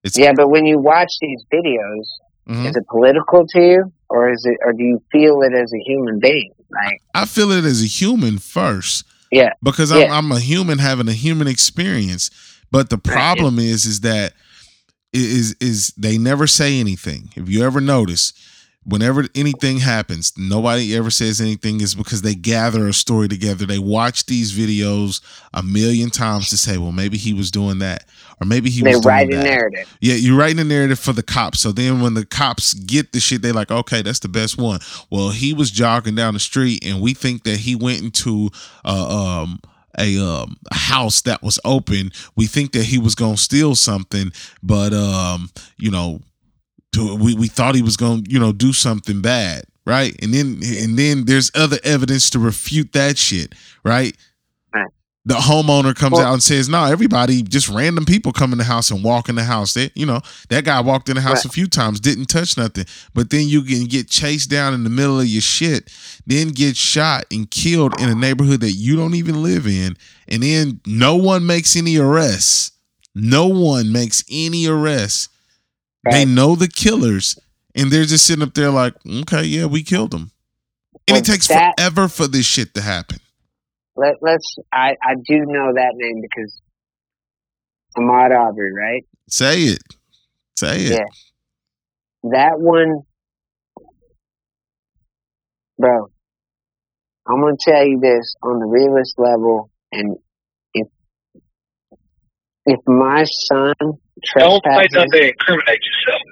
It's 0.02 0.16
Yeah, 0.16 0.32
but 0.34 0.48
when 0.48 0.64
you 0.66 0.78
watch 0.78 1.12
these 1.20 1.42
videos, 1.52 2.04
Mhm. 2.48 2.70
Is 2.70 2.76
it 2.76 2.86
political 2.86 3.44
to 3.44 3.60
you, 3.60 3.92
or 4.08 4.30
is 4.32 4.44
it, 4.46 4.56
or 4.64 4.72
do 4.72 4.80
you 4.84 5.02
feel 5.10 5.42
it 5.42 5.52
as 5.52 5.72
a 5.74 5.78
human 5.84 6.20
being? 6.20 6.52
Like, 6.70 7.00
I 7.12 7.24
feel 7.24 7.50
it 7.50 7.64
as 7.64 7.82
a 7.82 7.86
human 7.88 8.38
first. 8.38 9.04
Yeah. 9.32 9.50
Because 9.64 9.90
I'm, 9.90 10.02
Yeah. 10.02 10.16
I'm 10.16 10.30
a 10.30 10.38
human 10.38 10.78
having 10.78 11.08
a 11.08 11.12
human 11.12 11.48
experience. 11.48 12.30
But 12.70 12.88
the 12.90 12.98
Right. 13.04 13.14
problem 13.16 13.58
is, 13.58 13.84
is 13.84 14.02
that 14.02 14.34
is 15.16 15.56
is 15.60 15.88
they 15.96 16.18
never 16.18 16.46
say 16.46 16.78
anything. 16.80 17.30
If 17.36 17.48
you 17.48 17.64
ever 17.64 17.80
notice, 17.80 18.32
whenever 18.84 19.26
anything 19.34 19.78
happens, 19.78 20.32
nobody 20.36 20.96
ever 20.96 21.10
says 21.10 21.40
anything 21.40 21.80
is 21.80 21.94
because 21.94 22.22
they 22.22 22.34
gather 22.34 22.86
a 22.86 22.92
story 22.92 23.28
together. 23.28 23.66
They 23.66 23.78
watch 23.78 24.26
these 24.26 24.52
videos 24.56 25.20
a 25.52 25.62
million 25.62 26.10
times 26.10 26.48
to 26.50 26.56
say, 26.56 26.78
well, 26.78 26.92
maybe 26.92 27.16
he 27.16 27.34
was 27.34 27.50
doing 27.50 27.78
that. 27.80 28.04
Or 28.40 28.46
maybe 28.46 28.70
he 28.70 28.82
they 28.82 28.90
was 28.94 29.00
doing 29.00 29.28
that. 29.30 29.44
narrative. 29.44 29.96
Yeah, 30.00 30.14
you're 30.14 30.38
writing 30.38 30.60
a 30.60 30.64
narrative 30.64 30.98
for 30.98 31.12
the 31.12 31.22
cops. 31.22 31.60
So 31.60 31.72
then 31.72 32.00
when 32.00 32.14
the 32.14 32.24
cops 32.24 32.74
get 32.74 33.12
the 33.12 33.20
shit, 33.20 33.42
they're 33.42 33.52
like, 33.52 33.70
okay, 33.70 34.02
that's 34.02 34.20
the 34.20 34.28
best 34.28 34.58
one. 34.58 34.80
Well, 35.10 35.30
he 35.30 35.52
was 35.52 35.70
jogging 35.70 36.14
down 36.14 36.34
the 36.34 36.40
street 36.40 36.84
and 36.86 37.00
we 37.00 37.14
think 37.14 37.44
that 37.44 37.58
he 37.60 37.74
went 37.74 38.02
into 38.02 38.50
uh, 38.84 39.42
um 39.42 39.60
a 39.98 40.18
um 40.18 40.56
house 40.72 41.22
that 41.22 41.42
was 41.42 41.58
open. 41.64 42.12
We 42.36 42.46
think 42.46 42.72
that 42.72 42.84
he 42.84 42.98
was 42.98 43.14
gonna 43.14 43.36
steal 43.36 43.74
something, 43.74 44.32
but 44.62 44.92
um, 44.92 45.50
you 45.76 45.90
know, 45.90 46.20
we, 46.96 47.34
we 47.34 47.48
thought 47.48 47.74
he 47.74 47.82
was 47.82 47.96
gonna, 47.96 48.22
you 48.26 48.38
know, 48.38 48.52
do 48.52 48.72
something 48.72 49.20
bad, 49.20 49.64
right? 49.84 50.14
And 50.22 50.32
then 50.32 50.60
and 50.62 50.98
then 50.98 51.24
there's 51.24 51.50
other 51.54 51.78
evidence 51.84 52.30
to 52.30 52.38
refute 52.38 52.92
that 52.92 53.18
shit, 53.18 53.54
right? 53.84 54.16
Right. 55.28 55.36
The 55.38 55.42
homeowner 55.42 55.94
comes 55.94 56.12
Well- 56.12 56.26
out 56.26 56.34
and 56.34 56.42
says, 56.42 56.68
"No, 56.68 56.84
everybody, 56.84 57.42
just 57.42 57.68
random 57.68 58.04
people 58.04 58.32
come 58.32 58.52
in 58.52 58.58
the 58.58 58.64
house 58.64 58.90
and 58.90 59.02
walk 59.02 59.28
in 59.28 59.34
the 59.34 59.44
house. 59.44 59.74
That 59.74 59.90
you 59.96 60.06
know, 60.06 60.20
that 60.50 60.64
guy 60.64 60.80
walked 60.80 61.08
in 61.08 61.16
the 61.16 61.20
house 61.22 61.38
Right. 61.38 61.46
a 61.46 61.48
few 61.48 61.66
times, 61.66 61.98
didn't 62.00 62.26
touch 62.26 62.56
nothing, 62.56 62.86
but 63.14 63.30
then 63.30 63.48
you 63.48 63.62
can 63.62 63.84
get 63.86 64.08
chased 64.08 64.48
down 64.50 64.72
in 64.72 64.84
the 64.84 64.90
middle 64.90 65.18
of 65.20 65.26
your 65.26 65.42
shit, 65.42 65.90
then 66.26 66.48
get 66.50 66.76
shot 66.76 67.24
and 67.30 67.50
killed 67.50 68.00
in 68.00 68.08
a 68.08 68.14
neighborhood 68.14 68.60
that 68.60 68.72
you 68.72 68.94
don't 68.96 69.14
even 69.14 69.42
live 69.42 69.66
in, 69.66 69.96
and 70.28 70.42
then 70.42 70.80
no 70.86 71.16
one 71.16 71.44
makes 71.44 71.74
any 71.76 71.96
arrests. 71.96 72.70
No 73.14 73.46
one 73.46 73.90
makes 73.90 74.22
any 74.30 74.66
arrests. 74.66 75.28
They 76.10 76.24
know 76.24 76.54
the 76.54 76.68
killers, 76.68 77.36
and 77.74 77.90
they're 77.90 78.04
just 78.04 78.26
sitting 78.26 78.42
up 78.44 78.54
there 78.54 78.70
like, 78.70 78.94
okay, 79.22 79.42
yeah, 79.42 79.64
we 79.64 79.82
killed 79.82 80.12
them. 80.12 80.30
And 81.08 81.16
it 81.18 81.24
takes 81.24 81.48
that- 81.48 81.74
forever 81.78 82.08
for 82.08 82.28
this 82.28 82.46
shit 82.46 82.74
to 82.74 82.80
happen. 82.82 83.18
Let, 83.96 84.16
let's. 84.20 84.56
I 84.72 84.90
I 85.02 85.14
do 85.14 85.38
know 85.46 85.72
that 85.74 85.92
name 85.94 86.20
because 86.20 86.60
Ahmaud 87.96 88.36
Arbery, 88.36 88.72
right? 88.74 89.04
Say 89.28 89.62
it. 89.62 89.82
Say 90.58 90.84
it. 90.84 90.90
Yeah. 90.92 92.30
That 92.30 92.58
one, 92.58 93.02
bro. 95.78 96.08
I'm 97.28 97.40
gonna 97.40 97.56
tell 97.58 97.84
you 97.84 97.98
this 98.00 98.34
on 98.42 98.60
the 98.60 98.66
realist 98.66 99.14
level, 99.18 99.70
and 99.92 100.16
if 100.74 100.86
if 102.66 102.80
my 102.86 103.24
son 103.24 103.74
Don't 103.80 103.90
say 103.90 104.60
trespasses, 104.62 104.92
nothing 104.94 105.28
incriminate 105.28 105.80
yourself. 105.82 106.22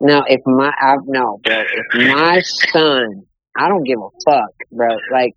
no, 0.00 0.22
if 0.28 0.40
my 0.46 0.70
I 0.78 0.94
no, 1.06 1.40
bro, 1.42 1.60
if 1.60 2.08
my 2.08 2.40
son, 2.40 3.22
I 3.56 3.68
don't 3.68 3.82
give 3.84 3.98
a 3.98 4.10
fuck, 4.24 4.50
bro. 4.70 4.88
Like, 5.12 5.34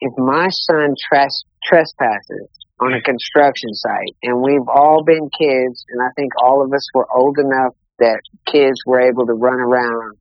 if 0.00 0.12
my 0.16 0.48
son 0.50 0.94
tres- 1.08 1.44
trespasses 1.64 2.48
on 2.80 2.92
a 2.92 3.02
construction 3.02 3.74
site, 3.74 4.16
and 4.22 4.40
we've 4.40 4.68
all 4.68 5.02
been 5.04 5.28
kids, 5.38 5.84
and 5.90 6.00
I 6.02 6.10
think 6.16 6.32
all 6.42 6.64
of 6.64 6.72
us 6.72 6.86
were 6.94 7.06
old 7.12 7.38
enough 7.38 7.74
that 7.98 8.20
kids 8.46 8.80
were 8.86 9.00
able 9.00 9.26
to 9.26 9.32
run 9.32 9.58
around 9.58 10.16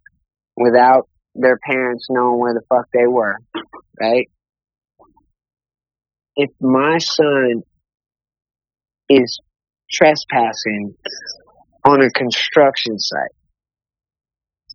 without 0.56 1.08
their 1.36 1.58
parents 1.58 2.08
knowing 2.10 2.40
where 2.40 2.54
the 2.56 2.62
fuck 2.68 2.86
they 2.92 3.06
were, 3.06 3.38
right? 4.00 4.28
If 6.36 6.50
my 6.60 6.98
son 6.98 7.64
is 9.10 9.40
trespassing 9.92 10.96
on 11.86 12.02
a 12.02 12.10
construction 12.10 13.00
site. 13.00 13.36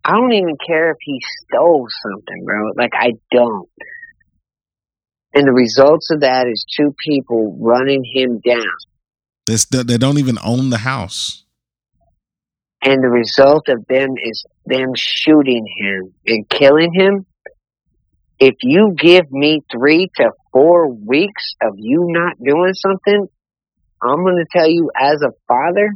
I 0.03 0.13
don't 0.13 0.33
even 0.33 0.57
care 0.65 0.91
if 0.91 0.97
he 1.01 1.19
stole 1.47 1.87
something, 2.03 2.43
bro. 2.43 2.71
Like, 2.75 2.91
I 2.93 3.13
don't. 3.31 3.69
And 5.33 5.47
the 5.47 5.51
results 5.51 6.11
of 6.11 6.21
that 6.21 6.47
is 6.47 6.65
two 6.77 6.93
people 7.03 7.57
running 7.59 8.03
him 8.03 8.39
down. 8.39 8.75
They 9.47 9.97
don't 9.97 10.19
even 10.19 10.37
own 10.43 10.69
the 10.69 10.77
house. 10.77 11.43
And 12.83 13.03
the 13.03 13.09
result 13.09 13.67
of 13.69 13.85
them 13.87 14.09
is 14.21 14.45
them 14.65 14.93
shooting 14.95 15.65
him 15.77 16.13
and 16.27 16.47
killing 16.49 16.93
him. 16.93 17.25
If 18.39 18.55
you 18.61 18.93
give 18.97 19.31
me 19.31 19.61
three 19.71 20.09
to 20.17 20.31
four 20.51 20.89
weeks 20.89 21.55
of 21.61 21.75
you 21.77 22.07
not 22.09 22.37
doing 22.43 22.73
something, 22.73 23.27
I'm 24.01 24.23
going 24.23 24.35
to 24.35 24.45
tell 24.51 24.69
you 24.69 24.91
as 24.99 25.21
a 25.21 25.31
father, 25.47 25.93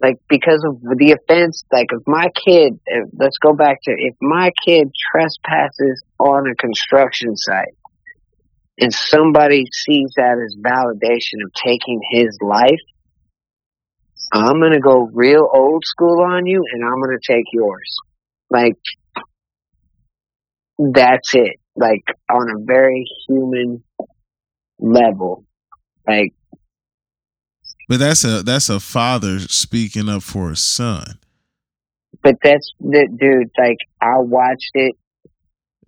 like 0.00 0.18
because 0.28 0.64
of 0.64 0.80
the 0.80 1.12
offense, 1.12 1.64
like 1.72 1.88
if 1.90 2.06
my 2.06 2.28
kid, 2.46 2.78
uh, 2.90 3.06
let's 3.18 3.38
go 3.38 3.52
back 3.52 3.82
to 3.82 3.90
if 3.90 4.14
my 4.20 4.52
kid 4.64 4.92
trespasses 5.12 6.02
on 6.18 6.48
a 6.48 6.54
construction 6.54 7.36
site 7.36 7.74
and 8.80 8.92
somebody 8.92 9.66
sees 9.72 10.12
that 10.16 10.38
as 10.38 10.56
validation 10.56 11.44
of 11.44 11.52
taking 11.52 12.00
his 12.10 12.38
life, 12.40 12.80
I'm 14.32 14.58
going 14.60 14.72
to 14.72 14.80
go 14.80 15.10
real 15.12 15.48
old 15.52 15.84
school 15.84 16.22
on 16.22 16.46
you 16.46 16.64
and 16.72 16.84
I'm 16.84 17.00
going 17.00 17.18
to 17.18 17.32
take 17.32 17.44
yours. 17.52 17.96
Like, 18.48 18.76
that's 20.78 21.34
it. 21.34 21.60
Like, 21.76 22.04
on 22.30 22.50
a 22.50 22.64
very 22.64 23.04
human 23.28 23.82
level. 24.78 25.44
Like, 26.06 26.32
but 27.90 27.98
that's 27.98 28.22
a 28.22 28.44
that's 28.44 28.68
a 28.68 28.78
father 28.78 29.40
speaking 29.40 30.08
up 30.08 30.22
for 30.22 30.52
a 30.52 30.56
son. 30.56 31.18
But 32.22 32.36
that's 32.40 32.72
the 32.78 33.08
dude. 33.08 33.50
Like 33.58 33.78
I 34.00 34.18
watched 34.18 34.70
it. 34.74 34.94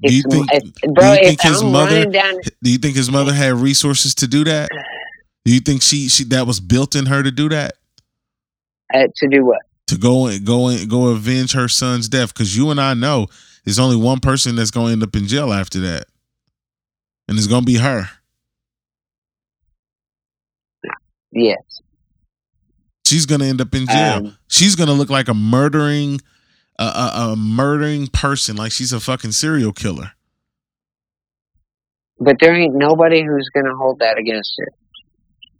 Do 0.03 0.15
you 0.15 0.23
think, 0.29 0.49
bro, 0.95 1.15
do 1.15 1.20
you 1.20 1.27
think 1.29 1.43
his 1.43 1.62
I'm 1.62 1.73
mother? 1.73 2.05
Down, 2.07 2.35
do 2.62 2.70
you 2.70 2.79
think 2.79 2.97
his 2.97 3.11
mother 3.11 3.33
had 3.33 3.55
resources 3.55 4.15
to 4.16 4.27
do 4.27 4.45
that? 4.45 4.69
Do 5.45 5.53
you 5.53 5.61
think 5.61 5.83
she 5.83 6.09
she 6.09 6.24
that 6.24 6.47
was 6.47 6.61
built 6.61 6.95
in 6.95 7.07
her 7.07 7.23
to 7.23 7.31
do 7.31 7.49
that? 7.51 7.74
Uh, 8.93 9.07
to 9.16 9.29
do 9.29 9.45
what? 9.45 9.61
To 9.89 9.97
go 9.97 10.27
and 10.27 10.45
go 10.45 10.69
and 10.69 10.89
go 10.89 11.09
avenge 11.09 11.53
her 11.53 11.69
son's 11.69 12.09
death. 12.09 12.35
Because 12.35 12.57
you 12.57 12.70
and 12.70 12.81
I 12.81 12.95
know 12.95 13.27
there's 13.65 13.79
only 13.79 13.97
one 13.97 14.20
person 14.20 14.57
that's 14.57 14.70
going 14.70 14.87
to 14.87 14.93
end 14.93 15.03
up 15.03 15.15
in 15.16 15.27
jail 15.27 15.53
after 15.53 15.81
that, 15.81 16.07
and 17.29 17.39
it's 17.39 17.47
going 17.47 17.62
to 17.62 17.66
be 17.66 17.77
her. 17.79 18.09
Yes. 21.33 21.62
She's 23.07 23.27
gonna 23.27 23.47
end 23.47 23.61
up 23.61 23.74
in 23.74 23.87
jail. 23.87 24.27
Um, 24.27 24.39
she's 24.49 24.74
gonna 24.77 24.93
look 24.93 25.11
like 25.11 25.29
a 25.29 25.35
murdering, 25.35 26.20
a, 26.78 26.85
a, 26.85 27.12
a 27.32 27.36
murdering 27.36 28.07
person, 28.09 28.57
like 28.57 28.73
she's 28.73 28.93
a 28.93 29.01
fucking 29.01 29.32
serial 29.32 29.73
killer. 29.73 30.12
But 32.19 32.36
there 32.40 32.55
ain't 32.55 32.74
nobody 32.74 33.24
who's 33.24 33.51
gonna 33.53 33.74
hold 33.74 33.99
that 33.99 34.16
against 34.19 34.55
her, 34.59 34.69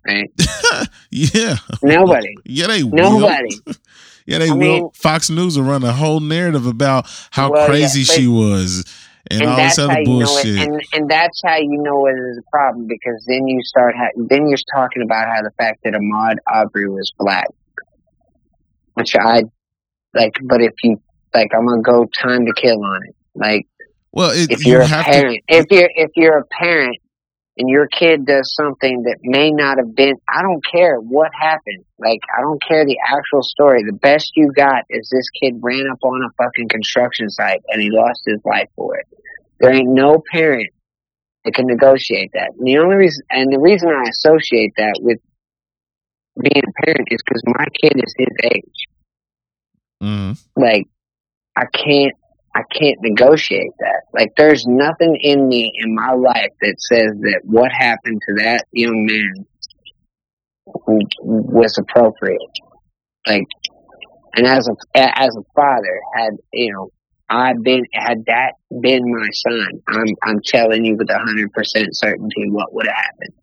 right? 0.07 0.89
yeah. 1.11 1.57
Nobody. 1.83 2.37
Yeah, 2.45 2.67
they 2.69 2.83
nobody. 2.83 3.59
Will. 3.67 3.75
yeah, 4.27 4.39
they 4.39 4.51
I 4.51 4.55
will. 4.55 4.59
Mean, 4.59 4.91
Fox 4.95 5.29
News 5.29 5.59
will 5.59 5.65
run 5.65 5.83
a 5.83 5.93
whole 5.93 6.21
narrative 6.21 6.67
about 6.67 7.07
how 7.31 7.51
well, 7.51 7.67
crazy 7.67 8.01
yeah, 8.01 8.15
she 8.15 8.29
was 8.29 8.85
and, 9.31 9.41
and 9.41 9.51
all 9.51 9.57
this 9.57 9.79
other 9.79 10.05
bullshit. 10.05 10.59
and, 10.59 10.81
and 10.93 11.11
that's 11.11 11.41
how 11.45 11.57
you 11.57 11.79
know 11.83 12.07
it 12.07 12.13
is 12.13 12.39
a 12.39 12.51
problem 12.51 12.87
because 12.87 13.25
then 13.27 13.47
you 13.47 13.63
start 13.63 13.95
ha- 13.97 14.11
then 14.17 14.49
you're 14.49 14.59
talking 14.75 15.03
about 15.03 15.29
how 15.29 15.43
the 15.43 15.51
fact 15.59 15.81
that 15.85 15.95
Ahmaud 15.95 16.37
Arbery 16.47 16.89
was 16.89 17.13
black, 17.19 17.49
which 18.95 19.15
I 19.17 19.45
like. 20.15 20.35
But 20.43 20.63
if 20.63 20.73
you 20.83 21.01
like, 21.35 21.51
I'm 21.55 21.67
gonna 21.67 21.83
go 21.83 22.05
time 22.07 22.47
to 22.47 22.53
kill 22.55 22.83
on 22.85 23.05
it. 23.07 23.15
Like, 23.35 23.67
well, 24.13 24.31
it, 24.31 24.51
if 24.51 24.67
you're 24.67 24.83
you 24.83 24.87
a 24.87 25.03
parent, 25.03 25.45
to, 25.49 25.57
if 25.57 25.67
you're 25.71 25.91
if 25.95 26.11
you're 26.17 26.39
a 26.39 26.45
parent 26.45 26.99
and 27.59 27.69
your 27.69 27.87
kid 27.87 28.25
does 28.25 28.55
something 28.55 29.03
that 29.03 29.19
may 29.23 29.51
not 29.51 29.77
have 29.79 29.95
been, 29.95 30.15
I 30.29 30.43
don't 30.43 30.65
care 30.65 30.97
what 30.97 31.31
happened. 31.39 31.85
Like, 31.99 32.21
I 32.37 32.41
don't 32.41 32.63
care 32.63 32.85
the 32.85 32.99
actual 33.07 33.43
story. 33.43 33.85
The 33.85 33.93
best 33.93 34.33
you 34.37 34.51
got 34.57 34.85
is 34.89 35.11
this 35.13 35.29
kid 35.31 35.61
ran 35.61 35.87
up 35.91 35.99
on 36.03 36.23
a 36.23 36.33
fucking 36.43 36.69
construction 36.69 37.29
site 37.29 37.61
and 37.69 37.83
he 37.83 37.91
lost 37.91 38.23
his 38.25 38.41
life 38.45 38.69
for 38.75 38.97
it. 38.97 39.07
There 39.61 39.73
ain't 39.73 39.91
no 39.91 40.23
parent 40.33 40.71
that 41.45 41.55
can 41.55 41.67
negotiate 41.67 42.31
that. 42.35 42.53
And 42.59 42.67
the 42.67 42.79
only 42.79 42.97
reason, 42.97 43.25
and 43.31 43.53
the 43.53 43.61
reason 43.61 43.91
I 43.91 44.09
associate 44.09 44.73
that 44.79 44.95
with 45.01 45.19
being 46.41 46.63
a 46.67 46.85
parent 46.85 47.09
is 47.11 47.21
because 47.23 47.43
my 47.47 47.67
kid 47.83 48.01
is 48.03 48.15
his 48.17 48.37
age. 48.45 48.89
Mm-hmm. 50.03 50.61
Like, 50.61 50.87
I 51.57 51.67
can't 51.67 52.15
I 52.55 52.63
can't 52.79 52.99
negotiate 53.01 53.73
that. 53.79 54.03
Like, 54.13 54.33
there's 54.37 54.67
nothing 54.67 55.17
in 55.21 55.49
me 55.49 55.73
in 55.83 55.95
my 55.95 56.13
life 56.13 56.51
that 56.61 56.75
says 56.79 57.13
that 57.21 57.41
what 57.45 57.73
happened 57.73 58.21
to 58.29 58.35
that 58.43 58.67
young 58.73 59.07
man 59.07 59.47
was 61.21 61.79
appropriate. 61.79 62.41
Like, 63.27 63.47
and 64.35 64.47
as 64.47 64.69
a 64.69 64.75
as 64.97 65.35
a 65.37 65.43
father, 65.55 66.01
had 66.17 66.33
you 66.53 66.73
know, 66.73 66.91
I 67.29 67.55
been 67.55 67.85
had 67.93 68.25
that 68.27 68.55
been 68.81 69.03
my 69.05 69.29
son, 69.33 69.69
I'm 69.89 70.07
I'm 70.23 70.41
telling 70.45 70.85
you 70.85 70.97
with 70.97 71.11
a 71.11 71.19
hundred 71.19 71.53
percent 71.53 71.89
certainty 71.93 72.51
what 72.51 72.75
would 72.75 72.87
have 72.87 72.97
happened. 72.97 73.35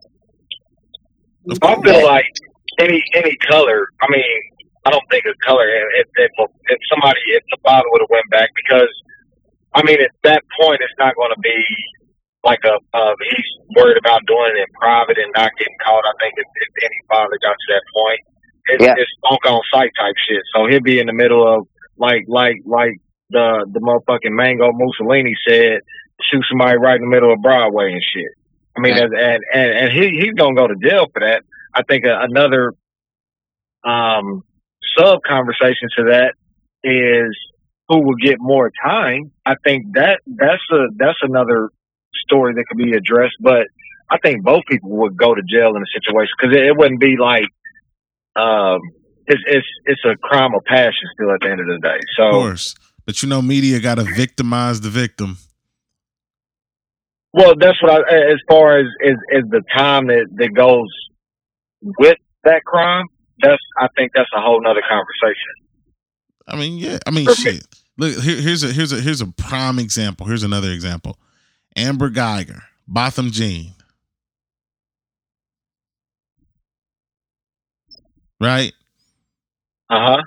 I 1.64 1.82
feel 1.82 2.06
like 2.06 2.26
any 2.80 3.02
any 3.16 3.36
color. 3.38 3.88
I 4.02 4.08
mean, 4.10 4.24
I 4.90 4.98
don't 4.98 5.06
think 5.14 5.30
of 5.30 5.38
color. 5.46 5.70
If 6.02 6.10
if, 6.18 6.32
if 6.34 6.80
somebody, 6.90 7.22
if 7.38 7.46
the 7.54 7.62
father 7.62 7.86
would 7.94 8.02
have 8.02 8.10
went 8.10 8.26
back, 8.34 8.50
because 8.58 8.90
I 9.78 9.86
mean, 9.86 10.02
at 10.02 10.10
that 10.26 10.42
point, 10.58 10.82
it's 10.82 10.98
not 10.98 11.14
going 11.14 11.30
to 11.30 11.42
be 11.46 11.62
like 12.44 12.66
a 12.66 12.82
uh, 12.98 13.14
he's 13.22 13.50
worried 13.78 14.02
about 14.02 14.26
doing 14.26 14.58
it 14.58 14.66
in 14.66 14.70
private 14.82 15.22
and 15.22 15.30
not 15.38 15.54
getting 15.62 15.78
caught. 15.86 16.02
I 16.10 16.18
think 16.18 16.34
if, 16.42 16.48
if 16.50 16.72
any 16.90 17.00
father 17.06 17.38
got 17.38 17.54
to 17.54 17.68
that 17.78 17.86
point, 17.94 18.22
it's, 18.66 18.84
yeah. 18.84 18.96
it's 18.98 19.14
funk 19.22 19.46
on 19.46 19.62
sight 19.70 19.92
type 19.94 20.16
shit. 20.26 20.42
So 20.56 20.66
he'll 20.66 20.82
be 20.82 20.98
in 20.98 21.06
the 21.06 21.14
middle 21.14 21.46
of 21.46 21.68
like 21.98 22.26
like 22.28 22.58
like 22.66 22.98
the 23.30 23.70
the 23.70 23.80
motherfucking 23.80 24.34
Mango 24.34 24.74
Mussolini 24.74 25.36
said, 25.48 25.86
shoot 26.22 26.44
somebody 26.50 26.78
right 26.78 26.96
in 26.96 27.06
the 27.06 27.14
middle 27.14 27.32
of 27.32 27.42
Broadway 27.42 27.94
and 27.94 28.02
shit. 28.02 28.34
I 28.76 28.82
mean, 28.82 28.98
and 28.98 29.14
and 29.14 29.44
and 29.54 29.92
he 29.94 30.18
he's 30.18 30.34
gonna 30.34 30.56
go 30.56 30.66
to 30.66 30.76
jail 30.82 31.06
for 31.14 31.20
that. 31.22 31.44
I 31.76 31.84
think 31.84 32.06
another 32.08 32.74
um 33.84 34.44
sub 34.98 35.20
conversation 35.28 35.90
to 35.98 36.04
that 36.06 36.34
is 36.84 37.36
who 37.88 38.02
will 38.02 38.16
get 38.16 38.38
more 38.40 38.72
time. 38.84 39.32
I 39.46 39.56
think 39.64 39.94
that 39.94 40.22
that's 40.26 40.62
a 40.72 40.88
that's 40.96 41.18
another 41.22 41.70
story 42.26 42.54
that 42.54 42.66
could 42.70 42.78
be 42.78 42.94
addressed. 42.94 43.36
But 43.42 43.68
I 44.10 44.18
think 44.20 44.44
both 44.44 44.64
people 44.70 44.92
would 44.92 45.18
go 45.18 45.34
to 45.34 45.42
jail 45.42 45.76
in 45.76 45.82
a 45.82 45.92
situation 45.94 46.32
because 46.40 46.56
it, 46.56 46.66
it, 46.66 46.78
wouldn't 46.78 47.00
be 47.00 47.18
like 47.18 47.46
um, 48.36 48.80
it's 49.28 49.42
it's 49.48 49.68
it's 49.86 50.02
a 50.06 50.16
crime 50.18 50.54
of 50.56 50.64
passion 50.66 51.08
still 51.14 51.32
at 51.32 51.42
the 51.42 51.50
end 51.50 51.60
of 51.60 51.68
the 51.68 51.80
day. 51.82 52.00
So, 52.16 52.28
of 52.28 52.34
course, 52.34 52.76
but 53.06 53.22
you 53.22 53.30
know, 53.30 53.42
media 53.42 53.80
got 53.80 53.96
to 53.96 54.04
victimize 54.04 54.82
the 54.82 54.90
victim. 54.90 55.38
Well, 57.34 57.54
that's 57.60 57.82
what 57.82 57.92
I 57.92 58.32
as 58.32 58.40
far 58.50 58.80
as 58.80 58.86
as, 59.04 59.16
as 59.36 59.44
the 59.50 59.62
time 59.76 60.08
that 60.08 60.28
that 60.36 60.50
goes 60.56 60.90
with 61.82 62.18
that 62.44 62.64
crime 62.64 63.06
that's 63.42 63.62
I 63.78 63.88
think 63.96 64.12
that's 64.14 64.30
a 64.36 64.42
whole 64.42 64.62
nother 64.62 64.84
conversation. 64.88 65.54
I 66.48 66.56
mean, 66.56 66.78
yeah. 66.78 66.98
I 67.06 67.12
mean, 67.12 67.26
Perfect. 67.26 67.56
shit. 67.56 67.68
Look, 67.98 68.24
here, 68.24 68.42
here's 68.42 68.64
a 68.64 68.68
here's 68.72 68.92
a 68.92 69.02
here's 69.02 69.22
a 69.22 69.28
prime 69.28 69.80
example. 69.80 70.26
Here's 70.26 70.44
another 70.44 70.72
example. 70.72 71.18
Amber 71.76 72.10
Geiger, 72.10 72.64
Botham 72.88 73.32
Jean. 73.32 73.74
Right? 78.42 78.74
Uh-huh. 79.90 80.22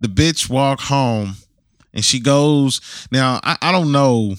The 0.00 0.08
bitch 0.08 0.48
walk 0.48 0.80
home 0.80 1.34
and 1.92 2.04
she 2.04 2.20
goes. 2.20 2.80
Now, 3.12 3.40
I, 3.42 3.56
I 3.60 3.72
don't 3.72 3.92
know 3.92 4.36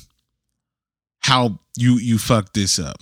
how 1.19 1.59
you 1.77 1.97
you 1.99 2.17
fucked 2.17 2.53
this 2.55 2.79
up. 2.79 2.97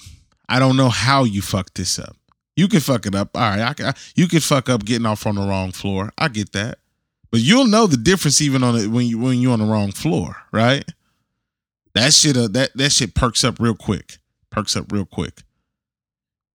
I 0.49 0.59
don't 0.59 0.75
know 0.75 0.89
how 0.89 1.23
you 1.23 1.41
fucked 1.41 1.75
this 1.75 1.99
up. 1.99 2.15
You 2.60 2.68
can 2.68 2.81
fuck 2.81 3.06
it 3.06 3.15
up. 3.15 3.30
All 3.38 3.41
right, 3.41 3.61
I 3.61 3.73
can, 3.73 3.94
you 4.15 4.27
can 4.27 4.41
fuck 4.41 4.68
up 4.68 4.84
getting 4.84 5.06
off 5.06 5.26
on 5.26 5.36
the 5.36 5.41
wrong 5.41 5.72
floor. 5.72 6.11
I 6.18 6.27
get 6.27 6.52
that, 6.52 6.80
but 7.31 7.40
you'll 7.40 7.68
know 7.68 7.88
the 7.88 7.95
difference 7.95 8.41
even 8.41 8.64
on 8.64 8.76
it 8.76 8.88
when 8.88 9.06
you 9.06 9.18
when 9.18 9.40
you're 9.40 9.53
on 9.53 9.60
the 9.60 9.65
wrong 9.65 9.94
floor, 9.94 10.36
right? 10.52 10.84
That 11.94 12.14
shit, 12.14 12.36
uh, 12.36 12.49
that 12.49 12.72
that 12.76 12.91
shit 12.91 13.15
perks 13.15 13.45
up 13.45 13.61
real 13.61 13.76
quick. 13.76 14.18
Perks 14.49 14.76
up 14.76 14.91
real 14.91 15.06
quick. 15.06 15.44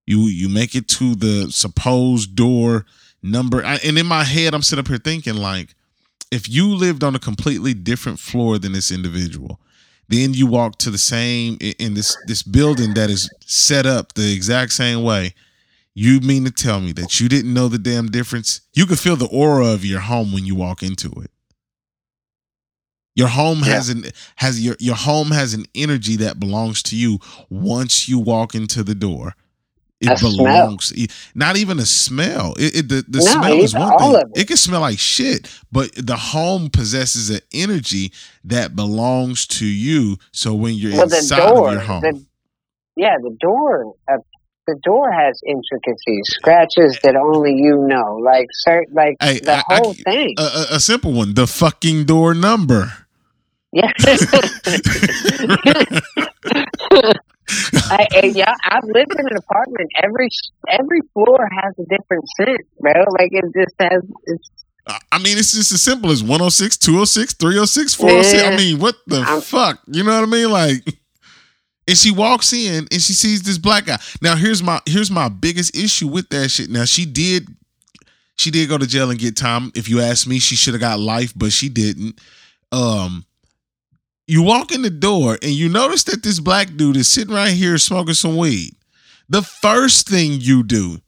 You 0.05 0.25
you 0.27 0.51
make 0.51 0.75
it 0.75 0.89
to 0.89 1.15
the 1.15 1.51
supposed 1.51 2.37
door 2.37 2.85
number, 3.23 3.63
and 3.63 3.97
in 3.97 4.07
my 4.07 4.25
head, 4.25 4.53
I'm 4.53 4.61
sitting 4.61 4.85
up 4.85 4.89
here 4.89 4.99
thinking 4.99 5.37
like, 5.37 5.75
if 6.31 6.51
you 6.51 6.75
lived 6.75 7.03
on 7.03 7.15
a 7.15 7.19
completely 7.19 7.73
different 7.73 8.19
floor 8.19 8.59
than 8.59 8.73
this 8.73 8.93
individual, 8.93 9.59
then 10.09 10.35
you 10.35 10.47
walk 10.47 10.77
to 10.81 10.91
the 10.91 10.99
same 10.99 11.57
in 11.79 11.95
this 11.95 12.15
this 12.27 12.43
building 12.43 12.93
that 12.93 13.09
is 13.09 13.31
set 13.47 13.87
up 13.87 14.13
the 14.13 14.35
exact 14.35 14.73
same 14.73 15.03
way 15.03 15.33
You 15.95 16.21
mean 16.21 16.45
to 16.45 16.51
tell 16.51 16.81
me 16.81 16.93
that 16.93 17.21
you 17.21 17.29
didn't 17.29 17.53
know 17.55 17.69
the 17.69 17.79
damn 17.79 18.09
difference? 18.11 18.61
You 18.75 18.87
can 18.87 18.97
feel 18.97 19.17
the 19.17 19.27
aura 19.29 19.69
of 19.69 19.85
your 19.85 20.01
home 20.01 20.33
when 20.33 20.45
you 20.45 20.55
walk 20.55 20.83
into 20.83 21.11
it. 21.23 21.31
Your 23.15 23.29
home 23.29 23.63
Yeah. 23.65 23.75
has 23.75 23.89
an 23.89 24.05
has 24.37 24.61
your 24.65 24.77
your 24.81 24.97
home 24.97 25.31
has 25.31 25.55
an 25.55 25.67
energy 25.75 26.17
that 26.17 26.39
belongs 26.41 26.83
to 26.85 26.97
you 26.97 27.19
once 27.49 28.09
you 28.09 28.19
walk 28.19 28.55
into 28.55 28.83
the 28.83 28.95
door. 28.95 29.35
It 30.01 30.11
A 30.11 30.17
belongs. 30.19 30.93
e- 30.97 31.09
Not 31.35 31.57
even 31.57 31.79
a 31.79 31.87
smell. 31.87 32.55
It, 32.59 32.77
it- 32.77 32.89
the 32.89 33.05
the 33.09 33.21
No, 33.21 33.23
smell 33.23 33.63
is 33.63 33.75
one 33.75 33.93
thing. 33.95 34.21
it. 34.21 34.27
It 34.35 34.49
can 34.49 34.57
smell 34.57 34.81
like 34.81 34.99
shit, 34.99 35.49
but 35.73 35.91
the 35.97 36.17
home 36.17 36.71
possesses 36.71 37.31
an 37.31 37.41
energy 37.53 38.13
that 38.45 38.75
belongs 38.77 39.47
to 39.49 39.67
you. 39.67 40.19
So 40.33 40.55
when 40.55 40.75
you're 40.75 40.93
Well, 40.93 41.09
the 41.09 41.23
inside 41.23 41.37
door, 41.37 41.67
of 41.67 41.71
your 41.71 41.81
home, 41.81 42.03
the, 42.03 42.25
yeah, 42.97 43.17
the 43.23 43.37
door, 43.41 43.95
the 44.67 44.77
door 44.83 45.11
has 45.13 45.41
intricacies, 45.47 46.23
scratches 46.25 46.97
eh. 46.97 47.01
that 47.05 47.17
only 47.17 47.53
you 47.55 47.77
know, 47.87 48.17
like 48.23 48.47
certain, 48.53 48.95
like 48.95 49.17
Hey, 49.21 49.41
the 49.41 49.57
I- 49.57 49.63
I 49.69 49.77
whole 49.77 49.95
c- 49.95 50.03
thing. 50.03 50.35
a, 50.39 50.75
a, 50.77 50.81
simple 50.81 51.13
one, 51.13 51.35
the 51.35 51.47
fucking 51.47 52.05
door 52.05 52.35
number. 52.35 52.93
yeah. 53.73 53.91
I, 57.91 58.07
I- 58.13 58.33
yeah, 58.35 58.55
I've 58.65 58.85
lived 58.85 59.13
in 59.19 59.27
an 59.27 59.37
apartment. 59.37 59.91
Every 60.03 60.29
every 60.71 61.01
floor 61.13 61.49
has 61.63 61.75
a 61.79 61.85
different 61.85 62.25
scent, 62.37 62.61
bro. 62.81 62.93
Like 63.19 63.31
it 63.33 63.45
just 63.55 63.75
has. 63.81 64.03
It's, 64.27 64.51
I- 64.87 64.99
I 65.13 65.19
mean, 65.19 65.39
it's 65.39 65.53
just 65.53 65.73
as 65.73 65.83
simple 65.83 66.11
as 66.11 66.23
106, 66.23 66.77
206, 66.79 67.35
306, 67.35 67.95
406. 67.95 68.43
I 68.43 68.57
mean, 68.57 68.79
what 68.79 68.97
the 69.07 69.21
I'm- 69.21 69.41
fuck? 69.41 69.81
You 69.89 70.05
know 70.05 70.15
what 70.15 70.23
I 70.23 70.27
mean? 70.31 70.51
Like, 70.51 70.85
and 71.87 71.97
she 71.97 72.11
walks 72.11 72.53
in 72.53 72.87
and 72.91 73.03
she 73.03 73.13
sees 73.13 73.43
this 73.43 73.59
black 73.59 73.87
guy. 73.87 73.99
Now, 74.23 74.37
here's 74.37 74.63
my 74.63 74.81
here's 74.87 75.11
my 75.11 75.29
biggest 75.29 75.77
issue 75.77 76.09
with 76.09 76.29
that 76.31 76.51
shit. 76.51 76.71
Now, 76.71 76.85
she 76.85 77.05
did 77.05 77.49
she 78.37 78.51
did 78.51 78.69
go 78.69 78.79
to 78.79 78.87
jail 78.87 79.11
and 79.11 79.19
get 79.19 79.37
time. 79.37 79.71
If 79.75 79.89
you 79.89 80.01
ask 80.01 80.27
me, 80.27 80.39
she 80.39 80.57
should 80.57 80.75
have 80.75 80.81
got 80.81 80.99
life, 80.99 81.33
but 81.37 81.53
she 81.53 81.69
didn't. 81.69 82.21
Um, 82.73 83.25
you 84.27 84.43
walk 84.43 84.73
in 84.73 84.83
the 84.83 84.91
door 84.91 85.39
and 85.43 85.53
you 85.53 85.69
notice 85.69 86.05
that 86.05 86.23
this 86.23 86.41
black 86.41 86.75
dude 86.77 86.97
is 86.97 87.09
sitting 87.09 87.35
right 87.35 87.53
here 87.53 87.79
smoking 87.79 88.15
some 88.15 88.37
weed. 88.37 88.75
The 89.29 89.43
first 89.43 90.09
thing 90.09 90.41
you 90.41 90.63
do 90.63 91.01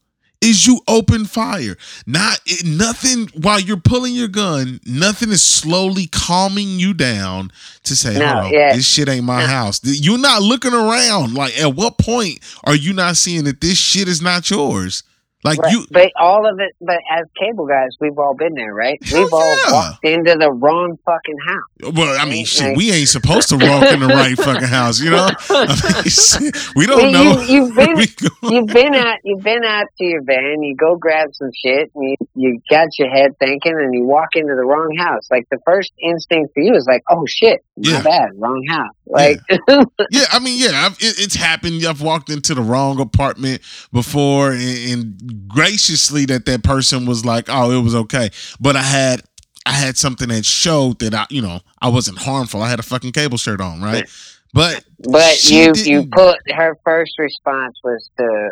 is 0.46 0.66
you 0.66 0.80
open 0.88 1.24
fire. 1.24 1.76
Not 2.06 2.40
it, 2.46 2.64
nothing 2.66 3.28
while 3.40 3.60
you're 3.60 3.76
pulling 3.76 4.14
your 4.14 4.28
gun. 4.28 4.80
Nothing 4.86 5.30
is 5.30 5.42
slowly 5.42 6.06
calming 6.06 6.78
you 6.78 6.94
down 6.94 7.50
to 7.84 7.96
say, 7.96 8.18
No, 8.18 8.26
"Hold 8.26 8.44
on, 8.46 8.52
yeah. 8.52 8.74
this 8.76 8.86
shit 8.86 9.08
ain't 9.08 9.24
my 9.24 9.40
No. 9.40 9.46
house." 9.46 9.80
You're 9.82 10.18
not 10.18 10.42
looking 10.42 10.72
around. 10.72 11.34
Like, 11.34 11.58
at 11.58 11.74
what 11.74 11.98
point 11.98 12.38
are 12.64 12.74
you 12.74 12.92
not 12.92 13.16
seeing 13.16 13.44
that 13.44 13.60
this 13.60 13.78
shit 13.78 14.08
is 14.08 14.22
not 14.22 14.48
yours? 14.50 15.02
Like 15.46 15.58
right. 15.60 15.72
you, 15.72 15.86
but 15.90 16.10
all 16.20 16.46
of 16.48 16.58
it. 16.60 16.74
But 16.80 16.98
as 17.10 17.24
cable 17.40 17.66
guys, 17.66 17.90
we've 18.00 18.18
all 18.18 18.34
been 18.34 18.54
there, 18.54 18.74
right? 18.74 18.98
We've 19.12 19.32
all 19.32 19.56
yeah. 19.66 19.72
walked 19.72 20.04
into 20.04 20.34
the 20.38 20.50
wrong 20.52 20.98
fucking 21.04 21.38
house. 21.46 21.94
well, 21.94 22.16
I 22.20 22.24
mean, 22.24 22.40
Right, 22.40 22.46
shit, 22.46 22.66
like- 22.68 22.76
we 22.76 22.92
ain't 22.92 23.08
supposed 23.08 23.48
to 23.50 23.56
walk 23.56 23.84
in 23.92 24.00
the 24.00 24.08
right 24.08 24.36
fucking 24.36 24.68
house, 24.68 25.00
you 25.00 25.10
know? 25.10 25.28
I 25.50 25.66
mean, 26.02 26.04
shit, 26.10 26.56
we 26.74 26.86
don't 26.86 27.12
know. 27.12 27.40
you, 27.40 27.64
you've 27.64 27.74
been 27.80 27.96
you've 28.42 28.66
been 28.66 28.94
out 28.94 29.18
you've 29.24 29.42
been 29.44 29.64
out 29.64 29.86
to 29.98 30.04
your 30.04 30.22
van, 30.24 30.62
you 30.62 30.74
go 30.76 30.96
grab 30.96 31.28
some 31.32 31.50
shit, 31.64 31.90
and 31.94 32.04
you, 32.10 32.16
you 32.34 32.60
got 32.68 32.88
your 32.98 33.08
head 33.10 33.38
thinking, 33.38 33.72
and 33.78 33.94
you 33.94 34.04
walk 34.04 34.34
into 34.34 34.54
the 34.56 34.64
wrong 34.64 34.92
house. 34.98 35.28
Like 35.30 35.46
the 35.50 35.58
first 35.64 35.92
instinct 36.02 36.52
for 36.54 36.60
you 36.62 36.74
is 36.74 36.86
like, 36.90 37.02
oh 37.08 37.24
shit, 37.26 37.64
my 37.76 37.90
Yeah. 37.92 38.02
bad, 38.02 38.30
wrong 38.36 38.64
house. 38.68 38.95
Like, 39.06 39.38
yeah, 40.10 40.24
I 40.32 40.38
mean, 40.40 40.58
yeah, 40.58 40.86
I've, 40.86 40.92
it, 40.94 41.18
it's 41.20 41.34
happened. 41.36 41.84
I've 41.84 42.02
walked 42.02 42.28
into 42.28 42.54
the 42.54 42.62
wrong 42.62 43.00
apartment 43.00 43.62
before, 43.92 44.50
and, 44.52 44.90
and 44.90 45.48
graciously 45.48 46.24
that 46.26 46.44
that 46.46 46.64
person 46.64 47.06
was 47.06 47.24
like, 47.24 47.46
"Oh, 47.48 47.70
it 47.70 47.82
was 47.82 47.94
okay," 47.94 48.30
but 48.60 48.74
I 48.76 48.82
had 48.82 49.22
I 49.64 49.72
had 49.72 49.96
something 49.96 50.28
that 50.28 50.44
showed 50.44 50.98
that 51.00 51.14
I, 51.14 51.26
you 51.30 51.40
know, 51.42 51.60
I 51.80 51.88
wasn't 51.88 52.18
harmful. 52.18 52.62
I 52.62 52.68
had 52.68 52.80
a 52.80 52.82
fucking 52.84 53.12
cable 53.12 53.38
shirt 53.38 53.60
on, 53.60 53.80
right? 53.80 54.04
But 54.52 54.84
but 54.98 55.44
you 55.44 55.72
didn't- 55.72 55.86
you 55.86 56.06
put 56.06 56.38
her 56.52 56.76
first 56.84 57.18
response 57.18 57.78
was 57.84 58.10
to 58.18 58.50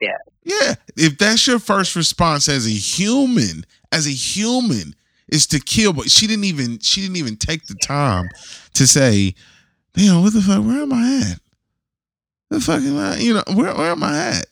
yeah 0.00 0.16
yeah, 0.44 0.74
if 0.96 1.18
that's 1.18 1.46
your 1.46 1.58
first 1.58 1.94
response 1.94 2.48
as 2.48 2.66
a 2.66 2.70
human, 2.70 3.64
as 3.92 4.06
a 4.06 4.10
human, 4.10 4.94
is 5.28 5.46
to 5.48 5.60
kill. 5.60 5.92
But 5.92 6.10
she 6.10 6.26
didn't 6.26 6.44
even 6.44 6.78
she 6.78 7.02
didn't 7.02 7.16
even 7.16 7.36
take 7.36 7.66
the 7.66 7.74
time 7.74 8.28
to 8.74 8.86
say, 8.86 9.34
"Damn, 9.94 10.22
what 10.22 10.32
the 10.32 10.42
fuck? 10.42 10.64
Where 10.64 10.82
am 10.82 10.92
I 10.92 11.30
at? 11.32 11.40
The 12.50 12.60
fucking. 12.60 13.24
You 13.24 13.34
know, 13.34 13.44
where 13.54 13.74
where 13.74 13.92
am 13.92 14.02
I 14.02 14.38
at? 14.38 14.46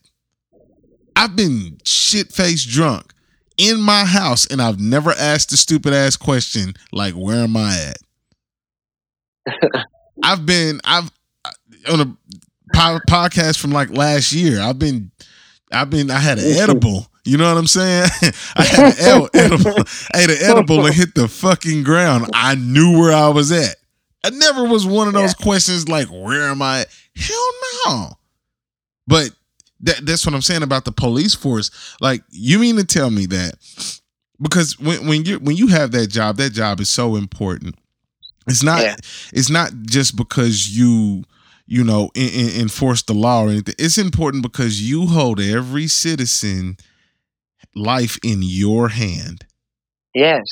I've 1.16 1.35
been 1.35 1.78
shit 1.85 2.32
faced 2.32 2.69
drunk 2.69 3.12
in 3.56 3.81
my 3.81 4.05
house, 4.05 4.47
and 4.47 4.62
I've 4.62 4.78
never 4.78 5.10
asked 5.10 5.51
the 5.51 5.56
stupid 5.56 5.93
ass 5.93 6.16
question 6.16 6.74
like, 6.93 7.15
"Where 7.15 7.43
am 7.43 7.56
I 7.56 7.93
at?" 7.93 7.98
I've 10.23 10.47
been 10.47 10.81
I've 10.85 11.10
uh, 11.44 11.51
on 11.93 12.01
a 12.01 12.16
podcast 12.77 13.59
from 13.59 13.73
like 13.73 13.90
last 13.90 14.32
year. 14.32 14.60
I've 14.60 14.78
been 14.78 15.10
I've 15.73 15.90
been 15.90 16.10
I 16.10 16.19
had 16.19 16.39
an 16.39 16.44
edible. 16.56 17.06
You 17.24 17.36
know 17.36 17.52
what 17.52 17.59
I'm 17.59 17.66
saying? 17.66 18.09
I 18.56 18.62
had 18.65 18.86
an 18.86 19.28
edible, 19.35 19.85
I 20.15 20.23
ate 20.23 20.31
an 20.31 20.36
edible 20.40 20.86
and 20.86 20.94
hit 20.94 21.15
the 21.15 21.28
fucking 21.28 21.82
ground. 21.82 22.31
I 22.32 22.55
knew 22.55 22.98
where 22.98 23.12
I 23.12 23.28
was 23.28 23.52
at. 23.52 23.77
I 24.24 24.30
never 24.30 24.64
was 24.64 24.86
one 24.86 25.08
of 25.08 25.14
those 25.14 25.34
questions 25.34 25.88
like, 25.88 26.08
"Where 26.08 26.48
am 26.48 26.62
I?" 26.62 26.86
Hell 27.16 27.50
no. 27.86 28.12
But 29.06 29.30
that, 29.80 30.04
that's 30.04 30.26
what 30.26 30.34
I'm 30.34 30.42
saying 30.42 30.62
about 30.62 30.84
the 30.84 30.92
police 30.92 31.34
force. 31.34 31.70
Like, 32.00 32.22
you 32.30 32.58
mean 32.58 32.76
to 32.76 32.84
tell 32.84 33.10
me 33.10 33.26
that 33.26 33.54
because 34.40 34.78
when 34.78 35.06
when 35.06 35.24
you 35.24 35.38
when 35.38 35.56
you 35.56 35.68
have 35.68 35.92
that 35.92 36.08
job, 36.08 36.36
that 36.36 36.50
job 36.50 36.80
is 36.80 36.88
so 36.88 37.16
important. 37.16 37.76
It's 38.46 38.62
not. 38.62 38.82
Yeah. 38.82 38.96
It's 39.32 39.50
not 39.50 39.72
just 39.82 40.16
because 40.16 40.76
you 40.76 41.24
you 41.66 41.84
know 41.84 42.10
in, 42.14 42.28
in, 42.28 42.60
enforce 42.60 43.02
the 43.02 43.14
law 43.14 43.44
or 43.44 43.50
anything. 43.50 43.74
It's 43.78 43.98
important 43.98 44.42
because 44.42 44.80
you 44.82 45.06
hold 45.06 45.40
every 45.40 45.86
citizen 45.86 46.76
life 47.74 48.18
in 48.24 48.40
your 48.42 48.88
hand 48.88 49.44
yes, 50.14 50.42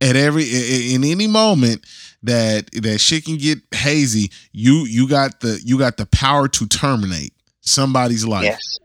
at 0.00 0.16
every 0.16 0.44
in 0.44 1.04
any 1.04 1.26
moment 1.26 1.84
that 2.22 2.70
that 2.72 2.98
shit 3.00 3.24
can 3.24 3.36
get 3.36 3.58
hazy 3.74 4.30
you 4.52 4.84
you 4.86 5.08
got 5.08 5.40
the 5.40 5.60
you 5.64 5.78
got 5.78 5.96
the 5.96 6.06
power 6.06 6.48
to 6.48 6.66
terminate 6.66 7.32
somebody's 7.60 8.24
life. 8.26 8.44
Yes, 8.44 8.78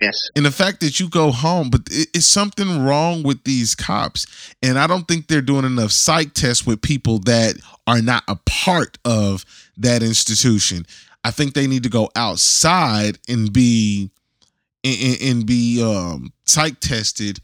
yes. 0.00 0.14
and 0.36 0.44
the 0.44 0.50
fact 0.50 0.80
that 0.80 0.98
you 1.00 1.08
go 1.08 1.30
home 1.32 1.70
but 1.70 1.82
it, 1.90 2.08
it's 2.14 2.26
something 2.26 2.84
wrong 2.84 3.22
with 3.22 3.42
these 3.44 3.74
cops. 3.74 4.26
And 4.62 4.78
i 4.78 4.86
don't 4.86 5.06
think 5.08 5.28
they're 5.28 5.40
doing 5.42 5.64
enough 5.64 5.90
psych 5.92 6.34
tests 6.34 6.66
with 6.66 6.82
people 6.82 7.18
that 7.20 7.56
are 7.86 8.02
not 8.02 8.24
a 8.28 8.36
part 8.46 8.98
of 9.04 9.44
that 9.76 10.02
institution. 10.02 10.86
I 11.22 11.30
think 11.30 11.54
they 11.54 11.66
need 11.66 11.82
to 11.84 11.88
go 11.88 12.08
outside 12.16 13.18
and 13.28 13.52
be 13.52 14.10
and, 14.84 14.96
and- 15.02 15.22
and 15.30 15.46
be 15.46 15.82
um 15.82 16.32
psych 16.44 16.78
tested 16.80 17.40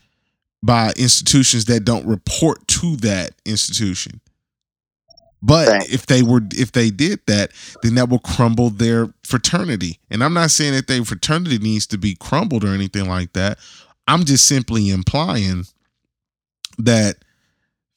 by 0.64 0.92
institutions 0.96 1.64
that 1.66 1.84
don't 1.84 2.06
report 2.06 2.66
to 2.68 2.94
that 2.98 3.32
institution 3.44 4.20
but 5.42 5.68
Right. 5.68 5.92
if 5.92 6.06
they 6.06 6.22
were 6.22 6.40
if 6.52 6.72
they 6.72 6.90
did 6.90 7.20
that 7.26 7.50
then 7.82 7.94
that 7.96 8.08
will 8.08 8.18
crumble 8.20 8.70
their 8.70 9.12
fraternity 9.24 9.98
and 10.10 10.22
i'm 10.22 10.34
not 10.34 10.50
saying 10.50 10.72
that 10.74 10.86
their 10.86 11.04
fraternity 11.04 11.58
needs 11.58 11.86
to 11.88 11.98
be 11.98 12.14
crumbled 12.14 12.64
or 12.64 12.68
anything 12.74 13.06
like 13.08 13.32
that 13.32 13.58
i'm 14.08 14.24
just 14.24 14.46
simply 14.46 14.88
implying 14.90 15.64
that 16.78 17.16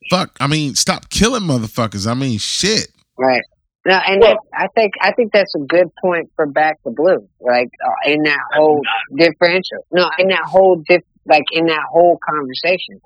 fuck 0.09 0.35
i 0.39 0.47
mean 0.47 0.75
stop 0.75 1.09
killing 1.09 1.43
motherfuckers 1.43 2.09
i 2.09 2.13
mean 2.13 2.37
shit 2.39 2.87
Right. 3.17 3.41
No, 3.85 3.93
and 4.05 4.19
Well- 4.19 4.33
that, 4.51 4.59
I 4.63 4.67
think 4.75 4.93
I 4.99 5.11
think 5.13 5.31
that's 5.31 5.53
a 5.55 5.59
good 5.59 5.87
point 6.01 6.29
for 6.35 6.47
Back 6.47 6.81
to 6.83 6.89
Blue. 6.89 7.29
Like 7.39 7.69
uh, 7.87 8.11
in 8.11 8.23
that 8.23 8.39
whole 8.53 8.81
differential. 9.15 9.85
No, 9.91 10.09
in 10.17 10.27
that 10.29 10.43
whole 10.43 10.83
diff, 10.89 11.03
like 11.25 11.45
in 11.53 11.67
that 11.67 11.83
whole 11.91 12.17
conversation. 12.27 12.99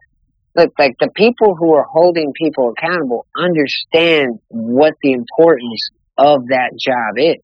Look, 0.55 0.73
like 0.80 0.95
the 0.99 1.09
people 1.15 1.55
who 1.55 1.73
are 1.76 1.84
holding 1.84 2.34
people 2.34 2.73
accountable 2.76 3.27
understand 3.38 4.39
what 4.47 4.95
the 5.01 5.13
importance 5.13 5.89
of 6.17 6.47
that 6.47 6.71
job 6.77 7.17
is. 7.17 7.43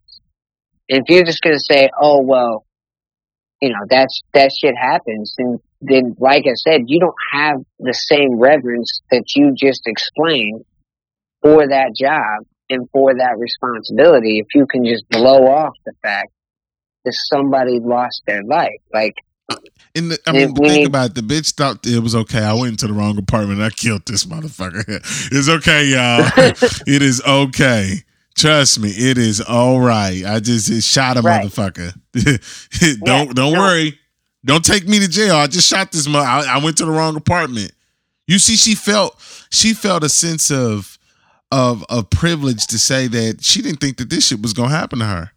If 0.88 1.04
you're 1.08 1.24
just 1.24 1.42
going 1.42 1.56
to 1.56 1.64
say, 1.64 1.90
"Oh 2.00 2.22
well," 2.22 2.66
you 3.62 3.70
know, 3.70 3.86
that's 3.90 4.22
that 4.34 4.52
shit 4.60 4.76
happens, 4.76 5.34
then 5.38 5.60
then 5.82 6.16
like 6.20 6.44
I 6.48 6.56
said, 6.56 6.82
you 6.88 7.00
don't 7.00 7.16
have 7.32 7.58
the 7.80 7.94
same 7.94 8.40
reverence 8.40 9.02
that 9.12 9.24
you 9.36 9.54
just 9.56 9.84
explained 9.86 10.66
for 11.42 11.68
that 11.68 11.94
job 11.96 12.46
and 12.70 12.90
for 12.92 13.14
that 13.14 13.38
responsibility 13.38 14.40
if 14.40 14.48
you 14.56 14.66
can 14.66 14.84
just 14.84 15.08
blow 15.10 15.46
off 15.48 15.74
the 15.86 15.94
fact 16.02 16.32
that 17.04 17.14
somebody 17.14 17.80
lost 17.80 18.24
their 18.26 18.44
life. 18.44 18.82
Like, 18.92 19.14
And 19.96 20.12
the, 20.12 20.20
I 20.28 20.32
Yeah, 20.32 20.46
mean, 20.46 20.54
we 20.54 20.60
think 20.68 20.86
about 20.86 21.12
it. 21.12 21.16
The 21.16 21.22
bitch 21.22 21.54
thought 21.54 21.86
it 21.86 22.00
was 22.00 22.16
okay. 22.16 22.44
I 22.44 22.54
went 22.54 22.72
into 22.72 22.88
the 22.88 22.94
wrong 22.94 23.18
apartment. 23.18 23.62
I 23.62 23.70
killed 23.70 24.06
this 24.06 24.26
motherfucker. 24.26 24.84
It's 25.32 25.50
okay, 25.50 25.86
y'all. 25.86 26.32
it 26.88 27.02
is 27.02 27.22
okay. 27.26 28.04
Trust 28.36 28.80
me, 28.80 28.90
it 28.90 29.18
is 29.18 29.42
all 29.42 29.80
right. 29.80 30.24
I 30.26 30.40
just 30.40 30.70
shot 30.90 31.18
a 31.18 31.22
Right. 31.22 31.46
motherfucker. 31.46 31.94
don't 33.04 33.36
don't 33.36 33.54
no. 33.54 33.58
worry. 33.58 33.98
Don't 34.46 34.64
take 34.64 34.88
me 34.88 35.00
to 35.00 35.08
jail. 35.08 35.36
I 35.36 35.48
just 35.48 35.68
shot 35.68 35.92
this 35.92 36.08
mother. 36.08 36.26
I, 36.28 36.56
I 36.58 36.64
went 36.64 36.78
to 36.78 36.86
the 36.86 36.92
wrong 36.92 37.16
apartment. 37.16 37.72
You 38.28 38.40
see, 38.40 38.56
she 38.56 38.76
felt 38.76 39.16
she 39.52 39.74
felt 39.74 40.04
a 40.04 40.10
sense 40.10 40.52
of 40.52 40.98
of 41.52 41.84
of 41.90 42.10
privilege 42.10 42.68
to 42.68 42.80
say 42.80 43.08
that 43.08 43.44
she 43.44 43.62
didn't 43.62 43.80
think 43.80 43.98
that 43.98 44.10
this 44.10 44.28
shit 44.28 44.42
was 44.42 44.54
gonna 44.54 44.70
happen 44.70 45.00
to 45.00 45.06
her. 45.06 45.32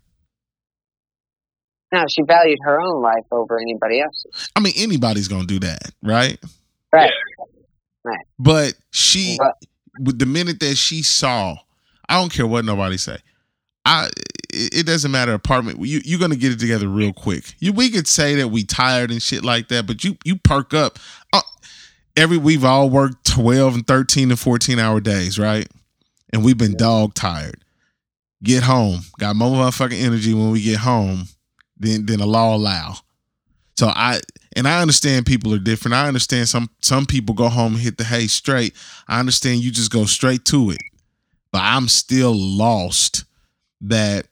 No, 1.92 2.04
she 2.08 2.22
valued 2.22 2.58
her 2.64 2.80
own 2.80 3.02
life 3.02 3.24
over 3.30 3.58
anybody 3.58 4.00
else's. 4.00 4.50
I 4.54 4.60
mean, 4.60 4.74
anybody's 4.76 5.28
gonna 5.28 5.46
do 5.46 5.58
that, 5.60 5.90
right? 6.02 6.38
Right. 6.92 7.12
Right. 8.04 8.26
But 8.38 8.74
she, 8.90 9.36
But 9.38 9.54
with 10.00 10.18
the 10.18 10.26
minute 10.26 10.60
that 10.60 10.76
she 10.76 11.02
saw, 11.02 11.56
I 12.08 12.20
don't 12.20 12.32
care 12.32 12.46
what 12.46 12.64
nobody 12.64 12.96
say. 12.96 13.18
I 13.84 14.08
it 14.52 14.74
it 14.74 14.86
doesn't 14.86 15.10
matter 15.10 15.32
apartment. 15.32 15.84
You 15.84 16.00
you're 16.04 16.20
gonna 16.20 16.36
get 16.36 16.52
it 16.52 16.60
together 16.60 16.88
real 16.88 17.12
quick. 17.12 17.54
You 17.58 17.72
we 17.72 17.90
could 17.90 18.06
say 18.06 18.34
that 18.36 18.48
we 18.48 18.64
tired 18.64 19.10
and 19.10 19.22
shit 19.22 19.44
like 19.44 19.68
that, 19.68 19.86
but 19.86 20.04
you 20.04 20.16
you 20.24 20.36
perk 20.36 20.74
up. 20.74 20.98
Uh, 21.32 21.40
every 22.16 22.36
we've 22.36 22.64
all 22.64 22.90
worked 22.90 23.26
twelve 23.26 23.74
and 23.74 23.86
thirteen 23.86 24.30
and 24.30 24.38
fourteen 24.38 24.78
hour 24.78 25.00
days, 25.00 25.38
right? 25.38 25.68
And 26.32 26.44
we've 26.44 26.58
been 26.58 26.76
dog 26.76 27.14
tired. 27.14 27.64
Get 28.42 28.62
home, 28.62 29.00
got 29.18 29.36
more 29.36 29.50
motherfucking 29.50 30.00
energy 30.00 30.34
when 30.34 30.50
we 30.50 30.62
get 30.62 30.78
home 30.78 31.24
than 31.78 32.06
than 32.06 32.20
a 32.20 32.26
law 32.26 32.54
allow. 32.56 32.96
So 33.76 33.88
I 33.88 34.20
and 34.56 34.66
I 34.66 34.80
understand 34.82 35.26
people 35.26 35.54
are 35.54 35.58
different. 35.58 35.94
I 35.94 36.08
understand 36.08 36.48
some 36.48 36.70
some 36.80 37.06
people 37.06 37.34
go 37.34 37.48
home 37.48 37.74
and 37.74 37.82
hit 37.82 37.96
the 37.98 38.04
hay 38.04 38.26
straight. 38.26 38.74
I 39.06 39.20
understand 39.20 39.62
you 39.62 39.70
just 39.70 39.92
go 39.92 40.04
straight 40.04 40.44
to 40.46 40.70
it. 40.70 40.78
But 41.52 41.62
I'm 41.62 41.88
still 41.88 42.34
lost 42.34 43.24
that 43.80 44.26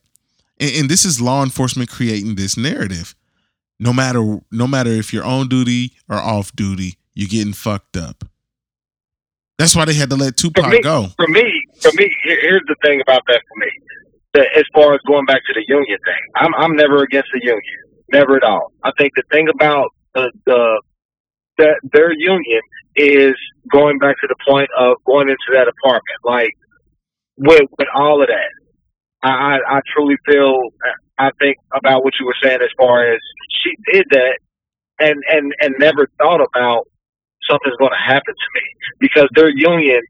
and, 0.59 0.71
and 0.77 0.89
this 0.89 1.05
is 1.05 1.21
law 1.21 1.43
enforcement 1.43 1.91
creating 1.91 2.35
this 2.35 2.57
narrative. 2.57 3.15
No 3.79 3.93
matter 3.93 4.41
no 4.51 4.67
matter 4.67 4.91
if 4.91 5.13
you're 5.13 5.25
on 5.25 5.49
duty 5.49 5.93
or 6.09 6.17
off 6.17 6.55
duty, 6.57 6.99
you're 7.15 7.29
getting 7.29 7.53
fucked 7.53 7.97
up. 7.97 8.25
That's 9.59 9.75
why 9.75 9.85
they 9.87 9.95
had 9.95 10.11
to 10.11 10.17
let 10.17 10.37
Tupac 10.37 10.71
me- 10.71 10.83
go. 10.83 11.09
For 11.17 11.29
me, 11.29 11.67
for 11.81 11.91
me, 11.93 12.15
here's 12.25 12.63
the 12.67 12.77
thing 12.83 13.01
about 13.01 13.23
that 13.29 13.41
for 13.49 13.61
me. 13.61 13.71
That 14.37 14.49
as 14.55 14.65
far 14.75 14.93
as 14.93 15.01
going 15.09 15.25
back 15.25 15.41
to 15.49 15.55
the 15.55 15.65
union 15.67 15.99
thing, 16.05 16.23
I'm 16.37 16.55
I'm 16.55 16.77
never 16.77 17.03
against 17.03 17.31
the 17.33 17.41
union, 17.43 17.81
never 18.13 18.37
at 18.37 18.45
all. 18.45 18.73
I 18.85 18.93
think 18.99 19.13
the 19.17 19.25
thing 19.33 19.49
about 19.49 19.89
the 20.15 20.31
the 20.45 20.83
that 21.59 21.81
their 21.93 22.13
union 22.13 22.61
is 22.97 23.35
going 23.73 23.99
back 23.99 24.17
to 24.21 24.29
the 24.29 24.37
point 24.47 24.69
of 24.79 24.97
going 25.07 25.31
into 25.31 25.51
that 25.55 25.69
apartment, 25.69 26.21
like 26.25 26.53
with 27.39 27.65
with 27.79 27.89
all 27.95 28.21
of 28.23 28.29
that. 28.29 28.53
I 29.23 29.31
I, 29.31 29.79
I 29.79 29.81
truly 29.95 30.17
feel 30.29 30.69
I 31.19 31.31
think 31.41 31.57
about 31.75 32.05
what 32.05 32.15
you 32.21 32.27
were 32.27 32.37
saying 32.43 32.61
as 32.63 32.71
far 32.79 33.11
as 33.13 33.21
she 33.65 33.73
did 33.93 34.07
that 34.11 34.39
and 35.01 35.17
and 35.31 35.53
and 35.61 35.75
never 35.79 36.09
thought 36.19 36.43
about 36.43 36.89
something's 37.49 37.77
going 37.79 37.93
to 37.93 38.05
happen 38.13 38.35
to 38.35 38.49
me 38.55 38.63
because 39.01 39.29
their 39.35 39.51
union 39.51 40.03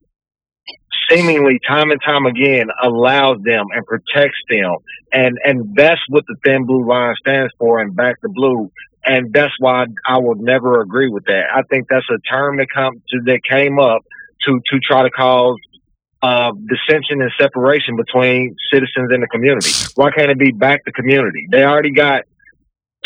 seemingly 1.10 1.58
time 1.66 1.90
and 1.90 2.00
time 2.04 2.26
again 2.26 2.66
allows 2.82 3.38
them 3.42 3.66
and 3.72 3.86
protects 3.86 4.38
them 4.48 4.76
and 5.12 5.38
and 5.44 5.74
that's 5.74 6.00
what 6.08 6.24
the 6.26 6.36
thin 6.44 6.64
blue 6.66 6.86
line 6.86 7.14
stands 7.20 7.52
for 7.58 7.80
and 7.80 7.94
back 7.94 8.16
the 8.22 8.28
blue 8.28 8.70
and 9.06 9.32
that's 9.32 9.54
why 9.60 9.86
I 10.06 10.18
would 10.18 10.40
never 10.40 10.80
agree 10.80 11.08
with 11.08 11.24
that. 11.26 11.44
I 11.54 11.62
think 11.70 11.86
that's 11.88 12.06
a 12.10 12.18
term 12.28 12.56
that 12.56 12.66
come 12.74 12.94
to 12.94 13.20
that 13.26 13.40
came 13.48 13.78
up 13.78 14.02
to 14.44 14.60
to 14.72 14.80
try 14.80 15.04
to 15.04 15.10
cause 15.10 15.56
uh, 16.22 16.50
dissension 16.68 17.22
and 17.22 17.30
separation 17.38 17.96
between 17.96 18.56
citizens 18.72 19.10
and 19.12 19.22
the 19.22 19.28
community. 19.28 19.70
Why 19.94 20.10
can't 20.10 20.30
it 20.30 20.38
be 20.38 20.50
back 20.50 20.84
the 20.84 20.92
community? 20.92 21.46
They 21.50 21.62
already 21.62 21.92
got 21.92 22.24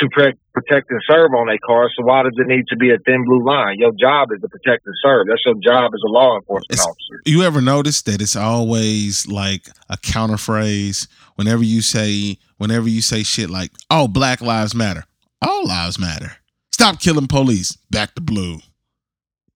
to 0.01 0.09
pre- 0.11 0.35
protect 0.53 0.91
and 0.91 1.01
serve 1.09 1.31
on 1.35 1.47
their 1.47 1.59
cars, 1.65 1.93
so 1.97 2.05
why 2.05 2.23
does 2.23 2.33
it 2.37 2.47
need 2.47 2.65
to 2.69 2.77
be 2.77 2.91
a 2.91 2.99
thin 3.07 3.25
blue 3.25 3.45
line? 3.47 3.77
Your 3.79 3.93
job 3.93 4.29
is 4.35 4.41
to 4.41 4.49
protect 4.49 4.85
and 4.87 4.95
serve. 5.03 5.27
That's 5.29 5.43
your 5.47 5.55
job 5.63 5.93
as 5.95 6.01
a 6.05 6.11
law 6.11 6.37
enforcement 6.37 6.73
It's- 6.73 6.85
officer. 6.87 7.21
you 7.27 7.43
ever 7.43 7.61
notice 7.61 8.03
that 8.03 8.21
it's 8.21 8.37
always 8.37 9.27
like 9.29 9.69
a 9.89 9.97
counter 9.97 10.37
phrase 10.39 11.07
whenever 11.37 11.63
you 11.63 11.81
say 11.83 12.39
whenever 12.59 12.89
you 12.89 13.01
say 13.03 13.23
shit 13.23 13.49
like 13.51 13.71
oh 13.91 14.07
black 14.09 14.41
lives 14.41 14.75
matter 14.75 15.05
all 15.43 15.67
lives 15.67 15.99
matter 15.99 16.33
stop 16.73 17.01
killing 17.01 17.27
police 17.27 17.77
back 17.91 18.15
to 18.15 18.21
blue 18.21 18.59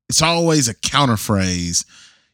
it's 0.09 0.23
always 0.23 0.69
a 0.69 0.75
counter 0.75 1.16
phrase 1.16 1.85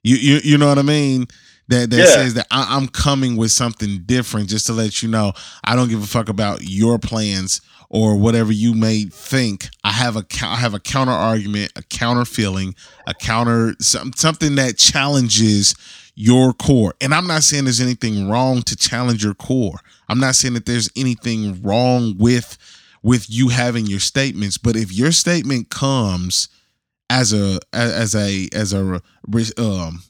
you 0.02 0.16
you, 0.16 0.40
you 0.44 0.58
know 0.58 0.68
what 0.68 0.78
i 0.78 0.82
mean 0.82 1.26
that 1.68 1.90
that 1.90 1.96
Yeah. 1.98 2.04
says 2.06 2.34
that 2.34 2.46
I, 2.50 2.66
i'm 2.76 2.86
coming 2.88 3.36
with 3.36 3.50
something 3.50 4.02
different 4.06 4.48
just 4.48 4.66
to 4.66 4.72
let 4.72 5.02
you 5.02 5.08
know 5.08 5.32
i 5.64 5.74
don't 5.76 5.88
give 5.88 6.02
a 6.02 6.06
fuck 6.06 6.28
about 6.28 6.62
your 6.62 6.98
plans 6.98 7.60
or 7.90 8.16
whatever 8.16 8.52
you 8.52 8.72
may 8.72 9.04
think 9.04 9.68
i 9.84 9.90
have 9.90 10.16
a 10.16 10.24
i 10.42 10.56
have 10.56 10.74
a 10.74 10.80
counter 10.80 11.12
argument 11.12 11.70
a 11.76 11.82
counter 11.82 12.24
feeling 12.24 12.74
a 13.06 13.14
counter 13.14 13.74
some, 13.80 14.12
something 14.14 14.54
that 14.54 14.78
challenges 14.78 15.74
your 16.14 16.52
core 16.52 16.94
and 17.00 17.12
i'm 17.12 17.26
not 17.26 17.42
saying 17.42 17.64
there's 17.64 17.80
anything 17.80 18.28
wrong 18.28 18.62
to 18.62 18.76
challenge 18.76 19.22
your 19.22 19.34
core 19.34 19.80
i'm 20.08 20.20
not 20.20 20.34
saying 20.34 20.54
that 20.54 20.66
there's 20.66 20.90
anything 20.96 21.60
wrong 21.62 22.14
with 22.18 22.56
with 23.02 23.26
you 23.28 23.48
having 23.48 23.86
your 23.86 24.00
statements 24.00 24.56
but 24.56 24.76
if 24.76 24.92
your 24.92 25.12
statement 25.12 25.70
comes 25.70 26.48
as 27.08 27.32
a 27.32 27.58
as 27.72 28.14
a 28.14 28.48
as 28.52 28.72
a 28.72 29.00
um 29.58 30.02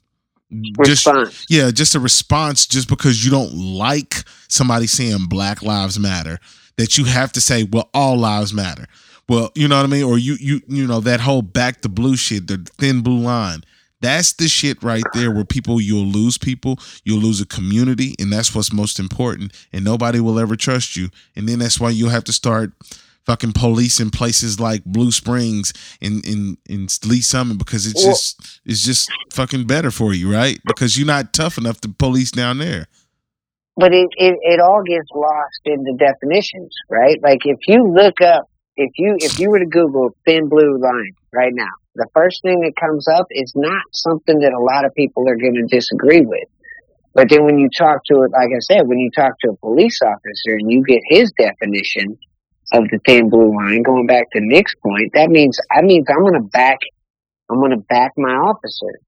just 0.84 1.06
response. 1.06 1.46
yeah, 1.48 1.70
just 1.70 1.94
a 1.94 2.00
response 2.00 2.66
just 2.66 2.88
because 2.88 3.24
you 3.24 3.30
don't 3.30 3.54
like 3.54 4.24
somebody 4.48 4.86
saying 4.86 5.26
Black 5.28 5.62
Lives 5.62 5.98
Matter, 5.98 6.38
that 6.80 6.96
you 6.96 7.04
have 7.04 7.30
to 7.32 7.40
say, 7.40 7.64
well, 7.64 7.90
all 7.92 8.16
lives 8.16 8.54
matter. 8.54 8.86
Well, 9.28 9.52
you 9.54 9.68
know 9.68 9.76
what 9.76 9.84
I 9.84 9.88
mean? 9.88 10.02
Or 10.02 10.18
you 10.18 10.36
you 10.40 10.60
you 10.66 10.86
know, 10.86 11.00
that 11.00 11.20
whole 11.20 11.42
back 11.42 11.82
to 11.82 11.88
blue 11.88 12.16
shit, 12.16 12.46
the 12.46 12.56
thin 12.78 13.02
blue 13.02 13.20
line. 13.20 13.62
That's 14.00 14.32
the 14.32 14.48
shit 14.48 14.82
right 14.82 15.04
there 15.12 15.30
where 15.30 15.44
people 15.44 15.78
you'll 15.78 16.06
lose 16.06 16.38
people, 16.38 16.78
you'll 17.04 17.20
lose 17.20 17.38
a 17.38 17.46
community, 17.46 18.14
and 18.18 18.32
that's 18.32 18.54
what's 18.54 18.72
most 18.72 18.98
important. 18.98 19.52
And 19.74 19.84
nobody 19.84 20.20
will 20.20 20.38
ever 20.38 20.56
trust 20.56 20.96
you. 20.96 21.10
And 21.36 21.46
then 21.46 21.58
that's 21.58 21.78
why 21.78 21.90
you'll 21.90 22.08
have 22.08 22.24
to 22.24 22.32
start 22.32 22.72
fucking 23.26 23.52
police 23.52 24.00
in 24.00 24.08
places 24.08 24.58
like 24.58 24.82
Blue 24.84 25.12
Springs 25.12 25.74
and 26.00 26.24
in 26.26 26.56
in 26.66 26.88
Lee's 27.04 27.26
Summit 27.26 27.58
because 27.58 27.86
it's 27.86 28.02
just 28.02 28.60
it's 28.64 28.82
just 28.82 29.10
fucking 29.32 29.66
better 29.66 29.90
for 29.90 30.14
you, 30.14 30.32
right? 30.32 30.58
Because 30.64 30.96
you're 30.96 31.06
not 31.06 31.34
tough 31.34 31.58
enough 31.58 31.80
to 31.82 31.88
police 31.90 32.30
down 32.30 32.56
there. 32.58 32.86
But 33.76 33.92
it, 33.92 34.08
it, 34.16 34.36
it 34.42 34.60
all 34.60 34.82
gets 34.82 35.08
lost 35.14 35.60
in 35.64 35.84
the 35.84 35.96
definitions, 35.98 36.74
right? 36.88 37.18
Like 37.22 37.40
if 37.44 37.58
you 37.66 37.92
look 37.92 38.20
up, 38.20 38.50
if 38.76 38.92
you 38.96 39.16
if 39.18 39.38
you 39.38 39.50
were 39.50 39.58
to 39.58 39.66
Google 39.66 40.16
thin 40.24 40.48
blue 40.48 40.78
line 40.78 41.14
right 41.32 41.52
now, 41.52 41.72
the 41.94 42.06
first 42.14 42.42
thing 42.42 42.60
that 42.60 42.72
comes 42.80 43.06
up 43.08 43.26
is 43.30 43.52
not 43.54 43.82
something 43.92 44.38
that 44.40 44.52
a 44.52 44.62
lot 44.62 44.84
of 44.84 44.94
people 44.94 45.28
are 45.28 45.36
going 45.36 45.54
to 45.54 45.66
disagree 45.76 46.22
with. 46.22 46.48
But 47.14 47.28
then 47.28 47.44
when 47.44 47.58
you 47.58 47.68
talk 47.68 48.04
to 48.06 48.22
it, 48.22 48.30
like 48.30 48.50
I 48.54 48.60
said, 48.60 48.86
when 48.86 48.98
you 48.98 49.10
talk 49.10 49.32
to 49.40 49.50
a 49.50 49.56
police 49.56 50.00
officer 50.02 50.56
and 50.56 50.70
you 50.70 50.84
get 50.84 51.00
his 51.08 51.32
definition 51.32 52.16
of 52.72 52.84
the 52.84 53.00
thin 53.04 53.28
blue 53.28 53.54
line, 53.56 53.82
going 53.82 54.06
back 54.06 54.30
to 54.32 54.40
Nick's 54.40 54.74
point, 54.76 55.12
that 55.14 55.28
means 55.28 55.58
I 55.70 55.82
means 55.82 56.06
I'm 56.08 56.22
going 56.22 56.40
to 56.40 56.48
back, 56.48 56.78
I'm 57.50 57.58
going 57.58 57.72
to 57.72 57.84
back 57.88 58.12
my 58.16 58.30
officer. 58.30 59.00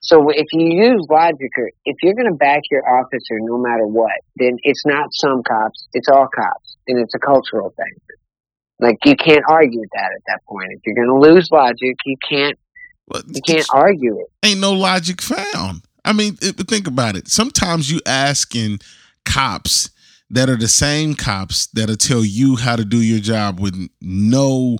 So 0.00 0.28
if 0.30 0.46
you 0.52 0.66
use 0.66 1.06
logic, 1.10 1.50
or 1.58 1.70
if 1.84 1.96
you're 2.02 2.14
going 2.14 2.30
to 2.30 2.36
back 2.36 2.62
your 2.70 2.88
officer 2.88 3.38
no 3.40 3.58
matter 3.58 3.86
what, 3.86 4.12
then 4.36 4.56
it's 4.62 4.86
not 4.86 5.08
some 5.12 5.42
cops, 5.42 5.88
it's 5.92 6.08
all 6.08 6.28
cops, 6.34 6.76
and 6.86 7.00
it's 7.00 7.14
a 7.14 7.18
cultural 7.18 7.74
thing. 7.76 8.16
Like 8.80 8.98
you 9.04 9.16
can't 9.16 9.42
argue 9.48 9.82
that 9.92 10.10
at 10.14 10.22
that 10.28 10.40
point. 10.48 10.68
If 10.72 10.80
you're 10.86 10.94
going 10.94 11.08
to 11.08 11.28
lose 11.28 11.48
logic, 11.50 11.96
you 12.06 12.16
can't 12.28 12.56
Well, 13.08 13.22
you 13.26 13.42
can't 13.44 13.66
argue 13.72 14.20
it. 14.20 14.46
ain't 14.46 14.60
no 14.60 14.72
logic 14.72 15.20
found. 15.20 15.82
I 16.04 16.12
mean, 16.12 16.36
think 16.36 16.86
about 16.86 17.16
it. 17.16 17.28
Sometimes 17.28 17.90
you 17.90 18.00
asking 18.06 18.78
cops 19.24 19.90
that 20.30 20.48
are 20.48 20.56
the 20.56 20.68
same 20.68 21.14
cops 21.14 21.66
that'll 21.68 21.96
tell 21.96 22.24
you 22.24 22.56
how 22.56 22.76
to 22.76 22.84
do 22.84 22.98
your 22.98 23.18
job 23.18 23.60
with 23.60 23.88
no 24.00 24.78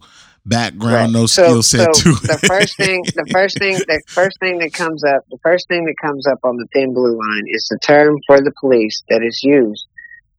background, 0.49 1.13
no 1.13 1.27
So- 1.27 1.43
skill 1.45 1.63
set 1.63 1.95
so 1.97 2.03
to 2.03 2.11
it. 2.11 2.23
the 2.23 2.39
first 2.47 2.77
thing, 2.77 3.03
the 3.15 3.27
first 3.33 3.59
thing, 3.59 3.75
the 3.77 4.03
first 4.09 4.39
thing 4.41 4.59
that 4.59 4.73
comes 4.73 5.05
up, 5.05 5.23
the 5.31 5.39
first 5.43 5.69
thing 5.69 5.85
that 5.87 5.95
comes 6.01 6.27
up 6.27 6.39
on 6.45 6.57
the 6.57 6.67
thin 6.73 6.95
blue 6.95 7.19
line 7.19 7.45
is 7.49 7.67
the 7.71 7.79
term 7.83 8.17
for 8.27 8.41
the 8.41 8.53
police 8.61 9.03
that 9.09 9.23
is 9.23 9.43
used 9.43 9.87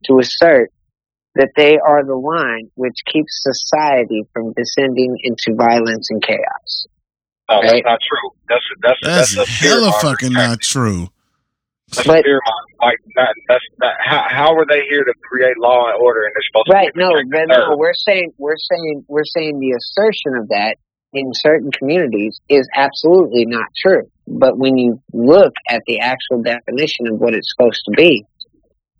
to 0.06 0.18
assert 0.18 0.70
that 1.36 1.50
they 1.56 1.78
are 1.78 2.04
the 2.04 2.14
line 2.16 2.70
which 2.74 2.96
keeps 3.06 3.40
society 3.42 4.24
from 4.32 4.52
descending 4.54 5.16
into 5.22 5.54
violence 5.54 6.08
and 6.10 6.20
chaos. 6.22 6.86
No, 7.48 7.60
that's 7.62 7.82
not 7.84 7.98
true. 8.00 8.30
That's 8.48 8.64
that's 8.82 8.98
That's 9.02 9.34
that's 9.36 9.48
a 9.48 9.52
hella 9.68 9.92
fucking 10.00 10.32
tactic. 10.32 10.48
not 10.50 10.60
true. 10.60 11.08
That's 11.96 12.06
But- 12.06 12.24
fear. 12.24 12.40
Like 12.80 12.98
that, 13.16 13.34
that's 13.48 13.64
that. 13.80 13.94
How, 14.00 14.24
how 14.28 14.54
are 14.56 14.64
they 14.66 14.82
here 14.88 15.04
to 15.04 15.12
create 15.28 15.58
law 15.58 15.86
and 15.90 16.00
order 16.00 16.22
and 16.24 16.32
they're 16.34 16.48
supposed 16.50 16.68
Right? 16.72 16.86
to 16.86 16.92
be 16.92 17.00
No, 17.00 17.44
no. 17.70 17.76
We're 17.76 17.92
saying 17.94 18.32
we're 18.38 18.56
saying 18.56 19.04
we're 19.08 19.24
saying 19.24 19.58
the 19.58 19.72
assertion 19.76 20.36
of 20.40 20.48
that 20.48 20.76
in 21.12 21.30
certain 21.34 21.70
communities 21.72 22.40
is 22.48 22.68
absolutely 22.74 23.44
not 23.44 23.66
true. 23.76 24.04
But 24.26 24.56
when 24.56 24.78
you 24.78 25.02
look 25.12 25.52
at 25.68 25.82
the 25.86 26.00
actual 26.00 26.42
definition 26.42 27.08
of 27.08 27.18
what 27.18 27.34
it's 27.34 27.52
supposed 27.54 27.82
to 27.86 27.90
be, 27.96 28.24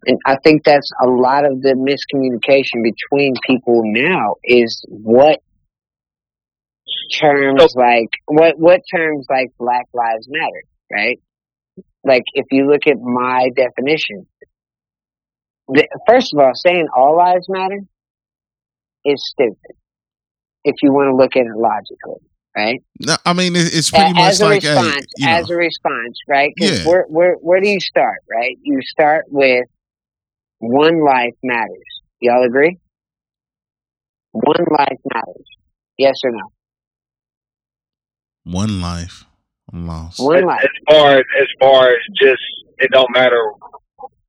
and 0.06 0.18
I 0.26 0.36
think 0.42 0.64
that's 0.64 0.90
a 1.02 1.06
lot 1.08 1.44
of 1.44 1.62
the 1.62 1.74
miscommunication 1.74 2.82
between 2.82 3.34
people 3.46 3.82
now 3.84 4.34
is 4.44 4.84
what 4.88 5.38
terms 7.18 7.74
like 7.76 8.08
what 8.26 8.58
what 8.58 8.80
terms 8.94 9.26
like 9.30 9.48
Black 9.58 9.86
Lives 9.92 10.26
Matter, 10.28 10.62
right? 10.92 11.18
Like 12.04 12.24
if 12.34 12.46
you 12.50 12.70
look 12.70 12.86
at 12.86 12.98
my 13.00 13.50
definition, 13.54 14.26
the, 15.68 15.86
first 16.06 16.32
of 16.34 16.40
all, 16.40 16.52
saying 16.54 16.86
all 16.94 17.16
lives 17.16 17.46
matter 17.48 17.80
is 19.04 19.22
stupid. 19.30 19.76
If 20.64 20.76
you 20.82 20.92
want 20.92 21.10
to 21.10 21.16
look 21.16 21.36
at 21.36 21.46
it 21.46 21.56
logically, 21.56 22.26
right? 22.56 22.82
No, 22.98 23.16
I 23.24 23.32
mean 23.32 23.54
it's 23.56 23.90
pretty 23.90 24.10
A- 24.10 24.14
much 24.14 24.32
as 24.32 24.40
a 24.40 24.44
like 24.44 24.62
response, 24.62 25.06
know, 25.18 25.28
as 25.28 25.50
a 25.50 25.54
response, 25.54 26.18
right? 26.28 26.52
Yeah. 26.56 26.84
where 26.84 27.04
where 27.08 27.34
where 27.34 27.60
do 27.60 27.68
you 27.68 27.80
start, 27.80 28.18
right? 28.30 28.56
You 28.62 28.80
start 28.82 29.26
with 29.28 29.66
one 30.58 31.04
life 31.04 31.34
matters. 31.42 32.02
Y'all 32.20 32.44
agree? 32.44 32.78
One 34.32 34.66
life 34.70 34.98
matters. 35.12 35.46
Yes 35.96 36.16
or 36.24 36.30
no? 36.32 36.52
one 38.44 38.80
life. 38.80 39.24
I'm 39.72 39.86
lost. 39.86 40.18
One 40.20 40.38
as, 40.38 40.44
life. 40.44 40.60
as 40.64 40.94
far 40.94 41.18
as 41.18 41.24
as 41.40 41.46
far 41.60 41.88
as 41.90 41.98
just 42.20 42.42
it 42.78 42.90
don't 42.90 43.10
matter 43.12 43.40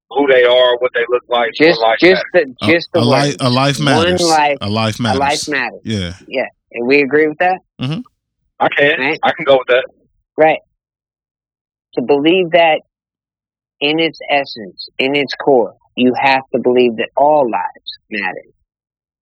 who 0.10 0.28
they 0.28 0.44
are, 0.44 0.78
what 0.80 0.92
they 0.94 1.06
look 1.10 1.24
like, 1.30 1.52
Just 1.54 1.80
life 1.82 1.98
just 2.00 2.24
the 2.34 2.54
A- 2.62 2.66
just 2.66 2.90
a, 2.94 3.00
the 3.00 3.06
life 3.06 3.32
word. 3.40 3.48
a 3.48 3.50
life 3.50 3.80
matters. 3.80 4.22
One 4.22 4.30
life- 4.30 4.58
a 4.62 4.70
life 4.70 5.00
matters. 5.00 5.18
A 5.18 5.20
life 5.20 5.48
matters. 5.50 5.82
Yeah. 5.86 6.14
Yeah. 6.28 6.48
And 6.74 6.88
we 6.88 7.02
agree 7.02 7.28
with 7.28 7.38
that? 7.40 7.60
Mm-hmm. 7.82 8.02
I 8.60 8.68
can 8.78 9.00
Right. 9.00 9.20
I 9.24 9.32
can 9.32 9.46
go 9.46 9.58
with 9.58 9.68
that. 9.68 9.86
Right. 10.38 10.60
To 11.96 12.02
believe 12.02 12.52
that 12.52 12.82
in 13.80 14.00
its 14.00 14.20
essence, 14.30 14.88
in 15.00 15.16
its 15.16 15.34
core, 15.34 15.76
you 15.96 16.14
have 16.22 16.44
to 16.54 16.60
believe 16.62 16.98
that 16.98 17.10
all 17.18 17.50
lives 17.50 17.92
matter. 18.10 18.44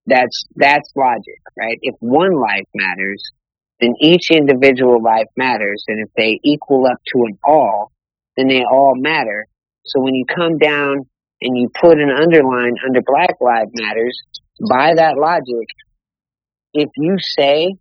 That's 0.07 0.45
that's 0.57 0.91
logic, 0.97 1.41
right? 1.57 1.79
If 1.83 1.95
one 2.01 2.33
life 2.41 2.65
matters, 2.75 3.23
then 3.81 3.95
each 4.01 4.31
individual 4.31 5.03
life 5.03 5.29
matters, 5.37 5.85
and 5.89 6.01
if 6.01 6.09
they 6.17 6.41
equal 6.43 6.87
up 6.87 6.99
to 7.13 7.25
an 7.27 7.39
all, 7.45 7.93
then 8.37 8.49
they 8.49 8.63
all 8.63 8.95
matter. 8.97 9.47
So 9.85 10.01
when 10.01 10.15
you 10.15 10.25
come 10.27 10.59
down 10.59 11.07
and 11.41 11.57
you 11.57 11.69
put 11.69 11.99
an 11.99 12.11
underline 12.11 12.75
under 12.85 13.01
Black 13.03 13.37
Lives 13.41 13.71
Matters, 13.75 14.21
by 14.69 14.95
that 14.95 15.17
logic, 15.17 15.69
if 16.75 16.91
you 16.97 17.17
say 17.19 17.75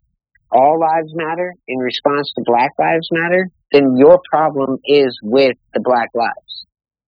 all 0.51 0.79
lives 0.79 1.13
matter 1.13 1.53
in 1.67 1.79
response 1.79 2.31
to 2.35 2.43
Black 2.45 2.71
Lives 2.79 3.09
Matter, 3.11 3.49
then 3.71 3.97
your 3.97 4.21
problem 4.31 4.77
is 4.85 5.19
with 5.21 5.57
the 5.73 5.81
Black 5.81 6.09
lives 6.13 6.65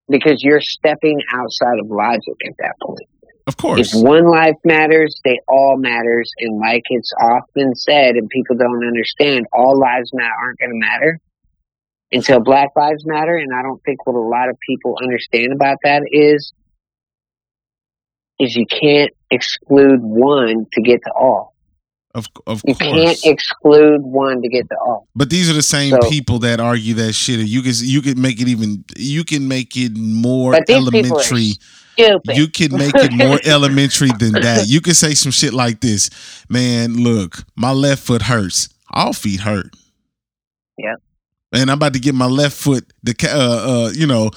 because 0.09 0.43
you're 0.43 0.61
stepping 0.61 1.19
outside 1.33 1.79
of 1.79 1.89
logic 1.89 2.35
at 2.45 2.53
that 2.59 2.75
point. 2.81 3.07
Of 3.49 3.57
course. 3.57 3.93
If 3.95 4.03
one 4.03 4.29
life 4.29 4.55
matters, 4.63 5.19
they 5.25 5.39
all 5.47 5.75
matters, 5.75 6.31
and 6.37 6.59
like 6.59 6.83
it's 6.91 7.11
often 7.19 7.73
said, 7.73 8.15
and 8.15 8.29
people 8.29 8.55
don't 8.57 8.85
understand, 8.87 9.47
all 9.51 9.75
lives 9.77 10.11
ma- 10.13 10.21
aren't 10.41 10.59
going 10.59 10.69
to 10.71 10.77
matter 10.77 11.19
until 12.11 12.39
Black 12.41 12.69
Lives 12.75 13.05
Matter. 13.07 13.35
And 13.35 13.49
I 13.53 13.63
don't 13.63 13.81
think 13.83 14.05
what 14.05 14.15
a 14.15 14.19
lot 14.21 14.49
of 14.49 14.57
people 14.69 14.95
understand 15.01 15.51
about 15.51 15.77
that 15.83 16.03
is 16.11 16.53
is 18.39 18.55
you 18.55 18.65
can't 18.67 19.11
exclude 19.31 19.99
one 20.01 20.65
to 20.73 20.81
get 20.81 21.01
to 21.03 21.11
all. 21.19 21.55
Of 22.15 22.25
of 22.47 22.61
You 22.65 22.73
course. 22.75 22.89
can't 22.91 23.19
exclude 23.25 24.01
one 24.01 24.41
to 24.41 24.49
get 24.49 24.67
to 24.69 24.75
all. 24.85 25.07
But 25.15 25.29
these 25.29 25.49
are 25.49 25.53
the 25.53 25.61
same 25.61 25.91
So- 26.01 26.09
people 26.09 26.39
that 26.39 26.59
argue 26.59 26.93
that 26.95 27.13
shit. 27.13 27.39
You 27.47 27.61
can 27.61 27.73
you 27.81 28.01
can 28.01 28.21
make 28.21 28.39
it 28.41 28.47
even 28.47 28.83
you 28.95 29.23
can 29.23 29.47
make 29.47 29.75
it 29.75 29.95
more 29.97 30.53
people 30.53 30.75
are 30.75 30.77
elementary. 30.77 31.53
Stupid. 32.05 32.37
You 32.37 32.47
can 32.47 32.77
make 32.77 32.95
it 32.95 33.11
more 33.13 33.39
elementary 33.45 34.09
than 34.19 34.33
that. 34.33 34.67
You 34.67 34.81
can 34.81 34.93
say 34.93 35.13
some 35.13 35.31
shit 35.31 35.53
like 35.53 35.81
this, 35.81 36.09
man. 36.49 36.95
Look, 37.03 37.43
my 37.55 37.71
left 37.71 38.03
foot 38.03 38.23
hurts. 38.23 38.69
All 38.91 39.13
feet 39.13 39.41
hurt. 39.41 39.75
Yeah. 40.77 40.95
And 41.51 41.69
I'm 41.71 41.77
about 41.77 41.93
to 41.93 41.99
get 41.99 42.13
my 42.15 42.25
left 42.25 42.55
foot, 42.55 42.85
the 43.03 43.13
uh, 43.23 43.87
uh, 43.87 43.89
you 43.91 44.05
know, 44.07 44.31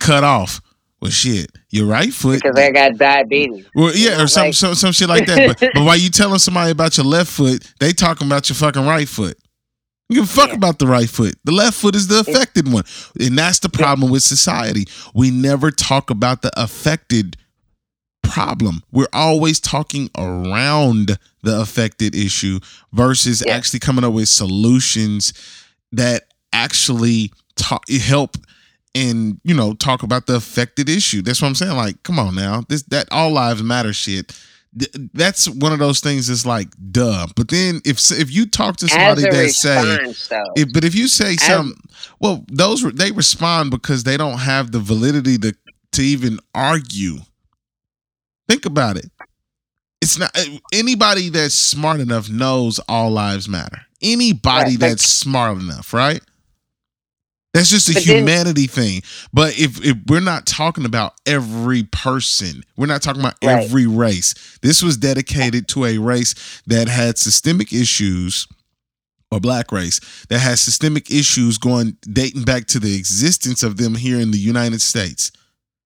cut 0.00 0.22
off. 0.24 0.60
Well, 1.00 1.10
shit, 1.12 1.50
your 1.70 1.86
right 1.86 2.12
foot. 2.12 2.42
because 2.42 2.58
I 2.58 2.72
got 2.72 2.96
diabetes. 2.98 3.66
Well, 3.74 3.92
yeah, 3.94 4.20
or 4.20 4.26
some, 4.26 4.46
like- 4.46 4.54
some 4.54 4.74
some 4.74 4.92
shit 4.92 5.08
like 5.08 5.26
that. 5.26 5.56
But 5.60 5.70
but 5.74 5.82
while 5.84 5.96
you 5.96 6.10
telling 6.10 6.40
somebody 6.40 6.72
about 6.72 6.96
your 6.96 7.06
left 7.06 7.30
foot, 7.30 7.72
they 7.78 7.92
talking 7.92 8.26
about 8.26 8.48
your 8.48 8.56
fucking 8.56 8.84
right 8.84 9.08
foot. 9.08 9.38
You 10.08 10.16
give 10.16 10.24
a 10.24 10.26
fuck 10.32 10.48
Yeah. 10.50 10.54
about 10.56 10.78
the 10.78 10.86
right 10.86 11.08
foot. 11.08 11.34
The 11.44 11.52
left 11.52 11.76
foot 11.76 11.94
is 11.94 12.06
the 12.08 12.20
affected 12.20 12.70
one, 12.72 12.84
and 13.20 13.38
that's 13.38 13.58
the 13.58 13.68
problem 13.68 14.10
with 14.10 14.22
society. 14.22 14.86
We 15.14 15.30
never 15.30 15.70
talk 15.70 16.08
about 16.10 16.42
the 16.42 16.50
affected 16.60 17.36
problem. 18.22 18.82
We're 18.92 19.06
always 19.12 19.60
talking 19.60 20.10
around 20.16 21.18
the 21.42 21.60
affected 21.60 22.14
issue 22.14 22.60
versus 22.92 23.42
Yeah. 23.46 23.54
actually 23.56 23.80
coming 23.80 24.04
up 24.04 24.12
with 24.12 24.28
solutions 24.28 25.32
that 25.92 26.28
actually 26.52 27.32
talk 27.56 27.88
help 27.90 28.36
and 28.94 29.38
you 29.44 29.54
know 29.54 29.74
talk 29.74 30.02
about 30.02 30.26
the 30.26 30.34
affected 30.36 30.88
issue. 30.88 31.22
That's 31.22 31.40
what 31.40 31.48
I'm 31.48 31.54
saying. 31.54 31.76
Like, 31.76 32.02
come 32.02 32.18
on 32.18 32.34
now, 32.34 32.64
this 32.68 32.82
that 32.84 33.08
all 33.10 33.30
lives 33.30 33.62
matter 33.62 33.92
shit. 33.92 34.32
Th- 34.78 35.10
That's 35.14 35.48
one 35.48 35.72
of 35.72 35.78
those 35.78 36.00
things. 36.00 36.28
That's 36.28 36.46
like 36.46 36.68
duh. 36.90 37.26
But 37.36 37.48
then 37.48 37.80
if 37.84 37.98
if 38.12 38.30
you 38.30 38.46
talk 38.46 38.76
to 38.78 38.88
somebody 38.88 39.26
that 39.26 39.50
say, 39.50 39.98
though, 40.28 40.38
if, 40.54 40.72
but 40.72 40.84
if 40.84 40.94
you 40.94 41.08
say 41.08 41.36
something, 41.36 41.80
well, 42.20 42.44
those 42.48 42.82
they 42.94 43.10
respond 43.12 43.70
because 43.70 44.04
they 44.04 44.16
don't 44.16 44.38
have 44.38 44.72
the 44.72 44.80
validity 44.80 45.38
to 45.38 45.54
to 45.92 46.02
even 46.02 46.38
argue. 46.54 47.18
Think 48.48 48.64
about 48.66 48.96
it. 48.96 49.10
It's 50.00 50.18
not 50.18 50.30
uh, 50.36 50.44
anybody 50.72 51.28
that's 51.28 51.54
smart 51.54 52.00
enough 52.00 52.30
knows 52.30 52.78
all 52.88 53.10
lives 53.10 53.48
matter. 53.48 53.80
Anybody 54.02 54.70
Right, 54.72 54.80
that's 54.80 55.04
smart 55.04 55.58
enough, 55.58 55.92
right? 55.92 56.22
That's 57.54 57.70
just 57.70 57.88
a 57.88 57.94
But 57.94 58.04
then- 58.04 58.16
humanity 58.18 58.66
thing. 58.66 59.02
But 59.32 59.58
if 59.58 59.82
if 59.84 59.96
we're 60.06 60.20
not 60.20 60.46
talking 60.46 60.84
about 60.84 61.14
every 61.26 61.82
person, 61.84 62.62
we're 62.76 62.86
not 62.86 63.02
talking 63.02 63.20
about 63.20 63.36
Right. 63.42 63.64
every 63.64 63.86
race. 63.86 64.34
This 64.62 64.82
was 64.82 64.96
dedicated 64.96 65.66
to 65.68 65.86
a 65.86 65.98
race 65.98 66.34
that 66.66 66.88
had 66.88 67.16
systemic 67.18 67.72
issues 67.72 68.46
or 69.30 69.40
black 69.40 69.72
race 69.72 70.00
that 70.28 70.38
has 70.40 70.60
systemic 70.60 71.10
issues 71.10 71.58
going 71.58 71.96
dating 72.10 72.42
back 72.44 72.66
to 72.68 72.78
the 72.80 72.94
existence 72.96 73.62
of 73.62 73.76
them 73.76 73.94
here 73.94 74.20
in 74.20 74.30
the 74.30 74.38
United 74.38 74.80
States. 74.82 75.30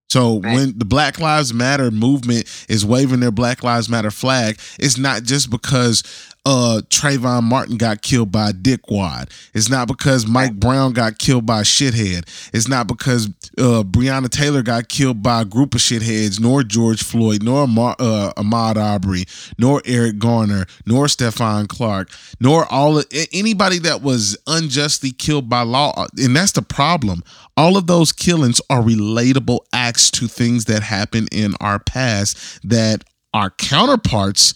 So 0.09 0.41
Right. 0.41 0.53
when 0.53 0.77
the 0.77 0.85
Black 0.85 1.17
Lives 1.19 1.53
Matter 1.53 1.89
movement 1.91 2.45
is 2.69 2.85
waving 2.85 3.19
their 3.21 3.31
Black 3.31 3.63
Lives 3.63 3.89
Matter 3.89 4.11
flag, 4.11 4.59
it's 4.77 4.97
not 4.97 5.23
just 5.23 5.49
because 5.49 6.03
uh 6.45 6.81
Trayvon 6.89 7.43
Martin 7.43 7.77
got 7.77 8.01
killed 8.01 8.31
by 8.31 8.49
a 8.49 8.53
dickwad. 8.53 9.29
It's 9.53 9.69
not 9.69 9.87
because 9.87 10.27
Mike 10.27 10.53
Brown 10.55 10.93
got 10.93 11.17
killed 11.17 11.45
by 11.45 11.61
a 11.61 11.63
shithead. 11.63 12.23
It's 12.53 12.67
not 12.67 12.87
because 12.87 13.27
uh 13.57 13.83
Breonna 13.83 14.29
Taylor 14.29 14.61
got 14.61 14.89
killed 14.89 15.23
by 15.23 15.41
a 15.41 15.45
group 15.45 15.73
of 15.73 15.81
shitheads, 15.81 16.39
nor 16.39 16.63
George 16.63 17.03
Floyd, 17.03 17.43
nor 17.43 17.63
Amar, 17.63 17.95
uh, 17.99 18.33
Ahmaud 18.35 18.75
Arbery, 18.75 19.25
nor 19.57 19.81
Eric 19.85 20.19
Garner, 20.19 20.65
nor 20.85 21.05
Stephon 21.05 21.67
Clark, 21.67 22.09
nor 22.39 22.65
all 22.71 22.97
of, 22.97 23.05
anybody 23.31 23.79
that 23.79 24.01
was 24.01 24.37
unjustly 24.47 25.11
killed 25.11 25.47
by 25.47 25.61
law. 25.61 26.07
And 26.17 26.35
that's 26.35 26.51
the 26.51 26.61
problem. 26.61 27.23
All 27.55 27.77
of 27.77 27.87
those 27.87 28.11
killings 28.11 28.59
are 28.69 28.81
relatable 28.81 29.59
acts 29.71 30.09
to 30.11 30.27
things 30.27 30.65
that 30.65 30.83
happened 30.83 31.29
in 31.31 31.53
our 31.61 31.79
past 31.79 32.67
that 32.67 33.03
our 33.33 33.51
counterparts 33.51 34.53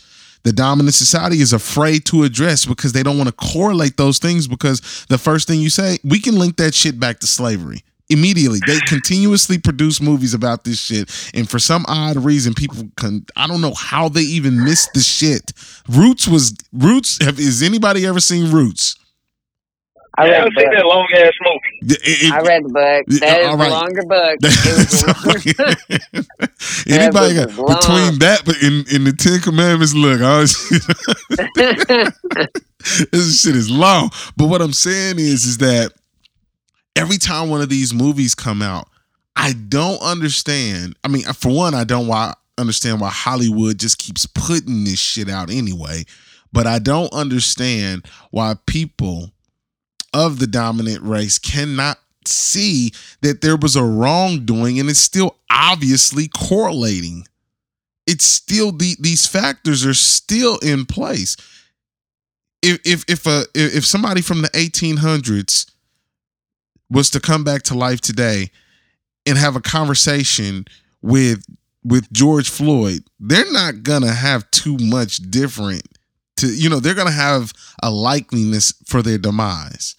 the 0.47 0.53
dominant 0.53 0.95
society 0.95 1.41
is 1.41 1.53
afraid 1.53 2.05
to 2.05 2.23
address 2.23 2.65
because 2.65 2.93
they 2.93 3.03
don't 3.03 3.17
want 3.17 3.29
to 3.29 3.35
correlate 3.35 3.97
those 3.97 4.19
things 4.19 4.47
because 4.47 5.05
the 5.09 5.17
first 5.19 5.47
thing 5.47 5.59
you 5.61 5.69
say 5.69 5.99
we 6.05 6.19
can 6.21 6.39
link 6.39 6.57
that 6.57 6.73
shit 6.73 6.99
back 6.99 7.19
to 7.19 7.27
slavery 7.27 7.83
immediately. 8.09 8.59
They 8.65 8.79
continuously 8.81 9.57
produce 9.59 10.01
movies 10.01 10.33
about 10.33 10.63
this 10.63 10.79
shit 10.79 11.11
and 11.35 11.49
for 11.49 11.59
some 11.59 11.85
odd 11.89 12.17
reason 12.17 12.53
people 12.53 12.89
can 12.97 13.25
i 13.35 13.47
don't 13.47 13.61
know 13.61 13.73
how 13.75 14.09
they 14.09 14.21
even 14.21 14.63
missed 14.63 14.93
the 14.93 15.01
shit. 15.01 15.53
Roots 15.89 16.27
was 16.27 16.55
roots 16.73 17.23
have 17.23 17.39
is 17.39 17.61
anybody 17.63 18.05
ever 18.07 18.21
seen 18.21 18.51
roots? 18.51 18.95
I 20.17 20.25
Yeah, 20.25 20.31
read 20.31 20.45
I've 20.45 20.53
the 20.55 20.61
seen 20.61 20.69
that 20.71 20.85
long 20.85 21.07
ass 21.15 21.33
movie. 21.43 21.66
It- 21.81 22.33
I 22.33 22.41
read 22.41 22.63
the 22.65 22.69
book. 22.69 23.19
That 23.19 23.41
is 23.41 23.53
a 23.53 23.69
longer 23.69 24.03
book. 24.03 24.37
It 24.43 24.77
was 24.77 25.03
a 25.03 25.07
longer 25.27 26.27
Anybody 26.87 27.35
got 27.35 27.49
between 27.49 28.19
that 28.19 28.41
but 28.45 28.61
in, 28.61 28.85
in 28.93 29.03
the 29.03 29.13
Ten 29.17 29.39
Commandments, 29.41 29.93
look, 29.93 30.21
I 30.21 30.39
was, 30.39 30.55
this 33.11 33.41
shit 33.41 33.55
is 33.55 33.69
long. 33.69 34.09
But 34.35 34.47
what 34.47 34.61
I'm 34.61 34.73
saying 34.73 35.19
is, 35.19 35.45
is 35.45 35.57
that 35.59 35.91
every 36.95 37.17
time 37.17 37.49
one 37.49 37.61
of 37.61 37.69
these 37.69 37.93
movies 37.93 38.33
come 38.35 38.61
out, 38.61 38.87
I 39.35 39.53
don't 39.53 40.01
understand. 40.01 40.95
I 41.03 41.09
mean, 41.09 41.23
for 41.23 41.53
one, 41.55 41.73
I 41.75 41.83
don't 41.83 42.07
why 42.07 42.33
understand 42.57 42.99
why 43.01 43.09
Hollywood 43.09 43.77
just 43.77 43.99
keeps 43.99 44.25
putting 44.25 44.83
this 44.83 44.99
shit 44.99 45.29
out 45.29 45.51
anyway. 45.51 46.05
But 46.51 46.65
I 46.65 46.79
don't 46.79 47.11
understand 47.13 48.05
why 48.31 48.55
people 48.65 49.31
of 50.13 50.39
the 50.39 50.47
dominant 50.47 51.03
race 51.03 51.39
cannot 51.39 51.99
see 52.25 52.91
that 53.21 53.41
there 53.41 53.57
was 53.57 53.75
a 53.75 53.83
wrongdoing 53.83 54.79
and 54.79 54.89
it's 54.89 54.99
still 54.99 55.37
obviously 55.51 56.27
correlating. 56.27 57.25
It's 58.05 58.25
still 58.25 58.71
the, 58.71 58.95
these 58.99 59.27
factors 59.27 59.85
are 59.85 59.93
still 59.93 60.57
in 60.59 60.85
place. 60.85 61.35
if 62.61 62.79
if 62.85 63.05
if 63.07 63.25
a 63.27 63.45
if 63.55 63.85
somebody 63.85 64.21
from 64.21 64.41
the 64.41 64.49
1800s 64.49 65.71
was 66.89 67.09
to 67.11 67.19
come 67.19 67.43
back 67.43 67.63
to 67.63 67.75
life 67.75 68.01
today 68.01 68.51
and 69.25 69.37
have 69.37 69.55
a 69.55 69.61
conversation 69.61 70.65
with 71.01 71.43
with 71.83 72.11
George 72.11 72.49
Floyd, 72.49 73.03
they're 73.19 73.51
not 73.51 73.83
gonna 73.83 74.13
have 74.13 74.49
too 74.51 74.77
much 74.79 75.17
different 75.29 75.96
to 76.37 76.47
you 76.47 76.69
know, 76.69 76.79
they're 76.79 76.93
gonna 76.93 77.11
have 77.11 77.53
a 77.81 77.89
likeliness 77.89 78.73
for 78.85 79.01
their 79.01 79.17
demise. 79.17 79.95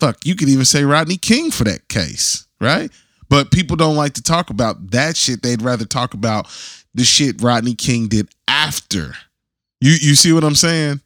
Fuck, 0.00 0.24
you 0.24 0.36
could 0.36 0.48
even 0.48 0.64
say 0.64 0.84
Rodney 0.84 1.16
King 1.16 1.50
for 1.50 1.64
that 1.64 1.88
case, 1.88 2.46
right? 2.60 2.90
But 3.28 3.50
people 3.50 3.76
don't 3.76 3.96
like 3.96 4.14
to 4.14 4.22
talk 4.22 4.50
about 4.50 4.92
that 4.92 5.16
shit. 5.16 5.42
They'd 5.42 5.62
rather 5.62 5.84
talk 5.84 6.14
about 6.14 6.46
the 6.94 7.04
shit 7.04 7.42
Rodney 7.42 7.74
King 7.74 8.08
did 8.08 8.28
after. 8.46 9.14
You 9.80 9.92
you 9.92 10.14
see 10.14 10.32
what 10.32 10.44
I'm 10.44 10.54
saying? 10.54 11.00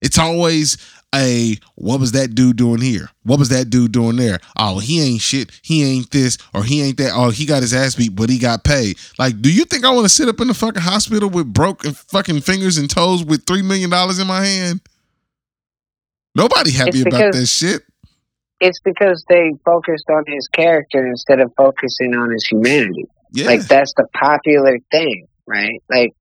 It's 0.00 0.18
always 0.18 0.76
a 1.14 1.56
what 1.74 2.00
was 2.00 2.12
that 2.12 2.34
dude 2.34 2.56
doing 2.56 2.80
here? 2.80 3.08
What 3.24 3.38
was 3.38 3.48
that 3.50 3.70
dude 3.70 3.92
doing 3.92 4.16
there? 4.16 4.40
Oh, 4.58 4.78
he 4.78 5.00
ain't 5.02 5.20
shit. 5.20 5.50
He 5.62 5.84
ain't 5.84 6.10
this 6.10 6.38
or 6.54 6.64
he 6.64 6.82
ain't 6.82 6.98
that. 6.98 7.12
Oh, 7.14 7.30
he 7.30 7.46
got 7.46 7.62
his 7.62 7.74
ass 7.74 7.94
beat, 7.94 8.14
but 8.14 8.30
he 8.30 8.38
got 8.38 8.64
paid. 8.64 8.98
Like, 9.18 9.40
do 9.40 9.52
you 9.52 9.64
think 9.64 9.84
I 9.84 9.90
want 9.90 10.04
to 10.04 10.08
sit 10.08 10.28
up 10.28 10.40
in 10.40 10.48
the 10.48 10.54
fucking 10.54 10.82
hospital 10.82 11.28
with 11.28 11.52
broken 11.52 11.92
fucking 11.92 12.40
fingers 12.40 12.78
and 12.78 12.88
toes 12.88 13.24
with 13.24 13.46
three 13.46 13.62
million 13.62 13.90
dollars 13.90 14.18
in 14.18 14.26
my 14.26 14.44
hand? 14.44 14.80
Nobody 16.34 16.70
happy 16.70 17.00
It's 17.00 17.02
about 17.02 17.32
that 17.32 17.46
shit. 17.46 17.82
It's 18.60 18.80
because 18.80 19.24
they 19.28 19.52
focused 19.64 20.08
on 20.08 20.24
his 20.26 20.48
character 20.48 21.06
instead 21.06 21.40
of 21.40 21.52
focusing 21.56 22.14
on 22.14 22.30
his 22.30 22.46
humanity. 22.46 23.06
Yeah. 23.32 23.46
Like 23.46 23.62
that's 23.62 23.92
the 23.94 24.06
popular 24.14 24.78
thing, 24.90 25.26
right? 25.46 25.82
Like 25.90 26.14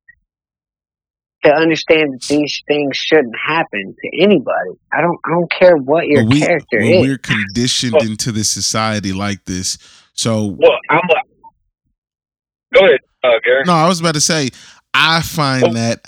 to 1.44 1.52
understand 1.52 2.14
that 2.14 2.22
these 2.28 2.62
things 2.68 2.96
shouldn't 2.98 3.36
happen 3.48 3.96
to 4.00 4.22
anybody. 4.24 4.72
I 4.94 5.02
don't 5.02 5.18
I 5.26 5.30
don't 5.32 5.52
care 5.52 5.76
what 5.78 6.08
your 6.08 6.24
But 6.24 6.34
we, 6.34 6.40
character 6.42 6.80
well, 6.80 6.90
is. 7.04 7.08
we're 7.08 7.18
conditioned 7.18 7.96
into 8.02 8.32
this 8.32 8.50
society 8.50 9.12
like 9.14 9.46
this. 9.46 9.78
So 10.14 10.56
Well, 10.60 10.78
I'm. 10.90 11.00
A, 11.00 12.78
go 12.80 12.86
ahead, 12.86 13.00
uh, 13.24 13.30
Gary. 13.44 13.64
No, 13.66 13.74
I 13.74 13.88
was 13.88 14.00
about 14.00 14.14
to 14.16 14.22
say, 14.22 14.50
I 14.94 15.22
find 15.22 15.64
Oh. 15.64 15.74
that 15.74 16.06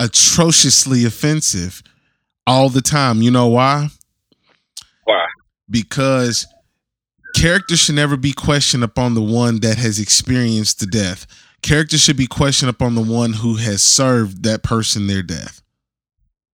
atrociously 0.00 1.04
offensive 1.04 1.82
all 2.46 2.68
the 2.68 2.82
time. 2.82 3.22
You 3.22 3.30
know 3.30 3.48
why? 3.48 3.88
Why? 5.04 5.24
Because 5.68 6.46
character 7.34 7.76
should 7.76 7.94
never 7.96 8.16
be 8.16 8.32
questioned 8.32 8.84
upon 8.84 9.14
the 9.14 9.22
one 9.22 9.60
that 9.60 9.78
has 9.78 9.98
experienced 9.98 10.80
the 10.80 10.86
death. 10.86 11.26
Character 11.66 11.98
should 11.98 12.16
be 12.16 12.28
questioned 12.28 12.70
upon 12.70 12.94
the 12.94 13.02
one 13.02 13.32
who 13.32 13.56
has 13.56 13.82
served 13.82 14.44
that 14.44 14.62
person 14.62 15.08
their 15.08 15.22
death. 15.22 15.62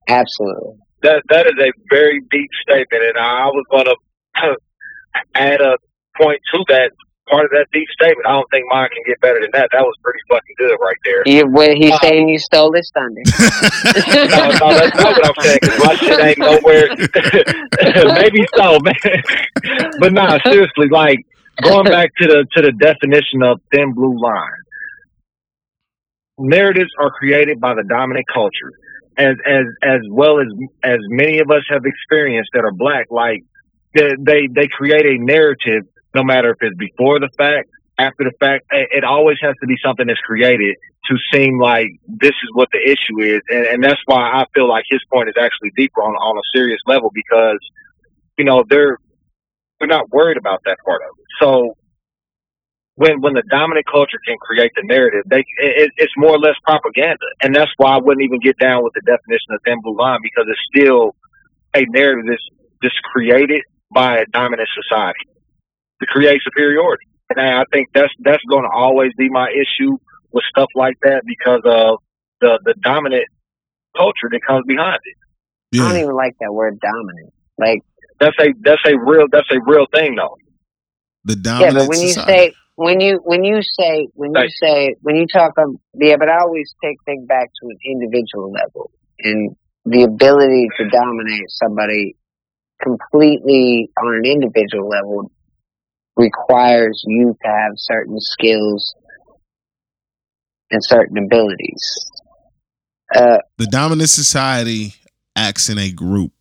Absolutely. 0.08 0.78
That 1.02 1.22
that 1.28 1.46
is 1.46 1.52
a 1.60 1.70
very 1.90 2.20
deep 2.30 2.48
statement, 2.62 3.02
and 3.04 3.18
I 3.18 3.44
was 3.46 3.64
going 3.70 3.84
to 3.84 3.96
add 5.34 5.60
a 5.60 5.76
point 6.18 6.40
to 6.54 6.64
that 6.68 6.92
part 7.28 7.44
of 7.44 7.50
that 7.50 7.66
deep 7.74 7.88
statement. 7.92 8.24
I 8.26 8.32
don't 8.32 8.48
think 8.50 8.64
mine 8.70 8.88
can 8.88 9.02
get 9.06 9.20
better 9.20 9.40
than 9.40 9.50
that. 9.52 9.68
That 9.72 9.82
was 9.82 9.94
pretty 10.02 10.20
fucking 10.30 10.54
good 10.56 10.76
right 10.80 10.96
there. 11.04 11.22
You, 11.26 11.46
what 11.46 11.76
he's 11.76 11.92
Uh, 11.92 11.98
saying 12.00 12.28
you 12.30 12.38
stole 12.38 12.72
his 12.72 12.90
thunder. 12.94 13.20
no, 14.32 14.48
no, 14.48 14.78
that's 14.78 14.96
not 14.96 15.12
what 15.12 15.26
I'm 15.28 15.44
saying. 15.44 15.58
'cause 15.60 15.78
my 15.84 15.94
shit 15.96 16.20
ain't 16.24 16.38
nowhere. 16.38 16.88
Maybe 18.22 18.46
so, 18.56 18.78
man. 18.80 19.22
but 20.00 20.12
nah, 20.14 20.38
seriously, 20.44 20.88
like 20.90 21.18
going 21.62 21.84
back 21.84 22.10
to 22.20 22.26
the 22.26 22.46
to 22.56 22.62
the 22.62 22.72
definition 22.72 23.42
of 23.42 23.60
thin 23.74 23.92
blue 23.92 24.16
line. 24.18 24.61
Narratives 26.42 26.90
are 26.98 27.10
created 27.10 27.60
by 27.60 27.74
the 27.74 27.84
dominant 27.88 28.26
culture, 28.32 28.72
as 29.16 29.36
as 29.46 29.64
as 29.82 30.00
well 30.10 30.40
as 30.40 30.48
as 30.82 30.98
many 31.08 31.38
of 31.38 31.50
us 31.50 31.62
have 31.70 31.82
experienced 31.84 32.50
that 32.52 32.64
are 32.64 32.72
black. 32.72 33.06
Like 33.10 33.44
they 33.94 34.10
they, 34.18 34.48
they 34.52 34.68
create 34.68 35.06
a 35.06 35.22
narrative, 35.22 35.84
no 36.14 36.24
matter 36.24 36.50
if 36.50 36.56
it's 36.60 36.76
before 36.76 37.20
the 37.20 37.30
fact, 37.38 37.68
after 37.96 38.24
the 38.24 38.32
fact. 38.40 38.64
It, 38.70 39.04
always 39.04 39.36
has 39.42 39.54
to 39.60 39.66
be 39.66 39.76
something 39.84 40.06
that's 40.06 40.20
created 40.20 40.74
to 41.06 41.16
seem 41.32 41.60
like 41.60 41.86
this 42.08 42.30
is 42.42 42.50
what 42.54 42.68
the 42.72 42.78
issue 42.78 43.20
is, 43.20 43.40
and, 43.48 43.66
and 43.66 43.84
that's 43.84 44.00
why 44.06 44.18
I 44.18 44.44
feel 44.54 44.68
like 44.68 44.84
his 44.90 45.00
point 45.12 45.28
is 45.28 45.34
actually 45.38 45.70
deeper 45.76 46.02
on 46.02 46.14
on 46.14 46.36
a 46.36 46.46
serious 46.52 46.80
level 46.86 47.10
because 47.14 47.58
you 48.36 48.44
know 48.44 48.64
they're 48.68 48.98
they're 49.78 49.88
not 49.88 50.10
worried 50.10 50.38
about 50.38 50.60
that 50.64 50.78
part 50.84 51.02
of 51.02 51.10
it. 51.18 51.26
So 51.40 51.76
when 52.96 53.20
when 53.20 53.34
the 53.34 53.42
dominant 53.50 53.86
culture 53.90 54.18
can 54.26 54.36
create 54.38 54.72
the 54.76 54.82
narrative, 54.84 55.22
they 55.26 55.44
it, 55.58 55.90
it's 55.96 56.12
more 56.16 56.36
or 56.36 56.38
less 56.38 56.56
propaganda, 56.64 57.24
and 57.42 57.54
that's 57.54 57.70
why 57.76 57.96
I 57.96 57.98
wouldn't 57.98 58.24
even 58.24 58.40
get 58.40 58.58
down 58.58 58.84
with 58.84 58.92
the 58.94 59.00
definition 59.00 59.52
of 59.52 59.60
thin 59.64 59.80
blue 59.82 59.96
line 59.96 60.20
because 60.22 60.44
it's 60.48 60.60
still 60.68 61.14
a 61.74 61.84
narrative 61.88 62.26
that's 62.28 62.46
that's 62.82 63.00
created 63.12 63.62
by 63.94 64.18
a 64.18 64.26
dominant 64.26 64.68
society 64.74 65.26
to 66.00 66.06
create 66.06 66.40
superiority. 66.44 67.06
And 67.30 67.40
I 67.40 67.64
think 67.72 67.88
that's 67.94 68.12
that's 68.20 68.42
going 68.48 68.64
to 68.64 68.70
always 68.70 69.12
be 69.16 69.30
my 69.30 69.48
issue 69.48 69.96
with 70.32 70.44
stuff 70.50 70.68
like 70.74 70.96
that 71.02 71.22
because 71.24 71.62
of 71.64 71.98
the 72.40 72.60
the 72.64 72.74
dominant 72.82 73.24
culture 73.96 74.28
that 74.30 74.40
comes 74.46 74.64
behind 74.66 75.00
it. 75.04 75.80
I 75.80 75.88
don't 75.88 75.96
even 75.96 76.14
like 76.14 76.36
that 76.40 76.52
word 76.52 76.78
dominant. 76.80 77.32
Like 77.56 77.80
That's 78.20 78.36
a 78.38 78.52
that's 78.60 78.82
a 78.86 78.98
real 78.98 79.26
that's 79.32 79.50
a 79.50 79.60
real 79.64 79.86
thing 79.94 80.16
though. 80.16 80.36
The 81.24 81.34
yeah, 81.34 81.42
dominant 81.42 81.76
but 81.76 81.88
when 81.88 82.00
you 82.00 82.12
say 82.12 82.52
when 82.76 83.00
you 83.00 83.20
when 83.24 83.44
you 83.44 83.60
say 83.62 84.08
when 84.14 84.32
you 84.34 84.48
say 84.48 84.94
when 85.00 85.16
you 85.16 85.26
talk 85.26 85.52
of 85.58 85.76
yeah, 85.94 86.16
but 86.18 86.28
I 86.28 86.40
always 86.40 86.74
take 86.82 86.96
things 87.04 87.26
back 87.26 87.48
to 87.60 87.68
an 87.68 87.78
individual 87.84 88.50
level 88.50 88.90
and 89.18 89.56
the 89.84 90.04
ability 90.04 90.68
to 90.78 90.88
dominate 90.88 91.48
somebody 91.48 92.16
completely 92.82 93.90
on 93.96 94.14
an 94.14 94.24
individual 94.24 94.88
level 94.88 95.30
requires 96.16 97.02
you 97.06 97.34
to 97.42 97.48
have 97.48 97.72
certain 97.76 98.16
skills 98.18 98.94
and 100.70 100.82
certain 100.84 101.18
abilities. 101.18 102.10
Uh, 103.14 103.38
the 103.58 103.66
dominant 103.66 104.08
society 104.08 104.94
acts 105.36 105.68
in 105.68 105.78
a 105.78 105.90
group 105.90 106.32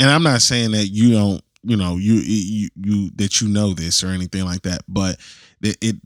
and 0.00 0.10
i'm 0.10 0.22
not 0.22 0.40
saying 0.40 0.72
that 0.72 0.86
you 0.86 1.12
don't 1.12 1.42
you 1.64 1.76
know 1.76 1.96
you 1.96 2.14
you, 2.14 2.68
you 2.76 3.10
that 3.16 3.40
you 3.40 3.48
know 3.48 3.72
this 3.74 4.02
or 4.02 4.08
anything 4.08 4.44
like 4.44 4.62
that 4.62 4.82
but 4.88 5.16
it, 5.62 5.76
it 5.80 5.96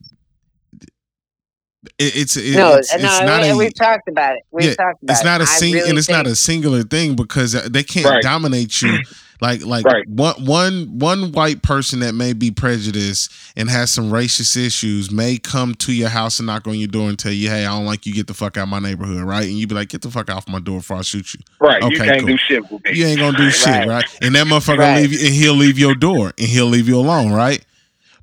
it- 1.98 2.16
it's 2.16 2.36
it, 2.36 2.54
no, 2.54 2.74
it's, 2.76 2.94
no, 2.94 3.04
it's 3.04 3.20
not 3.20 3.42
we, 3.42 3.52
a 3.52 3.54
we've 3.54 3.74
talked 3.74 4.08
about 4.08 4.36
it. 4.36 4.42
We've 4.50 4.64
yeah, 4.66 4.74
talked 4.76 5.02
about 5.02 5.12
it's 5.12 5.24
not 5.24 5.40
it. 5.40 5.44
a 5.44 5.46
I 5.46 5.58
sing 5.58 5.74
really 5.74 5.88
and 5.90 5.98
it's 5.98 6.08
not 6.10 6.26
a 6.26 6.34
singular 6.36 6.82
thing 6.82 7.14
because 7.16 7.54
uh, 7.54 7.68
they 7.70 7.82
can't 7.82 8.04
Right. 8.10 8.20
dominate 8.20 8.82
you 8.82 9.00
like 9.40 9.64
like 9.64 9.84
Right. 9.84 10.08
one 10.08 10.44
one 10.44 10.98
one 10.98 11.32
white 11.32 11.62
person 11.62 12.00
that 12.00 12.14
may 12.14 12.32
be 12.32 12.50
prejudiced 12.50 13.30
and 13.56 13.68
has 13.70 13.90
some 13.90 14.10
racist 14.10 14.56
issues 14.56 15.10
may 15.10 15.38
come 15.38 15.74
to 15.76 15.92
your 15.92 16.08
house 16.08 16.38
and 16.38 16.46
knock 16.46 16.66
on 16.66 16.74
your 16.78 16.88
door 16.88 17.08
and 17.08 17.18
tell 17.18 17.32
you 17.32 17.48
hey 17.50 17.66
i 17.66 17.68
don't 17.74 17.84
like 17.86 18.06
you 18.06 18.14
get 18.14 18.26
the 18.26 18.34
fuck 18.34 18.56
out 18.56 18.64
of 18.64 18.68
my 18.68 18.78
neighborhood 18.78 19.22
right 19.22 19.44
and 19.44 19.52
you'd 19.58 19.68
be 19.68 19.74
like 19.74 19.88
get 19.88 20.02
the 20.02 20.10
fuck 20.10 20.30
off 20.30 20.48
my 20.48 20.58
door 20.60 20.78
before 20.78 20.96
i 20.98 21.02
shoot 21.02 21.34
you 21.34 21.40
Right. 21.60 21.80
you 21.82 21.88
Okay, 21.88 21.98
can't 22.06 22.20
cool. 22.20 22.28
do 22.28 22.36
shit 22.38 22.70
with 22.70 22.84
me. 22.84 22.92
you 22.94 23.06
ain't 23.06 23.18
gonna 23.20 23.36
do 23.36 23.50
shit 23.50 23.66
Right. 23.68 23.88
right 23.88 24.04
and 24.22 24.34
that 24.34 24.46
motherfucker 24.46 24.78
Right. 24.78 25.02
leave 25.02 25.12
you 25.12 25.26
and 25.26 25.34
he'll 25.34 25.54
leave 25.54 25.78
your 25.78 25.94
door 25.94 26.32
and 26.38 26.46
he'll 26.48 26.66
leave 26.66 26.88
you 26.88 26.96
alone 26.98 27.32
right 27.32 27.64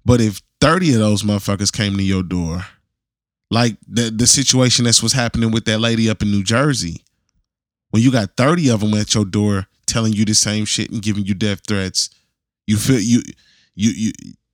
but 0.05 0.19
if 0.21 0.41
30 0.61 0.93
of 0.93 0.99
those 0.99 1.23
motherfuckers 1.23 1.71
came 1.71 1.95
to 1.97 2.03
your 2.03 2.23
door 2.23 2.65
like 3.51 3.77
the 3.87 4.09
the 4.09 4.25
situation 4.25 4.85
that's 4.85 5.03
what's 5.03 5.13
happening 5.13 5.51
with 5.51 5.65
that 5.65 5.79
lady 5.79 6.09
up 6.09 6.21
in 6.23 6.31
New 6.31 6.43
Jersey 6.43 7.03
when 7.91 8.01
you 8.01 8.11
got 8.11 8.35
30 8.35 8.69
of 8.71 8.79
them 8.79 8.93
at 8.95 9.13
your 9.13 9.25
door 9.25 9.67
telling 9.93 10.13
you 10.13 10.25
the 10.25 10.33
same 10.33 10.65
shit 10.65 10.89
and 10.89 11.01
giving 11.03 11.23
you 11.23 11.35
death 11.35 11.61
threats 11.67 12.09
you 12.65 12.77
feel 12.77 12.99
you 12.99 13.21
you 13.75 13.91
you 13.91 14.11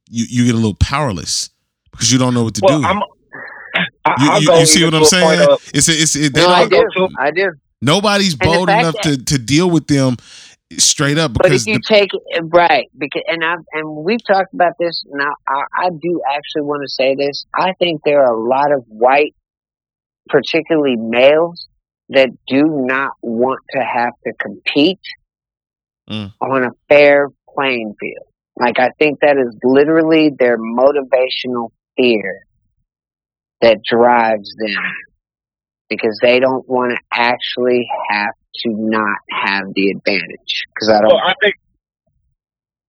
you, 0.10 0.26
you 0.30 0.46
get 0.46 0.54
a 0.54 0.58
little 0.58 0.76
powerless 0.76 1.50
because 1.92 2.12
you 2.12 2.20
don't 2.20 2.34
know 2.34 2.44
what 2.44 2.56
to 2.56 2.62
well, 2.64 2.82
do 2.82 2.86
I'm. 2.86 3.02
I, 4.06 4.40
you, 4.40 4.52
you, 4.52 4.60
you 4.60 4.66
see 4.66 4.84
what 4.84 4.94
i'm 4.94 5.04
to 5.04 5.18
a 5.18 5.22
point 5.22 5.40
saying 5.40 5.58
it's 5.74 5.88
a, 5.88 5.92
it's 5.92 6.16
it, 6.16 6.34
they 6.34 6.42
No, 6.42 6.50
I 6.50 6.68
don't. 6.68 7.14
I 7.20 7.32
do. 7.32 7.52
nobody's 7.82 8.36
bold 8.36 8.70
enough 8.70 8.96
to 9.04 9.24
to 9.24 9.38
deal 9.38 9.70
with 9.70 9.88
them 9.88 10.18
straight 10.78 11.18
up 11.18 11.34
But 11.34 11.54
if 11.54 11.66
you 11.66 11.76
the- 11.76 11.84
take 11.88 12.10
it 12.14 12.44
right, 12.50 12.88
because 12.98 13.24
and 13.28 13.44
I 13.44 13.56
and 13.74 13.96
we've 14.04 14.26
talked 14.26 14.54
about 14.54 14.74
this. 14.80 15.04
Now 15.08 15.34
I, 15.48 15.64
I 15.86 15.90
do 15.90 16.22
actually 16.36 16.64
want 16.64 16.82
to 16.84 16.90
say 16.90 17.16
this. 17.16 17.46
I 17.56 17.74
think 17.80 18.02
there 18.04 18.22
are 18.26 18.34
a 18.34 18.40
lot 18.40 18.72
of 18.72 18.84
white, 18.88 19.36
particularly 20.28 20.96
males, 20.98 21.68
that 22.10 22.30
do 22.48 22.64
not 22.68 23.14
want 23.22 23.62
to 23.72 23.80
have 23.80 24.14
to 24.26 24.34
compete 24.34 25.00
Mm. 26.10 26.34
on 26.42 26.64
a 26.64 26.70
fair 26.88 27.30
playing 27.56 27.94
field. 28.00 28.26
Like 28.58 28.80
I 28.80 28.90
think 28.98 29.20
that 29.22 29.38
is 29.38 29.56
literally 29.64 30.32
their 30.38 30.58
motivational 30.58 31.70
fear 31.96 32.46
that 33.62 33.80
drives 33.84 34.54
them 34.58 34.84
because 35.90 36.18
they 36.22 36.40
don't 36.40 36.68
want 36.68 36.92
to 36.92 36.98
actually 37.12 37.88
have 38.10 38.34
to 38.56 38.70
not 38.76 39.18
have 39.30 39.66
the 39.76 39.90
advantage. 39.92 40.66
Because 40.74 40.90
I 40.90 41.02
don't. 41.02 41.10
Well, 41.10 41.18
I 41.24 41.34
think. 41.42 41.56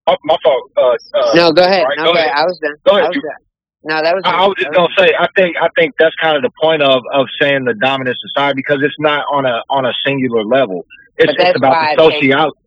Oh, 0.07 0.15
my 0.23 0.35
fault. 0.43 0.71
Uh, 0.75 0.81
uh, 0.81 1.31
No, 1.35 1.51
go 1.51 1.63
ahead. 1.63 1.83
Right, 1.83 1.97
no, 1.97 2.05
go 2.05 2.13
go 2.13 2.17
ahead. 2.17 2.27
ahead. 2.31 2.39
I 2.39 2.43
was 2.45 2.59
done. 2.61 2.73
Go 2.85 2.91
I 2.95 2.99
ahead. 2.99 3.09
was 3.09 3.23
done. 3.23 3.45
No, 3.83 4.01
that 4.03 4.15
was. 4.15 4.23
I, 4.25 4.31
I 4.31 4.45
was 4.47 4.55
just 4.59 4.71
gonna 4.73 4.93
say, 4.97 5.09
I 5.19 5.27
think 5.35 5.55
I 5.61 5.67
think 5.77 5.93
that's 5.97 6.15
kind 6.21 6.37
of 6.37 6.43
the 6.43 6.51
point 6.61 6.81
of 6.83 7.01
of 7.13 7.27
saying 7.41 7.65
the 7.65 7.73
dominant 7.73 8.17
society 8.27 8.55
because 8.57 8.79
it's 8.81 8.95
not 8.99 9.25
on 9.31 9.45
a 9.45 9.61
on 9.69 9.85
a 9.85 9.93
singular 10.05 10.43
level. 10.43 10.85
It's, 11.17 11.33
But 11.37 11.47
it's 11.47 11.57
about 11.57 11.71
the 11.71 11.77
I 11.77 11.95
sociology. 11.95 12.57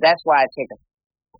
That's 0.00 0.20
why 0.24 0.42
I 0.42 0.46
take 0.56 0.68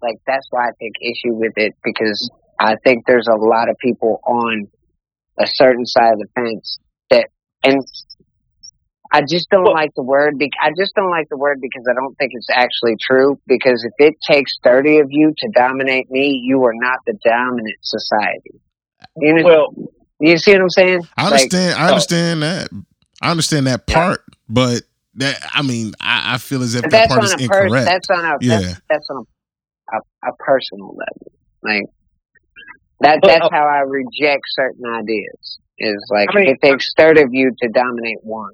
like 0.02 0.16
that's 0.26 0.46
why 0.50 0.68
I 0.68 0.70
take 0.80 0.92
issue 1.02 1.34
with 1.34 1.52
it 1.56 1.74
because 1.84 2.30
I 2.58 2.76
think 2.84 3.04
there's 3.06 3.28
a 3.28 3.36
lot 3.36 3.68
of 3.68 3.76
people 3.78 4.20
on 4.26 4.68
a 5.38 5.46
certain 5.46 5.86
side 5.86 6.12
of 6.12 6.18
the 6.18 6.26
fence 6.34 6.78
that 7.10 7.28
and 7.64 7.82
I 9.12 9.22
just 9.22 9.50
don't 9.50 9.64
Well- 9.64 9.74
like 9.74 9.90
the 9.96 10.04
word. 10.04 10.38
Be- 10.38 10.50
I 10.62 10.70
just 10.76 10.94
don't 10.94 11.10
like 11.10 11.28
the 11.30 11.36
word 11.36 11.58
because 11.60 11.84
I 11.90 11.94
don't 11.94 12.16
think 12.16 12.30
it's 12.34 12.46
actually 12.52 12.94
true. 13.00 13.40
Because 13.46 13.84
if 13.84 13.92
it 13.98 14.14
takes 14.30 14.52
thirty 14.62 14.98
of 15.00 15.08
you 15.10 15.34
to 15.36 15.48
dominate 15.52 16.08
me, 16.10 16.40
you 16.44 16.62
are 16.64 16.74
not 16.74 16.98
the 17.06 17.14
dominant 17.24 17.76
society. 17.82 18.60
You 19.16 19.34
know, 19.34 19.42
Well, 19.44 19.74
you 20.20 20.38
see 20.38 20.52
what 20.52 20.60
I'm 20.60 20.70
saying? 20.70 21.00
I 21.16 21.24
Like, 21.24 21.32
understand. 21.32 21.74
I 21.78 21.84
oh. 21.84 21.88
understand 21.88 22.42
that. 22.42 22.68
I 23.20 23.30
understand 23.32 23.66
that 23.66 23.82
Yeah. 23.88 23.94
part, 23.94 24.20
but 24.48 24.82
that 25.20 25.40
I 25.54 25.62
mean, 25.62 25.92
I, 26.00 26.34
I 26.34 26.38
feel 26.38 26.62
as 26.62 26.74
if 26.74 26.82
but 26.82 26.90
that 26.90 27.08
that's 27.08 27.12
part 27.12 27.20
on 27.20 27.24
is 27.26 27.32
a 27.32 27.48
person. 27.48 27.64
incorrect. 27.66 27.86
That's 27.86 28.10
on 28.10 28.24
a 28.24 28.36
Yeah. 28.40 28.60
that's, 28.60 28.80
that's 28.88 29.08
on 29.10 29.24
a, 29.24 29.96
a, 29.96 30.30
a 30.30 30.36
personal 30.38 30.96
level. 30.96 31.32
Like 31.62 31.82
that. 33.00 33.18
But, 33.22 33.28
That's 33.28 33.46
uh, 33.46 33.48
how 33.52 33.64
I 33.66 33.80
reject 33.88 34.42
certain 34.48 34.84
ideas. 34.92 35.58
Is 35.78 35.96
like 36.10 36.28
I 36.34 36.40
mean- 36.40 36.48
it 36.48 36.60
takes 36.60 36.92
thirty 36.96 37.22
of 37.22 37.28
you 37.32 37.52
to 37.62 37.68
dominate 37.68 38.18
one. 38.22 38.52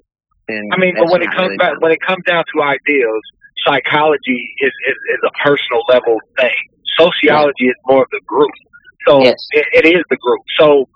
Then 0.48 0.62
I 0.72 0.78
mean, 0.78 0.94
but 0.96 1.10
when 1.10 1.22
it 1.22 1.30
comes 1.34 1.48
really 1.50 1.56
back, 1.56 1.80
when 1.80 1.90
it 1.90 2.00
comes 2.00 2.22
down 2.24 2.44
to 2.54 2.62
ideals, 2.62 3.22
psychology 3.66 4.54
is, 4.62 4.70
is, 4.86 4.96
is 5.14 5.20
a 5.26 5.32
personal 5.42 5.82
level 5.88 6.18
thing. 6.38 6.54
Sociology 6.96 7.66
is 7.66 7.74
more 7.86 8.02
of 8.02 8.08
the 8.12 8.20
group. 8.26 8.50
So 9.08 9.22
Yes. 9.22 9.34
it, 9.50 9.66
it 9.72 9.86
is 9.86 10.02
the 10.08 10.16
group. 10.16 10.42
So 10.58 10.82
it, 10.82 10.88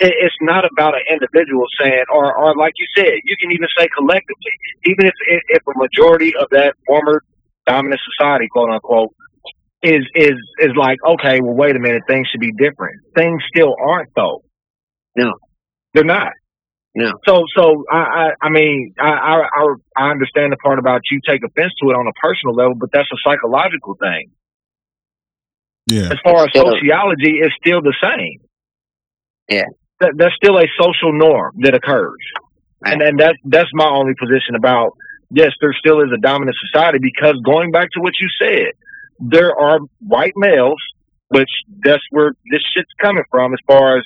it's 0.00 0.34
not 0.40 0.64
about 0.64 0.94
an 0.94 1.02
individual 1.10 1.64
saying, 1.80 2.04
or, 2.12 2.36
or 2.36 2.54
like 2.56 2.74
you 2.78 2.86
said, 2.96 3.14
you 3.24 3.36
can 3.40 3.50
even 3.52 3.66
say 3.76 3.88
collectively, 3.96 4.52
even 4.86 5.06
if, 5.06 5.14
if 5.48 5.62
a 5.66 5.78
majority 5.78 6.34
of 6.40 6.48
that 6.50 6.74
former 6.86 7.22
dominant 7.66 8.00
society, 8.16 8.46
quote 8.50 8.70
unquote, 8.70 9.14
is, 9.82 10.04
is, 10.14 10.34
is 10.58 10.72
like, 10.76 10.98
okay, 11.04 11.40
well, 11.40 11.54
wait 11.54 11.76
a 11.76 11.78
minute, 11.78 12.02
things 12.08 12.28
should 12.30 12.40
be 12.40 12.52
different. 12.52 13.00
Things 13.16 13.42
still 13.52 13.74
aren't 13.80 14.10
though. 14.14 14.42
No. 15.16 15.32
They're 15.94 16.04
not. 16.04 16.32
No. 16.94 17.12
So, 17.26 17.44
so 17.56 17.84
I, 17.90 17.98
I, 17.98 18.28
I 18.42 18.48
mean, 18.50 18.94
I, 18.98 19.08
I, 19.08 19.34
I, 19.42 19.74
I 19.96 20.10
understand 20.10 20.52
the 20.52 20.56
part 20.56 20.78
about 20.78 21.02
you 21.10 21.20
take 21.26 21.42
offense 21.44 21.72
to 21.82 21.90
it 21.90 21.94
on 21.94 22.06
a 22.06 22.12
personal 22.20 22.54
level, 22.54 22.74
but 22.74 22.90
that's 22.92 23.08
a 23.12 23.16
psychological 23.22 23.94
thing. 24.00 24.30
yeah, 25.86 26.10
As 26.10 26.18
far 26.24 26.44
as 26.44 26.50
sociology, 26.52 27.38
it's 27.40 27.54
still 27.60 27.82
the 27.82 27.94
same. 28.02 28.40
Yeah. 29.48 29.66
That, 30.00 30.12
that's 30.16 30.34
still 30.36 30.56
a 30.58 30.66
social 30.80 31.12
norm 31.12 31.56
that 31.60 31.74
occurs, 31.74 32.22
Right. 32.80 32.92
and 32.92 33.02
and 33.02 33.18
that's 33.18 33.38
that's 33.44 33.70
my 33.72 33.88
only 33.88 34.14
position 34.18 34.54
about. 34.56 34.92
Yes, 35.30 35.52
there 35.60 35.74
still 35.78 36.00
is 36.00 36.08
a 36.14 36.20
dominant 36.20 36.56
society 36.70 36.98
because 37.02 37.34
going 37.44 37.70
back 37.70 37.88
to 37.92 38.00
what 38.00 38.14
you 38.20 38.28
said, 38.40 38.72
there 39.18 39.54
are 39.54 39.80
white 40.00 40.32
males, 40.36 40.80
which 41.28 41.50
that's 41.84 42.02
where 42.10 42.32
this 42.50 42.62
shit's 42.74 42.88
coming 43.02 43.24
from. 43.30 43.52
As 43.52 43.58
far 43.66 43.98
as 43.98 44.04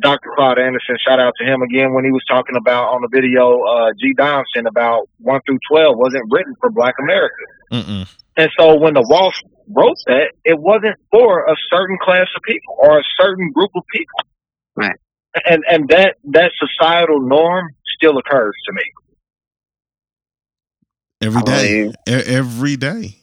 Dr. 0.00 0.30
Claude 0.34 0.58
Anderson, 0.58 0.96
shout 1.06 1.20
out 1.20 1.34
to 1.40 1.44
him 1.44 1.60
again 1.60 1.92
when 1.92 2.04
he 2.04 2.10
was 2.10 2.24
talking 2.26 2.56
about 2.56 2.94
on 2.94 3.02
the 3.02 3.08
video 3.12 3.60
uh, 3.60 3.90
G. 4.00 4.14
Domson 4.16 4.66
about 4.66 5.08
one 5.18 5.40
through 5.44 5.58
twelve 5.68 5.98
wasn't 5.98 6.24
written 6.30 6.54
for 6.60 6.70
Black 6.70 6.94
America. 7.02 7.34
Mm-mm. 7.72 8.14
And 8.36 8.50
so 8.58 8.76
when 8.78 8.94
the 8.94 9.04
Walsh 9.04 9.42
wrote 9.68 9.98
that, 10.06 10.32
it 10.44 10.58
wasn't 10.58 10.96
for 11.10 11.44
a 11.44 11.54
certain 11.68 11.98
class 12.00 12.26
of 12.34 12.42
people 12.42 12.76
or 12.78 12.98
a 12.98 13.04
certain 13.20 13.50
group 13.52 13.70
of 13.76 13.82
people. 13.92 14.20
Right. 14.80 14.96
And 15.46 15.62
and 15.70 15.88
that 15.88 16.16
that 16.32 16.50
societal 16.58 17.20
norm 17.20 17.68
still 17.96 18.18
occurs 18.18 18.54
to 18.66 18.72
me. 18.72 18.82
every 21.22 21.40
I 21.40 21.44
day, 21.44 21.82
believe- 21.82 21.94
E- 22.08 22.34
every 22.34 22.76
day. 22.76 23.16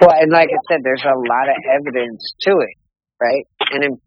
Well, 0.00 0.10
and 0.12 0.30
like 0.32 0.48
I 0.48 0.58
said, 0.70 0.80
there's 0.82 1.04
a 1.04 1.18
lot 1.18 1.48
of 1.48 1.56
evidence 1.70 2.32
to 2.42 2.58
it, 2.60 2.76
right? 3.20 3.44
And 3.72 3.82
then 3.82 4.00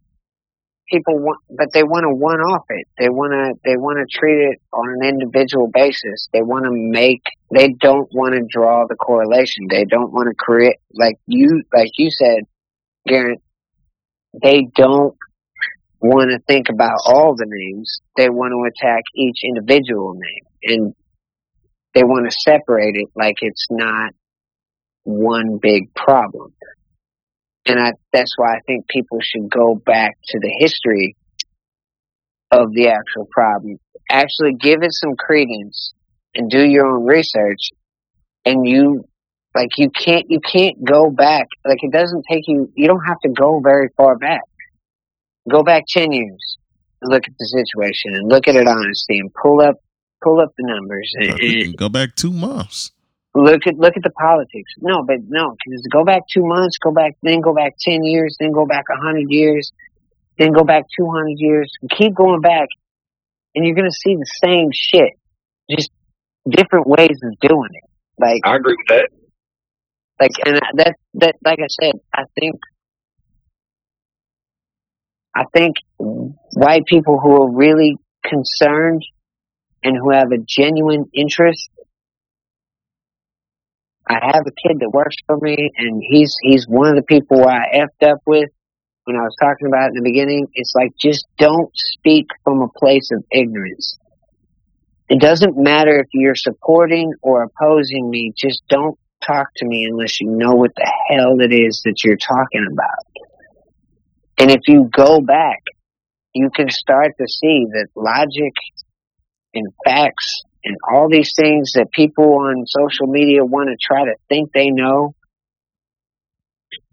people 0.89 1.19
want, 1.19 1.39
but 1.49 1.67
they 1.73 1.83
want 1.83 2.03
to 2.03 2.09
one 2.15 2.39
off 2.39 2.65
it. 2.69 2.87
They 2.97 3.09
want 3.09 3.33
to, 3.33 3.59
they 3.65 3.75
want 3.77 3.99
to 3.99 4.17
treat 4.19 4.49
it 4.51 4.61
on 4.71 4.85
an 5.01 5.07
individual 5.07 5.69
basis. 5.71 6.29
They 6.33 6.41
want 6.41 6.65
to 6.65 6.71
make, 6.71 7.21
they 7.53 7.69
don't 7.69 8.07
want 8.13 8.33
to 8.33 8.41
draw 8.49 8.85
the 8.87 8.95
correlation. 8.95 9.67
They 9.69 9.83
don't 9.85 10.11
want 10.13 10.29
to 10.29 10.35
create, 10.35 10.77
like 10.93 11.17
you, 11.27 11.63
like 11.75 11.91
you 11.97 12.09
said, 12.11 12.43
Garrett, 13.07 13.41
they 14.41 14.65
don't 14.75 15.15
want 16.03 16.31
to 16.31 16.39
think 16.47 16.67
about 16.69 16.97
all 17.05 17.33
the 17.35 17.45
names. 17.47 18.01
They 18.17 18.29
want 18.29 18.51
to 18.51 18.69
attack 18.69 19.03
each 19.15 19.39
individual 19.43 20.13
name 20.13 20.45
and 20.63 20.95
they 21.93 22.03
want 22.03 22.29
to 22.29 22.37
separate 22.43 22.95
it 22.95 23.07
like 23.15 23.37
it's 23.41 23.67
not 23.71 24.11
one 25.03 25.59
big 25.61 25.93
problem. 25.95 26.53
And 27.65 27.79
I, 27.79 27.93
that's 28.11 28.33
why 28.37 28.55
I 28.55 28.59
think 28.67 28.87
people 28.87 29.19
should 29.21 29.49
go 29.49 29.75
back 29.75 30.17
to 30.29 30.39
the 30.39 30.53
history 30.59 31.15
of 32.51 32.73
the 32.73 32.89
actual 32.89 33.25
problem. 33.31 33.79
Actually 34.09 34.55
give 34.59 34.83
it 34.83 34.91
some 34.91 35.15
credence 35.15 35.93
and 36.35 36.49
do 36.49 36.67
your 36.67 36.87
own 36.87 37.05
research. 37.05 37.69
And 38.45 38.67
you, 38.67 39.05
like, 39.55 39.69
you 39.77 39.89
can't, 39.89 40.25
you 40.27 40.39
can't 40.41 40.83
go 40.83 41.09
back. 41.09 41.47
Like, 41.65 41.77
it 41.81 41.93
doesn't 41.93 42.25
take 42.29 42.43
you, 42.47 42.69
you 42.75 42.87
don't 42.87 43.05
have 43.07 43.19
to 43.21 43.29
go 43.29 43.61
very 43.63 43.87
far 43.95 44.17
back. 44.17 44.41
Go 45.49 45.63
back 45.63 45.83
10 45.89 46.11
years 46.11 46.57
and 47.01 47.11
look 47.11 47.23
at 47.27 47.33
the 47.37 47.45
situation 47.45 48.15
and 48.15 48.29
look 48.29 48.47
at 48.47 48.55
it 48.55 48.67
honestly 48.67 49.19
and 49.19 49.33
pull 49.33 49.61
up, 49.61 49.75
pull 50.23 50.39
up 50.39 50.53
the 50.57 50.65
numbers 50.65 51.11
and, 51.17 51.33
We 51.39 51.63
can 51.63 51.71
go 51.73 51.89
back 51.89 52.15
two 52.15 52.31
months. 52.31 52.91
look 53.35 53.67
at 53.67 53.75
look 53.75 53.97
at 53.97 54.03
the 54.03 54.11
politics. 54.11 54.71
No, 54.79 55.03
but 55.03 55.17
no, 55.27 55.55
because 55.65 55.85
go 55.91 56.03
back 56.05 56.21
two 56.31 56.45
months, 56.45 56.77
go 56.77 56.91
back, 56.91 57.13
then 57.23 57.41
go 57.41 57.53
back 57.53 57.73
ten 57.79 58.03
years, 58.03 58.37
then 58.39 58.51
go 58.51 58.65
back 58.65 58.85
a 58.89 59.01
hundred 59.01 59.29
years, 59.29 59.71
then 60.37 60.53
go 60.53 60.63
back 60.63 60.85
two 60.97 61.09
hundred 61.09 61.35
years. 61.37 61.69
Keep 61.97 62.15
going 62.15 62.41
back, 62.41 62.69
and 63.55 63.65
you're 63.65 63.75
gonna 63.75 63.91
see 63.91 64.15
the 64.15 64.25
same 64.41 64.69
shit, 64.71 65.13
just 65.69 65.91
different 66.49 66.87
ways 66.87 67.19
of 67.23 67.39
doing 67.41 67.69
it. 67.73 67.89
Like, 68.17 68.41
I 68.45 68.55
agree 68.55 68.75
with 68.77 68.87
that. 68.89 69.09
like, 70.21 70.31
and 70.45 70.61
that 70.75 70.95
that 71.15 71.35
like 71.43 71.59
I 71.59 71.67
said, 71.67 71.95
I 72.13 72.23
think. 72.39 72.55
I 75.35 75.45
think 75.53 75.77
white 76.07 76.85
people 76.85 77.19
who 77.19 77.41
are 77.41 77.51
really 77.51 77.97
concerned 78.23 79.03
and 79.83 79.97
who 79.97 80.11
have 80.11 80.31
a 80.31 80.37
genuine 80.37 81.05
interest 81.13 81.69
I 84.07 84.19
have 84.21 84.43
a 84.45 84.67
kid 84.67 84.79
that 84.79 84.91
works 84.91 85.15
for 85.25 85.37
me, 85.37 85.71
and 85.77 86.01
he's 86.05 86.35
he's 86.41 86.67
one 86.67 86.87
of 86.89 86.95
the 86.95 87.03
people 87.03 87.47
I 87.47 87.61
effed 87.73 88.07
up 88.09 88.19
with 88.25 88.49
when 89.05 89.15
I 89.15 89.21
was 89.21 89.35
talking 89.41 89.67
about 89.67 89.89
in 89.89 89.95
the 89.95 90.01
beginning. 90.03 90.47
It's 90.53 90.73
like 90.75 90.91
just 90.99 91.25
don't 91.37 91.71
speak 91.73 92.27
from 92.43 92.61
a 92.61 92.67
place 92.67 93.09
of 93.11 93.23
ignorance. 93.31 93.97
It 95.09 95.19
doesn't 95.19 95.57
matter 95.57 95.99
if 95.99 96.07
you're 96.13 96.35
supporting 96.35 97.13
or 97.21 97.43
opposing 97.43 98.09
me. 98.09 98.33
Just 98.35 98.63
don't 98.67 98.97
talk 99.25 99.47
to 99.57 99.65
me 99.65 99.85
unless 99.89 100.19
you 100.19 100.29
know 100.29 100.53
what 100.53 100.71
the 100.75 100.91
hell 101.09 101.39
it 101.39 101.53
is 101.53 101.81
that 101.85 102.03
you're 102.03 102.17
talking 102.17 102.67
about. 102.71 103.12
And 104.37 104.51
if 104.51 104.61
you 104.67 104.89
go 104.91 105.21
back, 105.21 105.61
you 106.33 106.49
can 106.55 106.69
start 106.69 107.13
to 107.19 107.27
see 107.27 107.65
that 107.71 107.87
logic 107.95 108.53
and 109.53 109.71
facts 109.85 110.43
and 110.63 110.77
all 110.91 111.09
these 111.09 111.33
things 111.35 111.73
that 111.73 111.91
people 111.91 112.35
on 112.35 112.65
social 112.65 113.07
media 113.07 113.43
want 113.45 113.69
to 113.69 113.77
try 113.79 114.05
to 114.05 114.15
think 114.29 114.51
they 114.53 114.69
know, 114.69 115.13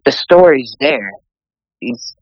the 0.05 0.13
story's 0.13 0.77
there. 0.81 1.13
It's, 1.81 2.15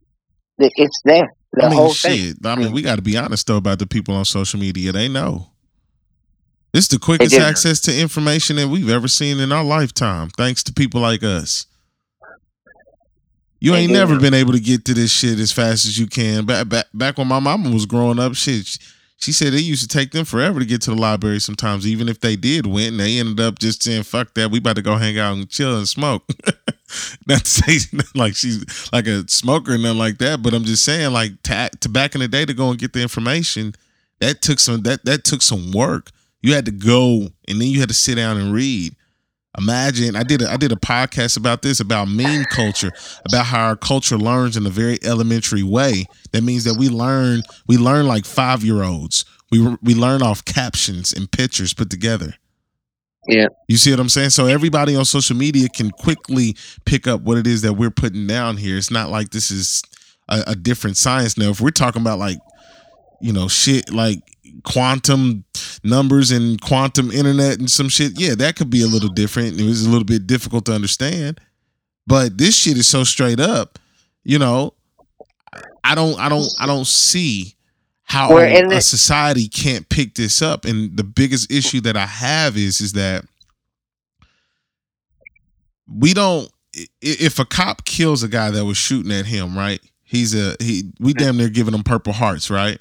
it's 0.59 1.01
there. 1.05 1.33
The 1.53 1.65
I 1.65 1.69
mean, 1.69 1.79
whole 1.79 1.93
shit. 1.93 2.37
thing. 2.37 2.51
I 2.51 2.57
mean, 2.57 2.73
we 2.73 2.83
got 2.83 2.97
to 2.97 3.03
be 3.03 3.17
honest 3.17 3.47
though 3.47 3.57
about 3.57 3.79
the 3.79 3.87
people 3.87 4.15
on 4.15 4.25
social 4.25 4.61
media. 4.61 4.93
They 4.93 5.09
know. 5.09 5.51
It's 6.75 6.89
the 6.89 6.99
quickest 6.99 7.35
access 7.35 7.81
to 7.81 7.99
information 7.99 8.57
that 8.57 8.69
we've 8.69 8.91
ever 8.91 9.09
seen 9.09 9.41
in 9.41 9.53
our 9.53 9.65
lifetime, 9.65 10.29
thanks 10.37 10.63
to 10.65 10.73
people 10.73 11.01
like 11.01 11.23
us. 11.23 11.67
You 13.61 13.75
ain't 13.75 13.93
never 13.93 14.15
know. 14.15 14.21
been 14.21 14.35
able 14.35 14.53
to 14.53 14.61
get 14.61 14.85
to 14.85 14.95
this 14.95 15.11
shit 15.11 15.39
as 15.39 15.51
fast 15.53 15.85
as 15.85 15.99
you 15.99 16.07
can. 16.07 16.47
Back 16.47 16.69
back 16.69 16.87
back 16.95 17.19
when 17.19 17.27
my 17.27 17.41
mama 17.41 17.71
was 17.71 17.87
growing 17.87 18.19
up, 18.19 18.35
shit. 18.35 18.67
She, 18.67 18.79
she 19.21 19.33
said 19.33 19.53
it 19.53 19.63
used 19.63 19.83
to 19.83 19.89
take 19.89 20.13
them 20.13 20.25
forever 20.25 20.61
to 20.61 20.67
get 20.67 20.81
to 20.83 20.91
the 20.91 20.97
library 20.97 21.41
sometimes, 21.41 21.87
even 21.87 22.09
if 22.09 22.21
they 22.21 22.37
did 22.37 22.67
win. 22.67 22.99
They 22.99 23.19
ended 23.19 23.41
up 23.41 23.59
just 23.59 23.83
saying, 23.83 24.05
fuck 24.05 24.35
that, 24.35 24.53
we 24.53 24.59
about 24.59 24.77
to 24.77 24.83
go 24.83 24.97
hang 24.97 25.19
out 25.19 25.37
and 25.37 25.51
chill 25.51 25.77
and 25.77 25.89
smoke. 25.89 26.23
Not 27.27 27.45
to 27.45 27.51
say 27.51 27.99
like 28.15 28.37
she's 28.37 28.89
like 28.93 29.07
a 29.07 29.29
smoker 29.29 29.75
and 29.75 29.83
nothing 29.83 29.99
like 29.99 30.19
that, 30.19 30.41
but 30.41 30.55
I'm 30.55 30.65
just 30.65 30.85
saying, 30.85 31.13
like 31.13 31.33
ta- 31.43 31.71
to 31.81 31.89
back 31.89 32.15
in 32.15 32.21
the 32.21 32.29
day 32.29 32.45
to 32.45 32.55
go 32.55 32.71
and 32.71 32.79
get 32.79 32.93
the 32.93 33.03
information, 33.03 33.75
that 34.21 34.41
took 34.41 34.61
some 34.61 34.83
that 34.83 35.05
that 35.05 35.25
took 35.25 35.43
some 35.43 35.73
work. 35.73 36.11
You 36.41 36.55
had 36.55 36.65
to 36.67 36.71
go 36.71 37.29
and 37.49 37.61
then 37.61 37.69
you 37.69 37.81
had 37.81 37.89
to 37.89 37.95
sit 37.95 38.15
down 38.15 38.37
and 38.37 38.53
read. 38.53 38.95
Imagine 39.57 40.15
I 40.15 40.23
did 40.23 40.43
a, 40.43 40.51
I 40.51 40.57
did 40.57 40.73
a 40.73 40.77
podcast 40.77 41.37
about 41.37 41.63
this 41.63 41.81
about 41.81 42.09
meme 42.09 42.45
culture, 42.45 42.93
about 43.27 43.47
how 43.47 43.67
our 43.67 43.77
culture 43.77 44.19
learns 44.19 44.57
in 44.57 44.67
a 44.67 44.71
very 44.71 44.99
elementary 45.03 45.63
way. 45.63 46.07
That 46.33 46.43
means 46.43 46.65
that 46.65 46.77
we 46.79 46.89
learn 46.89 47.43
we 47.67 47.77
learn 47.79 48.07
like 48.07 48.25
five 48.27 48.63
year 48.63 48.83
olds. 48.83 49.25
We 49.51 49.77
we 49.83 49.95
learn 49.95 50.23
off 50.23 50.45
captions 50.45 51.13
and 51.13 51.31
pictures 51.31 51.73
put 51.73 51.91
together. 51.91 52.35
Yeah. 53.27 53.49
You 53.69 53.77
see 53.77 53.91
what 53.91 54.01
I'm 54.01 54.09
saying? 54.09 54.31
So 54.31 54.47
everybody 54.47 54.97
on 54.97 55.05
social 55.05 55.37
media 55.37 55.69
can 55.69 55.91
quickly 55.91 56.57
pick 56.85 57.07
up 57.07 57.21
what 57.23 57.37
it 57.37 57.47
is 57.47 57.63
that 57.63 57.75
we're 57.75 57.91
putting 57.91 58.27
down 58.27 58.57
here. 58.57 58.79
It's 58.79 58.91
not 58.91 59.11
like 59.11 59.31
this 59.31 59.51
is 59.51 59.83
a, 60.29 60.45
a 60.49 60.55
different 60.57 60.97
science 60.97 61.37
now. 61.37 61.51
If 61.51 61.61
we're 61.61 61.71
talking 61.71 62.01
about 62.01 62.19
like, 62.19 62.39
you 63.21 63.33
know, 63.33 63.49
shit 63.49 63.93
like 63.93 64.21
quantum 64.65 65.45
numbers 65.83 66.31
and 66.31 66.61
quantum 66.61 67.11
internet 67.11 67.59
and 67.59 67.71
some 67.71 67.89
shit, 67.89 68.19
yeah, 68.19 68.35
that 68.35 68.57
could 68.57 68.71
be 68.71 68.83
a 68.83 68.87
little 68.87 69.09
different. 69.09 69.61
It 69.61 69.65
was 69.65 69.85
a 69.85 69.91
little 69.91 70.05
bit 70.05 70.27
difficult 70.27 70.65
to 70.67 70.75
understand. 70.75 71.41
But 72.07 72.39
this 72.39 72.57
shit 72.57 72.77
is 72.77 72.87
so 72.87 73.05
straight 73.05 73.41
up, 73.41 73.79
you 74.25 74.39
know. 74.39 74.75
I 75.85 75.95
don't 75.95 76.19
I 76.19 76.29
don't 76.29 76.49
I 76.61 76.67
don't 76.67 76.87
see 76.87 77.55
how 78.03 78.37
in 78.39 78.73
a 78.73 78.81
society 78.81 79.49
can't 79.49 79.89
pick 79.89 80.15
this 80.15 80.43
up. 80.43 80.65
And 80.65 80.97
the 80.97 81.05
biggest 81.05 81.51
issue 81.53 81.81
that 81.83 81.97
I 81.97 82.07
have 82.07 82.57
is 82.57 82.81
is 82.81 82.95
that 82.95 83.25
we 85.87 86.15
don't 86.15 86.51
if 87.01 87.39
a 87.39 87.45
cop 87.45 87.85
kills 87.85 88.23
a 88.23 88.29
guy 88.29 88.51
that 88.51 88.65
was 88.65 88.77
shooting 88.77 89.13
at 89.13 89.27
him, 89.27 89.57
right? 89.57 89.81
He's 90.03 90.35
a 90.35 90.57
he 90.61 90.93
we 91.01 91.13
damn 91.13 91.37
near 91.37 91.49
giving 91.49 91.75
him 91.75 91.83
purple 91.83 92.13
hearts, 92.13 92.51
right? 92.51 92.81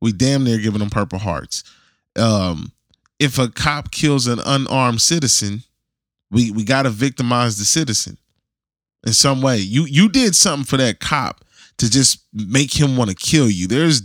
We 0.00 0.12
damn 0.12 0.44
near 0.44 0.58
giving 0.58 0.80
them 0.80 0.90
purple 0.90 1.18
hearts. 1.18 1.64
Um 2.16 2.72
if 3.18 3.38
a 3.38 3.48
cop 3.48 3.90
kills 3.90 4.26
an 4.26 4.40
unarmed 4.44 5.02
citizen, 5.02 5.62
we 6.30 6.50
we 6.50 6.64
got 6.64 6.82
to 6.82 6.90
victimize 6.90 7.58
the 7.58 7.64
citizen 7.64 8.16
in 9.06 9.12
some 9.12 9.42
way. 9.42 9.58
You 9.58 9.84
you 9.84 10.08
did 10.08 10.34
something 10.34 10.64
for 10.64 10.76
that 10.78 11.00
cop 11.00 11.44
to 11.78 11.90
just 11.90 12.24
make 12.32 12.78
him 12.78 12.96
want 12.96 13.10
to 13.10 13.16
kill 13.16 13.48
you. 13.50 13.66
There's 13.66 14.02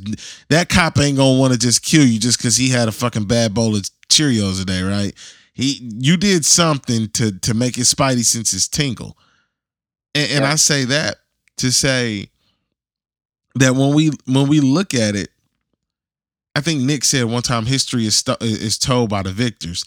that 0.50 0.70
cop 0.70 0.98
ain't 1.00 1.18
gonna 1.18 1.40
want 1.40 1.54
to 1.54 1.60
just 1.60 1.84
kill 1.84 2.06
you 2.06 2.20
just 2.20 2.38
because 2.38 2.58
he 2.58 2.70
had 2.70 2.88
a 2.88 2.92
fucking 2.92 3.26
bad 3.26 3.54
bowl 3.54 3.76
of 3.76 3.84
Cheerios 4.10 4.60
today, 4.60 4.82
right? 4.82 5.14
He 5.54 5.80
you 6.00 6.18
did 6.18 6.46
something 6.46 7.10
to 7.12 7.32
to 7.40 7.54
make 7.54 7.76
his 7.76 7.94
spidey 7.94 8.26
senses 8.26 8.68
tingle, 8.68 9.18
and, 10.14 10.30
and 10.32 10.44
Yeah. 10.44 10.52
I 10.52 10.56
say 10.56 10.86
that 10.86 11.18
to 11.58 11.72
say 11.72 12.30
that 13.56 13.76
when 13.76 13.94
we 13.94 14.12
when 14.26 14.48
we 14.48 14.60
look 14.60 14.94
at 14.94 15.16
it, 15.16 15.30
I 16.56 16.61
think 16.61 16.82
Nick 16.82 17.03
said 17.03 17.26
one 17.26 17.41
time 17.44 17.65
history 17.65 18.06
is 18.06 18.15
sto- 18.15 18.38
is 18.41 18.77
told 18.77 19.10
by 19.10 19.22
the 19.23 19.32
victors. 19.32 19.84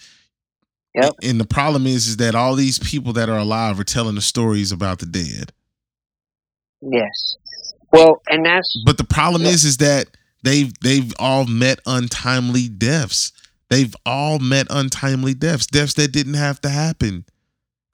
Yep. 0.94 1.12
And 1.22 1.40
the 1.40 1.46
problem 1.46 1.86
is, 1.86 2.06
is 2.08 2.16
that 2.18 2.34
all 2.34 2.54
these 2.54 2.78
people 2.78 3.12
that 3.14 3.28
are 3.28 3.38
alive 3.38 3.78
are 3.78 3.84
telling 3.84 4.14
the 4.16 4.20
stories 4.20 4.72
about 4.72 4.98
the 4.98 5.06
dead. 5.06 5.52
Yes. 6.80 7.36
Well, 7.92 8.20
and 8.28 8.44
that's 8.44 8.80
But 8.84 8.98
the 8.98 9.04
problem 9.04 9.42
Yeah. 9.42 9.48
is, 9.50 9.64
is 9.64 9.76
that 9.78 10.08
they've 10.42 10.72
they've 10.82 11.12
all 11.18 11.46
met 11.46 11.80
untimely 11.86 12.68
deaths. 12.68 13.32
They've 13.70 13.94
all 14.06 14.38
met 14.38 14.66
untimely 14.70 15.34
deaths, 15.34 15.66
deaths 15.66 15.94
that 15.94 16.12
didn't 16.12 16.34
have 16.34 16.60
to 16.62 16.68
happen. 16.68 17.24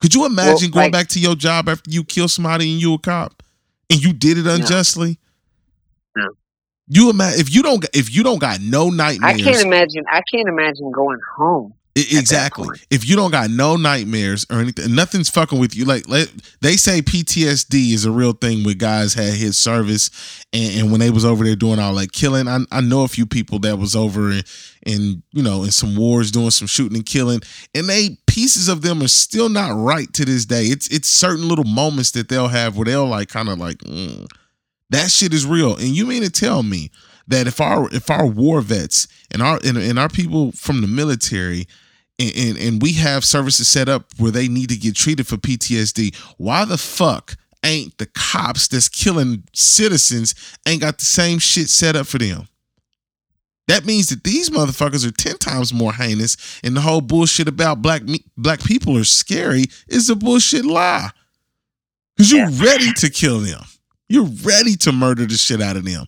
Could 0.01 0.13
you 0.13 0.25
imagine 0.25 0.71
going 0.71 0.85
like- 0.85 0.91
back 0.91 1.07
to 1.09 1.19
your 1.19 1.35
job 1.35 1.67
after 1.69 1.89
you 1.89 2.03
kill 2.03 2.27
somebody 2.27 2.71
and 2.71 2.81
you 2.81 2.93
a 2.93 2.99
cop, 2.99 3.41
and 3.89 4.01
you 4.03 4.13
did 4.13 4.37
it 4.37 4.47
unjustly? 4.47 5.19
No. 6.15 6.27
You 6.87 7.09
imagine 7.09 7.39
if 7.39 7.53
you 7.53 7.63
don't 7.63 7.85
if 7.93 8.13
you 8.15 8.23
don't 8.23 8.39
got 8.39 8.61
no 8.61 8.89
nightmares. 8.89 9.39
I 9.39 9.43
can't 9.43 9.65
imagine. 9.65 10.03
I 10.09 10.21
can't 10.31 10.47
imagine 10.47 10.91
going 10.91 11.19
home. 11.37 11.73
I- 11.97 12.01
that 12.01 12.17
exactly. 12.19 12.67
If 12.89 13.07
you 13.07 13.15
don't 13.15 13.31
got 13.31 13.49
no 13.49 13.77
nightmares 13.77 14.45
or 14.49 14.59
anything, 14.59 14.93
nothing's 14.93 15.29
fucking 15.29 15.59
with 15.59 15.75
you. 15.75 15.85
Like 15.85 16.09
let, 16.09 16.29
they 16.59 16.75
say, 16.75 17.01
PTSD 17.01 17.93
is 17.93 18.03
a 18.03 18.11
real 18.11 18.33
thing. 18.33 18.65
With 18.65 18.79
guys 18.79 19.13
had 19.13 19.33
his 19.33 19.57
service, 19.57 20.09
and, 20.51 20.81
and 20.81 20.91
when 20.91 20.99
they 20.99 21.09
was 21.09 21.23
over 21.23 21.45
there 21.45 21.55
doing 21.55 21.79
all 21.79 21.95
that 21.95 22.11
killing, 22.11 22.49
I, 22.49 22.59
I 22.69 22.81
know 22.81 23.03
a 23.03 23.07
few 23.07 23.25
people 23.25 23.59
that 23.59 23.77
was 23.79 23.95
over 23.95 24.29
in, 24.29 24.43
in 24.85 25.23
you 25.31 25.41
know 25.41 25.63
in 25.63 25.71
some 25.71 25.95
wars 25.95 26.31
doing 26.31 26.51
some 26.51 26.67
shooting 26.67 26.97
and 26.97 27.05
killing, 27.05 27.39
and 27.73 27.87
they 27.87 28.17
pieces 28.27 28.67
of 28.67 28.81
them 28.81 29.01
are 29.01 29.07
still 29.07 29.47
not 29.47 29.69
right 29.73 30.11
to 30.13 30.25
this 30.25 30.45
day. 30.45 30.65
It's 30.65 30.89
it's 30.89 31.07
certain 31.07 31.47
little 31.47 31.63
moments 31.63 32.11
that 32.11 32.27
they'll 32.27 32.49
have 32.49 32.75
where 32.75 32.85
they'll 32.85 33.07
like 33.07 33.29
kind 33.29 33.47
of 33.47 33.57
like 33.57 33.77
mm, 33.77 34.27
that 34.89 35.11
shit 35.11 35.33
is 35.33 35.45
real. 35.45 35.75
And 35.75 35.89
you 35.89 36.05
mean 36.05 36.23
to 36.23 36.29
tell 36.29 36.63
me 36.63 36.91
that 37.27 37.47
if 37.47 37.59
our 37.59 37.89
if 37.93 38.09
our 38.09 38.25
war 38.25 38.61
vets 38.61 39.07
and 39.31 39.41
our 39.41 39.59
and, 39.63 39.77
and 39.77 39.97
our 39.97 40.09
people 40.09 40.51
from 40.51 40.81
the 40.81 40.87
military 40.87 41.67
and, 42.19 42.31
and 42.35 42.57
and 42.57 42.81
we 42.81 42.93
have 42.93 43.25
services 43.25 43.67
set 43.67 43.89
up 43.89 44.05
where 44.17 44.31
they 44.31 44.47
need 44.47 44.69
to 44.69 44.77
get 44.77 44.95
treated 44.95 45.27
for 45.27 45.37
PTSD, 45.37 46.15
why 46.37 46.65
the 46.65 46.77
fuck 46.77 47.35
ain't 47.63 47.97
the 47.97 48.05
cops 48.05 48.67
that's 48.67 48.87
killing 48.87 49.43
citizens 49.53 50.35
ain't 50.67 50.81
got 50.81 50.99
the 50.99 51.05
same 51.05 51.39
shit 51.39 51.69
set 51.69 51.95
up 51.95 52.05
for 52.07 52.19
them? 52.19 52.47
That 53.67 53.85
means 53.85 54.09
that 54.09 54.23
these 54.23 54.51
motherfuckers 54.51 55.07
are 55.07 55.11
ten 55.11 55.37
times 55.39 55.73
more 55.73 55.93
heinous, 55.93 56.59
and 56.63 56.75
the 56.75 56.81
whole 56.81 57.01
bullshit 57.01 57.47
about 57.47 57.81
black 57.81 58.03
me- 58.03 58.23
black 58.37 58.63
people 58.63 58.95
are 58.97 59.03
scary 59.03 59.65
is 59.87 60.09
a 60.09 60.15
bullshit 60.15 60.65
lie. 60.65 61.09
Cause 62.17 62.31
you're 62.31 62.49
ready 62.49 62.93
to 62.93 63.09
kill 63.09 63.39
them. 63.39 63.61
You're 64.07 64.29
ready 64.43 64.75
to 64.77 64.91
murder 64.91 65.25
the 65.25 65.35
shit 65.35 65.61
out 65.61 65.77
of 65.77 65.85
them. 65.85 66.05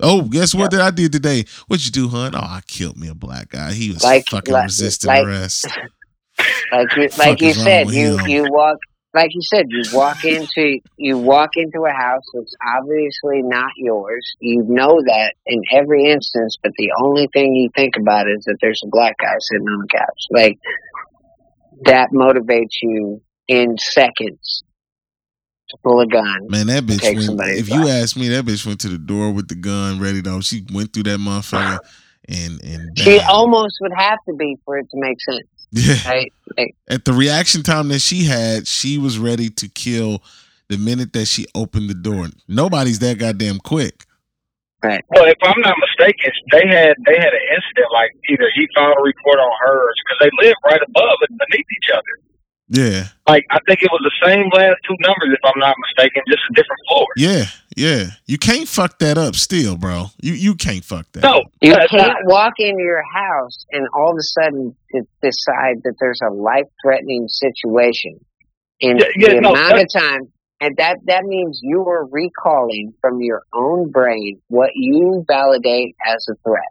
Oh, 0.00 0.22
guess 0.22 0.54
what 0.54 0.70
that 0.70 0.80
I 0.80 0.90
did 0.90 1.10
today? 1.12 1.44
What'd 1.66 1.84
you 1.84 1.90
do, 1.92 2.08
hun? 2.08 2.34
Oh, 2.34 2.38
I 2.38 2.60
killed 2.66 2.96
me 2.96 3.08
a 3.08 3.14
black 3.14 3.48
guy. 3.50 3.72
He 3.72 3.90
was 3.90 4.04
Like- 4.04 4.28
fucking 4.28 4.52
like- 4.54 4.64
resisting 4.64 5.08
like- 5.08 5.26
arrest. 5.26 5.66
Like 6.70 6.94
you, 6.96 7.08
like 7.18 7.40
you 7.40 7.52
said, 7.52 7.90
you 7.90 8.16
him? 8.16 8.28
you 8.28 8.46
walk. 8.48 8.76
Like 9.12 9.30
you 9.34 9.40
said, 9.42 9.64
you 9.70 9.82
walk 9.92 10.24
into 10.24 10.78
you 10.96 11.18
walk 11.18 11.50
into 11.56 11.80
a 11.84 11.90
house 11.90 12.22
that's 12.32 12.54
obviously 12.76 13.42
not 13.42 13.72
yours. 13.76 14.36
You 14.38 14.62
know 14.68 15.00
that 15.04 15.32
in 15.46 15.62
every 15.72 16.04
instance, 16.12 16.56
but 16.62 16.70
the 16.78 16.92
only 17.02 17.28
thing 17.32 17.56
you 17.56 17.70
think 17.74 17.96
about 17.96 18.28
is 18.28 18.44
that 18.44 18.58
there's 18.60 18.80
a 18.84 18.88
black 18.88 19.16
guy 19.18 19.34
sitting 19.40 19.66
on 19.66 19.80
the 19.80 19.88
couch. 19.88 20.24
Like 20.30 20.58
that 21.86 22.10
motivates 22.12 22.76
you 22.82 23.20
in 23.48 23.76
seconds 23.78 24.62
to 25.70 25.76
pull 25.82 26.00
a 26.00 26.06
gun. 26.06 26.46
Man, 26.48 26.66
that 26.68 26.84
bitch 26.84 27.02
went. 27.02 27.22
somebody's 27.22 27.60
If 27.60 27.68
you 27.68 27.88
ask 27.88 28.16
me, 28.16 28.28
that 28.28 28.44
bitch 28.44 28.66
went 28.66 28.80
to 28.80 28.88
the 28.88 28.98
door 28.98 29.32
with 29.32 29.48
the 29.48 29.54
gun 29.54 30.00
ready 30.00 30.20
Though 30.20 30.40
She 30.40 30.64
went 30.72 30.92
through 30.92 31.04
that 31.04 31.18
motherfucker 31.18 31.78
and 32.28 32.62
and 32.62 32.98
She 32.98 33.18
almost 33.20 33.78
would 33.80 33.92
have 33.96 34.18
to 34.28 34.34
be 34.34 34.56
for 34.64 34.78
it 34.78 34.88
to 34.90 34.96
make 34.98 35.18
sense, 35.20 35.46
yeah. 35.70 36.10
right? 36.10 36.32
Like, 36.56 36.74
At 36.88 37.04
the 37.04 37.12
reaction 37.12 37.62
time 37.62 37.88
that 37.88 38.00
she 38.00 38.24
had, 38.24 38.66
she 38.66 38.98
was 38.98 39.18
ready 39.18 39.48
to 39.50 39.68
kill 39.68 40.22
the 40.68 40.76
minute 40.76 41.12
that 41.14 41.26
she 41.26 41.46
opened 41.54 41.88
the 41.88 41.94
door. 41.94 42.28
Nobody's 42.46 42.98
that 43.00 43.18
goddamn 43.18 43.58
quick. 43.58 44.04
right. 44.82 45.02
Well, 45.08 45.24
if 45.24 45.38
I'm 45.42 45.60
not 45.60 45.74
mistaken, 45.80 46.32
they 46.52 46.66
had 46.68 46.94
they 47.06 47.16
had 47.16 47.32
an 47.32 47.46
incident 47.56 47.88
like 47.92 48.12
either 48.28 48.50
he 48.54 48.68
filed 48.76 48.96
a 48.98 49.02
report 49.02 49.38
on 49.38 49.52
hers 49.64 49.96
because 50.04 50.18
they 50.20 50.46
live 50.46 50.54
right 50.64 50.80
above 50.86 51.18
and 51.28 51.38
beneath 51.38 51.66
each 51.72 51.90
other. 51.92 52.27
Yeah, 52.70 53.04
Like 53.26 53.44
I 53.50 53.58
think 53.66 53.82
it 53.82 53.90
was 53.90 54.00
the 54.04 54.26
same 54.28 54.44
last 54.52 54.76
two 54.86 54.94
numbers, 55.00 55.30
if 55.32 55.40
I'm 55.42 55.58
not 55.58 55.74
mistaken, 55.86 56.22
just 56.28 56.42
a 56.50 56.54
different 56.54 56.80
floor. 56.88 57.06
yeah, 57.16 57.44
yeah. 57.76 58.10
You 58.26 58.36
can't 58.36 58.68
fuck 58.68 58.98
that 58.98 59.16
up, 59.16 59.36
still, 59.36 59.76
bro. 59.76 60.06
You 60.20 60.34
you 60.34 60.54
can't 60.54 60.84
fuck 60.84 61.06
that. 61.12 61.22
No, 61.22 61.38
up. 61.38 61.52
You 61.62 61.72
can't 61.72 61.92
not- 61.92 62.16
walk 62.26 62.52
into 62.58 62.82
your 62.82 63.02
house 63.02 63.64
and 63.72 63.86
all 63.94 64.10
of 64.10 64.18
a 64.18 64.22
sudden 64.22 64.76
decide 65.22 65.76
that 65.84 65.94
there's 65.98 66.20
a 66.22 66.30
life-threatening 66.32 67.28
situation 67.28 68.20
in 68.80 68.98
Yeah, 68.98 69.06
yeah, 69.16 69.34
the 69.34 69.40
no, 69.40 69.50
amount 69.52 69.78
of 69.78 69.86
time, 69.92 70.20
and 70.60 70.76
that 70.76 70.98
that 71.06 71.24
means 71.24 71.60
you 71.62 71.86
are 71.88 72.06
recalling 72.10 72.92
from 73.00 73.22
your 73.22 73.42
own 73.54 73.90
brain 73.90 74.40
what 74.48 74.70
you 74.74 75.24
validate 75.26 75.96
as 76.06 76.26
a 76.30 76.34
threat. 76.46 76.68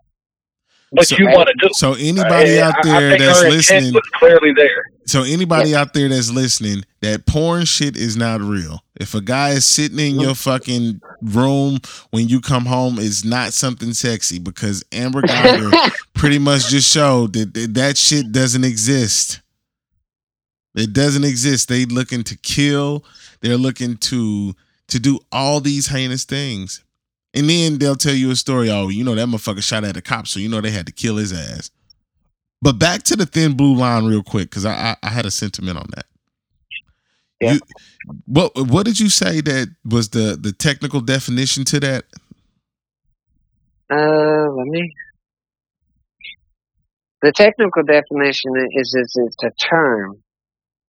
What 0.91 1.07
So- 1.07 1.17
you 1.19 1.25
want 1.27 1.49
to 1.49 1.53
do. 1.67 1.69
So 1.73 1.93
anybody 1.95 2.59
Uh, 2.59 2.67
out 2.69 2.75
I- 2.85 2.89
I 2.95 2.99
there 2.99 3.09
think 3.11 3.23
that's 3.23 3.41
her 3.41 3.49
listening, 3.49 3.93
was 3.93 4.03
clearly 4.13 4.53
there. 4.55 4.85
so 5.05 5.23
anybody 5.23 5.75
out 5.75 5.93
there 5.93 6.07
that's 6.07 6.29
listening, 6.31 6.85
that 7.01 7.25
porn 7.25 7.65
shit 7.65 7.97
is 7.97 8.15
not 8.15 8.39
real. 8.41 8.81
If 8.95 9.13
a 9.13 9.19
guy 9.21 9.49
is 9.49 9.65
sitting 9.65 9.99
in 9.99 10.19
your 10.19 10.33
fucking 10.33 11.01
room 11.21 11.79
when 12.11 12.29
you 12.29 12.39
come 12.39 12.65
home, 12.67 12.99
it's 12.99 13.25
not 13.25 13.51
something 13.53 13.93
sexy 13.93 14.39
because 14.39 14.81
Amber 14.93 15.21
Guyger 15.27 15.91
pretty 16.13 16.39
much 16.39 16.69
just 16.69 16.89
showed 16.91 17.33
that 17.33 17.53
that, 17.53 17.73
that 17.73 17.97
shit 17.97 18.31
doesn't 18.31 18.63
exist. 18.63 19.41
It 20.73 20.93
doesn't 20.93 21.23
exist. 21.25 21.67
They 21.69 21.85
looking 21.85 22.23
to 22.23 22.37
kill. 22.37 23.03
They're 23.41 23.57
looking 23.57 23.97
to 23.97 24.55
to 24.89 24.99
do 24.99 25.19
all 25.33 25.59
these 25.59 25.87
heinous 25.87 26.23
things. 26.23 26.81
And 27.37 27.49
then 27.49 27.77
they'll 27.77 27.95
tell 27.95 28.15
you 28.15 28.31
a 28.31 28.35
story. 28.35 28.69
Oh, 28.71 28.89
you 28.89 29.03
know 29.03 29.15
that 29.15 29.27
motherfucker 29.27 29.63
shot 29.63 29.83
at 29.83 29.97
a 29.97 30.01
cop, 30.01 30.27
so 30.27 30.39
you 30.39 30.49
know 30.49 30.61
they 30.61 30.71
had 30.71 30.87
to 30.87 30.91
kill 30.91 31.17
his 31.17 31.31
ass. 31.31 31.69
But 32.61 32.73
back 32.79 33.03
to 33.03 33.15
the 33.15 33.25
thin 33.25 33.55
blue 33.55 33.75
line, 33.75 34.05
real 34.05 34.23
quick, 34.23 34.49
because 34.49 34.65
I, 34.65 34.73
I 34.73 34.95
I 35.03 35.09
had 35.09 35.25
a 35.25 35.31
sentiment 35.31 35.77
on 35.77 35.87
that. 35.95 36.05
Yeah. 37.39 37.53
You, 37.53 37.59
what 38.25 38.51
what 38.55 38.85
did 38.85 38.99
you 38.99 39.09
say 39.09 39.41
that 39.41 39.75
was 39.85 40.09
the 40.09 40.37
the 40.41 40.51
technical 40.51 41.01
definition 41.01 41.63
to 41.65 41.79
that? 41.81 42.05
Uh, 43.91 44.47
let 44.57 44.67
me. 44.67 44.93
the 47.21 47.31
technical 47.31 47.83
definition 47.83 48.51
is, 48.71 48.95
is 48.95 49.15
it's 49.15 49.43
a 49.43 49.51
term 49.69 50.21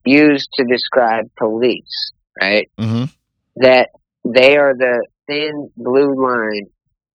used 0.04 0.48
to 0.54 0.64
describe 0.64 1.26
police, 1.36 2.12
right? 2.40 2.70
hmm 2.78 3.04
That 3.56 3.90
they 4.24 4.56
are 4.56 4.74
the 4.74 5.06
thin 5.28 5.70
blue 5.76 6.14
line 6.20 6.66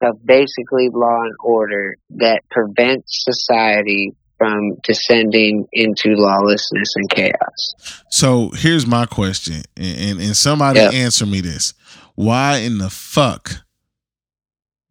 of 0.02 0.26
basically 0.26 0.90
law 0.94 1.22
and 1.24 1.34
order 1.44 1.96
that 2.12 2.42
prevents 2.52 3.24
society 3.24 4.12
from 4.38 4.76
descending 4.84 5.66
into 5.72 6.10
lawlessness 6.10 6.94
and 6.96 7.10
chaos. 7.10 8.04
So 8.10 8.50
here's 8.56 8.86
my 8.86 9.06
question, 9.06 9.62
and, 9.78 9.98
and, 9.98 10.22
and 10.22 10.38
somebody 10.38 10.80
Yeah. 10.80 10.90
answer 10.92 11.26
me 11.26 11.42
this: 11.42 11.74
Why 12.16 12.58
in 12.58 12.78
the 12.78 12.90
fuck 12.90 13.64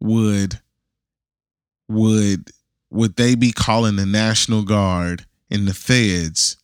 would 0.01 0.59
would 1.87 2.49
would 2.89 3.15
they 3.15 3.35
be 3.35 3.51
calling 3.51 3.95
the 3.95 4.05
National 4.05 4.63
Guard 4.63 5.25
and 5.51 5.67
the 5.67 5.73
feds 5.73 6.57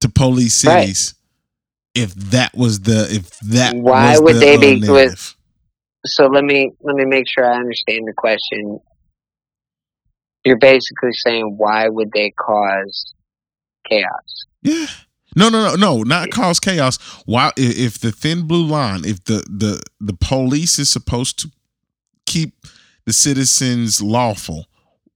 to 0.00 0.08
police 0.08 0.54
cities 0.54 1.15
if 1.96 2.14
that 2.14 2.54
was 2.54 2.80
the 2.80 3.08
if 3.10 3.38
that 3.40 3.74
Why 3.76 4.12
was 4.12 4.20
would 4.22 4.34
the, 4.36 4.40
they 4.40 4.54
uh, 4.56 4.58
be 4.58 4.80
with- 4.90 5.34
So 6.04 6.26
let 6.26 6.44
me 6.44 6.70
let 6.80 6.94
me 6.96 7.04
make 7.04 7.26
sure 7.28 7.44
I 7.44 7.56
understand 7.56 8.06
the 8.06 8.12
question. 8.16 8.78
You're 10.44 10.58
basically 10.58 11.12
saying 11.12 11.54
why 11.56 11.88
would 11.88 12.10
they 12.12 12.30
cause 12.30 13.14
chaos? 13.88 14.46
Yeah. 14.62 14.86
No, 15.34 15.48
no, 15.50 15.68
no, 15.70 15.74
no, 15.74 16.02
not 16.02 16.30
cause 16.30 16.58
chaos. 16.60 16.96
Why, 17.26 17.48
i- 17.48 17.52
if 17.56 17.98
the 17.98 18.12
thin 18.12 18.46
blue 18.46 18.64
line, 18.64 19.04
if 19.04 19.24
the 19.24 19.44
the 19.48 19.82
the 20.00 20.14
police 20.14 20.78
is 20.78 20.90
supposed 20.90 21.38
to 21.40 21.50
keep 22.26 22.54
the 23.04 23.12
citizens 23.12 24.00
lawful, 24.00 24.66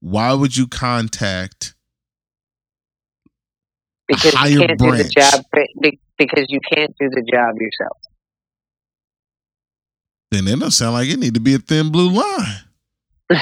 why 0.00 0.32
would 0.34 0.56
you 0.56 0.66
contact? 0.66 1.74
Because 4.10 4.50
you 4.50 4.58
can't 4.58 4.78
do 4.78 4.90
the 4.96 5.04
job 5.04 5.44
because 6.18 6.46
you 6.48 6.58
can't 6.72 6.94
do 6.98 7.08
the 7.10 7.22
job 7.32 7.54
yourself. 7.60 7.96
Then 10.32 10.48
it 10.48 10.58
don't 10.58 10.70
sound 10.72 10.94
like 10.94 11.08
it 11.08 11.18
need 11.18 11.34
to 11.34 11.40
be 11.40 11.54
a 11.54 11.58
thin 11.58 11.90
blue 11.90 12.10
line. 12.10 12.56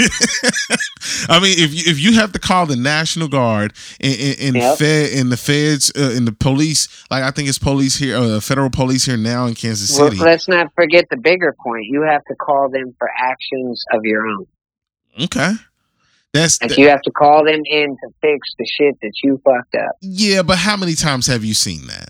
I 1.28 1.38
mean, 1.40 1.58
if 1.58 1.74
you, 1.74 1.82
if 1.90 1.98
you 1.98 2.14
have 2.14 2.32
to 2.32 2.38
call 2.38 2.66
the 2.66 2.76
National 2.76 3.28
Guard 3.28 3.72
and, 4.00 4.14
and, 4.20 4.40
and 4.40 4.56
Yep. 4.56 4.78
Fed 4.78 5.12
and 5.18 5.32
the 5.32 5.36
feds 5.36 5.92
uh, 5.96 6.12
and 6.16 6.26
the 6.26 6.32
police, 6.32 6.88
like 7.10 7.22
I 7.22 7.30
think 7.30 7.48
it's 7.48 7.58
police 7.58 7.96
here, 7.96 8.16
uh, 8.16 8.40
federal 8.40 8.70
police 8.70 9.04
here 9.06 9.16
now 9.16 9.46
in 9.46 9.54
Kansas 9.54 9.96
Well, 9.98 10.10
City. 10.10 10.22
let's 10.22 10.48
not 10.48 10.72
forget 10.74 11.06
the 11.10 11.16
bigger 11.16 11.54
point. 11.64 11.86
You 11.86 12.02
have 12.02 12.24
to 12.26 12.34
call 12.34 12.68
them 12.70 12.94
for 12.98 13.10
actions 13.18 13.84
of 13.92 14.00
your 14.04 14.26
own. 14.26 14.46
okay, 15.24 15.52
that's 16.32 16.60
Like 16.62 16.76
you 16.76 16.88
have 16.88 17.02
to 17.02 17.10
call 17.10 17.44
them 17.44 17.62
in 17.64 17.96
to 17.96 18.08
fix 18.20 18.54
the 18.58 18.66
shit 18.66 18.96
that 19.02 19.12
you 19.22 19.40
fucked 19.44 19.74
up. 19.74 19.96
Yeah, 20.00 20.42
but 20.42 20.58
how 20.58 20.76
many 20.76 20.94
times 20.94 21.26
have 21.26 21.44
you 21.44 21.54
seen 21.54 21.86
that? 21.88 22.08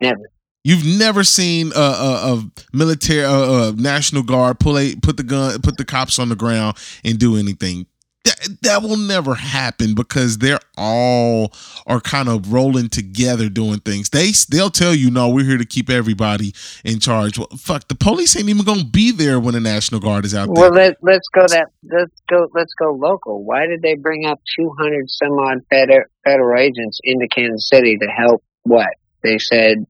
Never. 0.00 0.30
You've 0.62 0.84
never 0.84 1.24
seen 1.24 1.72
a, 1.74 1.80
a, 1.80 2.34
a 2.34 2.50
military, 2.72 3.20
a, 3.20 3.68
a 3.68 3.72
national 3.72 4.24
guard 4.24 4.60
pull 4.60 4.78
a 4.78 4.94
put 4.96 5.16
the 5.16 5.22
gun, 5.22 5.60
put 5.62 5.78
the 5.78 5.84
cops 5.84 6.18
on 6.18 6.28
the 6.28 6.36
ground 6.36 6.76
and 7.04 7.18
do 7.18 7.36
anything. 7.36 7.86
That 8.24 8.48
that 8.62 8.82
will 8.82 8.98
never 8.98 9.34
happen 9.34 9.94
because 9.94 10.38
they're 10.38 10.60
all 10.76 11.52
are 11.86 12.00
kind 12.00 12.28
of 12.28 12.52
rolling 12.52 12.90
together 12.90 13.48
doing 13.48 13.80
things. 13.80 14.10
They 14.10 14.32
they'll 14.50 14.68
tell 14.68 14.94
you, 14.94 15.10
no, 15.10 15.30
we're 15.30 15.46
here 15.46 15.56
to 15.56 15.64
keep 15.64 15.88
everybody 15.88 16.52
in 16.84 17.00
charge. 17.00 17.38
Well, 17.38 17.48
fuck, 17.56 17.88
the 17.88 17.94
police 17.94 18.36
ain't 18.36 18.50
even 18.50 18.64
gonna 18.64 18.84
be 18.84 19.10
there 19.10 19.40
when 19.40 19.54
the 19.54 19.60
national 19.60 20.02
guard 20.02 20.26
is 20.26 20.34
out 20.34 20.50
Well, 20.50 20.70
there. 20.70 20.88
let 20.88 20.96
let's 21.02 21.28
go 21.28 21.46
that 21.48 21.68
let's 21.90 22.20
go 22.28 22.48
let's 22.54 22.74
go 22.74 22.92
local. 22.92 23.42
Why 23.42 23.66
did 23.66 23.80
they 23.80 23.94
bring 23.94 24.26
up 24.26 24.38
two 24.54 24.74
hundred 24.78 25.08
some 25.08 25.32
odd 25.38 25.60
federal 25.70 26.04
federal 26.22 26.60
agents 26.60 27.00
into 27.02 27.26
Kansas 27.26 27.68
City 27.70 27.96
to 27.96 28.06
help? 28.06 28.42
What 28.64 28.88
they 29.22 29.38
said? 29.38 29.86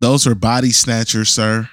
Those 0.00 0.26
are 0.28 0.36
body 0.36 0.70
snatchers, 0.70 1.28
sir. 1.28 1.68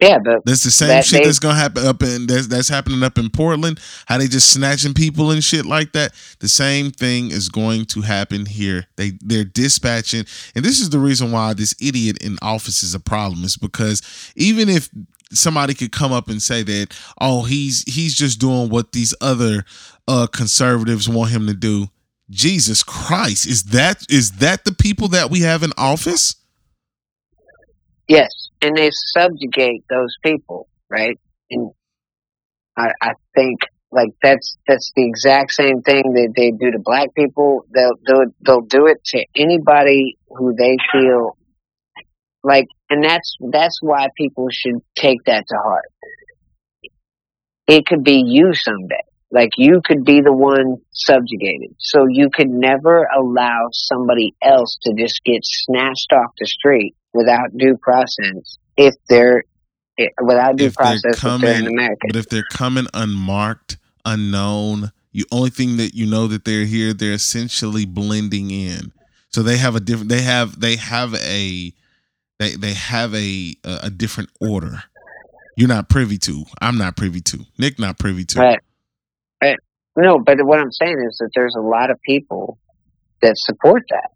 Yeah, 0.00 0.18
but 0.22 0.44
That's 0.44 0.62
the 0.62 0.70
same 0.70 0.88
That 0.88 1.04
shit 1.06 1.22
they- 1.22 1.28
that's 1.28 1.38
gonna 1.38 1.58
happen 1.58 1.86
up 1.86 2.02
in 2.02 2.26
that's 2.26 2.48
that's 2.48 2.68
happening 2.68 3.02
up 3.02 3.16
in 3.16 3.30
Portland. 3.30 3.80
How 4.06 4.18
they 4.18 4.28
just 4.28 4.50
snatching 4.50 4.92
people 4.92 5.30
and 5.30 5.42
shit 5.42 5.64
like 5.64 5.92
that. 5.92 6.12
The 6.40 6.48
same 6.48 6.90
thing 6.90 7.30
is 7.30 7.48
going 7.48 7.86
to 7.86 8.02
happen 8.02 8.44
here. 8.44 8.86
They 8.96 9.12
they're 9.22 9.44
dispatching, 9.44 10.26
and 10.54 10.64
this 10.64 10.80
is 10.80 10.90
the 10.90 10.98
reason 10.98 11.32
why 11.32 11.54
this 11.54 11.74
idiot 11.80 12.18
in 12.22 12.36
office 12.42 12.82
is 12.82 12.94
a 12.94 13.00
problem. 13.00 13.42
Is 13.44 13.56
because 13.56 14.02
even 14.36 14.68
if 14.68 14.90
somebody 15.32 15.72
could 15.72 15.92
come 15.92 16.12
up 16.12 16.28
and 16.28 16.42
say 16.42 16.62
that, 16.62 16.88
oh, 17.20 17.44
he's 17.44 17.82
he's 17.84 18.14
just 18.14 18.38
doing 18.38 18.68
what 18.68 18.92
these 18.92 19.14
other 19.22 19.64
uh 20.06 20.26
conservatives 20.26 21.08
want 21.08 21.30
him 21.30 21.46
to 21.46 21.54
do. 21.54 21.86
Jesus 22.28 22.82
Christ, 22.82 23.46
is 23.46 23.62
that 23.64 24.04
is 24.10 24.32
that 24.32 24.64
the 24.66 24.72
people 24.72 25.08
that 25.08 25.30
we 25.30 25.40
have 25.40 25.62
in 25.62 25.72
office? 25.78 26.34
yes, 28.08 28.45
and 28.62 28.76
they 28.76 28.90
subjugate 28.92 29.84
those 29.88 30.16
people, 30.22 30.68
right? 30.90 31.18
And 31.50 31.70
I, 32.76 32.90
I 33.00 33.12
think 33.34 33.60
like 33.92 34.10
that's 34.22 34.56
that's 34.66 34.92
the 34.96 35.06
exact 35.06 35.52
same 35.52 35.82
thing 35.82 36.02
that 36.14 36.32
they 36.36 36.50
do 36.50 36.72
to 36.72 36.78
black 36.78 37.14
people. 37.14 37.64
They'll 37.72 37.98
do 38.04 38.22
it, 38.22 38.34
they'll 38.44 38.60
do 38.60 38.86
it 38.86 39.02
to 39.06 39.24
anybody 39.34 40.18
who 40.28 40.54
they 40.56 40.76
feel 40.92 41.36
like, 42.42 42.66
and 42.90 43.02
that's 43.02 43.36
that's 43.50 43.78
why 43.80 44.08
people 44.16 44.48
should 44.50 44.80
take 44.94 45.24
that 45.24 45.44
to 45.48 45.56
heart. 45.56 45.90
It 47.66 47.86
could 47.86 48.04
be 48.04 48.22
you 48.24 48.52
someday. 48.54 49.02
Like 49.30 49.50
you 49.56 49.80
could 49.84 50.04
be 50.04 50.20
the 50.20 50.32
one 50.32 50.76
subjugated. 50.92 51.74
So 51.78 52.06
you 52.08 52.30
could 52.32 52.48
never 52.48 53.08
allow 53.14 53.68
somebody 53.72 54.34
else 54.40 54.78
to 54.82 54.94
just 54.94 55.20
get 55.24 55.40
snatched 55.42 56.12
off 56.12 56.30
the 56.38 56.46
street 56.46 56.94
without 57.16 57.56
due 57.56 57.76
process 57.76 58.58
if 58.76 58.94
they're 59.08 59.44
eh, 59.98 60.08
without 60.22 60.56
due 60.56 60.66
If 60.66 60.74
process 60.74 61.00
if 61.16 61.20
they're 61.20 61.32
an 61.32 61.40
coming- 61.40 61.66
American. 61.66 62.08
But 62.08 62.16
if 62.16 62.28
they're 62.28 62.44
coming 62.52 62.86
unmarked, 62.94 63.78
unknown, 64.04 64.92
you 65.12 65.24
only 65.32 65.50
thing 65.50 65.78
that 65.78 65.94
you 65.94 66.06
know 66.06 66.26
that 66.26 66.44
they're 66.44 66.66
here, 66.66 66.92
they're 66.92 67.12
essentially 67.12 67.86
blending 67.86 68.50
in. 68.50 68.92
So 69.30 69.42
they 69.42 69.56
have 69.56 69.74
a 69.76 69.80
different. 69.80 70.08
They 70.10 70.22
have 70.22 70.60
they 70.60 70.76
have 70.76 71.14
a 71.14 71.72
they 72.38 72.50
they 72.56 72.74
have 72.74 73.14
a 73.14 73.54
a, 73.64 73.90
different 73.90 74.30
order. 74.40 74.82
You're 75.56 75.68
not 75.68 75.88
privy 75.88 76.18
to. 76.18 76.44
I'm 76.60 76.78
not 76.78 76.96
privy 76.96 77.20
to. 77.22 77.46
Nick 77.58 77.78
not 77.78 77.98
privy 77.98 78.24
to. 78.26 78.40
Right. 78.40 78.60
Right. 79.42 79.58
No, 79.96 80.18
but 80.18 80.36
what 80.44 80.58
I'm 80.58 80.72
saying 80.72 80.98
is 81.08 81.16
that 81.18 81.30
there's 81.34 81.54
a 81.56 81.62
lot 81.62 81.90
of 81.90 82.00
people 82.02 82.58
that 83.22 83.34
support 83.36 83.84
that. 83.90 84.10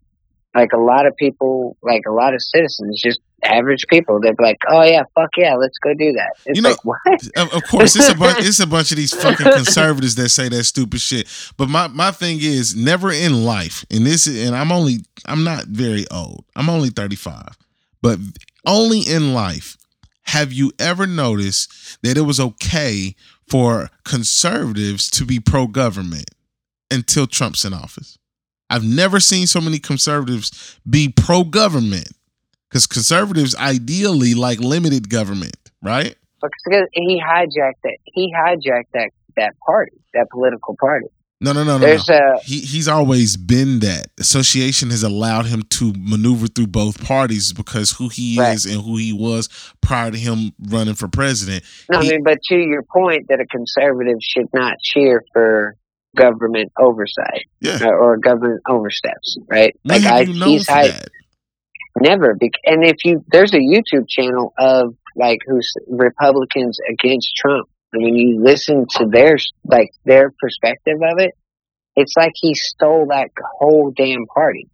Like 0.54 0.72
a 0.72 0.78
lot 0.78 1.06
of 1.06 1.16
people, 1.16 1.76
like 1.82 2.02
a 2.08 2.12
lot 2.12 2.34
of 2.34 2.42
citizens, 2.42 3.00
just 3.00 3.20
average 3.44 3.86
people, 3.88 4.20
they're 4.20 4.34
like, 4.40 4.58
"Oh 4.68 4.82
yeah, 4.82 5.04
fuck 5.14 5.30
yeah, 5.36 5.54
let's 5.54 5.78
go 5.78 5.94
do 5.94 6.12
that." 6.12 6.30
It's 6.46 6.56
You 6.56 6.62
know- 6.62 6.70
like 6.70 6.84
what? 6.84 7.00
Of, 7.36 7.54
of 7.54 7.62
course, 7.68 7.94
it's 7.94 8.08
a 8.08 8.14
bunch. 8.16 8.38
It's 8.46 8.58
a 8.60 8.66
bunch 8.66 8.90
of 8.90 8.96
these 8.96 9.14
fucking 9.14 9.52
conservatives 9.52 10.16
that 10.16 10.28
say 10.30 10.48
that 10.48 10.64
stupid 10.64 11.00
shit. 11.00 11.28
But 11.56 11.68
my 11.68 11.86
my 11.88 12.10
thing 12.10 12.38
is, 12.40 12.74
never 12.74 13.12
in 13.12 13.44
life, 13.44 13.84
and 13.90 14.04
this, 14.04 14.26
and 14.26 14.56
I'm 14.56 14.72
only, 14.72 14.98
I'm 15.26 15.44
not 15.44 15.66
very 15.66 16.04
old. 16.10 16.44
I'm 16.56 16.68
only 16.68 16.88
35, 16.90 17.56
but 18.02 18.18
only 18.66 19.00
in 19.00 19.32
life 19.34 19.76
have 20.24 20.52
you 20.52 20.72
ever 20.78 21.06
noticed 21.06 21.98
that 22.02 22.16
it 22.16 22.22
was 22.22 22.38
okay 22.40 23.14
for 23.48 23.88
conservatives 24.04 25.10
to 25.10 25.24
be 25.24 25.40
pro 25.40 25.66
government 25.66 26.30
until 26.90 27.26
Trump's 27.26 27.64
in 27.64 27.72
office. 27.74 28.16
I've 28.70 28.84
never 28.84 29.20
seen 29.20 29.46
so 29.46 29.60
many 29.60 29.78
conservatives 29.78 30.78
be 30.88 31.08
pro 31.14 31.44
government 31.44 32.08
because 32.70 32.86
conservatives 32.86 33.54
ideally 33.56 34.34
like 34.34 34.60
limited 34.60 35.10
government, 35.10 35.56
right? 35.82 36.14
Because 36.40 36.88
he 36.92 37.20
hijacked 37.20 37.80
that. 37.84 37.96
He 38.04 38.32
hijacked 38.34 38.92
that 38.94 39.10
that 39.36 39.54
party, 39.66 39.92
that 40.14 40.28
political 40.30 40.76
party. 40.80 41.06
No, 41.42 41.52
no, 41.52 41.64
no, 41.64 41.78
no. 41.78 41.78
no. 41.78 41.86
There's 41.86 42.08
a 42.10 42.38
He 42.42 42.60
he's 42.60 42.86
always 42.86 43.36
been 43.38 43.80
that. 43.80 44.08
Association 44.18 44.90
has 44.90 45.02
allowed 45.02 45.46
him 45.46 45.62
to 45.70 45.92
maneuver 45.98 46.46
through 46.48 46.66
both 46.66 47.02
parties 47.02 47.52
because 47.54 47.92
who 47.92 48.08
he 48.08 48.38
Right. 48.38 48.54
is 48.54 48.66
and 48.66 48.82
who 48.82 48.98
he 48.98 49.12
was 49.14 49.48
prior 49.80 50.10
to 50.10 50.18
him 50.18 50.52
running 50.68 50.94
for 50.94 51.08
president. 51.08 51.64
no, 51.90 51.98
I 51.98 52.02
mean, 52.02 52.22
but 52.22 52.40
to 52.48 52.56
your 52.56 52.82
point 52.82 53.28
that 53.28 53.40
a 53.40 53.46
conservative 53.46 54.18
should 54.20 54.48
not 54.52 54.74
cheer 54.82 55.22
for 55.32 55.76
government 56.16 56.72
oversight 56.78 57.46
Yeah. 57.60 57.84
or, 57.84 57.96
or 58.14 58.16
government 58.18 58.62
oversteps, 58.68 59.36
right? 59.48 59.74
When 59.82 60.02
have 60.02 60.12
I, 60.12 60.24
he's 60.24 60.66
for 60.66 60.72
hi- 60.72 60.88
that? 60.88 61.08
Never. 62.00 62.34
bec- 62.34 62.60
And 62.64 62.84
if 62.84 63.04
you, 63.04 63.24
there's 63.32 63.52
a 63.52 63.58
YouTube 63.58 64.08
channel 64.08 64.52
of 64.58 64.94
like 65.16 65.40
who's 65.46 65.74
Republicans 65.88 66.78
against 66.90 67.34
Trump. 67.36 67.68
And 67.92 68.02
when 68.04 68.14
you 68.14 68.40
listen 68.42 68.86
to 68.96 69.06
their, 69.10 69.36
like 69.64 69.90
their 70.04 70.32
perspective 70.40 70.98
of 71.02 71.18
it, 71.18 71.32
it's 71.96 72.14
like 72.16 72.32
he 72.34 72.54
stole 72.54 73.06
that 73.10 73.30
whole 73.58 73.92
damn 73.94 74.26
party. 74.26 74.68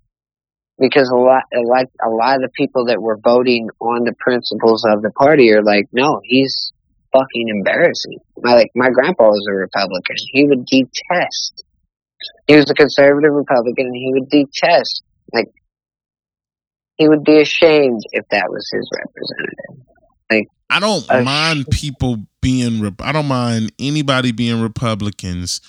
Because 0.79 1.09
a 1.09 1.17
lot, 1.17 1.45
like 1.65 1.89
a 2.05 2.11
lot 2.11 2.37
of 2.37 2.43
the 2.43 2.51
people 2.55 2.87
that 2.87 3.01
were 3.01 3.17
voting 3.17 3.69
on 3.81 4.05
the 4.05 4.13
principles 4.19 4.85
of 4.87 5.01
the 5.01 5.11
party 5.11 5.51
are 5.55 5.63
like, 5.63 5.87
no, 5.93 6.21
he's, 6.23 6.73
fucking 7.17 7.49
embarrassing. 7.49 8.19
My 8.43 8.55
like 8.55 8.71
my 8.75 8.91
grandpa 8.91 9.29
was 9.29 9.47
a 9.49 9.55
Republican. 9.55 10.17
He 10.33 10.45
would 10.45 10.67
detest. 10.67 11.65
He 12.47 12.57
was 12.57 12.71
a 12.71 12.75
conservative 12.75 13.33
Republican, 13.33 13.87
and 13.87 13.97
he 13.97 14.11
would 14.13 14.29
detest. 14.29 15.03
Like 15.33 15.47
he 16.97 17.09
would 17.09 17.25
be 17.25 17.41
ashamed 17.41 18.03
if 18.13 18.25
that 18.31 18.47
was 18.49 18.69
his 18.73 18.89
representative. 18.95 19.87
Like 20.31 20.49
I 20.71 20.81
don't 20.81 21.25
mind 21.25 21.67
people 21.71 22.27
being. 22.41 22.95
I 23.01 23.13
don't 23.13 23.29
mind 23.29 23.73
anybody 23.79 24.33
being 24.33 24.61
Republicans 24.61 25.61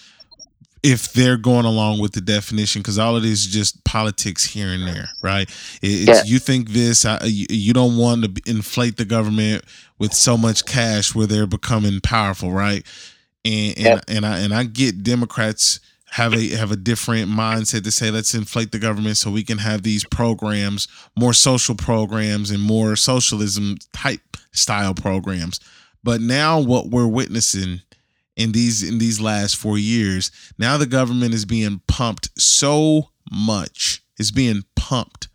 if 0.84 1.12
they're 1.14 1.38
going 1.38 1.66
along 1.66 1.99
with 1.99 2.14
the 2.14 2.22
definition 2.22 2.82
because 2.82 2.98
all 2.99 3.18
it 3.18 3.26
is 3.26 3.45
is 3.45 3.48
just 3.48 3.84
politics 3.84 4.45
here 4.45 4.70
and 4.70 4.88
there, 4.88 5.10
right? 5.22 5.49
It's 5.82 6.08
Yeah. 6.08 6.22
you 6.24 6.40
think 6.40 6.70
this, 6.70 7.06
I, 7.06 7.24
you, 7.26 7.74
don't 7.74 7.98
want 7.98 8.24
to 8.24 8.41
inflate 8.52 8.98
the 8.98 9.06
government 9.06 9.64
with 9.99 10.14
so 10.14 10.38
much 10.38 10.66
cash 10.66 11.16
where 11.16 11.28
they're 11.28 11.48
becoming 11.48 11.99
powerful, 12.02 12.52
right? 12.52 12.86
And 13.44 13.78
and, 13.78 13.86
Yep. 13.86 14.04
and 14.08 14.26
I 14.26 14.40
and 14.40 14.54
I 14.54 14.64
get 14.66 15.04
Democrats 15.04 15.80
have 16.12 16.34
a 16.34 16.49
have 16.56 16.72
a 16.72 16.76
different 16.78 17.30
mindset 17.30 17.84
to 17.84 17.91
say 17.91 18.10
let's 18.12 18.34
inflate 18.34 18.72
the 18.72 18.80
government 18.80 19.18
so 19.18 19.30
we 19.32 19.44
can 19.44 19.58
have 19.58 19.84
these 19.84 20.06
programs, 20.06 20.88
more 21.18 21.34
social 21.34 21.76
programs 21.76 22.49
and 22.52 22.62
more 22.62 22.95
socialism 22.95 23.78
type 23.94 24.38
style 24.52 24.94
programs. 24.94 25.60
But 26.04 26.22
now 26.22 26.60
what 26.60 26.90
we're 26.90 27.08
witnessing 27.08 27.82
in 28.38 28.54
these 28.54 28.84
in 28.84 29.00
these 29.00 29.20
last 29.20 29.58
4 29.58 29.78
years, 29.78 30.32
now 30.58 30.78
the 30.78 30.86
government 30.86 31.34
is 31.34 31.46
being 31.46 31.82
pumped 31.88 32.30
so 32.40 33.10
much. 33.32 34.04
It's 34.18 34.32
being 34.32 34.64
pumped 34.78 35.28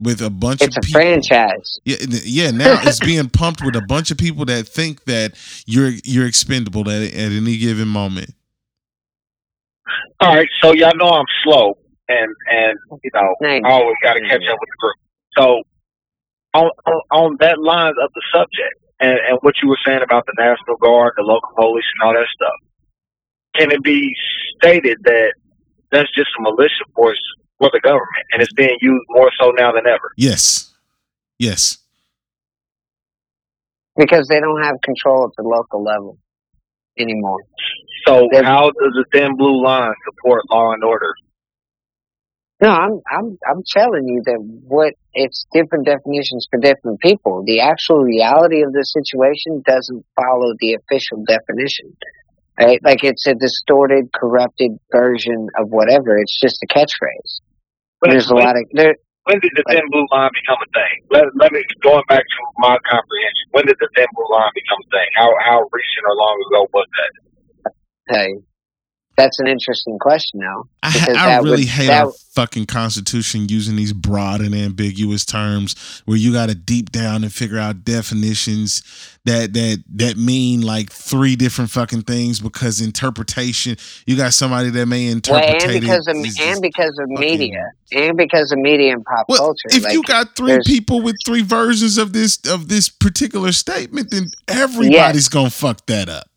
with 0.00 0.20
a 0.22 0.30
bunch 0.30 0.66
of 0.66 0.68
people 0.70 0.76
it's 0.76 0.76
of 0.76 0.84
a 0.84 0.86
people. 0.86 1.00
franchise. 1.00 1.80
Yeah, 1.84 1.96
yeah. 2.24 2.50
Now 2.50 2.78
it's 2.82 3.00
being 3.00 3.28
pumped 3.30 3.62
with 3.62 3.76
a 3.76 3.82
bunch 3.82 4.10
of 4.10 4.18
people 4.18 4.44
that 4.46 4.66
think 4.68 5.04
that 5.04 5.34
you're 5.66 5.92
you're 6.04 6.26
expendable 6.26 6.88
at 6.90 7.02
at 7.02 7.14
any 7.32 7.56
given 7.58 7.88
moment. 7.88 8.34
All 10.20 10.34
right, 10.34 10.48
so 10.60 10.72
y'all 10.72 10.96
know 10.96 11.10
I'm 11.10 11.26
slow, 11.44 11.78
and 12.08 12.34
and 12.50 12.78
you 13.04 13.10
know 13.14 13.36
I 13.40 13.70
always 13.70 13.96
got 14.02 14.14
to 14.14 14.20
catch 14.20 14.42
up 14.50 14.58
with 14.60 14.68
the 14.68 14.76
group. 14.78 14.96
So 15.36 15.62
on 16.54 16.70
on, 16.86 17.00
on 17.12 17.36
that 17.40 17.60
line 17.60 17.94
of 18.02 18.10
the 18.14 18.22
subject, 18.32 18.74
and, 19.00 19.18
and 19.28 19.38
what 19.42 19.54
you 19.62 19.68
were 19.68 19.78
saying 19.86 20.00
about 20.02 20.24
the 20.26 20.34
National 20.38 20.76
Guard, 20.76 21.14
the 21.16 21.22
local 21.22 21.50
police, 21.56 21.84
and 22.00 22.06
all 22.08 22.14
that 22.14 22.26
stuff, 22.34 22.58
can 23.56 23.70
it 23.70 23.82
be 23.82 24.14
stated 24.56 24.98
that 25.04 25.32
that's 25.90 26.10
just 26.14 26.28
a 26.38 26.42
militia 26.42 26.84
force 26.94 27.18
for 27.58 27.70
the 27.72 27.80
government, 27.80 28.24
and 28.32 28.42
it's 28.42 28.52
being 28.54 28.76
used 28.80 29.04
more 29.10 29.30
so 29.40 29.50
now 29.50 29.72
than 29.72 29.86
ever? 29.86 30.12
Yes, 30.16 30.72
yes. 31.38 31.78
because 33.96 34.28
they 34.28 34.38
don't 34.38 34.62
have 34.62 34.76
control 34.84 35.24
at 35.24 35.30
the 35.36 35.42
local 35.42 35.82
level 35.82 36.18
anymore. 36.98 37.40
So 38.06 38.28
They're- 38.30 38.44
how 38.44 38.66
does 38.70 38.92
the 38.94 39.04
thin 39.12 39.36
blue 39.36 39.60
line 39.62 39.92
support 40.04 40.42
law 40.50 40.72
and 40.72 40.84
order? 40.84 41.12
No, 42.60 42.70
I'm 42.70 43.00
I'm 43.06 43.38
I'm 43.48 43.62
telling 43.66 44.08
you 44.08 44.22
that 44.26 44.38
what 44.66 44.94
it's 45.14 45.46
different 45.52 45.86
definitions 45.86 46.48
for 46.50 46.58
different 46.58 47.00
people. 47.00 47.44
The 47.46 47.60
actual 47.60 48.02
reality 48.02 48.62
of 48.62 48.72
the 48.72 48.82
situation 48.82 49.62
doesn't 49.64 50.04
follow 50.16 50.54
the 50.58 50.74
official 50.74 51.22
definition. 51.24 51.96
Right? 52.58 52.80
Like 52.82 53.04
it's 53.04 53.26
a 53.28 53.34
distorted, 53.34 54.10
corrupted 54.12 54.72
version 54.90 55.46
of 55.56 55.68
whatever. 55.70 56.18
It's 56.18 56.34
just 56.40 56.58
a 56.64 56.66
catchphrase. 56.66 57.38
When, 58.00 58.10
There's 58.10 58.28
a 58.30 58.34
when, 58.34 58.44
lot 58.44 58.56
of 58.56 58.64
there 58.72 58.94
when 59.22 59.38
did 59.38 59.52
the 59.54 59.62
like- 59.68 59.76
thin 59.78 59.86
blue 59.92 60.06
line 60.10 60.30
become 60.34 60.58
a 60.58 60.70
thing? 60.74 60.94
Let, 61.14 61.24
let 61.38 61.52
me 61.52 61.62
going 61.82 62.02
back 62.08 62.26
to 62.26 62.40
my 62.58 62.74
comprehension. 62.90 63.46
When 63.52 63.66
did 63.66 63.76
the 63.78 63.88
thin 63.94 64.06
blue 64.18 64.26
line 64.34 64.50
become 64.58 64.82
a 64.82 64.88
thing? 64.90 65.08
How 65.14 65.30
how 65.46 65.58
recent 65.70 66.04
or 66.10 66.16
long 66.18 66.36
ago 66.50 66.66
was 66.74 66.88
that? 66.98 67.12
you. 68.26 68.42
That's 69.18 69.40
an 69.40 69.48
interesting 69.48 69.98
question 69.98 70.38
though. 70.40 70.68
I, 70.84 71.14
I 71.18 71.36
really 71.38 71.50
would- 71.62 71.68
hate 71.68 71.88
that 71.88 72.04
our 72.06 72.12
fucking 72.34 72.66
constitution 72.66 73.48
using 73.48 73.74
these 73.74 73.92
broad 73.92 74.40
and 74.40 74.54
ambiguous 74.54 75.24
terms 75.24 75.74
where 76.04 76.16
you 76.16 76.32
got 76.32 76.48
to 76.50 76.54
deep 76.54 76.92
down 76.92 77.24
and 77.24 77.32
figure 77.32 77.58
out 77.58 77.82
definitions 77.84 78.80
that 79.24 79.52
that 79.54 79.82
that 79.96 80.16
mean 80.16 80.60
like 80.60 80.92
three 80.92 81.34
different 81.34 81.68
fucking 81.70 82.02
things 82.02 82.38
because 82.38 82.80
interpretation. 82.80 83.76
You 84.06 84.16
got 84.16 84.34
somebody 84.34 84.70
that 84.70 84.86
may 84.86 85.06
Well, 85.06 85.12
interpret 85.16 85.62
and 85.64 85.72
it. 85.72 85.80
because 85.80 86.06
of 86.06 86.14
and 86.14 86.62
because 86.62 86.96
of 87.00 87.08
media, 87.08 87.72
and 87.90 88.16
because 88.16 88.52
of 88.52 88.58
media 88.60 88.92
and 88.92 89.04
pop 89.04 89.26
Well, 89.28 89.38
culture. 89.38 89.66
if 89.76 89.82
like, 89.82 89.92
you 89.94 90.02
got 90.04 90.36
three 90.36 90.60
people 90.64 91.02
with 91.02 91.16
three 91.26 91.42
versions 91.42 91.98
of 91.98 92.12
this 92.12 92.38
of 92.48 92.68
this 92.68 92.88
particular 92.88 93.50
statement, 93.50 94.12
then 94.12 94.30
everybody's 94.46 95.28
gonna 95.28 95.50
fuck 95.50 95.84
that 95.86 96.08
up. 96.08 96.30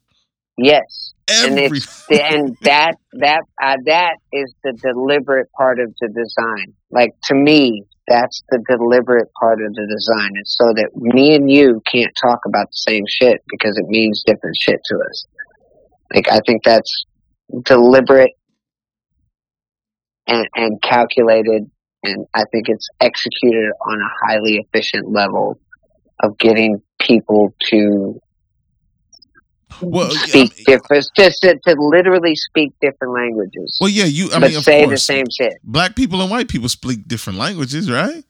yes, 0.58 0.74
and 0.74 1.11
Every 1.44 1.78
it's 1.78 2.10
and 2.10 2.58
that 2.62 2.95
that 3.14 3.41
uh, 3.62 3.78
that 3.86 4.16
is 4.32 4.53
the 4.64 4.74
deliberate 4.74 5.52
part 5.58 5.80
of 5.80 5.94
the 5.99 6.08
design. 6.10 6.74
Like 6.90 7.12
to 7.26 7.36
me, 7.36 7.84
that's 8.08 8.44
the 8.49 8.64
deliberate 8.68 9.30
part 9.40 9.60
of 9.62 9.74
the 9.74 9.88
design. 9.88 10.32
It's 10.36 10.58
so 10.58 10.74
that 10.74 10.90
me 10.95 11.36
and 11.36 11.49
you 11.49 11.82
can't 11.90 12.14
talk 12.22 12.41
about 12.45 12.68
the 12.68 12.91
same 12.91 13.03
shit 13.08 13.41
because 13.49 13.78
it 13.78 13.88
means 13.88 14.24
different 14.26 14.58
shit 14.60 14.80
to 14.86 14.95
us. 14.95 15.26
Like 16.14 16.30
I 16.32 16.41
think 16.45 16.64
that's 16.64 17.06
deliberate 17.64 18.34
and 20.28 20.48
and 20.56 20.82
calculated, 20.82 21.70
and 22.03 22.26
I 22.34 22.44
think 22.52 22.68
it's 22.68 22.90
executed 22.99 23.72
on 23.86 23.99
a 24.02 24.28
highly 24.28 24.58
efficient 24.58 25.10
level 25.10 25.60
of 26.20 26.38
getting 26.38 26.82
people 26.99 27.56
to 27.70 28.20
well, 29.81 30.14
yeah, 30.14 30.19
I 30.22 30.26
speak 30.27 30.56
mean- 30.57 30.65
different, 30.65 31.10
just 31.15 31.41
to, 31.41 31.57
to 31.68 31.76
literally 31.80 32.35
speak 32.35 32.73
different 32.81 33.14
languages, 33.14 33.77
well, 33.80 33.89
yeah, 33.89 34.06
you. 34.06 34.27
I 34.34 34.39
but 34.39 34.49
mean, 34.49 34.57
of 34.57 34.64
say 34.64 34.85
the 34.85 34.98
same 34.98 35.26
shit. 35.35 35.53
black 35.64 35.95
people 35.95 36.22
and 36.22 36.30
white 36.31 36.48
people 36.48 36.69
speak 36.69 37.07
different 37.07 37.39
languages, 37.39 37.89
right? 37.89 38.23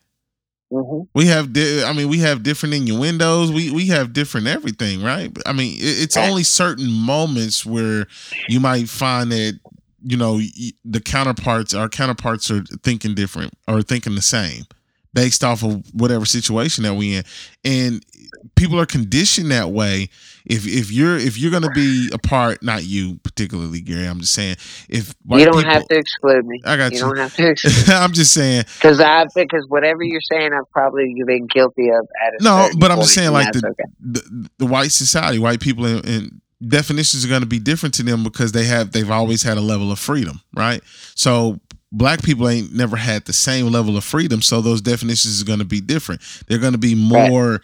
hmm 0.71 1.01
We 1.13 1.25
have, 1.27 1.51
di- 1.53 1.83
I 1.83 1.91
mean, 1.93 2.07
we 2.09 2.19
have 2.19 2.43
different 2.43 2.75
innuendos. 2.75 3.51
We 3.51 3.71
we 3.71 3.87
have 3.87 4.13
different 4.13 4.47
everything, 4.47 5.03
right? 5.03 5.29
I 5.45 5.51
mean, 5.53 5.77
it, 5.79 6.03
it's 6.03 6.15
Right. 6.17 6.29
only 6.29 6.43
certain 6.43 6.89
moments 6.91 7.65
where 7.65 8.07
you 8.47 8.59
might 8.59 8.87
find 8.89 9.31
that 9.31 9.59
you 10.03 10.17
know 10.17 10.39
the 10.85 10.99
counterparts, 11.01 11.73
our 11.73 11.89
counterparts, 11.89 12.49
are 12.49 12.63
thinking 12.83 13.13
different 13.15 13.53
or 13.67 13.81
thinking 13.81 14.15
the 14.15 14.21
same, 14.21 14.63
based 15.13 15.43
off 15.43 15.61
of 15.63 15.83
whatever 15.93 16.25
situation 16.25 16.83
that 16.85 16.93
we 16.95 17.15
in, 17.15 17.23
and 17.65 18.05
people 18.55 18.79
are 18.79 18.85
conditioned 18.85 19.51
that 19.51 19.69
way. 19.71 20.09
If 20.45 20.65
if 20.67 20.91
you're 20.91 21.17
if 21.17 21.37
you're 21.37 21.51
gonna 21.51 21.69
be 21.71 22.09
a 22.13 22.17
part, 22.17 22.63
not 22.63 22.83
you 22.83 23.17
particularly, 23.23 23.81
Gary. 23.81 24.05
I'm 24.07 24.19
just 24.21 24.33
saying, 24.33 24.55
if 24.89 25.13
You 25.29 25.45
don't 25.45 25.57
people, 25.57 25.69
have 25.69 25.87
to 25.87 25.95
exclude 25.97 26.45
me. 26.45 26.59
I 26.65 26.77
got 26.77 26.91
You 26.91 26.97
you. 26.97 27.03
don't 27.03 27.17
have 27.17 27.35
to 27.35 27.47
exclude 27.51 27.89
I'm 27.95 28.11
just 28.13 28.33
saying, 28.33 28.63
because 28.77 28.99
I 28.99 29.25
because 29.35 29.65
whatever 29.69 30.03
you're 30.03 30.21
saying, 30.21 30.51
I've 30.53 30.69
probably 30.71 31.13
been 31.25 31.47
guilty 31.47 31.89
of 31.89 32.07
at 32.25 32.33
a 32.39 32.43
No, 32.43 32.69
but 32.79 32.91
I'm 32.91 32.99
just 32.99 33.13
saying, 33.13 33.31
like, 33.31 33.51
the- 33.53 33.67
okay. 33.67 33.83
the, 33.99 34.49
the 34.57 34.65
white 34.65 34.91
society, 34.91 35.37
white 35.39 35.59
people, 35.59 35.85
and, 35.85 36.03
and 36.05 36.41
definitions 36.67 37.23
are 37.25 37.29
going 37.29 37.41
to 37.41 37.47
be 37.47 37.59
different 37.59 37.93
to 37.95 38.03
them 38.03 38.23
because 38.23 38.51
they 38.51 38.65
have 38.65 38.91
they've 38.91 39.11
always 39.11 39.43
had 39.43 39.57
a 39.57 39.61
level 39.61 39.91
of 39.91 39.99
freedom, 39.99 40.41
right? 40.55 40.81
So 41.15 41.59
black 41.91 42.23
people 42.23 42.47
ain't 42.47 42.73
never 42.73 42.95
had 42.95 43.25
the 43.25 43.33
same 43.33 43.67
level 43.67 43.97
of 43.97 44.03
freedom, 44.03 44.41
so 44.41 44.61
those 44.61 44.81
definitions 44.81 45.41
are 45.41 45.45
going 45.45 45.59
to 45.59 45.65
be 45.65 45.81
different. 45.81 46.21
They're 46.47 46.57
going 46.59 46.73
to 46.73 46.79
be 46.79 46.95
more 46.95 47.61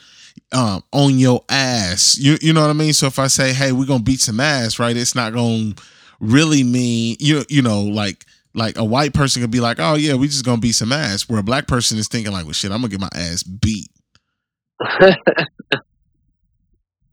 um, 0.51 0.83
on 0.91 1.17
your 1.17 1.43
ass. 1.49 2.17
You 2.17 2.37
you 2.41 2.53
know 2.53 2.61
what 2.61 2.69
I 2.69 2.73
mean? 2.73 2.93
So 2.93 3.07
if 3.07 3.19
I 3.19 3.27
say, 3.27 3.53
hey, 3.53 3.71
we're 3.71 3.85
gonna 3.85 4.03
beat 4.03 4.19
some 4.21 4.39
ass, 4.39 4.79
right? 4.79 4.95
It's 4.95 5.15
not 5.15 5.33
gonna 5.33 5.73
really 6.19 6.63
mean 6.63 7.17
you 7.19 7.43
you 7.49 7.61
know 7.61 7.81
like. 7.81 8.25
Like 8.53 8.77
a 8.77 8.83
white 8.83 9.13
person 9.13 9.41
could 9.41 9.51
be 9.51 9.59
like, 9.59 9.77
"Oh 9.79 9.95
yeah, 9.95 10.15
we 10.15 10.27
just 10.27 10.43
gonna 10.43 10.59
beat 10.59 10.73
some 10.73 10.91
ass," 10.91 11.29
where 11.29 11.39
a 11.39 11.43
black 11.43 11.67
person 11.67 11.97
is 11.97 12.07
thinking 12.07 12.33
like, 12.33 12.45
"Well, 12.45 12.53
shit, 12.53 12.71
I'm 12.71 12.77
gonna 12.81 12.89
get 12.89 12.99
my 12.99 13.09
ass 13.13 13.43
beat." 13.43 13.89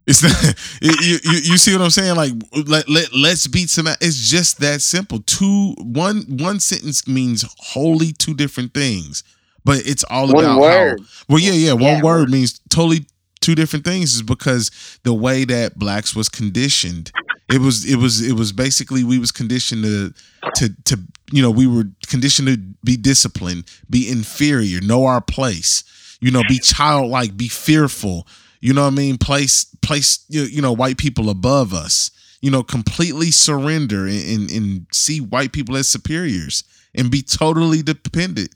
It's 0.06 0.22
not, 0.22 0.54
you, 0.82 1.18
you 1.24 1.38
you 1.52 1.56
see 1.56 1.72
what 1.72 1.82
I'm 1.82 1.90
saying? 1.90 2.16
Like 2.16 2.32
let, 2.66 2.88
let 2.88 3.14
let's 3.14 3.46
beat 3.46 3.70
some. 3.70 3.86
a- 3.86 3.96
It's 4.00 4.28
just 4.30 4.60
that 4.60 4.82
simple. 4.82 5.20
Two 5.20 5.74
one 5.78 6.22
one 6.28 6.60
sentence 6.60 7.06
means 7.06 7.44
wholly 7.58 8.12
two 8.12 8.34
different 8.34 8.74
things, 8.74 9.22
but 9.64 9.78
it's 9.86 10.04
all 10.04 10.30
One 10.30 10.42
about 10.42 10.62
word. 10.62 10.98
How, 10.98 11.04
well, 11.28 11.38
yeah, 11.38 11.52
yeah. 11.52 11.72
One 11.72 12.00
Yeah, 12.00 12.00
word 12.00 12.30
means 12.30 12.60
totally 12.68 13.06
two 13.44 13.54
different 13.54 13.84
things. 13.84 14.14
Is 14.14 14.22
because 14.22 14.70
the 15.04 15.14
way 15.14 15.44
that 15.44 15.78
blacks 15.78 16.14
was 16.16 16.28
conditioned. 16.28 17.10
It 17.52 17.60
was 17.60 17.84
it 17.84 17.96
was 17.96 18.22
it 18.26 18.32
was 18.32 18.52
basically 18.52 19.04
we 19.04 19.18
was 19.18 19.30
conditioned 19.30 19.84
to 19.84 20.14
to 20.56 20.74
to 20.84 21.00
you 21.30 21.42
know 21.42 21.50
we 21.50 21.66
were 21.66 21.84
conditioned 22.06 22.48
to 22.48 22.56
be 22.84 22.96
disciplined, 22.96 23.64
be 23.88 24.08
inferior, 24.10 24.80
know 24.80 25.04
our 25.04 25.20
place. 25.20 25.84
You 26.20 26.30
know, 26.30 26.42
be 26.48 26.58
childlike, 26.58 27.36
be 27.36 27.48
fearful 27.48 28.26
you 28.60 28.72
know 28.72 28.84
what 28.84 28.94
I 28.94 28.96
mean? 28.96 29.18
Place 29.18 29.66
place 29.82 30.24
you, 30.30 30.62
know 30.62 30.72
white 30.72 30.96
people 30.96 31.28
above 31.28 31.74
us. 31.74 32.10
You 32.40 32.50
know, 32.50 32.62
completely 32.62 33.30
surrender 33.30 34.06
and, 34.06 34.24
and, 34.26 34.50
and 34.50 34.86
see 34.90 35.20
white 35.20 35.52
people 35.52 35.76
as 35.76 35.86
superiors 35.86 36.64
and 36.94 37.10
be 37.10 37.20
totally 37.20 37.82
dependent. 37.82 38.54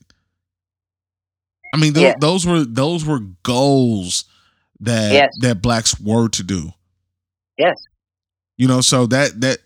I 1.75 1.77
mean, 1.77 1.93
tho- 1.93 2.01
Yeah. 2.01 2.15
those 2.19 2.47
were 2.47 2.65
those 2.65 3.05
were 3.05 3.21
goals 3.43 4.25
that 4.81 5.13
Yes. 5.13 5.33
that 5.41 5.63
blacks 5.63 5.99
were 6.01 6.29
to 6.31 6.43
do. 6.43 6.73
Yes. 7.59 7.77
You 8.57 8.69
know, 8.69 8.81
so 8.81 9.07
that 9.07 9.41
that 9.41 9.59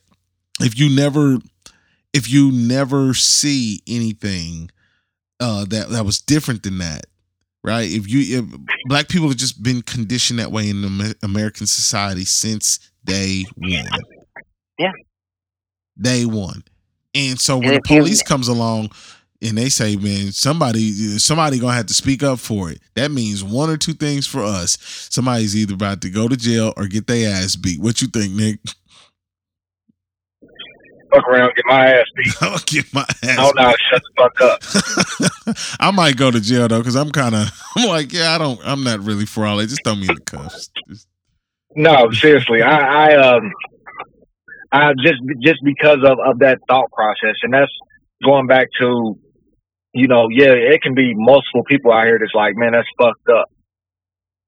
if 0.61 0.79
you 0.79 0.95
never 0.95 1.39
if 2.13 2.31
you 2.31 2.51
never 2.53 3.15
see 3.15 3.81
anything 3.87 4.71
uh 5.41 5.65
that 5.67 5.89
that 5.91 6.05
was 6.05 6.21
different 6.21 6.63
than 6.63 6.79
that, 6.79 7.07
right? 7.65 7.91
If 7.91 8.09
you 8.09 8.39
if 8.39 8.45
black 8.87 9.09
people 9.09 9.29
have 9.29 9.37
just 9.37 9.63
been 9.63 9.83
conditioned 9.83 10.39
that 10.39 10.53
way 10.53 10.69
in 10.71 10.85
Amer- 10.85 11.15
American 11.23 11.67
society 11.67 12.25
since 12.25 12.79
day 13.05 13.45
one. 13.57 13.71
Yeah. 14.79 14.93
Day 16.01 16.25
one. 16.25 16.65
And 17.15 17.39
so 17.39 17.59
when 17.59 17.69
And 17.69 17.75
the 17.77 17.81
if 17.85 17.91
you- 17.91 17.99
police 18.01 18.23
comes 18.23 18.49
along 18.49 18.91
and 19.43 19.59
they 19.59 19.69
say, 19.69 19.97
man, 19.97 20.33
somebody 20.33 20.93
somebody 21.19 21.59
gonna 21.59 21.75
have 21.75 21.87
to 21.87 21.95
speak 21.95 22.23
up 22.23 22.39
for 22.39 22.71
it. 22.71 22.81
That 22.95 23.11
means 23.11 23.43
one 23.45 23.71
or 23.71 23.77
two 23.77 23.95
things 23.95 24.27
for 24.27 24.43
us. 24.43 24.79
Somebody's 25.11 25.57
either 25.57 25.75
about 25.75 26.01
to 26.03 26.11
go 26.11 26.29
to 26.29 26.37
jail 26.37 26.73
or 26.77 26.87
get 26.87 27.07
their 27.07 27.35
ass 27.35 27.57
beat. 27.57 27.81
What 27.81 28.01
you 28.01 28.09
think, 28.09 28.33
Nick? 28.33 28.59
Fuck 31.15 31.29
around, 31.29 31.53
get 31.55 31.65
my 31.67 31.87
ass 31.93 32.07
beat. 32.17 32.35
I'll 32.41 32.59
get 32.65 32.95
my 32.95 33.05
ass. 33.23 33.37
Oh 33.39 33.53
no, 33.55 33.75
shut 33.91 34.03
the 34.03 34.13
fuck 34.17 34.41
up. 34.41 35.57
I 35.81 35.91
might 35.91 36.17
go 36.17 36.31
to 36.31 36.41
jail 36.41 36.69
though, 36.69 36.79
because 36.79 36.97
I'm 36.97 37.11
kind 37.11 37.35
of. 37.35 37.49
I'm 37.77 37.89
like, 37.89 38.13
yeah, 38.13 38.35
I 38.35 38.39
don't. 38.39 38.59
I'm 38.65 38.83
not 38.83 39.01
really 39.01 39.27
for 39.27 39.45
all 39.45 39.59
that. 39.59 39.67
Just 39.69 39.85
throw 39.85 39.95
me 39.95 40.09
in 40.09 40.15
the 40.15 40.21
cuffs. 40.23 40.71
Just- 40.89 41.09
No, 41.77 42.11
seriously, 42.13 42.63
I, 42.63 43.11
I 43.11 43.17
um, 43.37 43.53
I 44.73 44.93
just 45.05 45.21
just 45.43 45.61
because 45.65 45.99
of 46.03 46.19
of 46.25 46.39
that 46.39 46.61
thought 46.67 46.91
process, 46.93 47.35
and 47.43 47.53
that's 47.53 47.73
going 48.25 48.47
back 48.47 48.69
to, 48.81 49.19
you 49.93 50.09
know, 50.09 50.29
yeah, 50.31 50.53
it 50.53 50.83
can 50.83 50.95
be 50.95 51.13
multiple 51.15 51.65
people 51.69 51.93
out 51.93 52.07
here 52.07 52.19
that's 52.19 52.35
like, 52.35 52.55
man, 52.57 52.73
that's 52.73 52.89
fucked 52.99 53.29
up. 53.29 53.51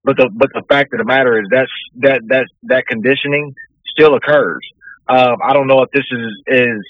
But 0.03 0.17
the 0.17 0.31
but 0.33 0.51
the 0.53 0.63
fact 0.69 0.93
of 0.93 0.99
the 0.99 1.05
matter 1.05 1.41
is 1.41 1.49
that's 1.51 1.71
that 2.01 2.21
that 2.29 2.47
that 2.65 2.87
conditioning 2.87 3.55
still 3.87 4.15
occurs. 4.15 4.61
Um, 5.09 5.37
I 5.43 5.53
don't 5.53 5.67
know 5.67 5.83
if 5.83 5.91
this 5.93 6.05
is 6.11 6.31
is 6.47 6.81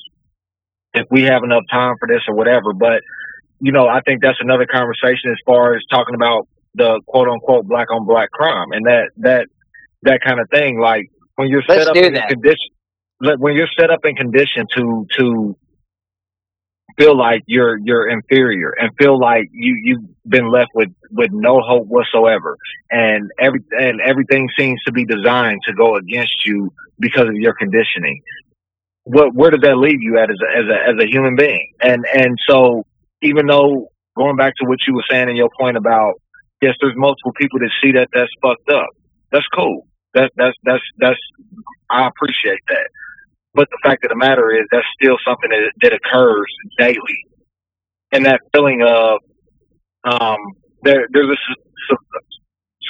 if 0.95 1.07
we 1.11 1.23
have 1.23 1.43
enough 1.43 1.63
time 1.71 1.95
for 1.99 2.09
this 2.09 2.23
or 2.29 2.35
whatever, 2.35 2.73
but 2.73 3.03
you 3.61 3.73
know, 3.73 3.87
I 3.87 4.01
think 4.01 4.21
that's 4.23 4.39
another 4.41 4.67
conversation 4.67 5.31
as 5.31 5.39
far 5.47 5.75
as 5.75 5.83
talking 5.91 6.15
about 6.15 6.49
the 6.75 7.01
quote 7.07 7.29
unquote 7.29 7.67
black 7.67 7.93
on 7.93 8.05
black 8.05 8.31
crime 8.31 8.73
and 8.73 8.87
that 8.87 9.11
that 9.19 9.47
that 10.03 10.21
kind 10.27 10.41
of 10.41 10.49
thing. 10.51 10.81
Like 10.81 11.07
when 11.37 11.49
you're 11.49 11.63
Let's 11.69 11.85
set 11.85 11.91
up 11.91 11.97
in 11.97 12.15
condition, 12.15 12.71
like, 13.21 13.39
when 13.39 13.55
you're 13.55 13.71
set 13.79 13.91
up 13.91 14.01
in 14.05 14.17
condition 14.17 14.67
to 14.77 15.07
to 15.19 15.57
feel 16.97 17.17
like 17.17 17.43
you're 17.47 17.79
you're 17.79 18.09
inferior 18.09 18.73
and 18.79 18.91
feel 18.99 19.19
like 19.19 19.49
you 19.53 19.77
you've 19.83 20.05
been 20.29 20.51
left 20.51 20.71
with 20.75 20.91
with 21.11 21.31
no 21.33 21.61
hope 21.61 21.87
whatsoever, 21.87 22.57
and 22.91 23.31
every 23.39 23.61
and 23.73 24.01
everything 24.01 24.49
seems 24.59 24.83
to 24.85 24.93
be 24.93 25.05
designed 25.05 25.61
to 25.67 25.75
go 25.75 25.97
against 25.97 26.47
you 26.47 26.73
because 26.99 27.29
of 27.29 27.35
your 27.35 27.55
conditioning. 27.55 28.23
What 29.05 29.35
where 29.35 29.51
does 29.51 29.61
that 29.63 29.77
leave 29.77 30.01
you 30.01 30.19
at 30.19 30.31
as 30.31 30.37
a, 30.41 30.59
as 30.59 30.65
a 30.69 30.91
as 30.91 31.05
a 31.05 31.11
human 31.11 31.37
being? 31.37 31.73
And 31.81 32.05
and 32.13 32.39
so 32.49 32.87
even 33.23 33.47
though 33.47 33.91
going 34.17 34.37
back 34.37 34.55
to 34.57 34.67
what 34.67 34.79
you 34.87 34.95
were 34.95 35.05
saying 35.11 35.29
in 35.29 35.37
your 35.37 35.51
point 35.59 35.77
about 35.77 36.15
yes, 36.63 36.75
there's 36.81 36.95
multiple 36.97 37.33
people 37.39 37.59
that 37.61 37.71
see 37.83 37.93
that 37.93 38.09
that's 38.13 38.31
fucked 38.41 38.71
up. 38.71 38.89
That's 39.33 39.47
cool. 39.55 39.87
That 40.15 40.31
that's 40.37 40.57
that's 40.63 40.83
that's 40.99 41.21
I 41.91 42.07
appreciate 42.07 42.61
that. 42.69 42.89
But 43.55 43.69
the 43.71 43.79
fact 43.85 44.05
of 44.05 44.11
the 44.11 44.17
matter 44.17 44.51
is 44.51 44.67
that's 44.71 44.87
still 45.01 45.17
something 45.27 45.51
that 45.51 45.73
that 45.83 45.93
occurs 45.93 46.47
daily. 46.79 47.19
And 48.13 48.27
that 48.27 48.41
feeling 48.53 48.83
of 48.83 49.19
um 50.05 50.39
there 50.83 51.07
there's 51.13 51.31
a 51.31 51.37
su- 51.37 51.63
su- 51.89 52.37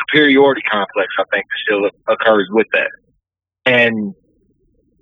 superiority 0.09 0.63
complex 0.71 1.09
I 1.19 1.25
think 1.33 1.45
that 1.49 1.59
still 1.67 2.15
occurs 2.15 2.49
with 2.51 2.67
that. 2.73 2.91
And 3.67 4.15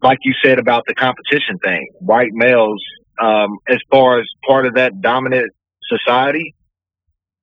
like 0.03 0.19
you 0.25 0.35
said 0.45 0.59
about 0.59 0.83
the 0.87 0.95
competition 0.95 1.59
thing, 1.65 1.89
white 2.01 2.33
males, 2.33 2.83
um, 3.21 3.59
as 3.69 3.79
far 3.91 4.19
as 4.19 4.27
part 4.47 4.67
of 4.67 4.75
that 4.75 5.01
dominant 5.01 5.53
society, 5.89 6.55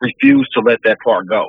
refuse 0.01 0.47
to 0.53 0.61
let 0.61 0.79
that 0.83 0.97
part 1.03 1.27
go. 1.27 1.47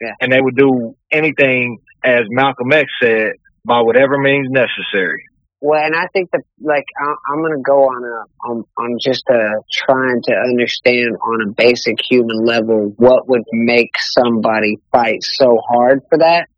Yeah. 0.00 0.12
And 0.20 0.32
they 0.32 0.40
would 0.40 0.56
do 0.56 0.94
anything, 1.10 1.78
as 2.04 2.22
Malcolm 2.28 2.72
X 2.72 2.90
said, 3.00 3.32
by 3.64 3.80
whatever 3.80 4.18
means 4.18 4.48
necessary. 4.50 5.24
Well, 5.60 5.80
and 5.80 5.94
I 5.94 6.08
think 6.12 6.30
that 6.32 6.40
like 6.60 6.84
I, 7.00 7.14
I'm 7.32 7.38
going 7.38 7.56
to 7.56 7.62
go 7.62 7.84
on 7.84 8.02
a 8.02 8.48
on, 8.50 8.64
on 8.76 8.98
just 9.00 9.22
a 9.28 9.60
trying 9.72 10.20
to 10.24 10.32
understand 10.32 11.16
on 11.22 11.48
a 11.48 11.52
basic 11.52 11.98
human 12.10 12.44
level 12.44 12.92
what 12.96 13.28
would 13.28 13.44
make 13.52 13.90
somebody 13.98 14.78
fight 14.90 15.22
so 15.22 15.60
hard 15.68 16.00
for 16.08 16.18
that, 16.18 16.48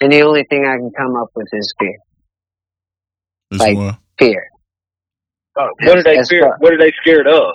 and 0.00 0.12
the 0.12 0.20
only 0.22 0.44
thing 0.48 0.64
I 0.64 0.76
can 0.76 0.92
come 0.96 1.16
up 1.16 1.30
with 1.34 1.48
is 1.52 1.74
fear. 1.78 1.98
As 3.52 3.58
Like- 3.60 3.76
well. 3.76 3.98
Fear. 4.18 4.44
Uh, 5.56 5.66
what 5.82 5.98
are 5.98 6.02
they 6.02 6.22
fear? 6.24 6.42
far- 6.42 6.56
What 6.58 6.72
are 6.72 6.78
they 6.78 6.92
scared 7.02 7.26
of? 7.26 7.52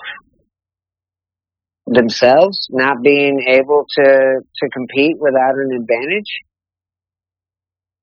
Themselves 1.87 2.67
not 2.69 3.01
being 3.01 3.45
able 3.47 3.85
to 3.97 4.41
to 4.55 4.69
compete 4.69 5.15
without 5.19 5.55
an 5.55 5.71
advantage. 5.79 6.31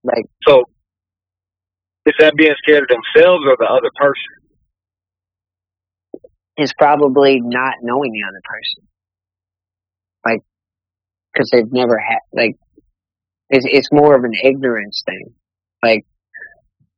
Like 0.05 0.24
So, 0.47 0.65
is 2.09 2.14
that 2.20 2.35
being 2.36 2.55
scared 2.64 2.85
of 2.85 2.89
themselves 2.89 3.44
or 3.47 3.56
the 3.60 3.68
other 3.70 3.90
person? 3.97 4.39
is 6.59 6.72
probably 6.76 7.40
not 7.40 7.74
knowing 7.82 8.12
the 8.12 8.24
other 8.28 8.43
person. 8.44 8.89
Like, 10.26 10.40
because 11.32 11.51
they've 11.51 11.72
never 11.72 11.97
had, 11.98 12.18
like, 12.32 12.56
it's, 13.48 13.64
it's 13.70 13.89
more 13.93 14.16
of 14.16 14.24
an 14.24 14.32
ignorance 14.43 15.02
thing. 15.06 15.35
Like, 15.82 16.05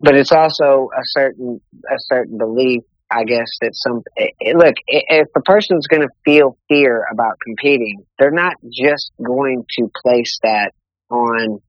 but 0.00 0.14
it's 0.16 0.32
also 0.32 0.88
a 0.96 1.02
certain, 1.04 1.60
a 1.90 1.96
certain 1.98 2.38
belief, 2.38 2.82
I 3.10 3.24
guess, 3.24 3.48
that 3.60 3.72
some, 3.74 4.02
it, 4.16 4.32
it- 4.40 4.56
look, 4.56 4.74
if 4.86 5.28
a 5.36 5.42
person's 5.42 5.86
going 5.86 6.02
to 6.02 6.08
feel 6.24 6.56
fear 6.68 7.04
about 7.12 7.34
competing, 7.44 8.04
they're 8.18 8.30
not 8.30 8.54
just 8.72 9.12
going 9.22 9.64
to 9.78 9.90
place 10.02 10.38
that 10.42 10.72
on, 11.10 11.60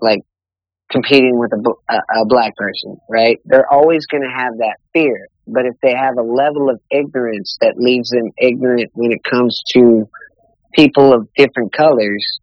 like, 0.00 0.20
competing 0.90 1.38
with 1.38 1.52
a, 1.52 1.92
a, 1.92 2.22
a 2.22 2.26
black 2.26 2.56
person, 2.56 2.96
right? 3.08 3.38
They're 3.44 3.70
always 3.70 4.06
going 4.06 4.22
to 4.22 4.34
have 4.34 4.58
that 4.58 4.76
fear. 4.92 5.28
But 5.46 5.64
if 5.66 5.74
they 5.82 5.94
have 5.94 6.18
a 6.18 6.22
level 6.22 6.70
of 6.70 6.80
ignorance 6.90 7.56
that 7.60 7.74
leaves 7.78 8.10
them 8.10 8.30
ignorant 8.38 8.90
when 8.94 9.12
it 9.12 9.24
comes 9.24 9.62
to 9.74 10.08
people 10.74 11.12
of 11.12 11.28
different 11.36 11.72
colors, 11.72 12.38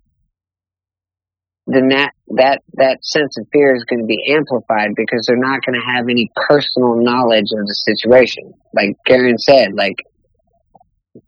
then 1.67 1.89
that 1.89 2.11
that 2.35 2.61
that 2.73 3.03
sense 3.03 3.37
of 3.39 3.47
fear 3.51 3.75
is 3.75 3.83
going 3.85 4.01
to 4.01 4.05
be 4.05 4.33
amplified 4.33 4.89
because 4.95 5.25
they're 5.25 5.37
not 5.37 5.61
going 5.65 5.79
to 5.79 5.93
have 5.95 6.05
any 6.09 6.29
personal 6.47 6.95
knowledge 6.97 7.49
of 7.51 7.65
the 7.65 7.73
situation. 7.73 8.53
Like 8.73 8.95
Karen 9.07 9.37
said, 9.37 9.73
like 9.73 9.95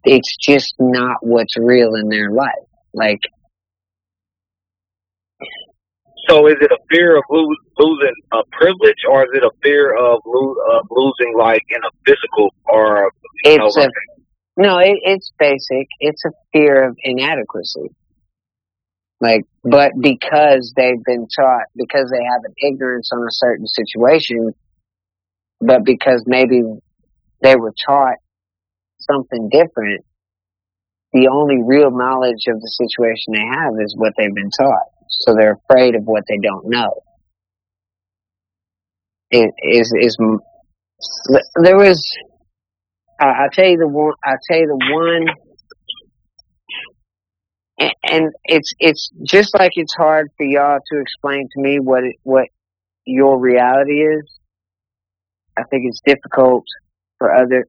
it's 0.03 0.35
just 0.38 0.76
not 0.80 1.18
what's 1.22 1.57
real 1.57 1.95
in 1.95 2.10
their 2.10 2.31
life. 2.31 2.52
Like 2.94 3.22
So, 6.27 6.47
is 6.47 6.55
it 6.59 6.71
a 6.71 6.77
fear 6.89 7.17
of 7.17 7.23
lo- 7.29 7.55
losing 7.77 8.13
a 8.33 8.43
privilege, 8.51 9.03
or 9.09 9.23
is 9.23 9.29
it 9.33 9.43
a 9.43 9.51
fear 9.63 9.95
of, 9.95 10.21
lo- 10.25 10.55
of 10.73 10.87
losing, 10.91 11.33
like 11.37 11.63
in 11.69 11.79
a 11.83 11.91
physical 12.05 12.53
or 12.65 13.11
you 13.45 13.57
know, 13.57 13.67
a 13.67 13.89
no, 14.57 14.79
it, 14.79 14.97
it's 15.03 15.31
basic. 15.37 15.87
It's 15.99 16.25
a 16.25 16.31
fear 16.51 16.89
of 16.89 16.97
inadequacy. 17.03 17.91
Like, 19.21 19.45
but 19.63 19.91
because 19.99 20.73
they've 20.75 21.03
been 21.03 21.27
taught, 21.27 21.65
because 21.75 22.11
they 22.11 22.23
have 22.23 22.41
an 22.43 22.53
ignorance 22.57 23.09
on 23.13 23.19
a 23.19 23.31
certain 23.31 23.67
situation, 23.67 24.53
but 25.61 25.83
because 25.83 26.23
maybe 26.27 26.61
they 27.41 27.55
were 27.55 27.73
taught 27.85 28.17
something 28.99 29.49
different, 29.49 30.05
the 31.13 31.29
only 31.31 31.57
real 31.63 31.91
knowledge 31.91 32.45
of 32.47 32.59
the 32.59 32.69
situation 32.69 33.33
they 33.33 33.45
have 33.45 33.73
is 33.83 33.95
what 33.95 34.13
they've 34.17 34.33
been 34.33 34.51
taught. 34.51 34.87
So 35.09 35.35
they're 35.35 35.59
afraid 35.69 35.95
of 35.95 36.03
what 36.03 36.23
they 36.27 36.38
don't 36.41 36.69
know. 36.69 37.01
It 39.29 39.51
is 39.61 39.93
is 39.99 40.17
there 41.61 41.77
was 41.77 42.01
I 43.19 43.25
I'll 43.25 43.49
tell 43.51 43.65
you 43.67 43.77
the 43.77 43.88
one. 43.88 44.13
I'll 44.23 44.38
tell 44.49 44.59
you 44.59 44.67
the 44.67 44.93
one, 44.93 45.25
and, 47.79 47.93
and 48.03 48.34
it's 48.45 48.73
it's 48.79 49.09
just 49.23 49.57
like 49.57 49.71
it's 49.75 49.95
hard 49.95 50.29
for 50.38 50.45
y'all 50.45 50.79
to 50.91 50.99
explain 50.99 51.47
to 51.53 51.61
me 51.61 51.79
what 51.79 52.03
it, 52.03 52.15
what 52.23 52.47
your 53.05 53.39
reality 53.39 54.01
is. 54.01 54.39
I 55.57 55.63
think 55.69 55.84
it's 55.85 56.01
difficult 56.05 56.65
for 57.17 57.34
other, 57.34 57.65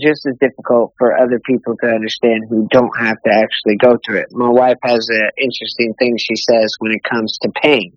just 0.00 0.26
as 0.26 0.36
difficult 0.40 0.92
for 0.98 1.16
other 1.16 1.40
people 1.40 1.76
to 1.82 1.88
understand 1.88 2.44
who 2.48 2.66
don't 2.70 2.96
have 2.98 3.16
to 3.22 3.30
actually 3.32 3.76
go 3.76 3.98
through 4.04 4.18
it. 4.18 4.26
My 4.32 4.48
wife 4.48 4.78
has 4.82 5.08
an 5.08 5.30
interesting 5.38 5.94
thing 5.98 6.16
she 6.18 6.36
says 6.36 6.74
when 6.78 6.92
it 6.92 7.02
comes 7.02 7.38
to 7.42 7.50
pain, 7.62 7.96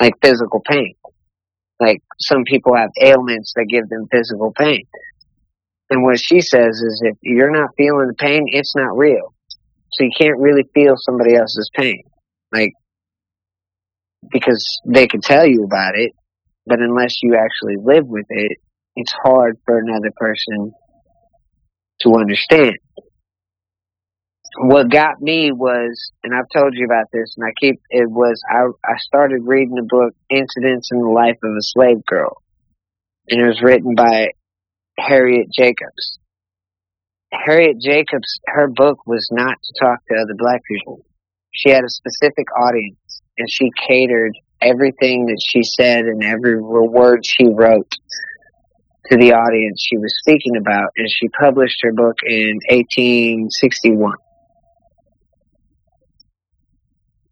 like 0.00 0.14
physical 0.22 0.60
pain. 0.60 0.94
Like 1.78 2.02
some 2.18 2.44
people 2.44 2.74
have 2.74 2.90
ailments 3.00 3.52
that 3.56 3.66
give 3.68 3.88
them 3.88 4.08
physical 4.10 4.52
pain. 4.52 4.86
And 5.90 6.02
what 6.02 6.18
she 6.18 6.40
says 6.40 6.80
is 6.80 7.02
if 7.04 7.16
you're 7.22 7.50
not 7.50 7.70
feeling 7.76 8.08
the 8.08 8.14
pain, 8.14 8.46
it's 8.46 8.74
not 8.74 8.96
real. 8.96 9.34
So 9.92 10.04
you 10.04 10.10
can't 10.16 10.38
really 10.38 10.68
feel 10.74 10.94
somebody 10.96 11.36
else's 11.36 11.70
pain. 11.74 12.02
Like 12.52 12.72
because 14.30 14.80
they 14.86 15.06
can 15.06 15.20
tell 15.20 15.46
you 15.46 15.64
about 15.64 15.94
it, 15.94 16.12
but 16.66 16.80
unless 16.80 17.22
you 17.22 17.36
actually 17.36 17.76
live 17.82 18.06
with 18.06 18.26
it, 18.28 18.58
it's 18.96 19.12
hard 19.12 19.58
for 19.64 19.78
another 19.78 20.10
person 20.16 20.72
to 22.00 22.14
understand. 22.14 22.76
What 24.58 24.90
got 24.90 25.20
me 25.20 25.52
was, 25.52 26.12
and 26.24 26.34
I've 26.34 26.48
told 26.52 26.74
you 26.74 26.86
about 26.86 27.06
this, 27.12 27.34
and 27.36 27.46
I 27.46 27.52
keep 27.60 27.80
it 27.90 28.10
was 28.10 28.40
I 28.48 28.64
I 28.84 28.96
started 28.98 29.42
reading 29.44 29.74
the 29.74 29.86
book 29.86 30.14
Incidents 30.30 30.90
in 30.92 31.00
the 31.00 31.08
Life 31.08 31.36
of 31.42 31.50
a 31.50 31.60
Slave 31.60 32.04
Girl, 32.06 32.42
and 33.28 33.40
it 33.40 33.46
was 33.46 33.60
written 33.62 33.94
by 33.94 34.28
Harriet 34.98 35.48
Jacobs. 35.52 36.18
Harriet 37.32 37.76
Jacobs, 37.82 38.40
her 38.46 38.68
book 38.68 39.06
was 39.06 39.28
not 39.30 39.56
to 39.62 39.84
talk 39.84 39.98
to 40.08 40.14
other 40.14 40.34
black 40.38 40.62
people. 40.66 41.04
She 41.52 41.70
had 41.70 41.84
a 41.84 41.90
specific 41.90 42.46
audience, 42.56 43.22
and 43.36 43.48
she 43.50 43.70
catered 43.86 44.32
everything 44.62 45.26
that 45.26 45.40
she 45.46 45.62
said 45.62 46.06
and 46.06 46.24
every 46.24 46.58
word 46.60 47.20
she 47.26 47.46
wrote 47.46 47.92
to 49.10 49.16
the 49.16 49.32
audience 49.32 49.84
she 49.84 49.96
was 49.96 50.14
speaking 50.20 50.56
about, 50.56 50.90
and 50.96 51.08
she 51.10 51.28
published 51.28 51.78
her 51.82 51.92
book 51.92 52.16
in 52.24 52.58
1861. 52.68 54.14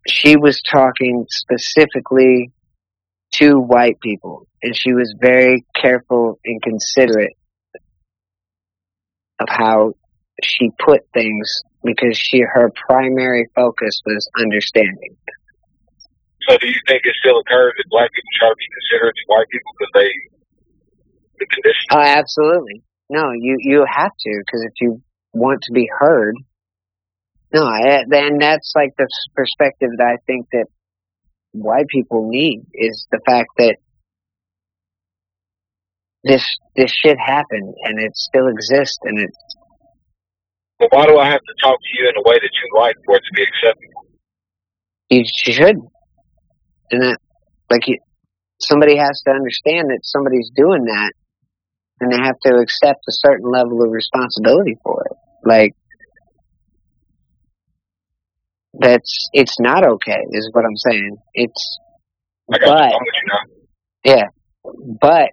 She 0.06 0.36
was 0.36 0.60
talking 0.62 1.26
specifically 1.30 2.52
to 3.32 3.58
white 3.58 3.98
people, 4.00 4.46
and 4.62 4.76
she 4.76 4.92
was 4.92 5.14
very 5.18 5.64
careful 5.74 6.38
and 6.44 6.62
considerate 6.62 7.36
of 9.40 9.48
how 9.48 9.94
she 10.42 10.70
put 10.78 11.00
things 11.12 11.62
because 11.82 12.16
she 12.16 12.40
her 12.40 12.70
primary 12.86 13.48
focus 13.54 14.00
was 14.06 14.28
understanding. 14.38 15.16
So, 16.48 16.58
do 16.58 16.68
you 16.68 16.80
think 16.86 17.02
it 17.04 17.16
still 17.18 17.40
occurs 17.40 17.72
that 17.76 17.88
black 17.88 18.12
people 18.12 18.30
try 18.38 18.48
to 18.52 18.56
be 18.56 18.68
considerate 18.68 19.16
to 19.16 19.24
white 19.26 19.48
people 19.48 19.72
because 19.78 19.92
they 19.96 20.12
the 21.38 21.46
condition? 21.46 21.84
Oh, 21.92 22.00
absolutely. 22.00 22.82
No, 23.10 23.32
you 23.32 23.56
you 23.60 23.84
have 23.88 24.12
to 24.18 24.42
because 24.44 24.62
if 24.64 24.72
you 24.80 25.02
want 25.32 25.62
to 25.62 25.72
be 25.72 25.88
heard, 25.98 26.36
no, 27.52 27.68
eh, 27.68 28.02
then 28.08 28.38
that's 28.38 28.72
like 28.74 28.90
the 28.96 29.08
perspective 29.34 29.90
that 29.98 30.06
I 30.06 30.16
think 30.26 30.46
that 30.52 30.66
white 31.52 31.86
people 31.88 32.28
need 32.28 32.64
is 32.72 33.06
the 33.10 33.20
fact 33.24 33.48
that 33.58 33.76
this 36.24 36.42
this 36.74 36.90
shit 36.90 37.18
happened 37.18 37.74
and 37.84 38.00
it 38.00 38.16
still 38.16 38.48
exists 38.48 38.98
and 39.04 39.20
it's. 39.20 39.56
But 40.78 40.88
why 40.90 41.06
do 41.06 41.18
I 41.18 41.26
have 41.26 41.40
to 41.40 41.54
talk 41.62 41.78
to 41.78 42.02
you 42.02 42.08
in 42.08 42.16
a 42.16 42.28
way 42.28 42.34
that 42.34 42.50
you 42.52 42.80
like 42.80 42.96
for 43.06 43.16
it 43.16 43.22
to 43.22 43.34
be 43.36 43.42
acceptable? 43.42 44.04
You 45.10 45.22
should, 45.24 45.76
and 46.90 47.02
that 47.02 47.18
like 47.70 47.86
you, 47.86 47.98
somebody 48.60 48.96
has 48.96 49.22
to 49.26 49.30
understand 49.30 49.90
that 49.90 50.00
somebody's 50.02 50.50
doing 50.56 50.84
that, 50.86 51.12
and 52.00 52.12
they 52.12 52.16
have 52.16 52.38
to 52.44 52.56
accept 52.56 53.00
a 53.08 53.12
certain 53.12 53.50
level 53.50 53.82
of 53.82 53.90
responsibility 53.90 54.76
for 54.82 55.04
it. 55.06 55.16
Like 55.44 55.74
that's 58.78 59.28
it's 59.32 59.60
not 59.60 59.86
okay, 59.86 60.18
is 60.30 60.50
what 60.52 60.64
I'm 60.64 60.76
saying. 60.76 61.16
It's 61.34 61.78
but 62.48 62.60
you. 62.60 62.70
I'm 62.70 62.92
with 62.92 63.14
you 63.14 63.28
now. 63.28 64.14
yeah, 64.16 64.26
but 65.00 65.30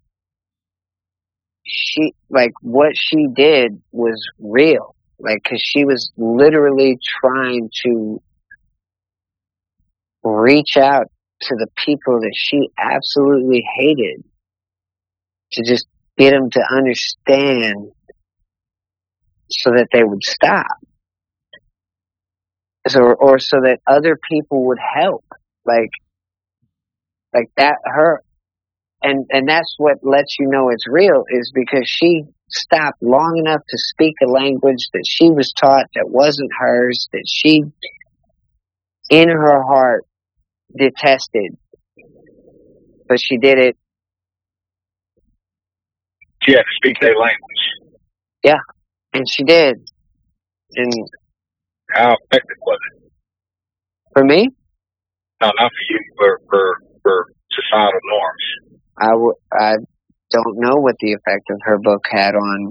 she 1.63 2.13
like 2.29 2.51
what 2.61 2.93
she 2.95 3.27
did 3.33 3.81
was 3.91 4.21
real 4.39 4.95
like 5.19 5.41
because 5.43 5.61
she 5.61 5.85
was 5.85 6.11
literally 6.17 6.97
trying 7.21 7.69
to 7.83 8.21
reach 10.23 10.77
out 10.77 11.07
to 11.41 11.55
the 11.55 11.67
people 11.85 12.19
that 12.21 12.33
she 12.35 12.69
absolutely 12.77 13.63
hated 13.77 14.23
to 15.53 15.63
just 15.63 15.88
get 16.17 16.31
them 16.31 16.49
to 16.51 16.61
understand 16.71 17.91
so 19.49 19.71
that 19.71 19.88
they 19.91 20.03
would 20.03 20.23
stop. 20.23 20.77
So 22.88 23.01
or 23.01 23.39
so 23.39 23.57
that 23.63 23.79
other 23.85 24.17
people 24.29 24.67
would 24.67 24.79
help. 24.79 25.23
Like 25.65 25.91
like 27.33 27.49
that 27.57 27.75
her 27.85 28.21
and 29.01 29.25
and 29.29 29.47
that's 29.47 29.75
what 29.77 29.97
lets 30.03 30.38
you 30.39 30.47
know 30.49 30.69
it's 30.69 30.88
real 30.88 31.23
is 31.29 31.51
because 31.53 31.88
she 31.88 32.23
stopped 32.49 33.01
long 33.01 33.38
enough 33.38 33.61
to 33.69 33.77
speak 33.77 34.15
a 34.23 34.29
language 34.29 34.89
that 34.93 35.05
she 35.07 35.29
was 35.29 35.53
taught 35.53 35.85
that 35.95 36.09
wasn't 36.09 36.51
hers 36.57 37.07
that 37.13 37.23
she 37.27 37.63
in 39.09 39.29
her 39.29 39.63
heart 39.63 40.05
detested. 40.75 41.57
But 43.07 43.19
she 43.19 43.38
did 43.38 43.59
it 43.59 43.77
She 46.43 46.51
had 46.53 46.59
to 46.61 46.76
speak 46.77 46.97
their 46.99 47.15
language. 47.15 47.63
Yeah, 48.43 48.57
and 49.13 49.26
she 49.30 49.43
did 49.43 49.76
and 50.76 50.93
How 51.91 52.15
effective 52.30 52.57
was 52.65 52.80
it? 52.93 53.11
for 54.13 54.23
me 54.26 54.47
No, 55.41 55.47
not 55.47 55.72
for 55.72 55.84
you, 55.89 55.99
for 56.18 56.39
for 56.49 56.77
for 57.03 57.26
societal 57.51 57.99
norms. 58.09 58.80
I, 58.99 59.07
w- 59.11 59.34
I 59.53 59.73
don't 60.31 60.57
know 60.59 60.76
what 60.77 60.95
the 60.99 61.13
effect 61.13 61.49
of 61.49 61.59
her 61.63 61.77
book 61.80 62.05
had 62.09 62.35
on 62.35 62.69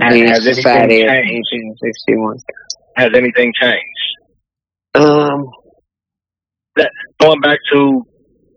Has- 0.00 0.44
the 0.44 0.54
society 0.54 1.02
of 1.02 1.08
changed? 1.08 1.48
1861 1.52 2.36
Has 2.96 3.10
anything 3.14 3.52
changed? 3.60 4.10
um 4.94 5.46
Going 7.20 7.40
back 7.40 7.58
to 7.72 8.02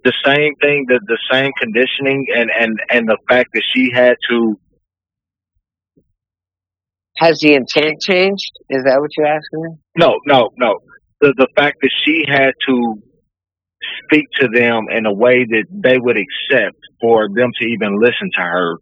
the 0.03 0.13
same 0.25 0.55
thing, 0.61 0.85
the 0.87 0.99
the 1.05 1.17
same 1.31 1.51
conditioning, 1.59 2.25
and 2.35 2.49
and 2.57 2.79
and 2.89 3.07
the 3.07 3.17
fact 3.29 3.49
that 3.53 3.63
she 3.73 3.91
had 3.93 4.15
to. 4.29 4.59
has 7.17 7.39
the 7.39 7.53
intent 7.53 8.01
changed 8.01 8.51
is 8.69 8.83
that 8.83 8.99
what 8.99 9.11
you're 9.15 9.27
asking 9.27 9.61
me 9.61 9.69
No, 9.97 10.19
no, 10.25 10.49
no. 10.57 10.79
The 11.21 11.33
the 11.37 11.47
fact 11.55 11.77
that 11.81 11.91
she 12.05 12.25
had 12.27 12.51
to 12.67 12.95
speak 14.05 14.25
to 14.39 14.47
them 14.53 14.85
in 14.95 15.05
a 15.05 15.13
way 15.13 15.45
that 15.45 15.65
they 15.69 15.97
would 15.97 16.17
accept 16.17 16.77
for 17.01 17.27
them 17.33 17.51
to 17.59 17.65
even 17.67 17.99
listen 17.99 18.29
to 18.35 18.41
her, 18.41 18.77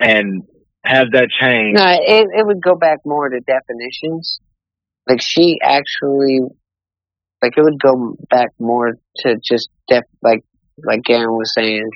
and 0.00 0.42
have 0.84 1.12
that 1.12 1.28
change. 1.40 1.76
No, 1.76 1.86
it, 1.86 2.26
it 2.38 2.46
would 2.46 2.62
go 2.62 2.74
back 2.74 2.98
more 3.04 3.28
to 3.28 3.40
definitions. 3.40 4.40
Like 5.08 5.20
she 5.20 5.58
actually, 5.62 6.40
like 7.42 7.52
it 7.56 7.62
would 7.62 7.80
go 7.80 8.16
back 8.30 8.50
more 8.58 8.94
to 9.18 9.36
just 9.42 9.68
def, 9.92 10.04
like 10.22 10.44
like 10.84 11.02
Garen 11.04 11.32
was 11.32 11.52
saying. 11.54 11.88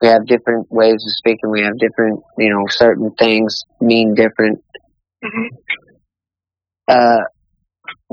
We 0.00 0.08
have 0.08 0.26
different 0.26 0.66
ways 0.70 0.94
of 0.94 1.12
speaking. 1.16 1.50
We 1.50 1.62
have 1.62 1.78
different, 1.78 2.20
you 2.36 2.50
know, 2.50 2.64
certain 2.68 3.12
things 3.18 3.62
mean 3.80 4.14
different. 4.14 4.62
Mhm. 5.24 5.48
Uh, 6.88 7.22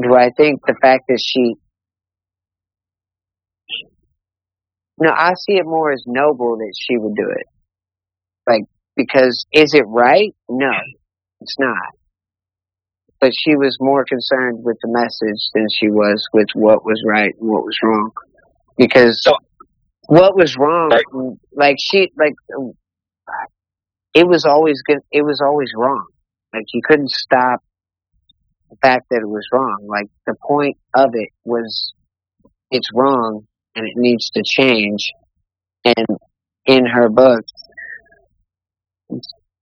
do 0.02 0.16
I 0.16 0.30
think 0.38 0.62
the 0.66 0.76
fact 0.82 1.04
that 1.10 1.20
she? 1.20 1.56
No, 4.98 5.10
I 5.12 5.34
see 5.34 5.58
it 5.58 5.66
more 5.66 5.92
as 5.92 6.04
noble 6.06 6.58
that 6.58 6.74
she 6.80 6.98
would 6.98 7.16
do 7.16 7.28
it. 7.30 7.48
Like 8.48 8.64
because 8.96 9.46
is 9.52 9.74
it 9.74 9.86
right? 9.88 10.34
No, 10.50 10.72
it's 11.42 11.58
not. 11.60 11.90
But 13.20 13.32
she 13.36 13.56
was 13.56 13.78
more 13.80 14.06
concerned 14.06 14.64
with 14.64 14.78
the 14.82 14.90
message 14.90 15.42
than 15.54 15.68
she 15.70 15.90
was 15.90 16.28
with 16.34 16.50
what 16.54 16.84
was 16.86 17.04
right 17.08 17.34
and 17.40 17.50
what 17.50 17.66
was 17.66 17.78
wrong. 17.84 18.12
Because 18.78 19.22
So- 19.24 19.36
what 20.08 20.36
was 20.36 20.58
wrong, 20.58 20.90
Right. 20.90 21.04
like 21.54 21.78
she, 21.80 22.12
like 22.18 22.34
it 24.14 24.28
was 24.28 24.46
always 24.46 24.82
good. 24.84 25.00
It 25.12 25.24
was 25.24 25.42
always 25.42 25.72
wrong. 25.76 26.06
Like 26.54 26.66
you 26.74 26.82
couldn't 26.84 27.12
stop 27.12 27.62
the 28.70 28.76
fact 28.82 29.08
that 29.10 29.22
it 29.22 29.30
was 29.30 29.48
wrong. 29.54 29.86
Like 29.88 30.08
the 30.26 30.36
point 30.46 30.78
of 30.94 31.12
it 31.14 31.30
was, 31.46 31.94
it's 32.72 32.90
wrong 32.94 33.48
and 33.76 33.88
it 33.88 33.94
needs 33.96 34.30
to 34.32 34.44
change. 34.44 35.12
And 35.86 36.06
in 36.66 36.86
her 36.86 37.10
book, 37.10 37.46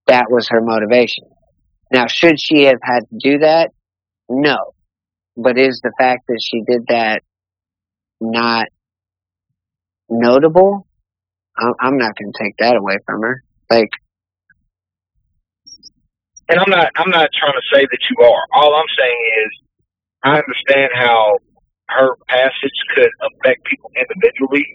that 0.07 0.25
was 0.29 0.47
her 0.49 0.61
motivation. 0.61 1.25
Now, 1.91 2.07
should 2.07 2.39
she 2.39 2.63
have 2.63 2.79
had 2.83 3.01
to 3.09 3.17
do 3.17 3.39
that? 3.39 3.71
No. 4.29 4.73
But 5.37 5.57
is 5.57 5.79
the 5.83 5.91
fact 5.97 6.27
that 6.27 6.39
she 6.41 6.61
did 6.67 6.85
that 6.89 7.21
not 8.19 8.67
notable? 10.09 10.87
I'm 11.57 11.73
I'm 11.79 11.97
not 11.97 12.15
going 12.17 12.31
to 12.31 12.43
take 12.43 12.57
that 12.59 12.75
away 12.75 12.97
from 13.05 13.21
her. 13.21 13.43
Like, 13.69 13.89
and 16.47 16.59
I'm 16.59 16.69
not 16.69 16.89
I'm 16.95 17.09
not 17.09 17.29
trying 17.37 17.53
to 17.53 17.75
say 17.75 17.81
that 17.81 17.99
you 18.09 18.25
are. 18.25 18.43
All 18.53 18.75
I'm 18.75 18.91
saying 18.97 19.31
is 19.45 19.51
I 20.23 20.29
understand 20.39 20.91
how 20.95 21.37
her 21.89 22.15
passage 22.27 22.79
could 22.95 23.09
affect 23.21 23.65
people 23.65 23.91
individually, 23.95 24.65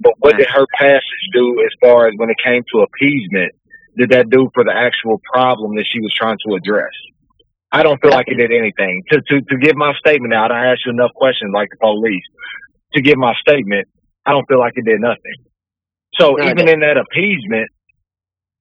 but 0.00 0.14
what 0.18 0.36
did 0.36 0.48
her 0.48 0.66
passage 0.78 1.24
do 1.32 1.62
as 1.64 1.72
far 1.80 2.06
as 2.08 2.14
when 2.16 2.30
it 2.30 2.36
came 2.42 2.62
to 2.72 2.82
appeasement? 2.82 3.52
Did 3.96 4.10
that 4.10 4.28
do 4.28 4.50
for 4.54 4.64
the 4.64 4.74
actual 4.74 5.20
problem 5.32 5.76
that 5.76 5.86
she 5.90 6.00
was 6.00 6.12
trying 6.12 6.38
to 6.48 6.54
address? 6.54 6.90
I 7.70 7.82
don't 7.82 8.00
feel 8.00 8.10
like 8.10 8.26
it 8.28 8.36
did 8.36 8.52
anything. 8.52 9.02
To 9.10 9.20
to 9.20 9.40
to 9.40 9.56
give 9.58 9.76
my 9.76 9.94
statement 9.98 10.32
out, 10.32 10.52
I 10.52 10.72
asked 10.72 10.86
you 10.86 10.92
enough 10.92 11.12
questions 11.14 11.50
like 11.52 11.70
the 11.70 11.76
police. 11.78 12.22
To 12.94 13.02
give 13.02 13.18
my 13.18 13.34
statement, 13.40 13.88
I 14.26 14.32
don't 14.32 14.46
feel 14.48 14.58
like 14.58 14.74
it 14.76 14.84
did 14.84 15.00
nothing. 15.00 15.36
So 16.14 16.36
No, 16.36 16.44
even 16.44 16.68
in 16.68 16.80
that 16.80 16.96
appeasement, 16.96 17.70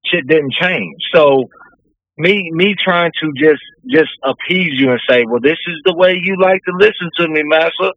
shit 0.05 0.27
didn't 0.27 0.53
change. 0.53 1.01
So 1.13 1.49
me 2.17 2.49
me 2.51 2.75
trying 2.83 3.11
to 3.21 3.31
just 3.37 3.63
just 3.89 4.11
appease 4.23 4.79
you 4.79 4.91
and 4.91 4.99
say, 5.09 5.25
well, 5.27 5.41
this 5.41 5.57
is 5.67 5.81
the 5.85 5.95
way 5.95 6.19
you 6.21 6.37
like 6.39 6.61
to 6.65 6.71
listen 6.77 7.09
to 7.17 7.27
me, 7.27 7.43
master. 7.43 7.91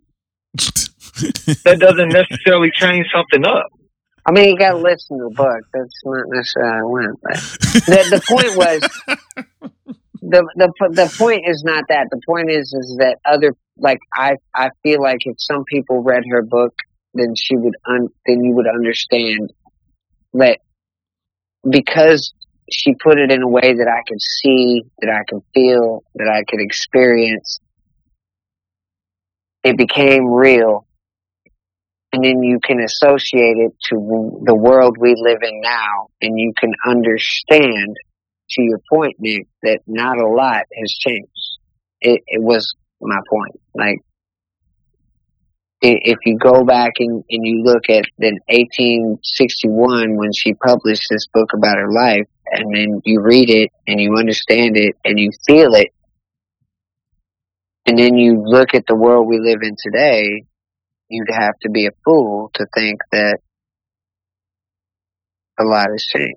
That 1.65 1.79
doesn't 1.79 2.11
necessarily 2.11 2.71
change 2.75 3.07
something 3.11 3.47
up. 3.47 3.69
I 4.27 4.33
mean, 4.33 4.51
you 4.51 4.59
got 4.59 4.73
to 4.73 4.77
listen 4.77 5.17
to 5.17 5.29
the 5.31 5.35
book. 5.35 5.61
That's 5.73 6.01
not 6.05 6.25
necessarily 6.29 6.81
a 6.81 6.89
win. 6.89 7.15
But 7.23 7.37
the 7.87 8.07
the 8.11 8.23
point 8.29 8.57
was 8.57 8.81
the 10.21 10.47
the 10.57 10.73
the 10.91 11.15
point 11.17 11.45
is 11.47 11.63
not 11.65 11.85
that. 11.89 12.09
The 12.11 12.21
point 12.27 12.51
is 12.51 12.75
is 12.75 12.97
that 12.99 13.19
other 13.25 13.55
like 13.79 13.99
I 14.13 14.37
I 14.55 14.71
feel 14.83 15.01
like 15.01 15.21
if 15.21 15.37
some 15.39 15.65
people 15.65 16.03
read 16.03 16.25
her 16.31 16.43
book, 16.43 16.75
then 17.17 17.35
she 17.37 17.57
would 17.57 17.75
un, 17.87 18.09
then 18.27 18.45
you 18.45 18.55
would 18.55 18.67
understand 18.67 19.53
that 20.35 20.59
because 21.69 22.33
she 22.71 22.95
put 22.95 23.19
it 23.19 23.31
in 23.31 23.43
a 23.43 23.49
way 23.49 23.75
that 23.75 23.89
I 23.89 24.03
could 24.09 24.21
see, 24.21 24.83
that 25.01 25.11
I 25.11 25.25
could 25.29 25.43
feel, 25.55 26.03
that 26.15 26.29
I 26.29 26.45
could 26.49 26.61
experience. 26.61 27.61
It 29.65 29.77
became 29.77 30.27
real 30.27 30.87
and 32.17 32.25
then 32.25 32.43
you 32.43 32.59
can 32.65 32.81
associate 32.81 33.59
it 33.59 33.73
to 33.91 34.41
the 34.45 34.55
world 34.55 34.97
we 34.99 35.15
live 35.19 35.43
in 35.43 35.61
now, 35.61 36.09
and 36.23 36.39
you 36.39 36.53
can 36.59 36.73
understand, 36.87 37.95
to 38.51 38.63
your 38.63 38.81
point, 38.91 39.17
Nick, 39.19 39.47
that 39.63 39.81
not 39.87 40.19
a 40.19 40.27
lot 40.27 40.63
has 40.81 40.93
changed. 40.99 41.59
It, 42.01 42.23
it 42.27 42.43
was 42.43 42.75
my 43.03 43.19
point. 43.29 43.61
Like, 43.75 43.99
if 45.83 46.19
you 46.25 46.39
go 46.39 46.65
back 46.65 46.95
and, 46.99 47.25
and 47.31 47.47
you 47.47 47.63
look 47.63 47.91
at 47.91 48.05
then 48.19 48.39
1861 48.49 50.17
when 50.17 50.33
she 50.33 50.55
published 50.55 51.07
this 51.11 51.27
book 51.33 51.51
about 51.55 51.77
her 51.77 51.91
life, 51.91 52.27
and 52.47 52.75
then 52.75 53.01
you 53.05 53.21
read 53.21 53.51
it 53.51 53.71
and 53.87 54.01
you 54.01 54.17
understand 54.17 54.77
it 54.77 54.95
and 55.05 55.19
you 55.19 55.31
feel 55.47 55.75
it, 55.75 55.93
and 57.85 57.99
then 57.99 58.17
you 58.17 58.43
look 58.45 58.75
at 58.75 58.87
the 58.87 58.97
world 58.97 59.29
we 59.29 59.39
live 59.39 59.61
in 59.63 59.77
today, 59.79 60.45
you'd 61.09 61.31
have 61.31 61.59
to 61.63 61.71
be 61.71 61.87
a 61.87 61.91
fool 62.05 62.51
to 62.55 62.67
think 62.75 63.01
that 63.13 63.39
a 65.59 65.65
lot 65.65 65.89
has 65.91 66.05
changed. 66.05 66.37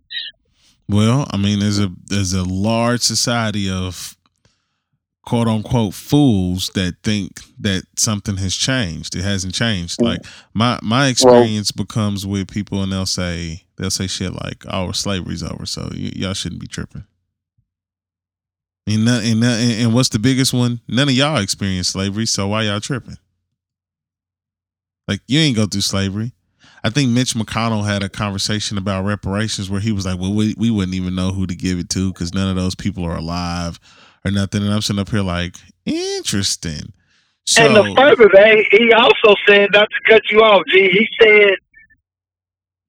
Well, 0.88 1.28
I 1.32 1.38
mean, 1.38 1.60
there's 1.60 1.80
a 1.80 1.92
there's 2.06 2.34
a 2.34 2.44
large 2.44 3.02
society 3.02 3.70
of 3.70 4.18
quote 5.30 5.48
unquote 5.48 5.94
fools 5.94 6.72
that 6.74 6.96
think 7.04 7.42
that 7.60 7.84
something 7.96 8.38
has 8.38 8.56
changed. 8.56 9.16
It 9.16 9.22
hasn't 9.22 9.54
changed. 9.54 10.02
Like 10.02 10.22
my 10.56 10.80
my 10.82 11.06
experience 11.06 11.72
becomes 11.72 12.26
with 12.26 12.50
people, 12.50 12.82
and 12.82 12.92
they'll 12.92 13.06
say 13.06 13.62
they'll 13.78 13.92
say 13.92 14.08
shit 14.08 14.34
like, 14.34 14.66
"Oh, 14.68 14.92
slavery's 14.92 15.44
over, 15.44 15.68
so 15.68 15.90
y- 15.92 16.14
y'all 16.16 16.34
shouldn't 16.34 16.62
be 16.62 16.66
tripping." 16.68 17.04
And, 18.88 19.06
none, 19.06 19.24
and, 19.24 19.40
none, 19.40 19.60
and 19.60 19.72
and 19.84 19.94
what's 19.94 20.10
the 20.10 20.18
biggest 20.18 20.52
one? 20.52 20.82
None 20.88 21.10
of 21.10 21.14
y'all 21.14 21.38
experienced 21.38 21.92
slavery, 21.92 22.26
so 22.26 22.48
why 22.48 22.64
y'all 22.64 22.80
tripping? 22.80 23.18
Like 25.08 25.22
you 25.28 25.40
ain't 25.40 25.56
go 25.56 25.68
through 25.68 25.82
slavery. 25.82 26.32
I 26.84 26.90
think 26.90 27.12
Mitch 27.12 27.36
McConnell 27.36 27.86
had 27.86 28.02
a 28.02 28.10
conversation 28.10 28.80
about 28.80 29.06
reparations 29.06 29.70
where 29.70 29.82
he 29.82 29.92
was 29.92 30.08
like, 30.08 30.20
"Well, 30.20 30.34
we 30.34 30.56
we 30.58 30.72
wouldn't 30.72 30.96
even 30.96 31.14
know 31.14 31.34
who 31.34 31.46
to 31.46 31.56
give 31.56 31.78
it 31.78 31.90
to 31.90 32.12
because 32.12 32.34
none 32.34 32.50
of 32.50 32.56
those 32.56 32.74
people 32.74 33.06
are 33.06 33.18
alive 33.18 33.80
or 34.26 34.32
nothing." 34.32 34.64
And 34.64 34.74
I'm 34.74 34.82
sitting 34.82 35.00
up 35.00 35.10
here 35.10 35.22
like, 35.22 35.56
interesting. 35.86 36.94
So 37.46 37.64
and 37.66 37.76
the 37.76 37.96
further 37.96 38.30
that 38.34 38.66
he 38.72 38.94
also 38.94 39.36
said, 39.48 39.70
not 39.74 39.88
to 39.90 40.12
cut 40.14 40.22
you 40.30 40.40
off, 40.42 40.62
G, 40.70 40.90
he 40.92 41.08
said, 41.22 41.54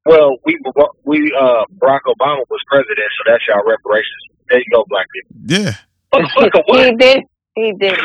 "Well, 0.05 0.36
we 0.44 0.59
we 1.05 1.32
uh 1.39 1.65
Barack 1.78 2.01
Obama 2.07 2.43
was 2.51 2.61
president, 2.69 3.09
so 3.16 3.32
that's 3.32 3.44
y'all 3.48 3.62
reparations. 3.66 4.07
There 4.48 4.59
you 4.59 4.65
go, 4.73 4.85
black 4.89 5.07
people. 5.15 5.36
yeah, 5.47 5.74
Motherfucker, 6.12 6.62
he 6.66 6.73
what? 6.73 6.98
did. 6.98 7.23
He 7.57 7.73
did. 7.78 7.98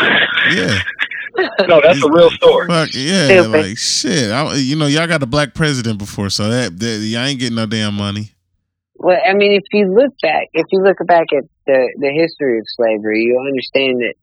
yeah, 0.53 0.79
No, 1.67 1.81
that's 1.81 2.03
a 2.03 2.09
real 2.11 2.29
story. 2.31 2.67
fuck 2.67 2.89
yeah, 2.93 3.25
Stupid. 3.41 3.49
like 3.51 3.77
shit. 3.77 4.31
I, 4.31 4.53
you 4.55 4.75
know, 4.75 4.85
y'all 4.87 5.07
got 5.07 5.23
a 5.23 5.25
black 5.27 5.53
president 5.53 5.97
before, 5.97 6.29
so 6.29 6.49
that, 6.49 6.79
that 6.79 6.97
y'all 6.99 7.25
ain't 7.25 7.39
getting 7.39 7.55
no 7.55 7.65
damn 7.65 7.95
money. 7.95 8.31
Well, 9.05 9.21
I 9.23 9.35
mean, 9.35 9.51
if 9.51 9.65
you 9.71 9.93
look 9.93 10.17
back, 10.19 10.47
if 10.53 10.65
you 10.71 10.81
look 10.81 10.97
back 11.05 11.27
at 11.31 11.43
the 11.67 11.93
the 11.99 12.09
history 12.09 12.57
of 12.57 12.65
slavery, 12.65 13.21
you'll 13.21 13.45
understand 13.45 14.01
that 14.01 14.15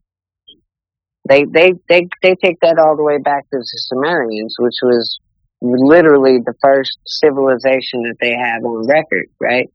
they 1.29 1.45
they 1.45 1.75
they 1.89 2.09
they 2.21 2.35
take 2.35 2.59
that 2.63 2.81
all 2.81 2.97
the 2.97 3.05
way 3.05 3.19
back 3.19 3.49
to 3.51 3.59
the 3.59 3.65
Sumerians, 3.65 4.57
which 4.59 4.83
was 4.83 5.21
literally 5.61 6.39
the 6.45 6.55
first 6.61 6.99
civilization 7.07 8.03
that 8.11 8.17
they 8.21 8.33
have 8.33 8.65
on 8.65 8.89
record, 8.89 9.29
right? 9.41 9.71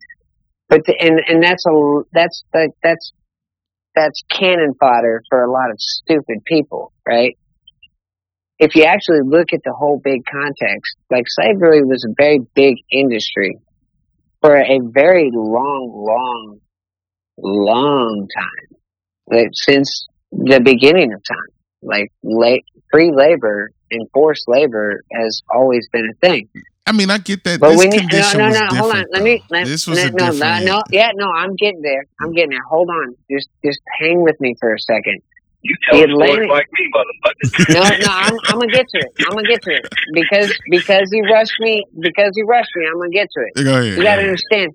But 0.68 0.84
the, 0.84 0.94
and 1.00 1.22
and 1.26 1.42
that's 1.42 1.66
a 1.66 2.02
that's 2.12 2.44
like 2.54 2.72
that's 2.84 3.14
that's 3.96 4.22
cannon 4.30 4.74
fodder 4.78 5.24
for 5.30 5.42
a 5.42 5.50
lot 5.50 5.72
of 5.72 5.78
stupid 5.80 6.44
people, 6.44 6.92
right? 7.08 7.38
If 8.60 8.76
you 8.76 8.84
actually 8.84 9.22
look 9.24 9.54
at 9.54 9.62
the 9.64 9.72
whole 9.72 10.02
big 10.04 10.26
context, 10.30 10.98
like 11.10 11.30
slavery 11.30 11.82
was 11.84 12.04
a 12.04 12.14
very 12.18 12.40
big 12.54 12.76
industry 12.92 13.62
for 14.42 14.56
a 14.56 14.80
very 14.92 15.32
long, 15.34 15.92
long, 15.94 16.60
long 17.38 18.28
time, 18.36 18.78
like 19.28 19.50
since 19.54 20.08
the 20.32 20.60
beginning 20.60 21.14
of 21.14 21.22
time. 21.24 21.54
Like 21.82 22.12
la- 22.24 22.64
free 22.92 23.12
labor 23.14 23.70
and 23.92 24.08
forced 24.14 24.48
labor 24.48 25.02
has 25.14 25.42
always 25.50 25.88
been 25.92 26.10
a 26.10 26.28
thing. 26.28 26.50
I 26.86 26.94
mean, 26.94 27.10
I 27.12 27.18
get 27.18 27.44
that. 27.44 27.60
But 27.60 27.72
this 27.72 27.84
you, 27.84 27.90
no, 27.90 27.98
condition 27.98 28.40
no, 28.40 28.48
was 28.48 28.60
no, 28.60 28.68
hold 28.78 28.96
on. 28.96 29.06
Let 29.12 29.22
me. 29.22 29.44
Let, 29.50 29.66
this 29.66 29.88
was 29.88 29.98
no, 29.98 30.06
a 30.06 30.12
no, 30.12 30.32
different. 30.32 30.66
no, 30.66 30.78
no, 30.78 30.84
yeah, 30.90 31.12
no. 31.16 31.30
I'm 31.36 31.56
getting 31.56 31.82
there. 31.82 32.06
I'm 32.22 32.32
getting 32.32 32.52
there. 32.52 32.64
Hold 32.70 32.90
on. 32.90 33.16
Just, 33.30 33.50
just 33.64 33.82
hang 34.00 34.22
with 34.22 34.40
me 34.40 34.56
for 34.60 34.74
a 34.74 34.80
second. 34.80 35.22
You 35.62 35.76
tell 35.90 36.00
The 36.00 36.08
stories 36.08 36.22
Atlantic- 36.22 36.50
like 36.50 36.68
me, 36.72 36.92
motherfucker. 36.94 37.74
No, 37.74 37.82
no, 37.82 38.12
I'm, 38.12 38.34
I'm 38.48 38.60
gonna 38.60 38.68
get 38.72 38.86
to 38.90 38.98
it. 39.00 39.12
I'm 39.20 39.34
gonna 39.34 39.48
get 39.48 39.62
to 39.64 39.72
it 39.72 39.88
because 40.14 40.54
because 40.70 41.10
you 41.12 41.24
rushed 41.32 41.60
me. 41.60 41.84
Because 42.00 42.32
you 42.36 42.46
rushed 42.46 42.70
me. 42.76 42.86
I'm 42.88 42.98
gonna 42.98 43.10
get 43.10 43.28
to 43.32 43.42
it. 43.42 43.64
Go 43.64 43.80
ahead. 43.82 43.98
You 43.98 44.04
got 44.04 44.16
to 44.16 44.22
understand. 44.22 44.72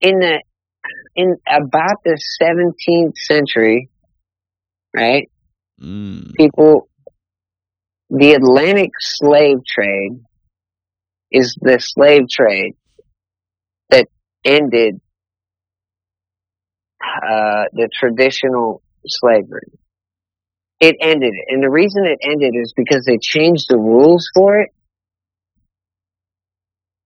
In 0.00 0.18
the 0.18 0.42
in 1.16 1.36
about 1.48 2.02
the 2.04 2.20
17th 2.42 3.16
century, 3.16 3.88
right? 4.94 5.30
Mm, 5.80 6.34
People, 6.34 6.88
the 8.10 8.34
Atlantic 8.34 8.90
slave 9.00 9.58
trade 9.66 10.20
is 11.32 11.56
the 11.60 11.78
slave 11.80 12.28
trade 12.28 12.74
that 13.90 14.08
ended 14.44 15.00
uh, 17.02 17.64
the 17.72 17.88
traditional 17.92 18.82
slavery. 19.06 19.70
It 20.80 20.96
ended 21.00 21.32
and 21.48 21.62
the 21.62 21.70
reason 21.70 22.04
it 22.04 22.18
ended 22.22 22.54
is 22.60 22.74
because 22.76 23.04
they 23.06 23.18
changed 23.18 23.66
the 23.68 23.78
rules 23.78 24.28
for 24.34 24.60
it, 24.60 24.70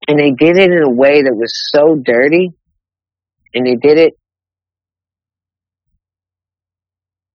and 0.08 0.18
they 0.18 0.32
did 0.32 0.56
it 0.56 0.72
in 0.72 0.82
a 0.82 0.90
way 0.90 1.22
that 1.22 1.34
was 1.34 1.52
so 1.74 1.94
dirty, 1.94 2.50
and 3.54 3.66
they 3.66 3.76
did 3.76 3.98
it 3.98 4.14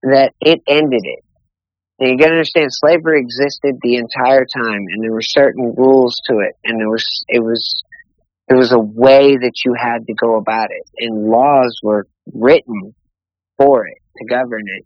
that 0.01 0.33
it 0.41 0.61
ended 0.67 1.03
it. 1.03 1.23
You 1.99 2.17
gotta 2.17 2.31
understand, 2.31 2.69
slavery 2.73 3.21
existed 3.21 3.75
the 3.81 3.95
entire 3.95 4.45
time, 4.45 4.83
and 4.89 5.03
there 5.03 5.13
were 5.13 5.21
certain 5.21 5.73
rules 5.77 6.19
to 6.29 6.39
it, 6.39 6.55
and 6.65 6.79
there 6.79 6.89
was 6.89 7.23
it 7.29 7.39
was 7.39 7.83
there 8.49 8.57
was 8.57 8.73
a 8.73 8.79
way 8.79 9.37
that 9.37 9.63
you 9.63 9.75
had 9.79 10.05
to 10.07 10.13
go 10.13 10.35
about 10.35 10.69
it, 10.71 10.89
and 10.99 11.29
laws 11.29 11.79
were 11.81 12.07
written 12.33 12.93
for 13.57 13.87
it 13.87 14.02
to 14.17 14.25
govern 14.25 14.63
it. 14.67 14.85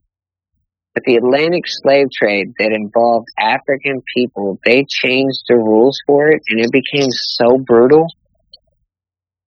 But 0.94 1.04
the 1.06 1.16
Atlantic 1.16 1.64
slave 1.68 2.08
trade 2.12 2.54
that 2.58 2.72
involved 2.72 3.28
African 3.38 4.02
people, 4.16 4.60
they 4.66 4.84
changed 4.88 5.44
the 5.48 5.56
rules 5.56 6.00
for 6.08 6.30
it, 6.30 6.42
and 6.48 6.60
it 6.60 6.72
became 6.72 7.12
so 7.12 7.58
brutal 7.58 8.08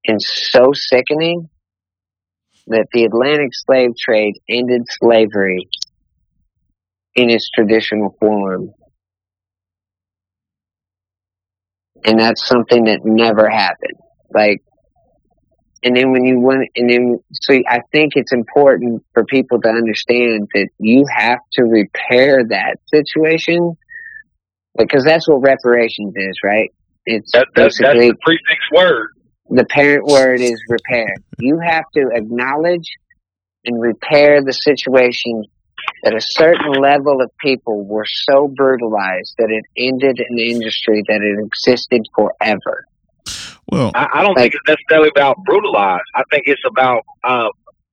and 0.07 0.21
so 0.23 0.73
sickening 0.73 1.49
that 2.69 2.87
the 2.93 3.05
Atlantic 3.05 3.51
slave 3.53 3.91
trade 3.99 4.35
ended 4.49 4.83
slavery 4.89 5.69
in 7.17 7.31
its 7.31 7.51
traditional 7.51 8.17
form. 8.21 8.73
And 12.05 12.19
that's 12.19 12.47
something 12.47 12.85
that 12.85 13.01
never 13.05 13.49
happened. 13.51 13.99
Like, 14.33 14.63
and 15.83 15.97
then 15.97 16.13
when 16.13 16.25
you 16.25 16.39
want, 16.39 16.69
and 16.77 16.91
then, 16.91 17.21
so 17.33 17.55
I 17.67 17.81
think 17.91 18.13
it's 18.15 18.33
important 18.33 19.03
for 19.15 19.25
people 19.25 19.61
to 19.63 19.69
understand 19.69 20.49
that 20.55 20.69
you 20.79 21.07
have 21.15 21.39
to 21.55 21.63
repair 21.63 22.45
that 22.49 22.77
situation 22.93 23.77
because 24.77 25.05
that's 25.05 25.27
what 25.27 25.37
reparations 25.37 26.13
is, 26.17 26.39
right? 26.45 26.71
It's 27.07 27.33
That, 27.33 27.47
that, 27.55 27.63
that's 27.63 27.79
basically 27.79 28.11
the 28.11 28.17
prefix 28.23 28.61
word. 28.75 29.09
the 29.49 29.65
parent 29.65 30.05
word 30.05 30.41
is 30.41 30.61
repair. 30.69 31.15
You 31.39 31.59
have 31.67 31.85
to 31.95 32.11
acknowledge 32.13 32.87
and 33.65 33.81
repair 33.81 34.43
the 34.43 34.53
situation 34.53 35.45
that 36.03 36.15
a 36.15 36.21
certain 36.21 36.73
level 36.73 37.23
of 37.23 37.31
people 37.43 37.87
were 37.87 38.05
so 38.07 38.49
brutalized 38.55 39.35
that 39.39 39.49
it 39.51 39.65
ended 39.77 40.21
an 40.29 40.39
industry 40.39 41.03
that 41.09 41.21
had 41.23 41.47
existed 41.47 42.03
forever. 42.15 42.85
Well, 43.71 43.93
I, 43.95 44.09
I 44.15 44.23
don't 44.23 44.35
think 44.37 44.55
it's 44.55 44.63
necessarily 44.69 45.11
about 45.15 45.37
brutalized. 45.45 46.03
I 46.15 46.23
think 46.31 46.45
it's 46.47 46.63
about 46.67 47.03
uh, 47.25 47.49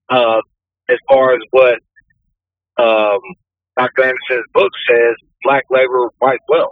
uh, 0.09 0.41
as 0.89 0.97
far 1.07 1.33
as 1.33 1.41
what 1.51 1.79
um, 2.77 3.19
Dr. 3.77 4.03
Anderson's 4.03 4.45
book 4.53 4.71
says: 4.89 5.15
black 5.43 5.63
labor, 5.69 6.09
white 6.19 6.39
wealth. 6.49 6.71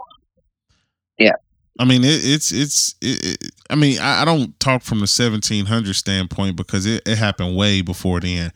Yeah. 1.18 1.32
I 1.78 1.84
mean, 1.84 2.04
it, 2.04 2.20
it's 2.24 2.52
it's. 2.52 2.94
It, 3.02 3.24
it, 3.42 3.50
I 3.68 3.74
mean, 3.74 3.98
I, 4.00 4.22
I 4.22 4.24
don't 4.24 4.58
talk 4.60 4.82
from 4.82 4.98
the 4.98 5.02
1700 5.02 5.94
standpoint 5.94 6.56
because 6.56 6.86
it, 6.86 7.02
it 7.06 7.16
happened 7.18 7.56
way 7.56 7.82
before 7.82 8.20
then. 8.20 8.52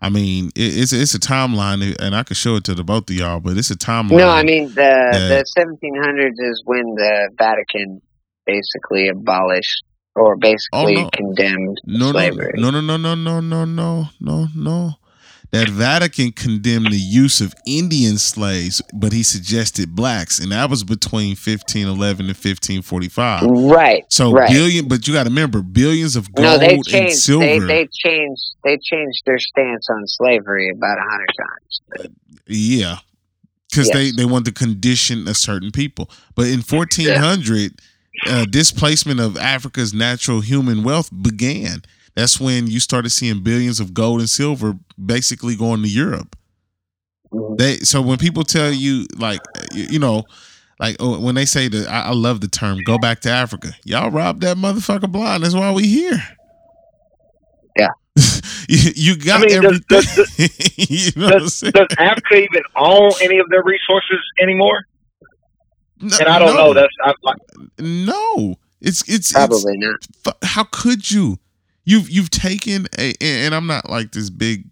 I 0.00 0.08
mean, 0.08 0.46
it, 0.56 0.78
it's 0.78 0.92
it's 0.92 1.14
a 1.14 1.20
timeline, 1.20 1.94
and 2.00 2.14
I 2.16 2.22
could 2.22 2.36
show 2.36 2.56
it 2.56 2.64
to 2.64 2.74
the 2.74 2.82
both 2.82 3.08
of 3.10 3.14
y'all, 3.16 3.40
but 3.40 3.56
it's 3.56 3.70
a 3.70 3.76
timeline. 3.76 4.18
No, 4.18 4.28
I 4.28 4.42
mean 4.42 4.68
the 4.74 4.80
Yeah. 5.12 5.28
the 5.28 5.44
1700s 5.56 6.50
is 6.50 6.62
when 6.64 6.94
the 6.94 7.30
Vatican 7.38 8.00
basically 8.46 9.08
abolished 9.08 9.84
or 10.14 10.34
oh, 10.34 10.38
basically 10.38 10.96
Oh, 10.96 11.02
no. 11.02 11.10
condemned 11.10 11.80
no, 11.84 12.10
slavery. 12.12 12.52
no, 12.56 12.70
no, 12.70 12.80
no, 12.80 12.96
no, 12.96 13.14
no, 13.14 13.40
no, 13.40 13.64
no, 13.64 14.04
no, 14.20 14.46
no. 14.54 14.92
That 15.50 15.68
Vatican 15.68 16.32
condemned 16.32 16.86
the 16.86 16.96
use 16.96 17.42
of 17.42 17.52
Indian 17.66 18.16
slaves, 18.16 18.80
but 18.94 19.12
he 19.12 19.22
suggested 19.22 19.94
blacks, 19.94 20.38
and 20.38 20.50
that 20.50 20.70
was 20.70 20.82
between 20.82 21.30
1511 21.36 22.20
and 22.24 22.34
1545. 22.34 23.42
Right. 23.70 24.02
So 24.08 24.32
right. 24.32 24.48
billion, 24.48 24.88
but 24.88 25.06
you 25.06 25.12
got 25.12 25.24
to 25.24 25.28
remember, 25.28 25.60
billions 25.60 26.16
of 26.16 26.32
gold 26.32 26.46
no, 26.46 26.56
they 26.58 26.80
and 26.94 27.12
silver. 27.12 27.44
They 27.44 27.58
they 27.84 27.88
changed. 27.92 28.42
They 28.64 28.78
changed 28.78 29.22
their 29.26 29.38
stance 29.38 29.90
on 29.90 30.06
slavery 30.06 30.70
about 30.70 30.96
a 30.96 31.02
hundred 31.02 31.28
times. 31.38 32.10
Yeah, 32.46 32.96
because 33.70 33.90
they 33.90 34.04
Yes. 34.04 34.16
they 34.16 34.24
want 34.24 34.46
to 34.46 34.52
condition 34.52 35.28
a 35.28 35.34
certain 35.34 35.70
people. 35.70 36.08
But 36.34 36.46
in 36.46 36.62
1400, 36.62 37.78
uh, 38.28 38.44
displacement 38.46 39.20
of 39.20 39.36
Africa's 39.36 39.92
natural 39.94 40.40
human 40.40 40.82
wealth 40.84 41.10
began. 41.22 41.82
That's 42.14 42.38
when 42.40 42.66
you 42.66 42.80
started 42.80 43.10
seeing 43.10 43.42
billions 43.42 43.80
of 43.80 43.94
gold 43.94 44.20
and 44.20 44.28
silver 44.28 44.74
basically 45.02 45.56
going 45.56 45.82
to 45.82 45.88
Europe. 45.88 46.36
Mhm. 47.32 47.56
They 47.58 47.76
so 47.78 48.02
when 48.02 48.18
people 48.18 48.44
tell 48.44 48.70
you 48.72 49.06
like 49.18 49.40
you, 49.72 49.98
know. 49.98 50.24
Like 50.80 50.96
oh, 50.98 51.20
when 51.20 51.36
they 51.36 51.44
say 51.44 51.68
that, 51.68 51.88
I, 51.88 52.06
I 52.06 52.12
love 52.12 52.40
the 52.40 52.48
term 52.48 52.78
"go 52.84 52.98
back 52.98 53.20
to 53.20 53.30
Africa." 53.30 53.72
Y'all 53.84 54.10
robbed 54.10 54.40
that 54.40 54.56
motherfucker 54.56 55.10
blind. 55.12 55.44
That's 55.44 55.54
why 55.54 55.70
we 55.70 55.86
here. 55.86 56.20
Yeah. 57.78 57.88
you, 58.68 58.90
you 58.96 59.16
got 59.16 59.42
I 59.42 59.46
mean, 59.46 59.80
does- 59.88 60.18
everything. 60.18 60.48
you 60.88 61.10
know 61.16 61.30
Does, 61.38 61.60
does 61.60 61.86
Africa 61.98 62.34
even 62.34 62.62
own 62.76 63.12
any 63.22 63.38
of 63.38 63.48
their 63.50 63.62
resources 63.62 64.18
anymore? 64.42 64.86
No- 66.02 66.16
And 66.20 66.28
I 66.28 66.38
don't 66.38 66.54
no. 66.56 66.66
know. 66.68 66.74
That's 66.74 66.92
I, 67.04 67.14
like, 67.22 67.36
No, 67.78 68.56
it's 68.80 69.02
it's 69.02 69.30
it's 69.30 69.32
Probably 69.32 69.78
not. 69.78 70.00
fu- 70.24 70.46
how 70.46 70.64
could 70.64 71.10
you? 71.10 71.38
You've 71.84 72.10
you've 72.10 72.30
taken 72.30 72.86
a 72.98 73.14
and 73.20 73.54
I'm 73.54 73.66
not 73.66 73.88
like 73.88 74.12
this 74.12 74.30
big 74.30 74.64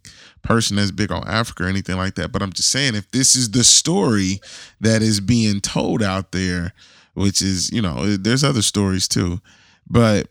person 0.42 0.76
that's 0.76 0.90
big 0.90 1.10
on 1.12 1.26
Africa 1.26 1.64
or 1.64 1.68
anything 1.68 1.96
like 1.96 2.14
that, 2.16 2.30
but 2.32 2.42
I'm 2.42 2.52
just 2.52 2.70
saying 2.70 2.94
if 2.94 3.10
this 3.10 3.34
is 3.34 3.50
the 3.50 3.64
story 3.64 4.40
that 4.80 5.02
is 5.02 5.20
being 5.20 5.60
told 5.60 6.02
out 6.02 6.32
there, 6.32 6.72
which 7.14 7.42
is 7.42 7.70
you 7.72 7.82
know 7.82 8.04
eh, 8.04 8.16
there's 8.20 8.44
other 8.44 8.62
stories 8.62 9.08
too, 9.08 9.40
but 9.88 10.28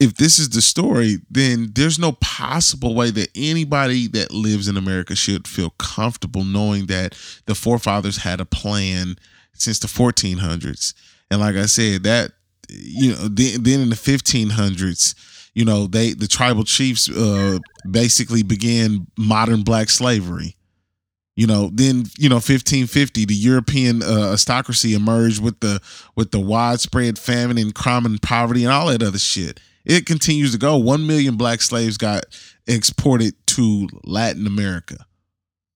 if 0.00 0.14
this 0.14 0.38
is 0.38 0.50
the 0.50 0.62
story, 0.62 1.18
then 1.30 1.72
there's 1.74 1.98
no 1.98 2.12
possible 2.12 2.94
way 2.94 3.10
that 3.10 3.28
anybody 3.34 4.06
that 4.08 4.32
lives 4.32 4.68
in 4.68 4.76
America 4.76 5.16
should 5.16 5.48
feel 5.48 5.70
comfortable 5.70 6.44
knowing 6.44 6.86
that 6.86 7.16
the 7.46 7.54
forefathers 7.54 8.18
had 8.18 8.40
a 8.40 8.44
plan 8.44 9.16
since 9.58 9.78
the 9.78 9.88
1400s. 9.88 10.94
And 11.30 11.40
like 11.40 11.56
I 11.56 11.66
said, 11.66 12.04
that 12.04 12.32
you 12.68 13.12
know, 13.12 13.28
then, 13.28 13.62
then 13.62 13.80
in 13.80 13.90
the 13.90 13.96
1500s, 13.96 15.14
you 15.54 15.64
know, 15.64 15.86
they 15.86 16.12
the 16.12 16.28
tribal 16.28 16.64
chiefs 16.64 17.10
uh, 17.10 17.58
basically 17.90 18.42
began 18.42 19.06
modern 19.16 19.62
black 19.62 19.90
slavery. 19.90 20.56
You 21.34 21.46
know, 21.46 21.70
then 21.72 22.04
you 22.18 22.28
know, 22.28 22.36
1550, 22.36 23.24
the 23.24 23.34
European 23.34 24.02
uh, 24.02 24.30
aristocracy 24.30 24.94
emerged 24.94 25.42
with 25.42 25.60
the 25.60 25.80
with 26.16 26.30
the 26.30 26.40
widespread 26.40 27.18
famine 27.18 27.58
and 27.58 27.74
crime 27.74 28.06
and 28.06 28.20
poverty 28.20 28.64
and 28.64 28.72
all 28.72 28.88
that 28.88 29.02
other 29.02 29.18
shit. 29.18 29.60
It 29.84 30.04
continues 30.04 30.52
to 30.52 30.58
go. 30.58 30.76
One 30.76 31.06
million 31.06 31.36
black 31.36 31.62
slaves 31.62 31.96
got 31.96 32.24
exported 32.66 33.34
to 33.48 33.88
Latin 34.04 34.46
America. 34.46 35.06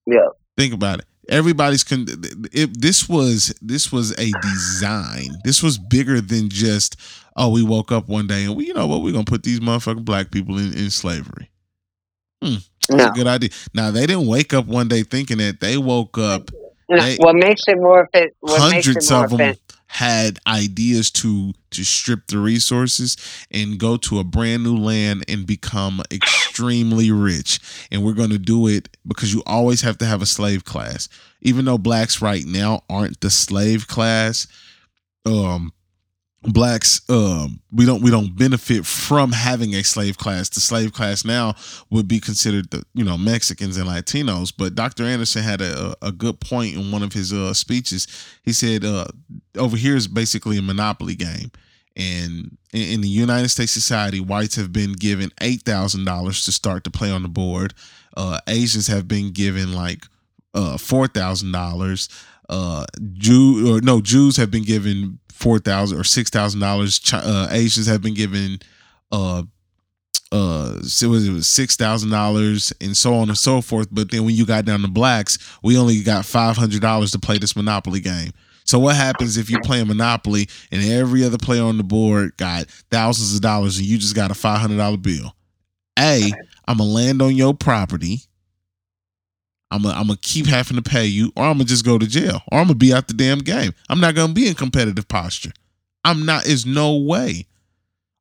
Yeah. 0.05 0.27
Think 0.55 0.73
about 0.73 0.99
it. 0.99 1.05
Everybody's 1.29 1.83
con- 1.83 2.05
if 2.51 2.73
this 2.73 3.07
was 3.07 3.53
this 3.61 3.91
was 3.91 4.11
a 4.17 4.31
design. 4.41 5.29
This 5.43 5.63
was 5.63 5.77
bigger 5.77 6.19
than 6.21 6.49
just 6.49 6.95
oh 7.35 7.49
we 7.49 7.63
woke 7.63 7.91
up 7.91 8.07
one 8.09 8.27
day 8.27 8.43
and 8.45 8.55
we 8.55 8.67
you 8.67 8.73
know 8.73 8.87
what 8.87 9.01
we're 9.01 9.13
gonna 9.13 9.23
put 9.23 9.43
these 9.43 9.59
motherfucking 9.59 10.05
black 10.05 10.31
people 10.31 10.57
in, 10.57 10.73
in 10.77 10.89
slavery. 10.89 11.49
Hmm, 12.43 12.55
that's 12.89 13.03
No. 13.03 13.07
a 13.07 13.11
good 13.11 13.27
idea. 13.27 13.49
Now 13.73 13.91
they 13.91 14.05
didn't 14.05 14.27
wake 14.27 14.53
up 14.53 14.65
one 14.65 14.87
day 14.89 15.03
thinking 15.03 15.37
that 15.37 15.59
they 15.61 15.77
woke 15.77 16.17
up 16.17 16.49
no. 16.89 17.01
They- 17.01 17.15
what 17.17 17.35
makes 17.35 17.61
it 17.67 17.77
more? 17.77 18.09
What 18.11 18.71
makes 18.71 18.85
hundreds 18.87 19.09
it 19.09 19.13
more 19.13 19.23
of 19.25 19.31
them? 19.37 19.55
Had 19.93 20.39
ideas 20.47 21.11
to 21.11 21.53
to 21.69 21.83
strip 21.83 22.25
the 22.25 22.39
resources 22.39 23.15
and 23.51 23.79
go 23.79 23.95
to 23.95 24.17
a 24.17 24.23
brand 24.23 24.63
new 24.63 24.75
land 24.75 25.23
and 25.27 25.45
become 25.45 26.01
extremely 26.11 27.11
rich. 27.11 27.59
And 27.91 28.03
we're 28.03 28.13
going 28.13 28.31
to 28.31 28.39
do 28.39 28.67
it 28.67 28.89
because 29.07 29.33
you 29.33 29.43
always 29.45 29.81
have 29.81 29.99
to 29.99 30.05
have 30.05 30.21
a 30.21 30.25
slave 30.25 30.65
class. 30.65 31.09
Even 31.41 31.65
though 31.65 31.77
blacks 31.77 32.23
right 32.23 32.43
now 32.43 32.83
aren't 32.89 33.21
the 33.21 33.29
slave 33.29 33.87
class 33.87 34.47
um 35.25 35.71
blacks 36.43 37.01
um 37.09 37.59
we 37.71 37.85
don't 37.85 38.01
we 38.01 38.11
don't 38.11 38.35
benefit 38.37 38.85
from 38.85 39.31
having 39.31 39.73
a 39.75 39.83
slave 39.83 40.17
class. 40.17 40.49
The 40.49 40.59
slave 40.59 40.91
class 40.93 41.23
now 41.23 41.55
would 41.89 42.07
be 42.07 42.19
considered 42.19 42.69
the 42.71 42.83
you 42.93 43.03
know 43.03 43.17
mexicans 43.17 43.77
and 43.77 43.87
latinos 43.87 44.53
but 44.55 44.75
dr 44.75 45.01
anderson 45.01 45.43
had 45.43 45.61
a, 45.61 45.95
a 46.01 46.11
good 46.11 46.39
point 46.39 46.75
in 46.75 46.91
one 46.91 47.03
of 47.03 47.13
his 47.13 47.31
uh 47.31 47.53
speeches. 47.53 48.07
He 48.43 48.53
said 48.53 48.83
uh 48.83 49.05
over 49.57 49.77
here 49.77 49.95
is 49.95 50.07
basically 50.07 50.57
a 50.57 50.61
monopoly 50.61 51.15
game. 51.15 51.51
And 51.95 52.57
in, 52.73 53.01
the 53.01 53.07
united 53.07 53.49
states 53.49 53.71
society 53.71 54.19
whites 54.19 54.55
have 54.55 54.73
been 54.73 54.93
given 54.93 55.29
$8000 55.41 56.45
to 56.45 56.51
start 56.51 56.83
to 56.85 56.91
play 56.91 57.11
on 57.11 57.21
the 57.21 57.29
board. 57.29 57.73
Uh 58.17 58.39
asians 58.47 58.87
have 58.87 59.07
been 59.07 59.31
given 59.31 59.73
like 59.73 60.05
uh 60.53 60.77
$4000 60.77 62.09
uh 62.53 62.85
Jew 63.13 63.75
or 63.75 63.81
no 63.81 63.99
Jews 63.99 64.37
have 64.37 64.51
been 64.51 64.63
given 64.63 65.19
four 65.31 65.57
thousand 65.59 65.99
or 65.99 66.03
six 66.03 66.29
thousand 66.29 66.59
dollars. 66.59 67.01
Uh, 67.11 67.47
Asians 67.51 67.87
have 67.87 68.01
been 68.01 68.13
given 68.13 68.59
uh 69.11 69.43
uh 70.31 70.81
so 70.81 71.09
was 71.09 71.27
it 71.27 71.31
was 71.31 71.47
six 71.47 71.75
thousand 71.75 72.11
dollars 72.11 72.71
and 72.79 72.95
so 72.95 73.15
on 73.15 73.29
and 73.29 73.37
so 73.37 73.61
forth. 73.61 73.87
But 73.91 74.11
then 74.11 74.23
when 74.25 74.35
you 74.35 74.45
got 74.45 74.65
down 74.65 74.81
to 74.81 74.87
blacks, 74.87 75.37
we 75.63 75.77
only 75.77 76.01
got 76.03 76.25
five 76.25 76.55
hundred 76.55 76.81
dollars 76.81 77.11
to 77.11 77.19
play 77.19 77.39
this 77.39 77.55
Monopoly 77.55 77.99
game. 77.99 78.31
So 78.65 78.79
what 78.79 78.95
happens 78.95 79.35
if 79.37 79.49
you 79.49 79.59
play 79.59 79.81
a 79.81 79.85
Monopoly 79.85 80.47
and 80.71 80.83
every 80.83 81.23
other 81.23 81.37
player 81.37 81.63
on 81.63 81.77
the 81.77 81.83
board 81.83 82.37
got 82.37 82.67
thousands 82.91 83.35
of 83.35 83.41
dollars 83.41 83.77
and 83.77 83.85
you 83.85 83.97
just 83.97 84.15
got 84.15 84.31
a 84.31 84.35
five 84.35 84.59
hundred 84.61 84.77
dollar 84.77 84.97
bill? 84.97 85.35
A, 85.99 86.31
I'm 86.67 86.77
gonna 86.77 86.89
land 86.89 87.21
on 87.21 87.35
your 87.35 87.53
property. 87.53 88.21
I'm 89.73 90.07
gonna 90.07 90.17
keep 90.21 90.45
having 90.45 90.77
to 90.77 90.83
pay 90.83 91.05
you, 91.05 91.31
or 91.35 91.45
I'm 91.45 91.53
gonna 91.53 91.65
just 91.65 91.85
go 91.85 91.97
to 91.97 92.07
jail, 92.07 92.41
or 92.51 92.59
I'm 92.59 92.65
gonna 92.65 92.75
be 92.75 92.93
out 92.93 93.07
the 93.07 93.13
damn 93.13 93.39
game. 93.39 93.73
I'm 93.89 93.99
not 93.99 94.15
gonna 94.15 94.33
be 94.33 94.47
in 94.47 94.53
competitive 94.53 95.07
posture. 95.07 95.51
I'm 96.05 96.25
not. 96.25 96.45
Is 96.45 96.65
no 96.65 96.95
way. 96.97 97.47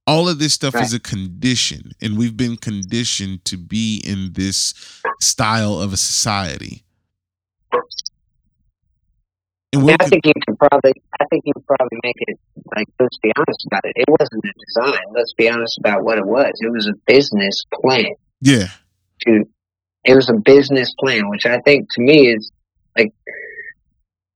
All 0.07 0.29
of 0.29 0.39
this 0.39 0.53
stuff 0.53 0.75
is 0.75 0.93
a 0.93 0.99
condition, 0.99 1.93
and 2.01 2.19
we've 2.19 2.37
been 2.37 2.57
conditioned 2.57 3.45
to 3.45 3.57
be 3.57 4.03
in 4.05 4.33
this 4.33 4.75
style 5.21 5.79
of 5.79 5.93
a 5.93 5.97
society. 5.97 6.85
And 9.75 9.91
I 9.91 10.07
think 10.07 10.27
you 10.27 10.33
could 10.47 10.59
probably. 10.59 10.93
I 11.21 11.25
think 11.31 11.45
you 11.47 11.53
could 11.55 11.67
probably 11.67 11.99
make 12.03 12.17
it 12.19 12.39
like. 12.77 12.87
Let's 13.01 13.19
be 13.19 13.33
honest 13.37 13.67
about 13.67 13.85
it. 13.85 13.93
It 13.97 14.09
wasn't 14.09 14.45
a 14.45 14.53
design. 14.67 15.01
Let's 15.15 15.33
be 15.35 15.49
honest 15.49 15.79
about 15.79 16.05
what 16.05 16.19
it 16.19 16.27
was. 16.27 16.53
It 16.61 16.71
was 16.71 16.87
a 16.89 16.95
business 17.07 17.63
plan. 17.73 18.15
yeah, 18.41 18.67
To 19.21 19.45
it 20.05 20.15
was 20.15 20.29
a 20.29 20.35
business 20.35 20.93
plan, 20.99 21.29
which 21.29 21.47
I 21.47 21.61
think 21.61 21.89
to 21.93 22.01
me 22.01 22.29
is 22.29 22.51
like. 22.97 23.13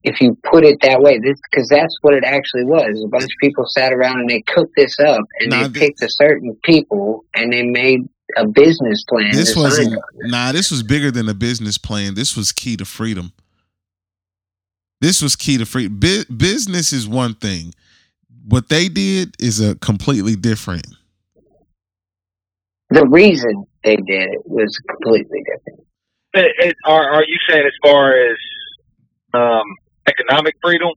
If 0.05 0.21
you 0.21 0.39
put 0.49 0.65
it 0.65 0.79
that 0.83 1.03
way, 1.03 1.19
this 1.19 1.37
because 1.51 1.69
that's 1.69 1.99
what 2.03 2.15
it 2.15 2.23
actually 2.23 2.63
was. 2.63 3.03
A 3.05 3.09
bunch 3.09 3.25
of 3.25 3.31
people 3.41 3.65
sat 3.67 3.93
around 3.93 4.21
and 4.21 4.31
they 4.31 4.41
cooked 4.43 4.75
this 4.77 5.01
up, 5.01 5.25
and 5.41 5.51
Nah, 5.51 5.67
they 5.67 5.81
picked 5.81 6.01
a 6.01 6.09
certain 6.09 6.57
people, 6.63 7.25
and 7.35 7.53
they 7.53 7.65
made 7.65 8.03
a 8.37 8.47
business 8.47 9.03
plan. 9.09 9.33
this 9.35 9.57
wasn't. 9.57 10.01
Nah, 10.15 10.53
this 10.53 10.71
was 10.71 10.85
bigger 10.85 11.11
than 11.11 11.29
a 11.29 11.35
business 11.35 11.77
plan. 11.77 12.15
This 12.15 12.37
was 12.37 12.53
key 12.53 12.77
to 12.77 12.85
freedom. 12.85 13.33
This 15.01 15.21
was 15.23 15.35
key 15.35 15.59
to 15.59 15.67
free. 15.67 15.89
Bu- 15.89 16.25
business 16.27 16.93
is 16.93 17.09
one 17.09 17.35
thing. 17.35 17.75
What 18.47 18.69
they 18.69 18.89
did 18.89 19.35
is 19.41 19.61
a 19.61 19.75
completely 19.77 20.37
different. 20.37 20.87
The 22.91 23.07
reason 23.07 23.67
they 23.85 23.97
did 23.97 24.29
it 24.31 24.43
was 24.45 24.79
completely 24.89 25.43
different. 25.45 25.87
it, 26.35 26.53
it, 26.59 26.77
are 26.85 27.15
are 27.15 27.25
you 27.25 27.37
saying 27.49 27.67
as 27.67 27.73
far 27.83 28.13
as 28.13 28.37
um, 29.35 29.65
economic 30.07 30.55
freedom, 30.63 30.91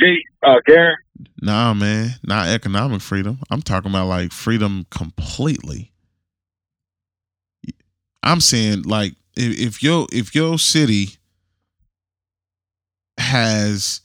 G, 0.00 0.22
uh, 0.42 0.56
Gary? 0.66 0.96
Nah, 1.40 1.74
man, 1.74 2.10
not 2.24 2.48
economic 2.48 3.00
freedom. 3.00 3.38
I'm 3.50 3.62
talking 3.62 3.90
about 3.90 4.08
like 4.08 4.32
freedom 4.32 4.86
completely. 4.90 5.92
I'm 8.22 8.40
saying 8.40 8.82
like 8.82 9.14
if, 9.36 9.58
if 9.58 9.82
your 9.82 10.06
if 10.12 10.34
your 10.34 10.58
city 10.58 11.18
has 13.18 14.00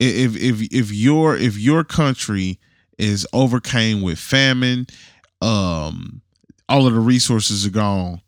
if 0.00 0.36
if 0.36 0.60
if 0.72 0.92
your 0.92 1.36
if 1.36 1.58
your 1.58 1.84
country 1.84 2.58
is 2.98 3.26
overcame 3.32 4.02
with 4.02 4.18
famine, 4.18 4.86
um, 5.40 6.22
all 6.68 6.86
of 6.86 6.94
the 6.94 7.00
resources 7.00 7.66
are 7.66 7.70
gone. 7.70 8.20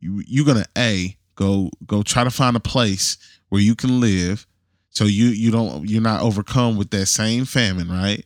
You 0.00 0.22
you're 0.26 0.46
gonna 0.46 0.66
a 0.76 1.16
go 1.36 1.70
go 1.86 2.02
try 2.02 2.24
to 2.24 2.30
find 2.30 2.56
a 2.56 2.60
place 2.60 3.16
where 3.48 3.60
you 3.60 3.74
can 3.74 4.00
live, 4.00 4.46
so 4.90 5.04
you 5.04 5.26
you 5.26 5.50
don't 5.50 5.88
you're 5.88 6.02
not 6.02 6.22
overcome 6.22 6.76
with 6.76 6.90
that 6.90 7.06
same 7.06 7.44
famine, 7.44 7.88
right? 7.88 8.24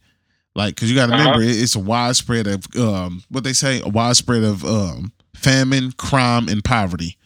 Like, 0.56 0.76
cause 0.76 0.88
you 0.88 0.94
got 0.94 1.06
to 1.06 1.14
Uh-huh. 1.14 1.30
remember, 1.30 1.42
it's 1.42 1.74
a 1.74 1.80
widespread 1.80 2.46
of 2.46 2.64
um, 2.76 3.24
what 3.28 3.42
they 3.42 3.52
say, 3.52 3.80
a 3.84 3.88
widespread 3.88 4.44
of 4.44 4.64
um, 4.64 5.12
famine, 5.34 5.90
crime, 5.92 6.48
and 6.48 6.62
poverty. 6.64 7.18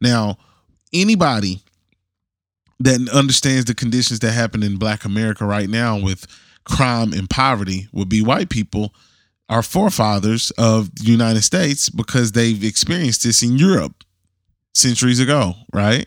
Now, 0.00 0.38
anybody 0.92 1.60
that 2.78 3.06
understands 3.12 3.66
the 3.66 3.74
conditions 3.74 4.20
that 4.20 4.32
happen 4.32 4.62
in 4.62 4.78
Black 4.78 5.04
America 5.04 5.44
right 5.44 5.68
now 5.68 5.98
with 6.00 6.26
crime 6.64 7.12
and 7.12 7.28
poverty 7.28 7.88
would 7.92 8.08
be 8.08 8.22
white 8.22 8.48
people, 8.48 8.94
our 9.50 9.62
forefathers 9.62 10.50
of 10.52 10.94
the 10.94 11.04
United 11.10 11.42
States, 11.42 11.90
because 11.90 12.32
they've 12.32 12.64
experienced 12.64 13.22
this 13.24 13.42
in 13.42 13.58
Europe 13.58 14.04
centuries 14.74 15.20
ago, 15.20 15.54
right? 15.72 16.06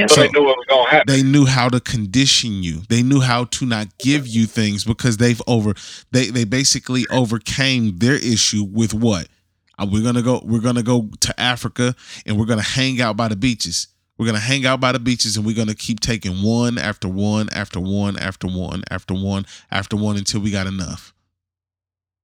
So, 0.00 0.06
So- 0.16 0.20
they 0.22 0.28
knew 0.28 0.44
what 0.44 0.56
was 0.58 0.66
going 0.68 0.84
to 0.84 0.90
happen. 0.90 1.14
they 1.14 1.22
knew 1.22 1.46
how 1.46 1.70
to 1.70 1.80
condition 1.80 2.62
you. 2.62 2.82
They 2.90 3.02
knew 3.02 3.20
how 3.20 3.44
to 3.44 3.64
not 3.64 3.96
give 3.98 4.26
you 4.28 4.44
things 4.46 4.84
because 4.84 5.16
they've 5.16 5.40
over 5.46 5.72
they 6.12 6.26
they 6.26 6.44
basically 6.44 7.06
overcame 7.10 7.96
their 7.98 8.16
issue 8.16 8.64
with 8.64 8.92
what? 8.92 9.28
Uh, 9.78 9.86
we're 9.90 10.02
gonna 10.02 10.20
go 10.20 10.42
we're 10.44 10.60
gonna 10.60 10.82
go 10.82 11.08
to 11.20 11.40
africa 11.40 11.94
and 12.26 12.36
we're 12.38 12.44
gonna 12.44 12.60
hang 12.60 13.00
out 13.00 13.16
by 13.16 13.28
the 13.28 13.36
beaches. 13.36 13.86
We're 14.18 14.26
gonna 14.26 14.40
hang 14.40 14.66
out 14.66 14.78
by 14.80 14.92
the 14.92 14.98
beaches 14.98 15.36
and 15.38 15.46
we're 15.46 15.54
gonna 15.56 15.74
keep 15.74 16.00
taking 16.00 16.42
one 16.42 16.76
after 16.76 17.08
one 17.08 17.48
after 17.52 17.80
one 17.80 18.18
after 18.18 18.46
one 18.48 18.82
after 18.90 19.14
one 19.14 19.46
after 19.70 19.96
one 19.96 20.16
until 20.18 20.40
we 20.40 20.50
got 20.50 20.66
enough 20.66 21.14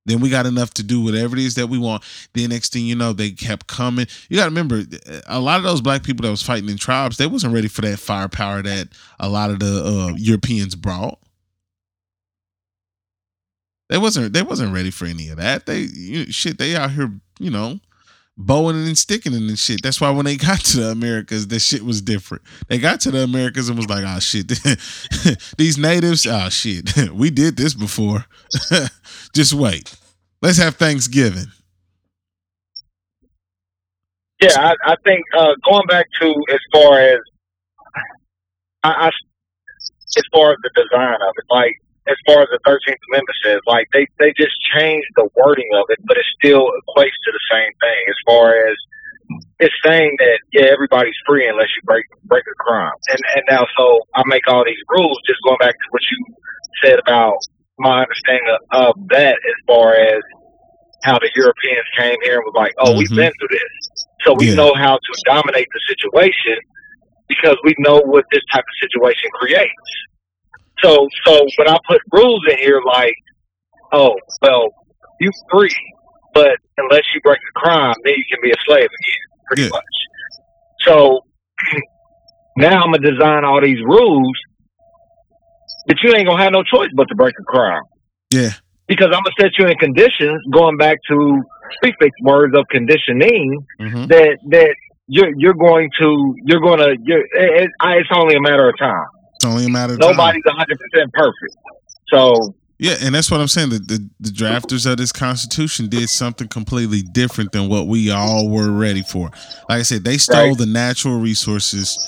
then 0.07 0.21
we 0.21 0.29
got 0.29 0.47
enough 0.47 0.75
to 0.75 0.83
do 0.83 1.03
whatever 1.03 1.37
it 1.37 1.43
is 1.43 1.55
that 1.55 1.69
we 1.69 1.79
want. 1.79 2.03
Then 2.35 2.51
next 2.51 2.73
thing 2.73 2.85
you 2.85 2.95
know, 2.95 3.13
they 3.13 3.31
kept 3.31 3.67
coming. 3.67 4.07
You 4.29 4.37
got 4.37 4.45
to 4.45 4.51
remember, 4.51 4.83
a 5.27 5.41
lot 5.41 5.59
of 5.59 5.65
those 5.65 5.81
black 5.81 6.03
people 6.03 6.25
that 6.25 6.31
was 6.31 6.43
fighting 6.43 6.69
in 6.69 6.77
tribes, 6.77 7.17
they 7.17 7.27
wasn't 7.27 7.55
ready 7.55 7.69
for 7.69 7.81
that 7.83 7.99
firepower 7.99 8.63
that 8.63 8.89
a 9.19 9.29
lot 9.29 9.51
of 9.51 9.61
the 9.61 9.85
uh, 9.85 10.15
Europeans 10.17 10.75
brought. 10.75 11.19
They 13.89 13.99
wasn't. 13.99 14.33
They 14.33 14.43
wasn't 14.43 14.73
ready 14.73 14.91
for 14.91 15.05
any 15.05 15.29
of 15.29 15.37
that. 15.37 15.67
They 15.67 15.81
you, 15.81 16.33
shit. 16.33 16.57
They 16.57 16.75
out 16.75 16.93
here, 16.93 17.13
you 17.39 17.51
know, 17.51 17.81
bowing 18.37 18.77
and 18.77 18.99
sticking 18.99 19.35
and 19.35 19.59
shit. 19.59 19.83
That's 19.83 20.01
why 20.01 20.11
when 20.11 20.25
they 20.25 20.37
got 20.37 20.61
to 20.61 20.81
the 20.81 20.91
Americas, 20.91 21.49
the 21.49 21.59
shit 21.59 21.83
was 21.83 22.03
different. 22.03 22.43
They 22.69 22.79
got 22.79 23.01
to 23.03 23.11
the 23.11 23.23
Americas 23.23 23.69
and 23.69 23.79
was 23.79 23.89
like, 23.89 24.05
oh 24.07 24.19
shit, 24.21 24.49
these 25.59 25.79
natives, 25.79 26.27
oh 26.27 26.49
shit, 26.49 27.11
we 27.13 27.31
did 27.31 27.57
this 27.57 27.75
before. 27.75 28.27
Just 29.35 29.55
wait. 29.55 29.95
Let's 30.43 30.59
have 30.59 30.77
Thanksgiving. 30.77 31.47
Yeah, 34.43 34.59
I, 34.59 34.75
I 34.93 34.97
think 35.05 35.25
uh, 35.39 35.55
going 35.69 35.87
back 35.87 36.07
to 36.21 36.35
as 36.53 36.59
far 36.71 37.01
as 37.01 37.19
I, 38.83 38.91
I, 38.91 39.09
as 39.09 40.25
far 40.33 40.51
as 40.51 40.59
the 40.63 40.71
design 40.75 41.15
of 41.15 41.35
it, 41.37 41.45
like 41.49 41.73
as 42.07 42.17
far 42.27 42.43
as 42.43 42.49
the 42.53 42.61
Thirteenth 42.65 43.01
Amendment 43.11 43.39
says, 43.45 43.61
like 43.67 43.89
they 43.93 44.07
they 44.21 44.33
just 44.37 44.55
changed 44.77 45.09
the 45.17 45.29
wording 45.37 45.69
of 45.75 45.87
it, 45.89 45.99
but 46.05 46.17
it 46.17 46.27
still 46.37 46.69
equates 46.69 47.17
to 47.25 47.31
the 47.33 47.45
same 47.51 47.73
thing. 47.81 48.01
As 48.09 48.19
far 48.27 48.53
as 48.53 48.77
it's 49.61 49.75
saying 49.85 50.13
that 50.19 50.39
yeah, 50.53 50.69
everybody's 50.73 51.17
free 51.27 51.49
unless 51.49 51.69
you 51.77 51.83
break 51.85 52.05
break 52.25 52.45
a 52.45 52.57
crime, 52.63 52.93
and 53.09 53.21
and 53.37 53.45
now 53.49 53.65
so 53.77 54.01
I 54.15 54.23
make 54.27 54.47
all 54.49 54.65
these 54.65 54.83
rules. 54.91 55.17
Just 55.27 55.41
going 55.45 55.59
back 55.61 55.73
to 55.75 55.87
what 55.91 56.03
you 56.11 56.19
said 56.83 56.99
about 57.01 57.35
my 57.79 58.03
understanding 58.03 58.47
of, 58.73 58.89
of 58.89 59.09
that, 59.11 59.35
as 59.35 59.59
far 59.67 59.95
as 59.95 60.21
how 61.03 61.19
the 61.19 61.31
Europeans 61.37 61.85
came 61.99 62.17
here 62.23 62.37
and 62.37 62.45
was 62.47 62.55
like, 62.57 62.73
oh, 62.79 62.97
we've 62.97 63.11
Mhm. 63.11 63.17
been 63.29 63.33
through 63.39 63.49
this. 63.53 63.73
So 64.23 64.33
we 64.33 64.49
Yeah. 64.49 64.55
know 64.57 64.73
how 64.75 64.97
to 64.97 65.13
dominate 65.27 65.69
the 65.73 65.81
situation 65.89 66.57
because 67.29 67.57
we 67.65 67.75
know 67.79 68.01
what 68.01 68.25
this 68.33 68.43
type 68.53 68.65
of 68.65 68.77
situation 68.81 69.29
creates. 69.35 69.91
So 70.83 71.09
so 71.27 71.47
when 71.57 71.69
I 71.69 71.77
put 71.89 72.01
rules 72.13 72.43
in 72.51 72.59
here 72.59 72.81
like, 72.87 73.15
oh, 73.93 74.15
well, 74.43 74.69
you 75.21 75.31
free, 75.51 75.71
but 76.35 76.57
unless 76.79 77.03
you 77.15 77.21
break 77.23 77.39
the 77.39 77.61
crime, 77.61 77.95
then 78.05 78.15
you 78.17 78.25
can 78.31 78.39
be 78.43 78.51
a 78.51 78.61
slave 78.67 78.85
again, 78.85 79.25
pretty 79.47 79.63
Yeah. 79.63 79.69
much. 79.71 79.85
So 80.83 81.21
now 82.57 82.83
I'm 82.83 82.93
gonna 82.93 83.11
design 83.11 83.45
all 83.45 83.61
these 83.63 83.81
rules 83.85 84.33
that 85.87 85.97
you 86.03 86.13
ain't 86.17 86.27
gonna 86.27 86.43
have 86.43 86.53
no 86.53 86.63
choice 86.63 86.91
but 86.95 87.07
to 87.09 87.15
break 87.15 87.35
a 87.39 87.45
crime 87.45 87.83
Yeah. 88.31 88.53
because 88.89 89.09
I'm 89.09 89.23
gonna 89.23 89.37
set 89.41 89.53
you 89.59 89.67
in 89.67 89.77
conditions. 89.77 90.43
Going 90.53 90.77
back 90.77 90.99
to 91.09 91.43
prefix 91.83 92.11
words 92.23 92.57
of 92.57 92.67
conditioning, 92.71 93.65
hmm 93.79 94.07
that 94.07 94.39
that 94.51 94.75
you're 95.07 95.33
you're 95.37 95.55
going 95.55 95.91
to 96.01 96.35
you're 96.45 96.61
gonna 96.61 96.95
you're 97.03 97.21
it, 97.21 97.63
it, 97.65 97.71
it's 97.83 98.09
only 98.15 98.37
a 98.37 98.41
matter 98.41 98.69
of 98.69 98.75
time. 98.79 99.07
It's 99.45 99.53
only 99.53 99.67
a 99.67 99.69
matter 99.71 99.95
of. 99.95 99.99
Nobody's 100.01 100.43
100 100.45 100.79
percent 100.79 101.13
perfect. 101.13 101.57
So 102.13 102.55
Yeah, 102.79 102.95
and 103.03 103.15
that's 103.15 103.31
what 103.31 103.41
I'm 103.41 103.49
saying. 103.49 103.71
The, 103.71 103.79
the 103.79 104.11
the 104.21 104.31
drafters 104.31 104.91
of 104.91 104.97
this 104.97 105.13
constitution 105.13 105.89
did 105.89 106.09
something 106.09 106.49
completely 106.49 107.03
different 107.03 107.53
than 107.53 107.69
what 107.69 107.87
we 107.87 108.11
all 108.11 108.49
were 108.49 108.71
ready 108.71 109.03
for. 109.03 109.31
Like 109.69 109.81
I 109.81 109.83
said, 109.83 110.05
they 110.05 110.19
stole 110.19 110.49
Right. 110.49 110.59
the 110.59 110.67
natural 110.67 111.19
resources 111.19 111.99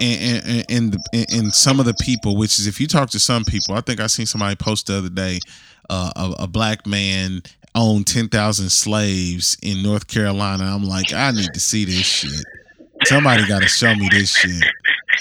and 0.00 0.44
and 0.46 0.64
and, 0.68 0.92
the, 0.92 1.26
and 1.30 1.52
some 1.54 1.78
of 1.80 1.86
the 1.86 1.94
people. 1.94 2.36
Which 2.36 2.58
is, 2.58 2.66
if 2.66 2.80
you 2.80 2.86
talk 2.86 3.10
to 3.10 3.18
some 3.20 3.44
people, 3.44 3.74
I 3.74 3.80
think 3.80 4.00
I 4.00 4.06
seen 4.06 4.26
somebody 4.26 4.56
post 4.56 4.86
the 4.86 4.98
other 4.98 5.08
day, 5.10 5.40
uh, 5.90 6.10
a, 6.16 6.42
a 6.44 6.46
black 6.46 6.86
man 6.86 7.42
owned 7.74 8.06
ten 8.06 8.28
thousand 8.28 8.70
slaves 8.70 9.56
in 9.62 9.82
North 9.82 10.06
Carolina. 10.08 10.64
I'm 10.64 10.84
like, 10.84 11.12
I 11.12 11.30
need 11.32 11.52
to 11.54 11.60
see 11.60 11.84
this 11.84 12.06
shit. 12.06 12.44
Somebody 13.04 13.46
got 13.46 13.62
to 13.62 13.68
show 13.68 13.94
me 13.94 14.08
this 14.10 14.36
shit. 14.36 14.64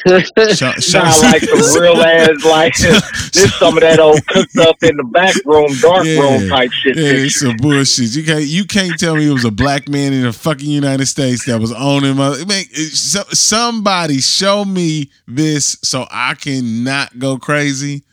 Show, 0.06 0.72
not 1.00 1.22
like 1.22 1.42
some 1.42 1.82
real 1.82 2.01
ass 2.01 2.45
like 2.45 2.76
this 3.34 3.56
some 3.58 3.77
of 3.77 3.82
that 3.82 4.00
old 4.00 4.26
cooked 4.27 4.58
up 4.58 4.82
in 4.84 4.95
the 4.98 5.03
back 5.03 5.35
room, 5.45 5.67
dark 5.82 6.06
Yeah. 6.06 6.19
room 6.19 6.50
type 6.50 6.72
shit. 6.72 6.95
Yeah, 6.95 7.26
it's 7.26 7.40
some 7.40 7.58
bullshit. 7.58 8.16
You 8.16 8.24
can't 8.24 8.45
you 8.45 8.66
can't 8.66 9.00
tell 9.00 9.16
me 9.16 9.30
it 9.30 9.34
was 9.34 9.45
a 9.45 9.51
black 9.51 9.88
man 9.90 10.14
in 10.14 10.24
the 10.24 10.34
fucking 10.34 10.69
United 10.69 11.06
States 11.08 11.45
that 11.45 11.59
was 11.59 11.72
owning 11.74 12.16
my. 12.16 12.30
Man, 12.48 12.64
so, 12.93 13.24
somebody 13.32 14.19
show 14.19 14.64
me 14.66 15.09
this 15.27 15.77
so 15.84 16.06
I 16.11 16.35
can 16.35 16.84
not 16.84 17.17
go 17.19 17.38
crazy. 17.38 18.03